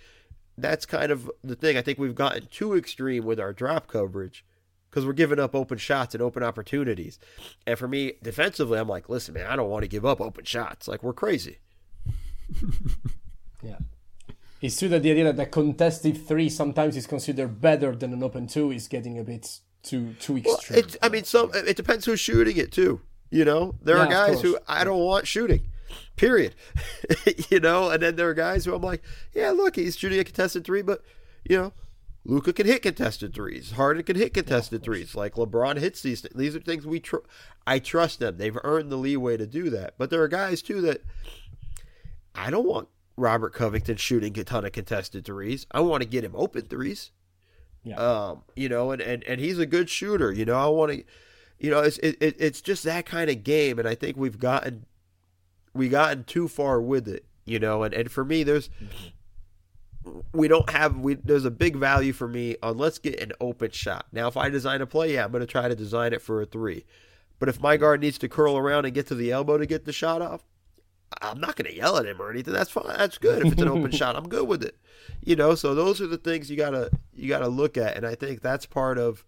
that's 0.57 0.85
kind 0.85 1.11
of 1.11 1.31
the 1.43 1.55
thing. 1.55 1.77
I 1.77 1.81
think 1.81 1.97
we've 1.97 2.15
gotten 2.15 2.47
too 2.47 2.75
extreme 2.75 3.25
with 3.25 3.39
our 3.39 3.53
drop 3.53 3.87
coverage 3.87 4.45
because 4.89 5.05
we're 5.05 5.13
giving 5.13 5.39
up 5.39 5.55
open 5.55 5.77
shots 5.77 6.13
and 6.13 6.21
open 6.21 6.43
opportunities. 6.43 7.17
And 7.65 7.79
for 7.79 7.87
me, 7.87 8.13
defensively, 8.21 8.77
I'm 8.77 8.89
like, 8.89 9.07
listen, 9.07 9.33
man, 9.33 9.47
I 9.47 9.55
don't 9.55 9.69
want 9.69 9.83
to 9.83 9.87
give 9.87 10.05
up 10.05 10.19
open 10.19 10.43
shots. 10.43 10.87
Like 10.87 11.01
we're 11.01 11.13
crazy. 11.13 11.59
yeah. 13.63 13.77
It's 14.61 14.77
true 14.77 14.89
that 14.89 15.01
the 15.01 15.11
idea 15.11 15.31
that 15.31 15.41
a 15.41 15.49
contested 15.49 16.27
three 16.27 16.49
sometimes 16.49 16.95
is 16.97 17.07
considered 17.07 17.61
better 17.61 17.95
than 17.95 18.13
an 18.13 18.21
open 18.21 18.47
two 18.47 18.71
is 18.71 18.87
getting 18.87 19.17
a 19.17 19.23
bit 19.23 19.59
too 19.83 20.13
too 20.19 20.37
extreme. 20.37 20.81
Well, 20.81 20.95
I 21.01 21.09
mean, 21.09 21.23
some 21.23 21.51
it 21.53 21.75
depends 21.75 22.05
who's 22.05 22.19
shooting 22.19 22.57
it 22.57 22.71
too. 22.71 23.01
You 23.29 23.45
know, 23.45 23.75
there 23.81 23.97
yeah, 23.97 24.03
are 24.03 24.09
guys 24.09 24.41
who 24.41 24.57
I 24.67 24.83
don't 24.83 24.99
want 24.99 25.27
shooting. 25.27 25.67
Period. 26.15 26.55
you 27.49 27.59
know, 27.59 27.89
and 27.89 28.01
then 28.01 28.15
there 28.15 28.29
are 28.29 28.33
guys 28.33 28.65
who 28.65 28.73
I'm 28.73 28.81
like, 28.81 29.01
yeah, 29.33 29.51
look, 29.51 29.75
he's 29.75 29.97
shooting 29.97 30.19
a 30.19 30.23
contested 30.23 30.65
three, 30.65 30.81
but 30.81 31.01
you 31.47 31.57
know, 31.57 31.73
Luka 32.23 32.53
can 32.53 32.67
hit 32.67 32.81
contested 32.81 33.33
threes. 33.33 33.71
Harden 33.71 34.03
can 34.03 34.15
hit 34.15 34.33
contested 34.33 34.81
yeah, 34.81 34.85
threes. 34.85 35.15
Like 35.15 35.35
LeBron 35.35 35.77
hits 35.77 36.01
these. 36.01 36.21
These 36.35 36.55
are 36.55 36.59
things 36.59 36.85
we. 36.85 36.99
Tr- 36.99 37.17
I 37.65 37.79
trust 37.79 38.19
them. 38.19 38.37
They've 38.37 38.57
earned 38.63 38.91
the 38.91 38.97
leeway 38.97 39.37
to 39.37 39.47
do 39.47 39.69
that. 39.71 39.95
But 39.97 40.09
there 40.09 40.21
are 40.21 40.27
guys 40.27 40.61
too 40.61 40.81
that 40.81 41.01
I 42.35 42.49
don't 42.49 42.67
want 42.67 42.89
Robert 43.17 43.53
Covington 43.53 43.97
shooting 43.97 44.37
a 44.37 44.43
ton 44.43 44.65
of 44.65 44.71
contested 44.71 45.25
threes. 45.25 45.65
I 45.71 45.81
want 45.81 46.03
to 46.03 46.09
get 46.09 46.23
him 46.23 46.33
open 46.35 46.63
threes. 46.63 47.11
Yeah. 47.83 47.95
Um, 47.95 48.43
you 48.55 48.69
know, 48.69 48.91
and, 48.91 49.01
and, 49.01 49.23
and 49.23 49.41
he's 49.41 49.59
a 49.59 49.65
good 49.65 49.89
shooter. 49.89 50.31
You 50.31 50.45
know, 50.45 50.55
I 50.55 50.67
want 50.67 50.91
to, 50.91 51.03
you 51.59 51.71
know, 51.71 51.79
it's 51.79 51.97
it, 51.99 52.17
it's 52.19 52.61
just 52.61 52.83
that 52.83 53.05
kind 53.05 53.29
of 53.29 53.43
game, 53.43 53.79
and 53.79 53.87
I 53.87 53.95
think 53.95 54.17
we've 54.17 54.39
gotten 54.39 54.85
we 55.73 55.89
gotten 55.89 56.23
too 56.23 56.47
far 56.47 56.81
with 56.81 57.07
it. 57.07 57.25
You 57.45 57.59
know, 57.59 57.83
and, 57.83 57.93
and 57.93 58.11
for 58.11 58.23
me, 58.23 58.43
there's 58.43 58.69
mm-hmm. 58.69 60.19
we 60.33 60.47
don't 60.47 60.69
have 60.69 60.97
we 60.97 61.15
there's 61.15 61.45
a 61.45 61.51
big 61.51 61.75
value 61.75 62.13
for 62.13 62.27
me 62.27 62.55
on 62.61 62.77
let's 62.77 62.99
get 62.99 63.19
an 63.19 63.31
open 63.41 63.71
shot. 63.71 64.05
Now, 64.11 64.27
if 64.27 64.37
I 64.37 64.49
design 64.49 64.81
a 64.81 64.85
play, 64.85 65.13
yeah, 65.13 65.25
I'm 65.25 65.31
going 65.31 65.41
to 65.41 65.47
try 65.47 65.67
to 65.67 65.75
design 65.75 66.13
it 66.13 66.21
for 66.21 66.41
a 66.41 66.45
three. 66.45 66.85
But 67.39 67.49
if 67.49 67.59
my 67.59 67.77
guard 67.77 68.01
needs 68.01 68.19
to 68.19 68.29
curl 68.29 68.55
around 68.57 68.85
and 68.85 68.93
get 68.93 69.07
to 69.07 69.15
the 69.15 69.31
elbow 69.31 69.57
to 69.57 69.65
get 69.65 69.85
the 69.85 69.91
shot 69.91 70.21
off, 70.21 70.43
I'm 71.21 71.39
not 71.39 71.55
going 71.55 71.69
to 71.69 71.75
yell 71.75 71.97
at 71.97 72.05
him 72.05 72.21
or 72.21 72.29
anything. 72.29 72.53
That's 72.53 72.71
fine. 72.71 72.85
That's 72.87 73.17
good. 73.17 73.45
If 73.45 73.53
it's 73.53 73.61
an 73.61 73.67
open 73.67 73.91
shot, 73.91 74.15
I'm 74.15 74.29
good 74.29 74.47
with 74.47 74.63
it. 74.63 74.77
You 75.23 75.35
know, 75.35 75.55
so 75.55 75.75
those 75.75 76.01
are 76.01 76.07
the 76.07 76.17
things 76.17 76.49
you 76.49 76.57
gotta 76.57 76.89
you 77.13 77.27
gotta 77.27 77.47
look 77.47 77.77
at, 77.77 77.95
and 77.95 78.05
I 78.05 78.15
think 78.15 78.41
that's 78.41 78.65
part 78.65 78.97
of 78.97 79.23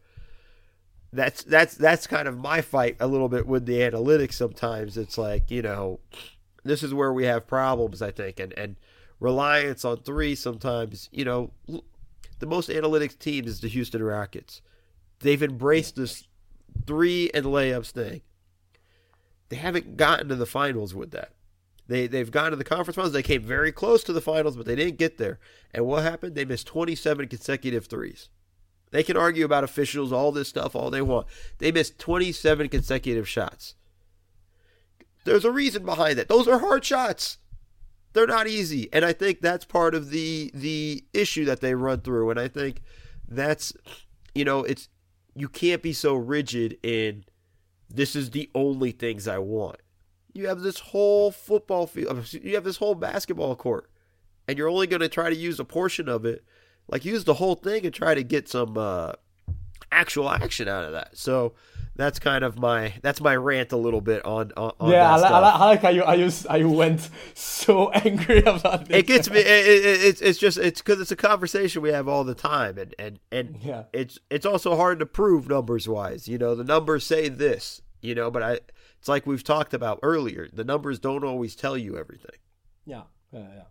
that's 1.12 1.44
that's 1.44 1.76
that's 1.76 2.08
kind 2.08 2.28
of 2.28 2.38
my 2.38 2.62
fight 2.62 2.98
a 3.00 3.08
little 3.08 3.30
bit 3.30 3.46
with 3.46 3.66
the 3.66 3.80
analytics. 3.80 4.34
Sometimes 4.34 4.98
it's 4.98 5.18
like 5.18 5.52
you 5.52 5.62
know, 5.62 6.00
this 6.64 6.82
is 6.82 6.94
where 6.94 7.14
we 7.14 7.26
have 7.26 7.46
problems. 7.46 8.02
I 8.02 8.12
think, 8.12 8.40
and 8.40 8.54
and 8.54 8.76
reliance 9.20 9.86
on 9.86 9.98
three. 9.98 10.34
Sometimes 10.36 11.10
you 11.12 11.26
know, 11.26 11.52
the 12.40 12.48
most 12.48 12.70
analytics 12.70 13.18
team 13.18 13.46
is 13.46 13.62
the 13.62 13.68
Houston 13.68 14.02
Rockets. 14.02 14.62
They've 15.20 15.44
embraced 15.44 15.96
this 15.96 16.28
three 16.88 17.30
and 17.34 17.46
layups 17.46 17.92
thing. 17.92 18.22
They 19.50 19.58
haven't 19.58 19.98
gotten 19.98 20.30
to 20.30 20.36
the 20.36 20.48
finals 20.48 20.96
with 20.96 21.12
that. 21.12 21.34
They 21.88 22.08
they've 22.08 22.32
gone 22.32 22.52
to 22.52 22.56
the 22.56 22.64
conference 22.64 22.96
finals. 22.96 23.14
They 23.14 23.24
came 23.24 23.44
very 23.44 23.72
close 23.72 24.04
to 24.06 24.14
the 24.14 24.22
finals, 24.22 24.56
but 24.56 24.66
they 24.66 24.76
didn't 24.76 24.98
get 24.98 25.18
there. 25.18 25.40
And 25.74 25.86
what 25.86 26.04
happened? 26.04 26.36
They 26.36 26.46
missed 26.46 26.68
27 26.68 27.28
consecutive 27.28 27.88
threes. 27.88 28.30
They 28.92 29.04
can 29.04 29.18
argue 29.18 29.44
about 29.44 29.64
officials, 29.64 30.12
all 30.12 30.32
this 30.32 30.48
stuff, 30.48 30.76
all 30.76 30.92
they 30.92 31.02
want. 31.02 31.28
They 31.58 31.72
missed 31.72 31.98
27 31.98 32.70
consecutive 32.70 33.28
shots. 33.28 33.76
There's 35.26 35.46
a 35.46 35.52
reason 35.52 35.84
behind 35.84 36.18
that. 36.20 36.28
Those 36.28 36.48
are 36.48 36.60
hard 36.60 36.86
shots. 36.86 37.40
They're 38.14 38.28
not 38.28 38.48
easy, 38.48 38.90
and 38.94 39.04
I 39.04 39.12
think 39.12 39.42
that's 39.42 39.66
part 39.66 39.96
of 39.96 40.12
the 40.12 40.52
the 40.54 41.04
issue 41.14 41.46
that 41.46 41.62
they 41.62 41.74
run 41.74 42.02
through. 42.02 42.30
And 42.30 42.40
I 42.40 42.48
think 42.48 42.82
that's 43.28 43.74
you 44.36 44.46
know 44.46 44.64
it's 44.64 44.90
you 45.36 45.50
can't 45.50 45.82
be 45.82 45.94
so 45.94 46.16
rigid 46.16 46.78
in 46.84 47.26
this 47.90 48.16
is 48.16 48.30
the 48.30 48.50
only 48.54 48.92
things 48.92 49.28
I 49.28 49.40
want. 49.40 49.78
You 50.34 50.48
have 50.48 50.62
this 50.62 50.80
whole 50.80 51.32
football 51.32 51.86
field, 51.88 52.34
you 52.34 52.56
have 52.56 52.64
this 52.64 52.78
whole 52.78 52.96
basketball 52.96 53.56
court, 53.56 53.90
and 54.48 54.58
you're 54.58 54.70
only 54.70 54.88
going 54.88 55.02
to 55.02 55.10
try 55.10 55.30
to 55.30 55.36
use 55.36 55.60
a 55.60 55.66
portion 55.66 56.10
of 56.10 56.26
it. 56.26 56.44
Like 56.88 57.06
use 57.06 57.24
the 57.24 57.36
whole 57.36 57.56
thing 57.56 57.86
and 57.86 57.94
try 57.94 58.14
to 58.16 58.24
get 58.24 58.50
some. 58.50 58.78
Uh, 58.78 59.14
actual 59.92 60.28
action 60.28 60.68
out 60.68 60.86
of 60.86 60.94
that. 60.94 61.16
So 61.16 61.54
that's 61.96 62.18
kind 62.18 62.44
of 62.44 62.58
my 62.58 62.94
that's 63.04 63.22
my 63.22 63.36
rant 63.36 63.72
a 63.72 63.78
little 63.78 64.02
bit 64.02 64.26
on 64.26 64.52
on, 64.58 64.72
on 64.80 64.90
yeah, 64.92 65.14
I, 65.14 65.18
li- 65.18 65.24
I, 65.26 65.40
I 65.40 65.66
like 65.66 65.82
how 65.84 65.90
you, 65.90 66.04
s- 66.04 66.48
how 66.50 66.56
you 66.56 66.70
went 66.70 67.08
so 67.36 67.90
angry 67.92 68.40
about 68.40 68.88
this. 68.88 68.98
it 68.98 69.06
gets 69.08 69.30
me. 69.30 69.38
It, 69.40 69.46
it, 69.46 70.04
it's 70.04 70.22
it's 70.22 70.40
just 70.40 70.58
it's 70.58 70.82
because 70.82 71.00
it's 71.00 71.12
a 71.12 71.16
conversation 71.16 71.84
we 71.84 71.92
have 71.92 72.08
all 72.08 72.24
the 72.24 72.34
time, 72.34 72.80
and 72.80 72.96
and 72.98 73.20
and 73.32 73.58
Yeah. 73.62 73.84
it's 73.94 74.18
it's 74.32 74.48
also 74.48 74.76
hard 74.76 74.98
to 75.00 75.06
prove 75.06 75.48
numbers 75.48 75.88
wise. 75.88 76.28
You 76.28 76.40
know, 76.40 76.56
the 76.56 76.64
numbers 76.64 77.06
say 77.06 77.30
this. 77.30 77.82
You 78.02 78.16
know, 78.16 78.32
but 78.32 78.42
I 78.42 78.60
it's 79.04 79.10
like 79.10 79.28
we've 79.28 79.44
talked 79.44 79.74
about 79.74 80.00
earlier. 80.02 80.48
The 80.54 80.64
numbers 80.64 80.98
don't 80.98 81.26
always 81.26 81.58
tell 81.58 81.78
you 81.78 81.98
everything. 81.98 82.38
Yeah, 82.86 83.02
yeah, 83.34 83.48
yeah. 83.54 83.64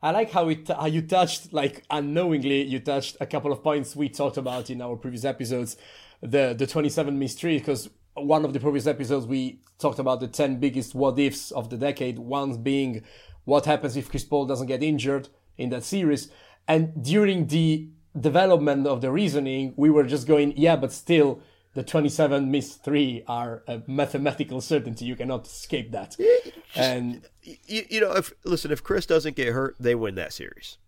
I 0.00 0.12
like 0.12 0.30
how 0.30 0.48
it 0.48 0.68
how 0.68 0.86
you 0.86 1.02
touched 1.02 1.52
like 1.52 1.82
unknowingly 1.90 2.62
you 2.62 2.78
touched 2.78 3.16
a 3.20 3.26
couple 3.26 3.50
of 3.50 3.64
points 3.64 3.96
we 3.96 4.08
talked 4.08 4.36
about 4.36 4.70
in 4.70 4.80
our 4.80 4.94
previous 4.94 5.24
episodes, 5.24 5.76
the 6.20 6.54
the 6.56 6.68
twenty 6.68 6.88
seven 6.88 7.18
mystery 7.18 7.58
because 7.58 7.90
one 8.14 8.44
of 8.44 8.52
the 8.52 8.60
previous 8.60 8.86
episodes 8.86 9.26
we 9.26 9.58
talked 9.80 9.98
about 9.98 10.20
the 10.20 10.28
ten 10.28 10.60
biggest 10.60 10.94
what 10.94 11.18
ifs 11.18 11.50
of 11.50 11.68
the 11.68 11.76
decade. 11.76 12.20
One 12.20 12.62
being 12.62 13.02
what 13.44 13.64
happens 13.64 13.96
if 13.96 14.08
Chris 14.08 14.22
Paul 14.22 14.46
doesn't 14.46 14.68
get 14.68 14.84
injured 14.84 15.30
in 15.58 15.70
that 15.70 15.82
series, 15.82 16.30
and 16.68 17.02
during 17.02 17.48
the 17.48 17.88
development 18.20 18.86
of 18.86 19.00
the 19.00 19.10
reasoning, 19.10 19.74
we 19.76 19.90
were 19.90 20.04
just 20.04 20.28
going 20.28 20.52
yeah, 20.56 20.76
but 20.76 20.92
still. 20.92 21.40
The 21.76 21.82
27 21.84 22.50
missed 22.50 22.82
three 22.82 23.22
are 23.28 23.62
a 23.68 23.82
mathematical 23.86 24.60
certainty. 24.62 25.04
You 25.04 25.14
cannot 25.14 25.46
escape 25.46 25.92
that. 25.92 26.16
And 26.74 27.22
You, 27.42 27.84
you 27.88 28.00
know, 28.00 28.12
if 28.12 28.32
listen, 28.44 28.70
if 28.72 28.82
Chris 28.82 29.06
doesn't 29.06 29.36
get 29.36 29.52
hurt, 29.52 29.76
they 29.78 29.94
win 29.94 30.14
that 30.16 30.32
series. 30.32 30.78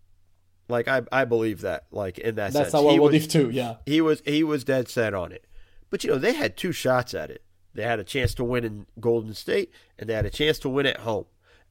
Like 0.68 0.88
I 0.88 1.02
I 1.12 1.24
believe 1.26 1.60
that. 1.60 1.84
Like 1.90 2.18
in 2.18 2.34
that 2.36 2.52
that's 2.52 2.70
sense, 2.72 2.74
our 2.82 2.90
He 2.92 2.98
what 2.98 3.12
was- 3.12 3.24
if 3.24 3.30
too. 3.30 3.50
Yeah. 3.50 3.76
he 3.86 4.00
was 4.00 4.22
he 4.24 4.42
was 4.42 4.64
dead 4.64 4.88
set 4.88 5.12
on 5.14 5.30
it. 5.30 5.46
But 5.90 6.04
you 6.04 6.10
know, 6.10 6.18
they 6.18 6.32
had 6.32 6.56
two 6.56 6.72
shots 6.72 7.12
at 7.14 7.30
it. 7.30 7.42
They 7.74 7.82
had 7.84 7.98
a 8.00 8.04
chance 8.04 8.34
to 8.34 8.44
win 8.44 8.64
in 8.64 8.86
Golden 8.98 9.34
State, 9.34 9.70
and 9.98 10.08
they 10.08 10.14
had 10.14 10.26
a 10.26 10.30
chance 10.30 10.58
to 10.60 10.68
win 10.68 10.86
at 10.86 11.00
home. 11.00 11.26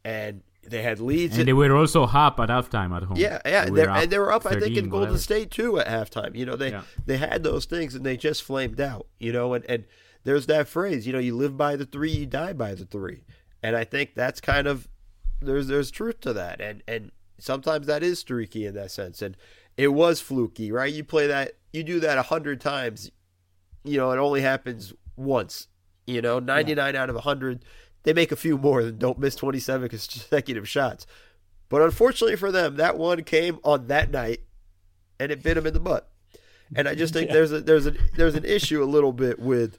And 0.06 0.42
they 0.70 0.82
had 0.84 1.00
leads. 1.00 1.38
And 1.38 1.48
they 1.48 1.54
were 1.54 1.76
also 1.76 2.04
up 2.04 2.40
at 2.40 2.50
halftime 2.50 2.96
at 2.96 3.04
home. 3.04 3.18
yeah, 3.18 3.40
yeah, 3.46 3.52
They 3.52 3.56
and, 3.68 3.72
were 3.72 3.78
they're, 3.78 3.90
and 3.90 4.12
they 4.12 4.20
were 4.20 4.32
up. 4.32 4.46
I 4.46 4.60
think 4.60 4.78
in 4.78 4.90
Golden 4.90 5.00
whatever. 5.10 5.18
State 5.18 5.52
too 5.52 5.80
at 5.80 5.88
halftime. 5.88 6.36
You 6.36 6.46
know, 6.46 6.56
they 6.56 6.72
Yeah. 6.72 6.84
they 7.06 7.18
had 7.18 7.44
those 7.44 7.66
things, 7.66 7.96
and 7.96 8.06
they 8.06 8.18
just 8.18 8.44
flamed 8.44 8.80
out. 8.82 9.08
You 9.20 9.32
know, 9.34 9.54
and 9.54 9.66
and 9.66 9.86
there's 10.24 10.46
that 10.48 10.68
phrase. 10.68 11.08
You 11.08 11.14
know, 11.14 11.20
you 11.20 11.36
live 11.36 11.58
by 11.58 11.76
the 11.76 11.86
three, 11.86 12.12
you 12.12 12.26
die 12.26 12.54
by 12.54 12.76
the 12.76 12.86
three. 12.86 13.24
And 13.64 13.76
I 13.76 13.84
think 13.84 14.14
that's 14.16 14.40
kind 14.42 14.68
of 14.68 14.88
there's 15.42 15.68
there's 15.68 15.92
truth 15.92 16.20
to 16.22 16.34
that, 16.34 16.60
and 16.62 16.84
and 16.88 17.12
sometimes 17.40 17.88
that 17.88 18.04
is 18.04 18.20
streaky 18.20 18.66
in 18.66 18.74
that 18.76 18.92
sense, 18.92 19.22
and 19.22 19.36
it 19.78 19.90
was 19.90 20.20
fluky, 20.20 20.72
right? 20.72 20.92
You 20.92 21.04
play 21.04 21.28
that, 21.28 21.54
you 21.72 21.84
do 21.84 22.00
that 22.00 22.18
a 22.18 22.24
hundred 22.24 22.60
times, 22.62 23.12
you 23.84 23.98
know, 23.98 24.12
it 24.12 24.18
only 24.18 24.42
happens 24.42 24.94
once. 25.16 25.68
You 26.08 26.22
know, 26.22 26.40
ninety 26.40 26.74
nine 26.74 26.96
out 26.96 27.10
of 27.10 27.16
hundred, 27.18 27.64
they 28.08 28.14
make 28.14 28.32
a 28.32 28.38
few 28.38 28.58
more 28.58 28.86
than 28.86 28.98
don't 28.98 29.20
miss 29.20 29.36
twenty 29.36 29.60
seven 29.60 29.90
consecutive 29.90 30.68
shots. 30.68 31.06
But 31.68 31.82
unfortunately 31.82 32.38
for 32.38 32.54
them, 32.54 32.78
that 32.78 32.98
one 32.98 33.22
came 33.26 33.60
on 33.66 33.88
that 33.88 34.12
night, 34.12 34.44
and 35.20 35.30
it 35.30 35.44
bit 35.44 35.56
them 35.56 35.68
in 35.68 35.74
the 35.74 35.82
butt. 35.82 36.10
And 36.74 36.88
I 36.88 36.96
just 36.96 37.14
think 37.14 37.30
there's 37.32 37.52
a 37.52 37.60
there's 37.60 37.86
a 37.86 37.96
there's 38.16 38.36
an 38.36 38.46
issue 38.46 38.82
a 38.82 38.86
little 38.86 39.12
bit 39.12 39.40
with 39.40 39.78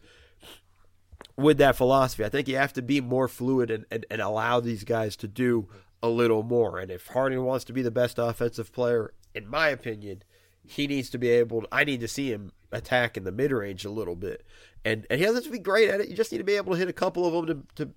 with 1.39 1.57
that 1.57 1.77
philosophy. 1.77 2.23
I 2.23 2.29
think 2.29 2.49
you 2.49 2.57
have 2.57 2.75
to 2.75 2.83
be 2.83 3.01
more 3.01 3.29
fluid 3.29 3.71
and, 3.71 3.87
and, 3.91 4.05
and 4.11 4.21
allow 4.21 4.61
these 4.61 4.85
guys 4.85 5.17
to 5.17 5.27
do 5.27 5.67
a 6.03 6.11
little 6.11 6.43
more. 6.43 6.79
And 6.79 6.91
if 6.91 7.07
Harden 7.07 7.45
wants 7.45 7.65
to 7.65 7.73
be 7.73 7.81
the 7.81 7.91
best 7.91 8.19
offensive 8.19 8.75
player, 8.75 9.15
in 9.35 9.49
my 9.49 9.69
opinion, 9.69 10.23
he 10.67 10.87
needs 10.87 11.09
to 11.11 11.19
be 11.19 11.31
able 11.31 11.63
to, 11.63 11.69
I 11.73 11.85
need 11.85 12.01
to 12.01 12.09
see 12.09 12.31
him 12.31 12.53
attack 12.73 13.17
in 13.17 13.25
the 13.25 13.33
mid 13.33 13.53
range 13.53 13.87
a 13.87 13.91
little 13.91 14.17
bit. 14.17 14.45
And 14.85 15.07
and 15.09 15.19
he 15.19 15.25
doesn't 15.25 15.45
have 15.45 15.51
to 15.51 15.59
be 15.59 15.59
great 15.59 15.89
at 15.89 16.03
it. 16.03 16.09
You 16.09 16.15
just 16.15 16.31
need 16.31 16.39
to 16.39 16.45
be 16.45 16.57
able 16.57 16.73
to 16.73 16.79
hit 16.79 16.89
a 16.89 16.93
couple 16.93 17.25
of 17.25 17.33
them 17.47 17.67
to 17.77 17.85
to, 17.85 17.93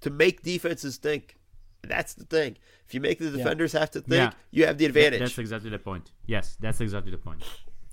to 0.00 0.10
make 0.10 0.42
defenses 0.42 0.96
think. 0.96 1.36
That's 1.82 2.14
the 2.14 2.24
thing. 2.24 2.56
If 2.86 2.94
you 2.94 3.00
make 3.00 3.18
the 3.18 3.30
defenders 3.30 3.72
have 3.72 3.90
to 3.92 4.00
think, 4.00 4.12
Yeah. 4.12 4.30
you 4.50 4.66
have 4.66 4.78
the 4.78 4.86
advantage. 4.86 5.20
That's 5.20 5.38
exactly 5.38 5.70
the 5.70 5.78
point. 5.78 6.10
Yes, 6.26 6.56
that's 6.60 6.80
exactly 6.80 7.10
the 7.12 7.18
point. 7.18 7.42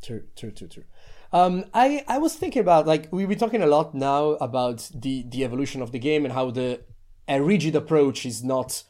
True, 0.02 0.24
true, 0.36 0.52
true, 0.52 0.68
true. 0.68 0.84
Um, 1.32 1.66
I 1.74 2.04
I 2.08 2.18
was 2.20 2.36
thinking 2.36 2.62
about 2.62 2.86
like 2.88 3.08
we 3.12 3.26
were 3.26 3.36
talking 3.36 3.62
a 3.64 3.68
lot 3.68 3.94
now 3.96 4.32
about 4.50 4.90
the 4.94 5.24
the 5.30 5.44
evolution 5.44 5.82
of 5.82 5.92
the 5.92 6.00
game 6.00 6.26
and 6.26 6.34
how 6.34 6.52
the 6.52 6.82
a 7.28 7.42
rigid 7.42 7.76
approach 7.76 8.26
is 8.26 8.44
not 8.44 8.84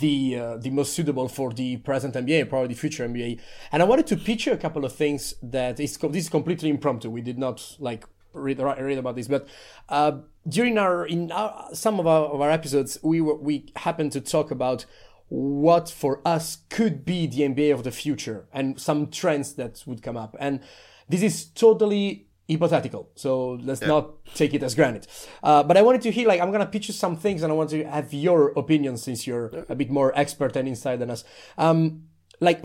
the 0.00 0.38
uh, 0.38 0.56
the 0.58 0.70
most 0.70 0.92
suitable 0.92 1.28
for 1.28 1.52
the 1.52 1.78
present 1.78 2.14
NBA 2.14 2.40
and 2.42 2.48
probably 2.50 2.68
the 2.68 2.74
future 2.80 3.08
NBA. 3.08 3.40
And 3.72 3.82
I 3.82 3.86
wanted 3.86 4.06
to 4.08 4.16
pitch 4.16 4.46
you 4.46 4.52
a 4.52 4.56
couple 4.58 4.84
of 4.84 4.92
things 4.94 5.34
that 5.42 5.80
is 5.80 5.96
co- 5.96 6.08
this 6.08 6.24
is 6.24 6.30
completely 6.30 6.68
impromptu. 6.68 7.10
We 7.10 7.22
did 7.22 7.38
not 7.38 7.76
like 7.78 8.04
read 8.34 8.60
read 8.60 8.98
about 8.98 9.16
this, 9.16 9.26
but 9.26 9.48
uh, 9.88 10.18
during 10.48 10.78
our 10.78 11.06
in 11.06 11.30
our, 11.32 11.68
some 11.72 12.00
of 12.00 12.06
our, 12.06 12.26
of 12.26 12.40
our 12.40 12.50
episodes, 12.50 12.98
we 13.02 13.20
were 13.20 13.36
we 13.36 13.72
happened 13.76 14.12
to 14.12 14.20
talk 14.20 14.50
about 14.50 14.86
what 15.28 15.88
for 15.88 16.20
us 16.24 16.58
could 16.70 17.04
be 17.04 17.26
the 17.26 17.42
NBA 17.42 17.72
of 17.72 17.84
the 17.84 17.92
future 17.92 18.48
and 18.52 18.80
some 18.80 19.08
trends 19.08 19.54
that 19.54 19.82
would 19.86 20.02
come 20.02 20.16
up. 20.16 20.36
And 20.40 20.60
this 21.08 21.22
is 21.22 21.44
totally 21.46 22.26
hypothetical, 22.50 23.10
so 23.14 23.52
let's 23.62 23.80
not 23.80 24.24
take 24.34 24.54
it 24.54 24.62
as 24.62 24.74
granted. 24.74 25.06
Uh, 25.42 25.62
but 25.62 25.76
I 25.76 25.82
wanted 25.82 26.02
to 26.02 26.10
hear, 26.10 26.26
like, 26.26 26.40
I'm 26.40 26.50
gonna 26.50 26.66
pitch 26.66 26.88
you 26.88 26.94
some 26.94 27.16
things, 27.16 27.42
and 27.42 27.52
I 27.52 27.54
want 27.54 27.70
to 27.70 27.84
have 27.84 28.12
your 28.12 28.48
opinion 28.58 28.96
since 28.96 29.26
you're 29.26 29.64
a 29.68 29.76
bit 29.76 29.88
more 29.90 30.12
expert 30.18 30.56
and 30.56 30.66
inside 30.66 30.96
than 30.96 31.10
us. 31.10 31.22
Um, 31.56 32.04
like, 32.40 32.64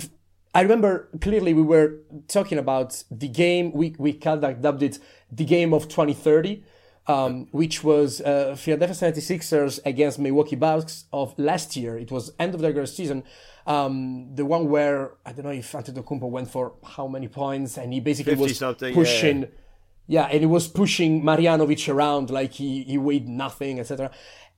I 0.56 0.62
remember 0.62 1.10
clearly 1.22 1.54
we 1.54 1.62
were 1.62 2.00
talking 2.28 2.58
about 2.58 3.04
the 3.12 3.28
game. 3.28 3.74
We 3.74 3.96
we 4.00 4.14
called 4.14 4.42
that 4.42 4.62
dubbed 4.62 4.82
it 4.82 4.98
the 5.32 5.46
game 5.46 5.74
of 5.74 5.84
2030 5.90 6.64
um, 7.08 7.48
which 7.52 7.84
was 7.84 8.22
uh, 8.22 8.56
Philadelphia 8.58 9.12
76ers 9.12 9.80
against 9.86 10.20
Milwaukee 10.20 10.56
Bucks 10.56 11.06
of 11.14 11.38
last 11.38 11.76
year. 11.76 11.98
It 11.98 12.12
was 12.12 12.32
end 12.40 12.56
of 12.56 12.62
the 12.62 12.68
regular 12.68 12.88
season. 12.88 13.24
Um, 13.68 14.36
the 14.36 14.46
one 14.46 14.70
where 14.70 15.12
I 15.26 15.32
don't 15.32 15.46
know 15.46 15.52
if 15.52 15.72
Antetokounmpo 15.72 16.30
went 16.30 16.50
for 16.50 16.74
how 16.84 17.08
many 17.08 17.28
points, 17.28 17.78
and 17.78 17.94
he 17.94 18.00
basically 18.00 18.34
50 18.34 18.44
was 18.44 18.58
something, 18.58 18.90
yeah. 18.90 18.96
pushing. 18.96 19.48
Yeah, 20.08 20.26
and 20.26 20.40
he 20.42 20.46
was 20.46 20.68
pushing 20.68 21.24
Marjanovic 21.24 21.92
around 21.92 22.30
like 22.30 22.54
he 22.54 22.84
he 22.84 22.98
weighed 22.98 23.28
nothing, 23.28 23.80
etc. 23.80 24.12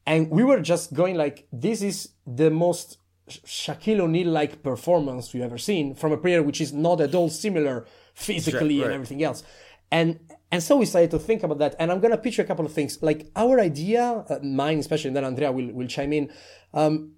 And 0.05 0.29
we 0.29 0.43
were 0.43 0.61
just 0.61 0.93
going 0.93 1.15
like, 1.15 1.47
this 1.51 1.81
is 1.81 2.09
the 2.25 2.49
most 2.49 2.97
Shaquille 3.29 3.99
O'Neal 3.99 4.29
like 4.29 4.63
performance 4.63 5.33
we've 5.33 5.43
ever 5.43 5.57
seen 5.57 5.95
from 5.95 6.13
a 6.13 6.17
player 6.17 6.41
which 6.41 6.61
is 6.61 6.71
not 6.71 7.01
at 7.01 7.13
all 7.13 7.29
similar 7.29 7.85
physically 8.13 8.77
and 8.79 8.87
right. 8.87 8.95
everything 8.95 9.21
else. 9.21 9.43
And 9.91 10.19
and 10.51 10.63
so 10.63 10.77
we 10.77 10.85
started 10.85 11.11
to 11.11 11.19
think 11.19 11.43
about 11.43 11.59
that. 11.59 11.75
And 11.79 11.91
I'm 11.91 11.99
gonna 11.99 12.17
pitch 12.17 12.37
you 12.37 12.43
a 12.43 12.47
couple 12.47 12.65
of 12.65 12.73
things. 12.73 13.01
Like 13.01 13.29
our 13.35 13.59
idea, 13.59 14.25
uh, 14.29 14.39
mine 14.41 14.79
especially, 14.79 15.09
and 15.09 15.17
then 15.17 15.25
Andrea 15.25 15.51
will 15.51 15.71
will 15.73 15.87
chime 15.87 16.13
in. 16.13 16.31
Um, 16.73 17.13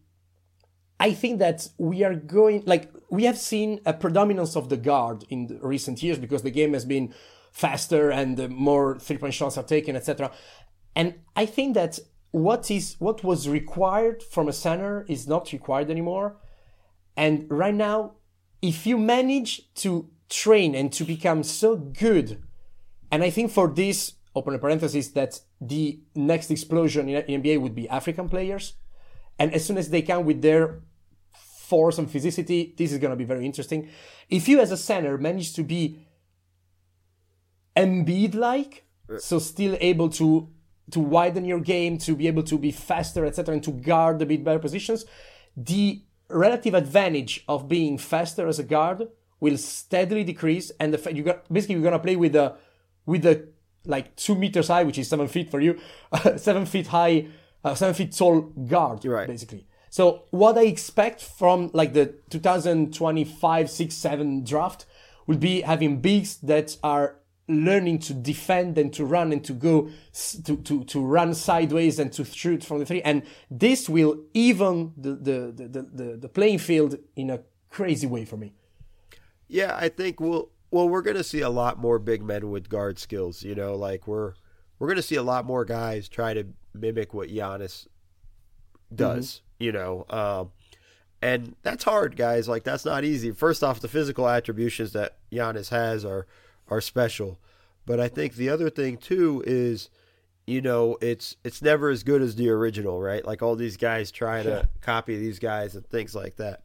I 0.99 1.13
think 1.13 1.39
that 1.39 1.67
we 1.77 2.03
are 2.03 2.15
going 2.15 2.63
like 2.65 2.91
we 3.09 3.23
have 3.23 3.37
seen 3.37 3.79
a 3.85 3.93
predominance 3.93 4.55
of 4.55 4.69
the 4.69 4.77
guard 4.77 5.25
in 5.29 5.59
recent 5.61 6.03
years 6.03 6.17
because 6.19 6.41
the 6.41 6.51
game 6.51 6.73
has 6.73 6.85
been 6.85 7.13
faster 7.51 8.11
and 8.11 8.39
uh, 8.39 8.47
more 8.47 8.99
three 8.99 9.17
point 9.17 9.33
shots 9.33 9.57
are 9.57 9.63
taken, 9.63 9.95
etc. 9.95 10.31
And 10.95 11.15
I 11.35 11.45
think 11.45 11.75
that 11.75 11.99
what 12.31 12.69
is 12.69 12.95
what 12.99 13.23
was 13.23 13.47
required 13.47 14.23
from 14.23 14.47
a 14.47 14.53
center 14.53 15.05
is 15.07 15.27
not 15.27 15.51
required 15.51 15.89
anymore. 15.89 16.37
And 17.15 17.45
right 17.49 17.75
now, 17.75 18.15
if 18.61 18.85
you 18.87 18.97
manage 18.97 19.73
to 19.75 20.09
train 20.29 20.75
and 20.75 20.91
to 20.93 21.03
become 21.03 21.43
so 21.43 21.75
good, 21.75 22.41
and 23.11 23.23
I 23.23 23.29
think 23.29 23.51
for 23.51 23.67
this, 23.67 24.13
open 24.35 24.53
a 24.53 24.59
parenthesis, 24.59 25.09
that 25.09 25.39
the 25.59 25.99
next 26.15 26.51
explosion 26.51 27.09
in 27.09 27.41
NBA 27.41 27.59
would 27.59 27.75
be 27.75 27.89
African 27.89 28.29
players. 28.29 28.73
And 29.37 29.53
as 29.53 29.65
soon 29.65 29.77
as 29.77 29.89
they 29.89 30.01
come 30.01 30.25
with 30.25 30.41
their 30.41 30.81
force 31.33 31.97
and 31.97 32.09
physicity, 32.09 32.75
this 32.75 32.91
is 32.91 32.97
going 32.97 33.11
to 33.11 33.15
be 33.15 33.23
very 33.23 33.45
interesting. 33.45 33.89
If 34.29 34.47
you, 34.47 34.59
as 34.59 34.71
a 34.71 34.77
center, 34.77 35.17
manage 35.17 35.53
to 35.53 35.63
be 35.63 36.05
Embiid 37.75 38.35
like, 38.35 38.85
so 39.19 39.39
still 39.39 39.77
able 39.79 40.09
to 40.09 40.49
to 40.91 40.99
widen 40.99 41.45
your 41.45 41.59
game, 41.59 41.99
to 41.99 42.15
be 42.15 42.27
able 42.27 42.41
to 42.41 42.57
be 42.57 42.71
faster, 42.71 43.23
etc., 43.23 43.53
and 43.53 43.63
to 43.63 43.71
guard 43.71 44.19
a 44.21 44.25
bit 44.25 44.43
better 44.43 44.57
positions, 44.57 45.05
the 45.55 46.01
relative 46.29 46.73
advantage 46.73 47.43
of 47.47 47.67
being 47.67 47.95
faster 47.97 48.47
as 48.47 48.57
a 48.57 48.63
guard 48.63 49.07
will 49.39 49.57
steadily 49.57 50.23
decrease, 50.23 50.71
and 50.79 50.93
the 50.93 50.97
fa- 50.97 51.13
you 51.13 51.23
got 51.23 51.51
basically 51.51 51.75
you're 51.75 51.83
gonna 51.83 51.99
play 51.99 52.15
with 52.15 52.35
a 52.35 52.55
with 53.09 53.25
a 53.25 53.47
like 53.85 54.15
two 54.15 54.35
meters 54.35 54.67
high, 54.67 54.83
which 54.83 54.97
is 54.97 55.09
seven 55.09 55.27
feet 55.27 55.49
for 55.49 55.59
you, 55.59 55.79
seven 56.37 56.65
feet 56.65 56.87
high, 56.87 57.27
uh, 57.63 57.73
seven 57.75 57.93
feet 57.95 58.15
tall 58.15 58.41
guard, 58.41 59.03
right. 59.05 59.27
basically. 59.27 59.65
So 59.89 60.23
what 60.29 60.57
I 60.57 60.65
expect 60.65 61.21
from 61.21 61.71
like 61.73 61.93
the 61.93 62.13
2025, 62.29 63.69
6, 63.69 63.95
7 63.95 64.43
draft 64.43 64.85
will 65.25 65.37
be 65.37 65.61
having 65.61 65.99
bigs 65.99 66.37
that 66.37 66.77
are 66.83 67.15
learning 67.47 67.97
to 67.97 68.13
defend 68.13 68.77
and 68.77 68.93
to 68.93 69.03
run 69.03 69.31
and 69.31 69.43
to 69.43 69.53
go 69.53 69.89
to, 70.45 70.57
to, 70.57 70.83
to 70.83 71.03
run 71.03 71.33
sideways 71.33 71.97
and 71.97 72.13
to 72.13 72.23
shoot 72.23 72.63
from 72.63 72.77
the 72.77 72.85
three. 72.85 73.01
And 73.01 73.23
this 73.49 73.89
will 73.89 74.19
even 74.35 74.93
the, 74.95 75.15
the, 75.15 75.53
the, 75.55 75.67
the, 75.67 75.81
the, 75.81 76.17
the 76.17 76.29
playing 76.29 76.59
field 76.59 76.99
in 77.15 77.31
a 77.31 77.39
crazy 77.71 78.05
way 78.05 78.25
for 78.25 78.37
me. 78.37 78.53
Yeah, 79.47 79.75
I 79.75 79.89
think 79.89 80.19
we'll 80.19 80.51
Well, 80.71 80.87
we're 80.87 81.01
going 81.01 81.17
to 81.17 81.23
see 81.23 81.41
a 81.41 81.49
lot 81.49 81.79
more 81.79 81.99
big 81.99 82.21
men 82.21 82.51
with 82.51 82.69
guard 82.69 82.99
skills. 82.99 83.43
You 83.43 83.55
know, 83.55 83.75
like 83.75 84.07
we're 84.07 84.33
we're 84.77 84.87
going 84.87 84.97
to 84.97 85.03
see 85.03 85.15
a 85.15 85.23
lot 85.23 85.45
more 85.45 85.65
guys 85.65 86.07
try 86.07 86.33
to 86.33 86.45
mimic 86.73 87.13
what 87.13 87.29
Giannis 87.29 87.87
does. 88.93 89.27
Mm-hmm. 89.27 89.63
You 89.63 89.71
know, 89.73 90.05
um, 90.09 90.51
and 91.21 91.55
that's 91.63 91.83
hard, 91.83 92.15
guys. 92.15 92.47
Like 92.47 92.63
that's 92.63 92.85
not 92.85 93.03
easy. 93.03 93.31
First 93.31 93.63
off, 93.63 93.79
the 93.81 93.87
physical 93.87 94.27
attributions 94.27 94.93
that 94.93 95.17
Giannis 95.31 95.69
has 95.69 96.05
are 96.05 96.27
are 96.69 96.81
special, 96.81 97.39
but 97.85 97.99
I 97.99 98.07
think 98.07 98.35
the 98.35 98.49
other 98.49 98.69
thing 98.69 98.97
too 98.97 99.43
is, 99.45 99.89
you 100.47 100.61
know, 100.61 100.97
it's 101.01 101.35
it's 101.43 101.61
never 101.61 101.89
as 101.89 102.03
good 102.03 102.21
as 102.21 102.35
the 102.35 102.49
original, 102.49 103.01
right? 103.01 103.25
Like 103.25 103.41
all 103.41 103.55
these 103.55 103.75
guys 103.75 104.11
trying 104.11 104.45
to 104.45 104.69
copy 104.81 105.17
these 105.17 105.39
guys 105.39 105.75
and 105.75 105.85
things 105.87 106.15
like 106.15 106.37
that. 106.37 106.63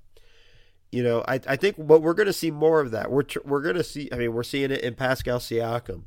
You 0.94 1.02
know, 1.02 1.24
I 1.26 1.40
I 1.48 1.56
think, 1.56 1.74
but 1.76 2.02
we're 2.02 2.14
going 2.14 2.28
to 2.28 2.32
see 2.32 2.52
more 2.52 2.80
of 2.80 2.92
that. 2.92 3.10
We're 3.10 3.24
we're 3.44 3.62
going 3.62 3.74
to 3.74 3.82
see. 3.82 4.08
I 4.12 4.16
mean, 4.16 4.32
we're 4.32 4.44
seeing 4.44 4.70
it 4.70 4.80
in 4.82 4.94
Pascal 4.94 5.40
Siakam. 5.40 6.02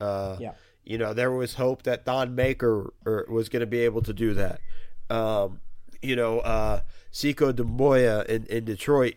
Uh, 0.00 0.36
yeah. 0.40 0.54
You 0.82 0.98
know, 0.98 1.14
there 1.14 1.30
was 1.30 1.54
hope 1.54 1.84
that 1.84 2.04
Thon 2.04 2.34
Maker 2.34 2.92
was 3.04 3.48
going 3.48 3.60
to 3.60 3.68
be 3.68 3.78
able 3.82 4.02
to 4.02 4.12
do 4.12 4.34
that. 4.34 4.58
Um, 5.08 5.60
you 6.02 6.16
know, 6.16 6.40
uh, 6.40 6.80
Sekou 7.12 7.52
Doumbouya 7.52 8.26
in, 8.26 8.46
in 8.46 8.64
Detroit 8.64 9.14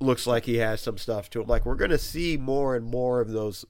looks 0.00 0.26
like 0.26 0.46
he 0.46 0.56
has 0.56 0.80
some 0.80 0.98
stuff 0.98 1.30
to 1.30 1.42
him. 1.42 1.46
Like 1.46 1.64
we're 1.64 1.76
going 1.76 1.92
to 1.92 1.98
see 1.98 2.36
more 2.36 2.74
and 2.74 2.84
more 2.84 3.20
of 3.20 3.30
those 3.30 3.64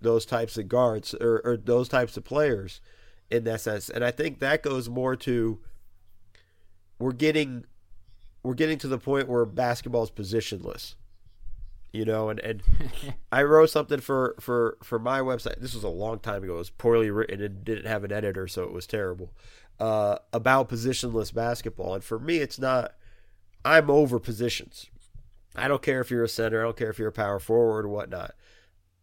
those 0.00 0.24
types 0.24 0.56
of 0.56 0.68
guards 0.68 1.14
or, 1.14 1.40
or 1.44 1.56
those 1.56 1.88
types 1.88 2.16
of 2.16 2.22
players 2.22 2.80
in 3.28 3.42
that 3.42 3.60
sense. 3.60 3.90
And 3.90 4.04
I 4.04 4.12
think 4.12 4.38
that 4.38 4.62
goes 4.62 4.88
more 4.88 5.16
to 5.16 5.58
we're 7.00 7.10
getting 7.10 7.64
we're 8.42 8.54
getting 8.54 8.78
to 8.78 8.88
the 8.88 8.98
point 8.98 9.28
where 9.28 9.44
basketball 9.44 10.02
is 10.02 10.10
positionless. 10.10 10.94
You 11.92 12.04
know, 12.04 12.28
and, 12.28 12.38
and 12.40 12.62
I 13.32 13.42
wrote 13.42 13.70
something 13.70 14.00
for, 14.00 14.34
for, 14.40 14.76
for 14.82 14.98
my 14.98 15.20
website. 15.20 15.60
This 15.60 15.74
was 15.74 15.84
a 15.84 15.88
long 15.88 16.18
time 16.18 16.44
ago. 16.44 16.54
It 16.54 16.58
was 16.58 16.70
poorly 16.70 17.10
written 17.10 17.42
and 17.42 17.64
didn't 17.64 17.86
have 17.86 18.04
an 18.04 18.12
editor, 18.12 18.46
so 18.46 18.64
it 18.64 18.72
was 18.72 18.86
terrible. 18.86 19.32
Uh, 19.80 20.18
about 20.32 20.68
positionless 20.68 21.32
basketball. 21.32 21.94
And 21.94 22.04
for 22.04 22.18
me, 22.18 22.38
it's 22.38 22.58
not, 22.58 22.94
I'm 23.64 23.90
over 23.90 24.18
positions. 24.18 24.90
I 25.54 25.66
don't 25.66 25.82
care 25.82 26.00
if 26.00 26.10
you're 26.10 26.24
a 26.24 26.28
center, 26.28 26.60
I 26.60 26.64
don't 26.64 26.76
care 26.76 26.90
if 26.90 26.98
you're 26.98 27.08
a 27.08 27.12
power 27.12 27.38
forward 27.38 27.86
or 27.86 27.88
whatnot. 27.88 28.34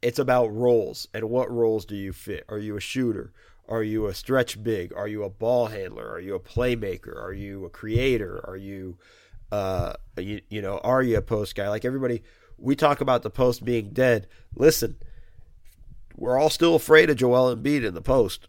It's 0.02 0.20
about 0.20 0.54
roles 0.54 1.08
and 1.14 1.30
what 1.30 1.52
roles 1.52 1.86
do 1.86 1.96
you 1.96 2.14
fit? 2.14 2.46
Are 2.50 2.60
you 2.60 2.78
a 2.78 2.82
shooter? 2.82 3.34
Are 3.68 3.84
you 3.84 4.06
a 4.06 4.14
stretch 4.14 4.64
big? 4.64 4.94
Are 4.96 5.08
you 5.08 5.24
a 5.24 5.30
ball 5.30 5.68
handler? 5.68 6.08
Are 6.08 6.20
you 6.20 6.36
a 6.36 6.40
playmaker? 6.40 7.16
Are 7.16 7.34
you 7.34 7.66
a 7.66 7.70
creator? 7.70 8.40
Are 8.48 8.58
you, 8.58 8.98
uh, 9.52 9.94
you, 10.18 10.42
you 10.50 10.62
know, 10.62 10.80
are 10.80 11.02
you 11.02 11.18
a 11.18 11.22
post 11.22 11.56
guy? 11.56 11.70
Like 11.70 11.86
everybody, 11.86 12.24
we 12.58 12.76
talk 12.76 13.02
about 13.02 13.24
the 13.24 13.30
post 13.30 13.64
being 13.64 13.90
dead. 13.90 14.28
Listen, 14.56 14.98
we're 16.16 16.40
all 16.40 16.50
still 16.50 16.76
afraid 16.76 17.10
of 17.10 17.18
Joel 17.18 17.56
Embiid 17.56 17.86
in 17.86 17.94
the 17.94 18.02
post. 18.02 18.48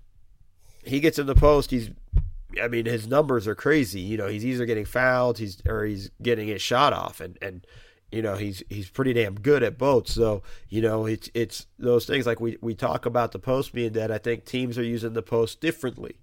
He 0.85 1.01
gets 1.01 1.19
in 1.19 1.27
the 1.27 1.35
post, 1.35 1.71
he's 1.71 1.91
I 2.63 2.69
mean, 2.69 2.87
his 2.87 3.07
numbers 3.07 3.47
are 3.47 3.55
crazy. 3.55 4.01
You 4.01 4.17
know, 4.17 4.29
he's 4.29 4.45
either 4.45 4.67
getting 4.67 4.85
fouled, 4.85 5.39
he's 5.39 5.63
or 5.67 5.85
he's 5.85 6.11
getting 6.23 6.49
his 6.49 6.63
shot 6.63 6.93
off, 6.93 7.21
and 7.21 7.39
and 7.43 7.67
you 8.11 8.23
know 8.23 8.37
he's 8.37 8.63
he's 8.69 8.89
pretty 8.89 9.13
damn 9.13 9.35
good 9.35 9.63
at 9.63 9.79
both. 9.79 10.09
So 10.09 10.43
you 10.69 10.81
know 10.81 11.07
it's 11.07 11.31
it's 11.35 11.67
those 11.79 12.07
things 12.07 12.27
like 12.27 12.41
we 12.41 12.57
we 12.61 12.75
talk 12.75 13.07
about 13.07 13.33
the 13.33 13.39
post 13.39 13.73
being 13.73 13.93
dead. 13.93 14.11
I 14.11 14.19
think 14.19 14.45
teams 14.45 14.79
are 14.79 14.85
using 14.85 15.13
the 15.13 15.23
post 15.23 15.61
differently. 15.61 16.19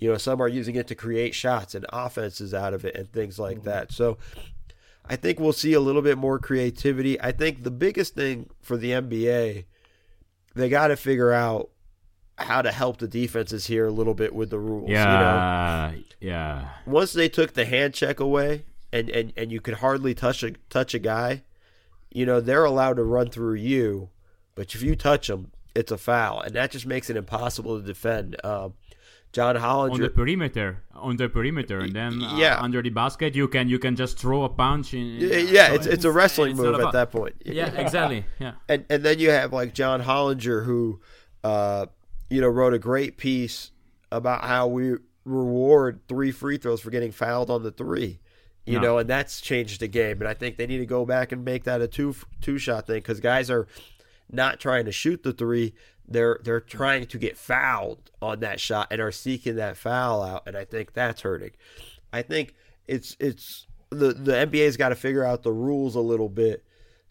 You 0.00 0.12
know, 0.12 0.16
some 0.16 0.40
are 0.40 0.48
using 0.48 0.76
it 0.76 0.86
to 0.88 0.94
create 0.94 1.34
shots 1.34 1.74
and 1.74 1.84
offenses 1.92 2.54
out 2.54 2.74
of 2.74 2.84
it 2.84 2.94
and 2.94 3.10
things 3.12 3.38
like 3.38 3.58
mm-hmm. 3.58 3.68
that. 3.68 3.92
So 3.92 4.18
I 5.04 5.16
think 5.16 5.40
we'll 5.40 5.52
see 5.52 5.72
a 5.72 5.80
little 5.80 6.02
bit 6.02 6.18
more 6.18 6.38
creativity. 6.38 7.20
I 7.20 7.32
think 7.32 7.62
the 7.62 7.70
biggest 7.70 8.14
thing 8.14 8.50
for 8.60 8.76
the 8.76 8.92
NBA, 8.92 9.64
they 10.54 10.68
got 10.68 10.88
to 10.88 10.96
figure 10.96 11.32
out 11.32 11.70
how 12.36 12.62
to 12.62 12.70
help 12.70 12.98
the 12.98 13.08
defenses 13.08 13.66
here 13.66 13.86
a 13.86 13.90
little 13.90 14.14
bit 14.14 14.34
with 14.34 14.50
the 14.50 14.58
rules. 14.58 14.90
Yeah, 14.90 15.90
you 15.90 15.96
know? 15.96 16.02
yeah. 16.20 16.68
Once 16.86 17.12
they 17.12 17.28
took 17.28 17.54
the 17.54 17.64
hand 17.64 17.94
check 17.94 18.20
away, 18.20 18.64
and, 18.92 19.10
and, 19.10 19.32
and 19.36 19.50
you 19.52 19.60
could 19.60 19.74
hardly 19.74 20.14
touch 20.14 20.42
a 20.42 20.52
touch 20.70 20.94
a 20.94 20.98
guy, 20.98 21.42
you 22.10 22.24
know 22.24 22.40
they're 22.40 22.64
allowed 22.64 22.96
to 22.96 23.04
run 23.04 23.28
through 23.28 23.54
you, 23.54 24.10
but 24.54 24.74
if 24.74 24.82
you 24.82 24.94
touch 24.94 25.28
them, 25.28 25.52
it's 25.74 25.92
a 25.92 25.98
foul, 25.98 26.40
and 26.40 26.54
that 26.54 26.70
just 26.70 26.86
makes 26.86 27.10
it 27.10 27.16
impossible 27.16 27.80
to 27.80 27.86
defend. 27.86 28.36
Um, 28.44 28.74
John 29.38 29.54
Hollinger 29.54 29.92
on 29.92 30.00
the 30.00 30.10
perimeter, 30.10 30.82
on 30.96 31.16
the 31.16 31.28
perimeter, 31.28 31.78
and 31.78 31.92
then 31.92 32.20
uh, 32.20 32.36
yeah. 32.36 32.60
under 32.60 32.82
the 32.82 32.90
basket, 32.90 33.36
you 33.36 33.46
can 33.46 33.68
you 33.68 33.78
can 33.78 33.94
just 33.94 34.18
throw 34.18 34.42
a 34.42 34.48
punch. 34.48 34.94
In, 34.94 35.06
yeah, 35.20 35.36
yeah 35.36 35.74
it's, 35.74 35.86
it's 35.86 36.04
a 36.04 36.10
wrestling 36.10 36.56
move 36.56 36.74
about, 36.74 36.88
at 36.88 36.92
that 36.92 37.12
point. 37.12 37.36
Yeah, 37.44 37.70
exactly. 37.70 38.24
Yeah, 38.40 38.54
and 38.68 38.84
and 38.90 39.04
then 39.04 39.20
you 39.20 39.30
have 39.30 39.52
like 39.52 39.74
John 39.74 40.02
Hollinger 40.02 40.64
who, 40.64 41.00
uh, 41.44 41.86
you 42.28 42.40
know, 42.40 42.48
wrote 42.48 42.74
a 42.74 42.80
great 42.80 43.16
piece 43.16 43.70
about 44.10 44.42
how 44.42 44.66
we 44.66 44.96
reward 45.24 46.00
three 46.08 46.32
free 46.32 46.58
throws 46.58 46.80
for 46.80 46.90
getting 46.90 47.12
fouled 47.12 47.48
on 47.48 47.62
the 47.62 47.70
three. 47.70 48.18
You 48.66 48.74
no. 48.74 48.80
know, 48.80 48.98
and 48.98 49.08
that's 49.08 49.40
changed 49.40 49.80
the 49.80 49.88
game. 49.88 50.18
And 50.18 50.26
I 50.26 50.34
think 50.34 50.56
they 50.56 50.66
need 50.66 50.78
to 50.78 50.86
go 50.86 51.06
back 51.06 51.30
and 51.30 51.44
make 51.44 51.62
that 51.62 51.80
a 51.80 51.86
two 51.86 52.16
two 52.40 52.58
shot 52.58 52.88
thing 52.88 52.96
because 52.96 53.20
guys 53.20 53.52
are 53.52 53.68
not 54.32 54.58
trying 54.58 54.84
to 54.86 54.92
shoot 54.92 55.22
the 55.22 55.32
three 55.32 55.74
they're 56.08 56.40
they're 56.42 56.60
trying 56.60 57.06
to 57.06 57.18
get 57.18 57.36
fouled 57.36 58.10
on 58.20 58.40
that 58.40 58.60
shot 58.60 58.88
and 58.90 59.00
are 59.00 59.12
seeking 59.12 59.56
that 59.56 59.76
foul 59.76 60.22
out, 60.22 60.42
and 60.46 60.56
I 60.56 60.64
think 60.64 60.92
that's 60.94 61.20
hurting. 61.20 61.52
I 62.12 62.22
think 62.22 62.54
it's 62.86 63.16
it's 63.20 63.66
the 63.90 64.12
the 64.12 64.32
NBA's 64.32 64.76
got 64.76 64.88
to 64.88 64.94
figure 64.94 65.24
out 65.24 65.42
the 65.42 65.52
rules 65.52 65.94
a 65.94 66.00
little 66.00 66.28
bit 66.28 66.64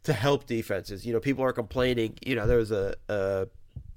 to 0.03 0.13
help 0.13 0.45
defenses. 0.45 1.05
You 1.05 1.13
know, 1.13 1.19
people 1.19 1.43
are 1.43 1.53
complaining. 1.53 2.17
You 2.25 2.35
know, 2.35 2.47
there 2.47 2.57
was 2.57 2.71
a, 2.71 2.95
a 3.07 3.47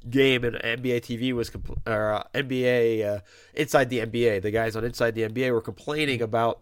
game 0.09 0.45
and 0.45 0.57
NBA 0.57 1.01
TV 1.01 1.33
was 1.33 1.51
compl- 1.51 1.79
or 1.87 2.13
uh, 2.13 2.25
NBA 2.35 3.17
uh, 3.17 3.21
inside 3.55 3.91
the 3.91 4.01
NBA. 4.01 4.43
The 4.43 4.51
guys 4.51 4.77
on 4.77 4.85
inside 4.85 5.15
the 5.15 5.23
NBA 5.23 5.53
were 5.53 5.61
complaining 5.61 6.23
about 6.23 6.61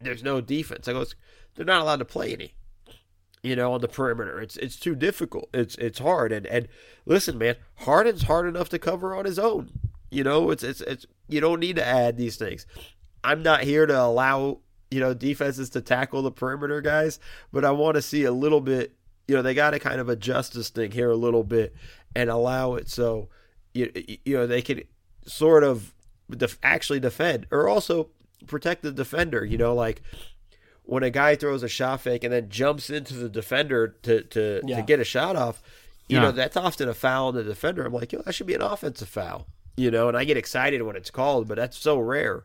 there's 0.00 0.22
no 0.22 0.40
defense. 0.40 0.88
I 0.88 0.92
go, 0.92 1.04
they're 1.54 1.64
not 1.64 1.80
allowed 1.80 1.98
to 2.00 2.04
play 2.04 2.32
any 2.32 2.54
you 3.46 3.54
know, 3.54 3.72
on 3.74 3.80
the 3.80 3.88
perimeter. 3.88 4.40
It's 4.40 4.56
it's 4.56 4.76
too 4.76 4.96
difficult. 4.96 5.48
It's 5.54 5.76
it's 5.76 6.00
hard. 6.00 6.32
And 6.32 6.46
and 6.46 6.66
listen, 7.04 7.38
man, 7.38 7.54
Harden's 7.76 8.24
hard 8.24 8.48
enough 8.48 8.68
to 8.70 8.78
cover 8.78 9.14
on 9.14 9.24
his 9.24 9.38
own. 9.38 9.70
You 10.10 10.24
know, 10.24 10.50
it's 10.50 10.64
it's 10.64 10.80
it's 10.80 11.06
you 11.28 11.40
don't 11.40 11.60
need 11.60 11.76
to 11.76 11.86
add 11.86 12.16
these 12.16 12.36
things. 12.36 12.66
I'm 13.22 13.44
not 13.44 13.62
here 13.62 13.86
to 13.86 14.00
allow 14.00 14.58
you 14.90 14.98
know 14.98 15.14
defenses 15.14 15.70
to 15.70 15.80
tackle 15.80 16.22
the 16.22 16.32
perimeter 16.32 16.80
guys, 16.80 17.20
but 17.52 17.64
I 17.64 17.70
want 17.70 17.94
to 17.94 18.02
see 18.02 18.24
a 18.24 18.32
little 18.32 18.60
bit. 18.60 18.96
You 19.28 19.36
know, 19.36 19.42
they 19.42 19.54
got 19.54 19.70
to 19.70 19.78
kind 19.78 20.00
of 20.00 20.08
adjust 20.08 20.54
this 20.54 20.70
thing 20.70 20.90
here 20.90 21.10
a 21.10 21.16
little 21.16 21.44
bit 21.44 21.74
and 22.16 22.28
allow 22.28 22.74
it 22.74 22.88
so 22.88 23.28
you 23.74 23.92
you 24.24 24.36
know 24.36 24.46
they 24.48 24.62
can 24.62 24.82
sort 25.24 25.62
of 25.62 25.94
def- 26.30 26.58
actually 26.64 26.98
defend 26.98 27.46
or 27.52 27.68
also 27.68 28.08
protect 28.48 28.82
the 28.82 28.90
defender. 28.90 29.44
You 29.44 29.58
know, 29.58 29.72
like 29.72 30.02
when 30.86 31.02
a 31.02 31.10
guy 31.10 31.36
throws 31.36 31.62
a 31.62 31.68
shot 31.68 32.00
fake 32.00 32.24
and 32.24 32.32
then 32.32 32.48
jumps 32.48 32.90
into 32.90 33.14
the 33.14 33.28
defender 33.28 33.88
to 34.02 34.22
to, 34.22 34.62
yeah. 34.64 34.76
to 34.76 34.82
get 34.82 35.00
a 35.00 35.04
shot 35.04 35.36
off, 35.36 35.62
you 36.08 36.16
yeah. 36.16 36.22
know, 36.22 36.32
that's 36.32 36.56
often 36.56 36.88
a 36.88 36.94
foul 36.94 37.28
on 37.28 37.34
the 37.34 37.44
defender. 37.44 37.84
I'm 37.84 37.92
like, 37.92 38.12
yo, 38.12 38.22
that 38.22 38.32
should 38.32 38.46
be 38.46 38.54
an 38.54 38.62
offensive 38.62 39.08
foul. 39.08 39.46
You 39.76 39.90
know, 39.90 40.08
and 40.08 40.16
I 40.16 40.24
get 40.24 40.38
excited 40.38 40.80
when 40.82 40.96
it's 40.96 41.10
called, 41.10 41.48
but 41.48 41.56
that's 41.56 41.76
so 41.76 41.98
rare 41.98 42.44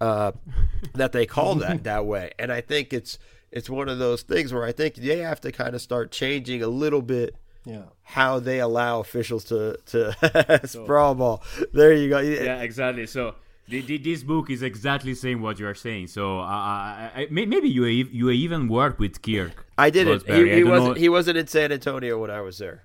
uh, 0.00 0.32
that 0.94 1.12
they 1.12 1.26
call 1.26 1.56
that 1.56 1.82
that 1.84 2.06
way. 2.06 2.32
And 2.38 2.52
I 2.52 2.60
think 2.60 2.92
it's 2.92 3.18
it's 3.50 3.70
one 3.70 3.88
of 3.88 3.98
those 3.98 4.22
things 4.22 4.52
where 4.52 4.64
I 4.64 4.72
think 4.72 4.96
they 4.96 5.18
have 5.18 5.40
to 5.40 5.50
kind 5.50 5.74
of 5.74 5.80
start 5.80 6.12
changing 6.12 6.62
a 6.62 6.68
little 6.68 7.02
bit 7.02 7.34
yeah. 7.64 7.84
how 8.02 8.38
they 8.38 8.60
allow 8.60 9.00
officials 9.00 9.44
to 9.44 9.78
to 9.86 10.60
sprawl 10.66 11.14
ball. 11.14 11.42
There 11.72 11.92
you 11.92 12.10
go. 12.10 12.18
Yeah, 12.18 12.60
exactly. 12.60 13.06
So 13.06 13.34
this 13.68 14.22
book 14.22 14.50
is 14.50 14.62
exactly 14.62 15.14
saying 15.14 15.42
what 15.42 15.58
you 15.58 15.66
are 15.66 15.74
saying. 15.74 16.08
So 16.08 16.40
uh, 16.40 16.42
I, 16.42 17.28
maybe 17.30 17.68
you 17.68 17.84
you 17.84 18.30
even 18.30 18.68
worked 18.68 18.98
with 18.98 19.22
Kirk. 19.22 19.66
I 19.76 19.90
didn't. 19.90 20.26
He, 20.26 20.54
he 20.54 20.64
wasn't. 20.64 20.94
Know. 20.94 21.00
He 21.00 21.08
wasn't 21.08 21.38
in 21.38 21.46
San 21.46 21.72
Antonio 21.72 22.18
when 22.18 22.30
I 22.30 22.40
was 22.40 22.58
there. 22.58 22.84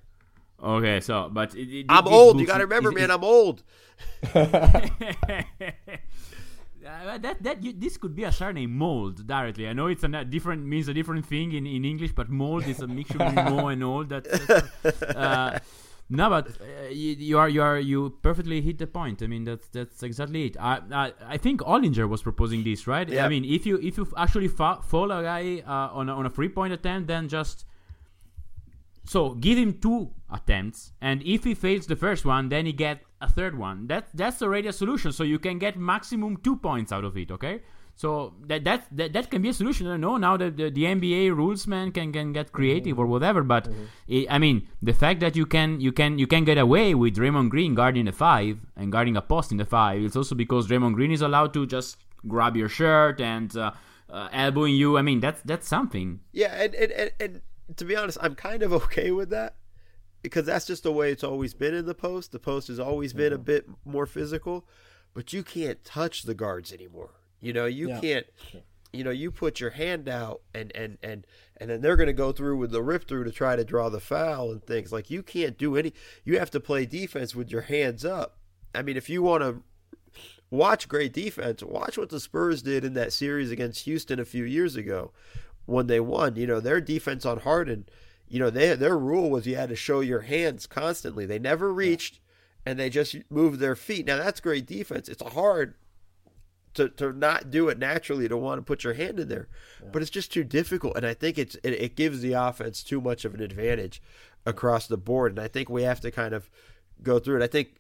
Okay, 0.61 0.99
so 0.99 1.29
but 1.31 1.55
it, 1.55 1.79
it, 1.79 1.85
I'm 1.89 2.07
old. 2.07 2.39
You 2.39 2.47
got 2.47 2.57
to 2.57 2.65
remember, 2.65 2.89
is, 2.89 2.95
man. 2.95 3.09
Is, 3.09 3.15
I'm 3.15 3.23
old. 3.23 3.63
Uh, 6.85 7.17
that 7.17 7.41
that 7.41 7.63
you, 7.63 7.73
this 7.73 7.97
could 7.97 8.15
be 8.15 8.23
a 8.23 8.31
surname 8.31 8.75
mold 8.75 9.25
directly. 9.25 9.67
I 9.67 9.73
know 9.73 9.87
it's 9.87 10.03
a 10.03 10.25
different 10.25 10.65
means 10.65 10.87
a 10.87 10.93
different 10.93 11.25
thing 11.25 11.53
in, 11.53 11.65
in 11.65 11.85
English, 11.85 12.11
but 12.11 12.29
mold 12.29 12.67
is 12.67 12.81
a 12.81 12.87
mixture 12.87 13.19
between 13.19 13.35
mo 13.55 13.67
and 13.69 13.83
old. 13.83 14.09
That, 14.09 14.27
uh, 15.15 15.59
no, 16.09 16.29
but 16.29 16.49
uh, 16.61 16.89
you, 16.89 17.13
you, 17.13 17.37
are 17.37 17.49
you 17.49 17.61
are 17.61 17.79
you 17.79 18.17
perfectly 18.21 18.61
hit 18.61 18.77
the 18.77 18.87
point. 18.87 19.23
I 19.23 19.27
mean 19.27 19.43
that's 19.43 19.67
that's 19.69 20.03
exactly 20.03 20.47
it. 20.47 20.57
I 20.59 20.81
I, 20.91 21.13
I 21.25 21.37
think 21.37 21.61
Ollinger 21.61 22.07
was 22.07 22.21
proposing 22.21 22.63
this, 22.63 22.87
right? 22.87 23.07
Yep. 23.07 23.25
I 23.25 23.29
mean 23.29 23.45
if 23.45 23.65
you 23.65 23.77
if 23.81 23.97
you 23.97 24.07
actually 24.17 24.49
fa- 24.49 24.81
fall 24.83 25.11
a 25.11 25.23
guy 25.23 25.63
uh, 25.65 25.93
on 25.93 26.09
a, 26.09 26.13
on 26.13 26.25
a 26.25 26.29
three 26.29 26.49
point 26.49 26.73
attempt, 26.73 27.07
then 27.07 27.27
just 27.27 27.65
so 29.05 29.33
give 29.33 29.57
him 29.57 29.79
two 29.79 30.11
attempts, 30.31 30.93
and 31.01 31.21
if 31.23 31.43
he 31.43 31.53
fails 31.53 31.87
the 31.87 31.95
first 31.95 32.25
one, 32.25 32.49
then 32.49 32.65
he 32.65 32.73
get 32.73 33.01
a 33.19 33.29
third 33.29 33.57
one. 33.57 33.87
That 33.87 34.07
that's 34.13 34.41
already 34.41 34.67
a 34.67 34.73
solution. 34.73 35.11
So 35.11 35.23
you 35.23 35.39
can 35.39 35.57
get 35.57 35.77
maximum 35.77 36.37
two 36.37 36.57
points 36.57 36.91
out 36.91 37.03
of 37.03 37.17
it. 37.17 37.31
Okay. 37.31 37.61
So 37.95 38.33
that 38.47 38.63
that 38.63 38.87
that, 38.91 39.13
that 39.13 39.29
can 39.29 39.41
be 39.41 39.49
a 39.49 39.53
solution. 39.53 39.87
I 39.87 39.91
don't 39.91 40.01
know 40.01 40.17
now 40.17 40.35
that 40.37 40.57
the, 40.57 40.69
the 40.69 40.83
NBA 40.83 41.35
rules 41.35 41.67
man 41.67 41.91
can, 41.91 42.11
can 42.11 42.33
get 42.33 42.51
creative 42.51 42.97
or 42.99 43.05
whatever. 43.05 43.43
But 43.43 43.67
it, 44.07 44.27
I 44.29 44.39
mean, 44.39 44.67
the 44.81 44.93
fact 44.93 45.19
that 45.19 45.35
you 45.35 45.45
can 45.45 45.79
you 45.79 45.91
can 45.91 46.17
you 46.17 46.27
can 46.27 46.43
get 46.43 46.57
away 46.57 46.95
with 46.95 47.15
Draymond 47.15 47.49
Green 47.49 47.75
guarding 47.75 48.05
the 48.05 48.11
five 48.11 48.57
and 48.75 48.91
guarding 48.91 49.15
a 49.15 49.21
post 49.21 49.51
in 49.51 49.57
the 49.57 49.65
five, 49.65 50.01
it's 50.01 50.15
also 50.15 50.35
because 50.35 50.67
Draymond 50.67 50.95
Green 50.95 51.11
is 51.11 51.21
allowed 51.21 51.53
to 51.53 51.65
just 51.67 51.97
grab 52.27 52.55
your 52.55 52.69
shirt 52.69 53.21
and 53.21 53.55
uh, 53.55 53.71
uh, 54.09 54.29
elbowing 54.31 54.75
you. 54.75 54.97
I 54.97 55.01
mean, 55.01 55.19
that's 55.19 55.41
that's 55.43 55.67
something. 55.67 56.21
Yeah, 56.31 56.53
and, 56.61 56.73
and, 56.73 56.91
and, 56.91 57.11
and 57.19 57.41
to 57.77 57.85
be 57.85 57.95
honest, 57.95 58.17
I'm 58.21 58.35
kind 58.35 58.63
of 58.63 58.73
okay 58.83 59.11
with 59.11 59.29
that 59.29 59.55
because 60.23 60.45
that's 60.45 60.65
just 60.65 60.83
the 60.83 60.91
way 60.91 61.11
it's 61.11 61.23
always 61.23 61.53
been 61.53 61.73
in 61.73 61.85
the 61.85 61.93
post. 61.93 62.31
The 62.31 62.39
post 62.39 62.69
has 62.69 62.79
always 62.79 63.13
been 63.13 63.33
a 63.33 63.37
bit 63.37 63.67
more 63.85 64.05
physical, 64.05 64.65
but 65.13 65.33
you 65.33 65.43
can't 65.43 65.83
touch 65.83 66.23
the 66.23 66.33
guards 66.33 66.73
anymore. 66.73 67.11
You 67.43 67.51
know, 67.53 67.65
you 67.65 67.89
Yeah. 67.89 67.99
can't. 67.99 68.25
You 68.93 69.03
know, 69.03 69.09
you 69.11 69.31
put 69.31 69.59
your 69.59 69.71
hand 69.71 70.07
out, 70.07 70.41
and 70.53 70.71
and 70.75 70.97
and 71.03 71.25
and 71.57 71.69
then 71.69 71.81
they're 71.81 71.95
going 71.95 72.07
to 72.07 72.13
go 72.13 72.31
through 72.31 72.57
with 72.57 72.71
the 72.71 72.83
rip 72.83 73.07
through 73.07 73.23
to 73.23 73.31
try 73.31 73.55
to 73.55 73.63
draw 73.65 73.89
the 73.89 73.99
foul 73.99 74.51
and 74.51 74.63
things. 74.63 74.91
Like 74.93 75.09
you 75.09 75.23
can't 75.23 75.57
do 75.57 75.75
any. 75.75 75.93
You 76.23 76.37
have 76.39 76.51
to 76.51 76.59
play 76.59 76.85
defense 76.85 77.35
with 77.35 77.49
your 77.51 77.61
hands 77.61 78.05
up. 78.05 78.37
I 78.75 78.81
mean, 78.83 78.95
if 78.95 79.09
you 79.09 79.21
want 79.23 79.41
to 79.43 79.63
watch 80.51 80.87
great 80.87 81.11
defense, 81.11 81.63
watch 81.63 81.97
what 81.97 82.09
the 82.09 82.19
Spurs 82.19 82.61
did 82.61 82.83
in 82.85 82.93
that 82.93 83.13
series 83.13 83.51
against 83.51 83.85
Houston 83.85 84.19
a 84.19 84.25
few 84.25 84.43
years 84.43 84.75
ago 84.75 85.11
when 85.65 85.87
they 85.87 85.99
won. 85.99 86.35
You 86.35 86.45
know, 86.47 86.59
their 86.59 86.79
defense 86.81 87.25
on 87.25 87.39
Harden. 87.39 87.85
You 88.27 88.39
know, 88.39 88.49
they, 88.51 88.75
their 88.75 88.97
rule 88.97 89.29
was 89.31 89.45
you 89.47 89.55
had 89.55 89.69
to 89.69 89.75
show 89.75 89.99
your 90.01 90.21
hands 90.21 90.65
constantly. 90.67 91.25
They 91.25 91.39
never 91.39 91.73
reached, 91.73 92.19
and 92.65 92.79
they 92.79 92.89
just 92.89 93.15
moved 93.29 93.59
their 93.59 93.75
feet. 93.75 94.05
Now 94.05 94.17
that's 94.17 94.39
great 94.39 94.65
defense. 94.67 95.09
It's 95.09 95.21
a 95.21 95.29
hard 95.31 95.73
to, 96.75 96.89
to 96.89 97.13
not 97.13 97.51
do 97.51 97.69
it 97.69 97.77
naturally 97.77 98.27
to 98.27 98.37
want 98.37 98.59
to 98.59 98.63
put 98.63 98.83
your 98.83 98.93
hand 98.93 99.19
in 99.19 99.27
there. 99.27 99.47
But 99.91 100.01
it's 100.01 100.11
just 100.11 100.31
too 100.33 100.43
difficult 100.43 100.95
and 100.97 101.05
i 101.05 101.13
think 101.13 101.37
it's 101.37 101.55
it, 101.63 101.73
it 101.73 101.95
gives 101.95 102.21
the 102.21 102.33
offense 102.33 102.83
too 102.83 102.99
much 103.01 103.25
of 103.25 103.33
an 103.33 103.41
advantage 103.41 104.01
across 104.45 104.87
the 104.87 104.97
board 104.97 105.31
and 105.31 105.39
i 105.39 105.47
think 105.47 105.69
we 105.69 105.83
have 105.83 105.99
to 106.01 106.11
kind 106.11 106.33
of 106.33 106.49
go 107.01 107.19
through 107.19 107.41
it. 107.41 107.43
I 107.43 107.47
think 107.47 107.75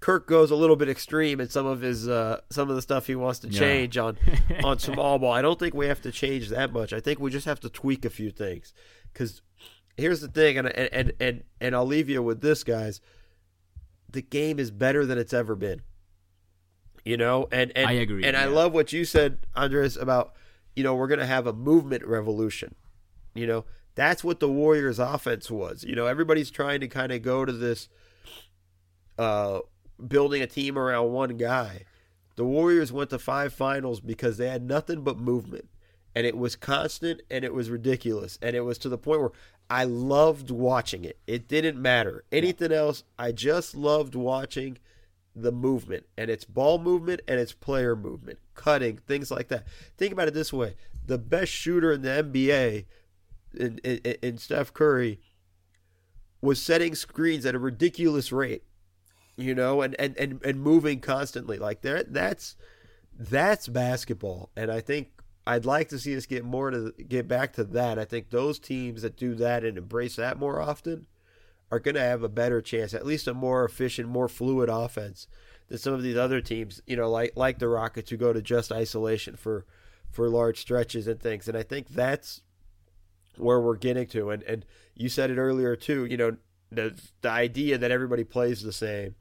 kirk 0.00 0.26
goes 0.26 0.50
a 0.50 0.56
little 0.56 0.76
bit 0.76 0.88
extreme 0.88 1.40
in 1.40 1.48
some 1.48 1.66
of 1.66 1.80
his 1.82 2.08
uh 2.08 2.40
some 2.50 2.70
of 2.70 2.76
the 2.76 2.82
stuff 2.82 3.06
he 3.06 3.14
wants 3.14 3.38
to 3.40 3.48
Yeah. 3.48 3.58
change 3.60 3.98
on 3.98 4.16
on 4.64 4.78
small 4.78 5.18
ball. 5.18 5.32
I 5.32 5.42
don't 5.42 5.58
think 5.58 5.74
we 5.74 5.86
have 5.86 6.00
to 6.02 6.12
change 6.12 6.48
that 6.48 6.72
much. 6.72 6.92
I 6.92 7.00
think 7.00 7.18
we 7.20 7.30
just 7.30 7.46
have 7.46 7.60
to 7.60 7.68
tweak 7.68 8.04
a 8.04 8.10
few 8.10 8.30
things. 8.30 8.72
Because 9.12 9.42
here's 9.96 10.20
the 10.20 10.28
thing 10.28 10.56
and 10.58 10.68
and 10.68 10.88
and 10.92 11.12
and, 11.20 11.42
and 11.60 11.74
i'll 11.74 11.84
leave 11.86 12.08
you 12.08 12.22
with 12.22 12.40
this 12.40 12.64
guys. 12.64 13.00
The 14.10 14.22
game 14.22 14.58
is 14.58 14.70
better 14.70 15.04
than 15.06 15.18
it's 15.18 15.32
ever 15.34 15.54
been 15.54 15.82
you 17.04 17.16
know? 17.16 17.48
And, 17.50 17.72
and 17.74 17.88
I 17.88 17.92
agree, 17.92 18.24
and 18.24 18.36
i 18.36 18.46
love 18.46 18.72
what 18.72 18.92
you 18.92 19.04
said 19.04 19.38
andres 19.54 19.96
about 19.96 20.34
you 20.74 20.82
know 20.82 20.94
we're 20.94 21.08
going 21.08 21.20
to 21.20 21.26
have 21.26 21.46
a 21.46 21.52
movement 21.52 22.04
revolution. 22.06 22.74
You 23.34 23.46
know 23.46 23.64
that's 23.94 24.24
what 24.24 24.40
the 24.40 24.48
warriors 24.48 24.98
offense 24.98 25.50
was. 25.50 25.84
You 25.84 25.94
know 25.94 26.06
everybody's 26.06 26.50
trying 26.50 26.80
to 26.80 26.88
kind 26.88 27.12
of 27.12 27.22
go 27.22 27.44
to 27.44 27.52
this 27.52 27.88
uh 29.18 29.60
building 30.06 30.42
a 30.42 30.46
team 30.46 30.78
around 30.78 31.12
one 31.12 31.36
guy. 31.36 31.84
The 32.36 32.44
warriors 32.44 32.92
went 32.92 33.10
to 33.10 33.18
five 33.18 33.52
finals 33.52 34.00
because 34.00 34.38
they 34.38 34.48
had 34.48 34.62
nothing 34.62 35.02
but 35.02 35.18
movement. 35.18 35.68
And 36.14 36.26
it 36.26 36.36
was 36.36 36.56
constant 36.56 37.20
and 37.30 37.44
it 37.44 37.52
was 37.52 37.68
ridiculous. 37.68 38.38
And 38.40 38.56
it 38.56 38.62
was 38.62 38.78
to 38.78 38.88
the 38.88 38.98
point 38.98 39.20
where 39.20 39.32
i 39.68 39.84
loved 39.84 40.50
watching 40.50 41.04
it. 41.04 41.18
It 41.26 41.46
didn't 41.46 41.80
matter. 41.80 42.24
Anything 42.32 42.72
else 42.72 43.04
i 43.18 43.32
just 43.32 43.74
loved 43.74 44.14
watching 44.14 44.78
the 45.34 45.52
movement 45.52 46.04
and 46.16 46.30
it's 46.30 46.44
ball 46.44 46.78
movement 46.78 47.20
and 47.28 47.38
it's 47.38 47.52
player 47.52 47.94
movement 47.94 48.38
cutting 48.54 48.98
things 49.06 49.30
like 49.30 49.48
that. 49.48 49.66
Think 49.96 50.12
about 50.12 50.28
it 50.28 50.34
this 50.34 50.52
way. 50.52 50.74
The 51.06 51.18
best 51.18 51.52
shooter 51.52 51.92
in 51.92 52.02
the 52.02 52.08
nba 52.08 52.84
in, 53.54 53.78
in, 53.78 53.98
in 54.22 54.38
steph 54.38 54.72
curry 54.72 55.20
was 56.40 56.60
setting 56.60 56.94
screens 56.94 57.44
at 57.46 57.54
a 57.54 57.58
ridiculous 57.58 58.32
rate 58.32 58.64
you 59.36 59.54
know 59.54 59.82
and 59.82 59.94
and 59.98 60.16
and, 60.16 60.40
and 60.44 60.60
moving 60.60 61.00
constantly. 61.00 61.58
Like 61.58 61.82
there 61.82 62.02
that's 62.02 62.56
that's 63.18 63.68
basketball. 63.68 64.50
And 64.56 64.70
i 64.70 64.80
think 64.80 65.10
i'd 65.46 65.64
like 65.64 65.88
to 65.88 65.98
see 65.98 66.16
us 66.16 66.26
get 66.26 66.44
more 66.44 66.70
to 66.70 66.92
get 67.08 67.28
back 67.28 67.52
to 67.54 67.64
that. 67.64 67.98
I 67.98 68.04
think 68.04 68.30
those 68.30 68.58
teams 68.58 69.02
that 69.02 69.16
do 69.16 69.34
that 69.36 69.64
and 69.64 69.78
embrace 69.78 70.16
that 70.16 70.38
more 70.38 70.60
often 70.60 71.06
are 71.70 71.80
going 71.80 71.94
to 71.94 72.00
have 72.00 72.22
a 72.22 72.28
better 72.28 72.60
chance, 72.60 72.94
at 72.94 73.06
least 73.06 73.28
a 73.28 73.34
more 73.34 73.64
efficient, 73.64 74.08
more 74.08 74.28
fluid 74.28 74.68
offense 74.68 75.28
than 75.68 75.78
some 75.78 75.92
of 75.92 76.02
these 76.02 76.16
other 76.16 76.40
teams. 76.40 76.80
You 76.86 76.96
know, 76.96 77.10
like 77.10 77.32
like 77.36 77.58
the 77.58 77.68
Rockets 77.68 78.10
who 78.10 78.16
go 78.16 78.32
to 78.32 78.42
just 78.42 78.72
isolation 78.72 79.36
for 79.36 79.64
for 80.10 80.28
large 80.28 80.58
stretches 80.58 81.06
and 81.06 81.20
things. 81.20 81.48
And 81.48 81.56
I 81.56 81.62
think 81.62 81.88
that's 81.88 82.42
where 83.36 83.60
we're 83.60 83.76
getting 83.76 84.06
to. 84.08 84.30
And 84.30 84.42
and 84.42 84.66
you 84.94 85.08
said 85.08 85.30
it 85.30 85.38
earlier 85.38 85.76
too. 85.76 86.04
You 86.06 86.16
know, 86.16 86.36
the 86.70 87.00
the 87.22 87.30
idea 87.30 87.78
that 87.78 87.90
everybody 87.90 88.24
plays 88.24 88.62
the 88.62 88.72
same 88.72 89.14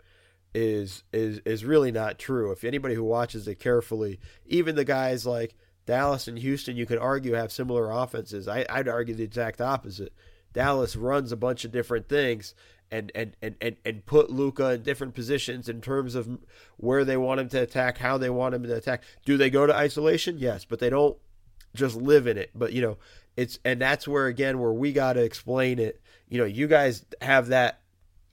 is 0.53 1.03
is 1.13 1.39
is 1.45 1.63
really 1.65 1.91
not 1.91 2.17
true. 2.17 2.51
If 2.51 2.63
anybody 2.63 2.95
who 2.95 3.03
watches 3.03 3.47
it 3.47 3.59
carefully, 3.59 4.19
even 4.45 4.75
the 4.75 4.85
guys 4.85 5.25
like 5.25 5.55
Dallas 5.85 6.27
and 6.27 6.39
Houston, 6.39 6.75
you 6.75 6.85
could 6.85 6.97
argue 6.97 7.33
have 7.33 7.51
similar 7.51 7.91
offenses. 7.91 8.47
I, 8.47 8.65
I'd 8.69 8.87
argue 8.87 9.15
the 9.15 9.23
exact 9.23 9.61
opposite. 9.61 10.13
Dallas 10.53 10.95
runs 10.95 11.31
a 11.31 11.37
bunch 11.37 11.65
of 11.65 11.71
different 11.71 12.09
things 12.09 12.53
and 12.91 13.11
and, 13.13 13.35
and, 13.41 13.55
and, 13.61 13.75
and 13.85 14.05
put 14.05 14.29
Luka 14.29 14.71
in 14.71 14.83
different 14.83 15.13
positions 15.13 15.69
in 15.69 15.81
terms 15.81 16.15
of 16.15 16.39
where 16.77 17.05
they 17.05 17.17
want 17.17 17.39
him 17.39 17.49
to 17.49 17.61
attack, 17.61 17.97
how 17.99 18.17
they 18.17 18.29
want 18.29 18.55
him 18.55 18.63
to 18.63 18.75
attack. 18.75 19.03
Do 19.25 19.37
they 19.37 19.49
go 19.49 19.65
to 19.67 19.75
isolation? 19.75 20.37
Yes, 20.37 20.65
but 20.65 20.79
they 20.79 20.89
don't 20.89 21.17
just 21.75 21.95
live 21.95 22.27
in 22.27 22.37
it. 22.37 22.51
But 22.55 22.73
you 22.73 22.81
know, 22.81 22.97
it's 23.37 23.59
and 23.63 23.81
that's 23.81 24.07
where 24.07 24.27
again 24.27 24.59
where 24.59 24.73
we 24.73 24.91
got 24.91 25.13
to 25.13 25.23
explain 25.23 25.79
it. 25.79 26.01
You 26.27 26.39
know, 26.39 26.45
you 26.45 26.67
guys 26.67 27.05
have 27.21 27.47
that 27.47 27.81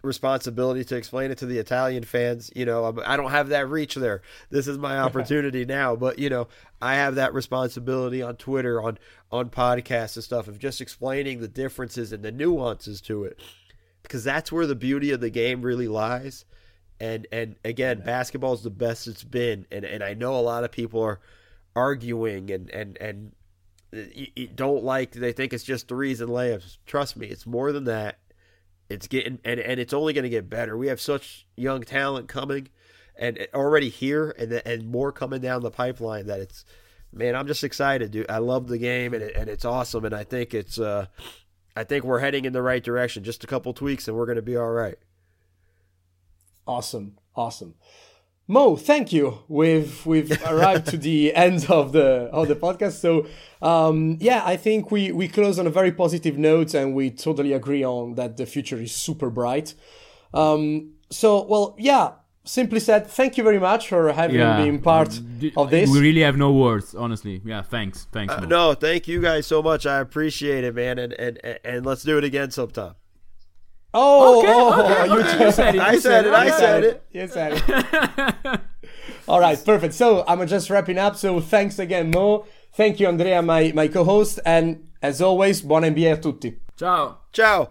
responsibility 0.06 0.84
to 0.84 0.96
explain 0.96 1.30
it 1.30 1.38
to 1.38 1.46
the 1.46 1.58
Italian 1.58 2.04
fans. 2.04 2.50
You 2.56 2.64
know, 2.64 2.84
I'm- 2.84 3.00
I 3.04 3.16
don't 3.16 3.30
have 3.30 3.48
that 3.50 3.68
reach 3.68 3.94
there. 3.96 4.22
This 4.50 4.66
is 4.68 4.78
my 4.78 4.98
opportunity 5.06 5.64
now, 5.64 5.96
but 5.96 6.18
you 6.18 6.30
know, 6.30 6.48
I 6.80 6.94
have 6.94 7.16
that 7.16 7.34
responsibility 7.34 8.22
on 8.22 8.36
Twitter, 8.36 8.80
on 8.82 8.98
on 9.30 9.50
podcasts 9.50 10.16
and 10.16 10.24
stuff 10.24 10.48
of 10.48 10.58
just 10.58 10.80
explaining 10.80 11.40
the 11.40 11.48
differences 11.48 12.12
and 12.12 12.22
the 12.22 12.32
nuances 12.32 13.00
to 13.02 13.24
it, 13.24 13.40
because 14.02 14.22
that's 14.24 14.50
where 14.52 14.66
the 14.66 14.74
beauty 14.76 15.10
of 15.10 15.20
the 15.20 15.30
game 15.30 15.62
really 15.62 15.88
lies. 15.88 16.44
And 16.98 17.26
and 17.30 17.56
again, 17.64 18.00
basketball 18.04 18.54
is 18.54 18.62
the 18.62 18.70
best 18.70 19.06
it's 19.06 19.24
been, 19.24 19.66
and 19.70 19.84
and 19.84 20.02
I 20.02 20.14
know 20.14 20.38
a 20.38 20.40
lot 20.40 20.64
of 20.64 20.72
people 20.72 21.02
are 21.02 21.20
arguing 21.74 22.50
and 22.50 22.70
and 22.70 22.96
and 22.98 23.32
uh, 23.94 23.98
you 24.14 24.46
don't 24.48 24.82
like 24.82 25.12
they 25.12 25.32
think 25.32 25.52
it's 25.52 25.64
just 25.64 25.88
threes 25.88 26.20
and 26.20 26.30
layups. 26.30 26.78
Trust 26.86 27.16
me, 27.16 27.26
it's 27.26 27.46
more 27.46 27.72
than 27.72 27.84
that. 27.84 28.18
It's 28.88 29.08
getting 29.08 29.38
and, 29.44 29.58
and 29.58 29.80
it's 29.80 29.92
only 29.92 30.12
going 30.12 30.24
to 30.24 30.30
get 30.30 30.48
better. 30.48 30.76
We 30.76 30.88
have 30.88 31.00
such 31.00 31.46
young 31.56 31.82
talent 31.82 32.28
coming, 32.28 32.68
and 33.16 33.46
already 33.52 33.88
here, 33.88 34.34
and 34.38 34.52
and 34.52 34.86
more 34.86 35.12
coming 35.12 35.40
down 35.40 35.62
the 35.62 35.70
pipeline. 35.70 36.26
That 36.26 36.40
it's 36.40 36.64
man, 37.12 37.34
I'm 37.34 37.46
just 37.46 37.64
excited, 37.64 38.10
dude. 38.10 38.30
I 38.30 38.38
love 38.38 38.68
the 38.68 38.78
game, 38.78 39.14
and 39.14 39.22
it, 39.22 39.34
and 39.34 39.48
it's 39.48 39.64
awesome, 39.64 40.04
and 40.04 40.14
I 40.14 40.24
think 40.24 40.54
it's 40.54 40.78
uh, 40.78 41.06
I 41.74 41.84
think 41.84 42.04
we're 42.04 42.20
heading 42.20 42.44
in 42.44 42.52
the 42.52 42.62
right 42.62 42.82
direction. 42.82 43.24
Just 43.24 43.44
a 43.44 43.46
couple 43.46 43.72
tweaks, 43.72 44.06
and 44.06 44.16
we're 44.16 44.26
going 44.26 44.36
to 44.36 44.42
be 44.42 44.56
all 44.56 44.70
right. 44.70 44.98
Awesome, 46.66 47.18
awesome. 47.34 47.74
Mo, 48.48 48.76
thank 48.76 49.12
you. 49.12 49.38
We've 49.48 50.06
we've 50.06 50.30
arrived 50.46 50.86
to 50.88 50.96
the 50.96 51.34
end 51.34 51.66
of 51.68 51.92
the 51.92 52.28
of 52.32 52.46
the 52.48 52.54
podcast. 52.54 53.00
So 53.00 53.26
um, 53.60 54.18
yeah, 54.20 54.42
I 54.44 54.56
think 54.56 54.90
we 54.90 55.10
we 55.12 55.26
close 55.28 55.58
on 55.58 55.66
a 55.66 55.70
very 55.70 55.90
positive 55.92 56.38
note, 56.38 56.72
and 56.74 56.94
we 56.94 57.10
totally 57.10 57.52
agree 57.52 57.84
on 57.84 58.14
that 58.14 58.36
the 58.36 58.46
future 58.46 58.76
is 58.80 58.92
super 58.94 59.30
bright. 59.30 59.74
Um, 60.32 60.92
so 61.10 61.42
well, 61.44 61.74
yeah. 61.78 62.12
Simply 62.48 62.78
said, 62.78 63.08
thank 63.08 63.36
you 63.36 63.42
very 63.42 63.58
much 63.58 63.88
for 63.88 64.12
having 64.12 64.36
Yeah. 64.36 64.62
been 64.64 64.78
part 64.80 65.20
of 65.56 65.68
this. 65.70 65.90
We 65.90 65.98
really 65.98 66.20
have 66.20 66.36
no 66.36 66.52
words, 66.52 66.94
honestly. 66.94 67.42
Yeah, 67.44 67.62
thanks, 67.62 68.06
thanks. 68.12 68.32
Uh, 68.32 68.42
Mo. 68.42 68.46
no, 68.46 68.74
thank 68.74 69.08
you 69.08 69.20
guys 69.20 69.48
so 69.48 69.64
much. 69.64 69.84
I 69.84 69.98
appreciate 69.98 70.62
it, 70.62 70.72
man, 70.76 70.96
and 71.00 71.12
and 71.14 71.40
and, 71.42 71.58
and 71.64 71.84
let's 71.84 72.04
do 72.04 72.18
it 72.18 72.22
again 72.22 72.52
sometime. 72.52 72.94
Oh, 73.94 74.38
Okay, 74.40 74.52
oh, 74.52 74.72
oh, 74.74 74.84
okay, 74.84 75.06
you, 75.06 75.20
okay, 75.20 75.44
you 75.46 75.52
said 75.52 75.74
it, 75.74 75.80
I 75.80 75.98
said 75.98 76.26
it, 76.26 76.32
I 76.32 76.44
You 76.44 76.52
said 76.52 76.84
it. 76.84 77.06
You 77.12 77.28
said 77.28 77.62
it. 77.64 78.60
All 79.28 79.40
right, 79.40 79.62
perfect. 79.64 79.94
So 79.94 80.24
I'm 80.28 80.46
just 80.46 80.70
wrapping 80.70 80.98
up. 80.98 81.16
So 81.16 81.40
thanks 81.40 81.78
again, 81.78 82.10
Mo. 82.10 82.46
Thank 82.74 83.00
you, 83.00 83.08
Andrea, 83.08 83.40
my, 83.42 83.72
my 83.74 83.88
co-host, 83.88 84.38
and 84.44 84.86
as 85.00 85.22
always, 85.22 85.62
buon 85.62 85.82
NBA 85.82 86.12
a 86.12 86.16
tutti. 86.20 86.58
Ciao. 86.76 87.18
Ciao. 87.32 87.70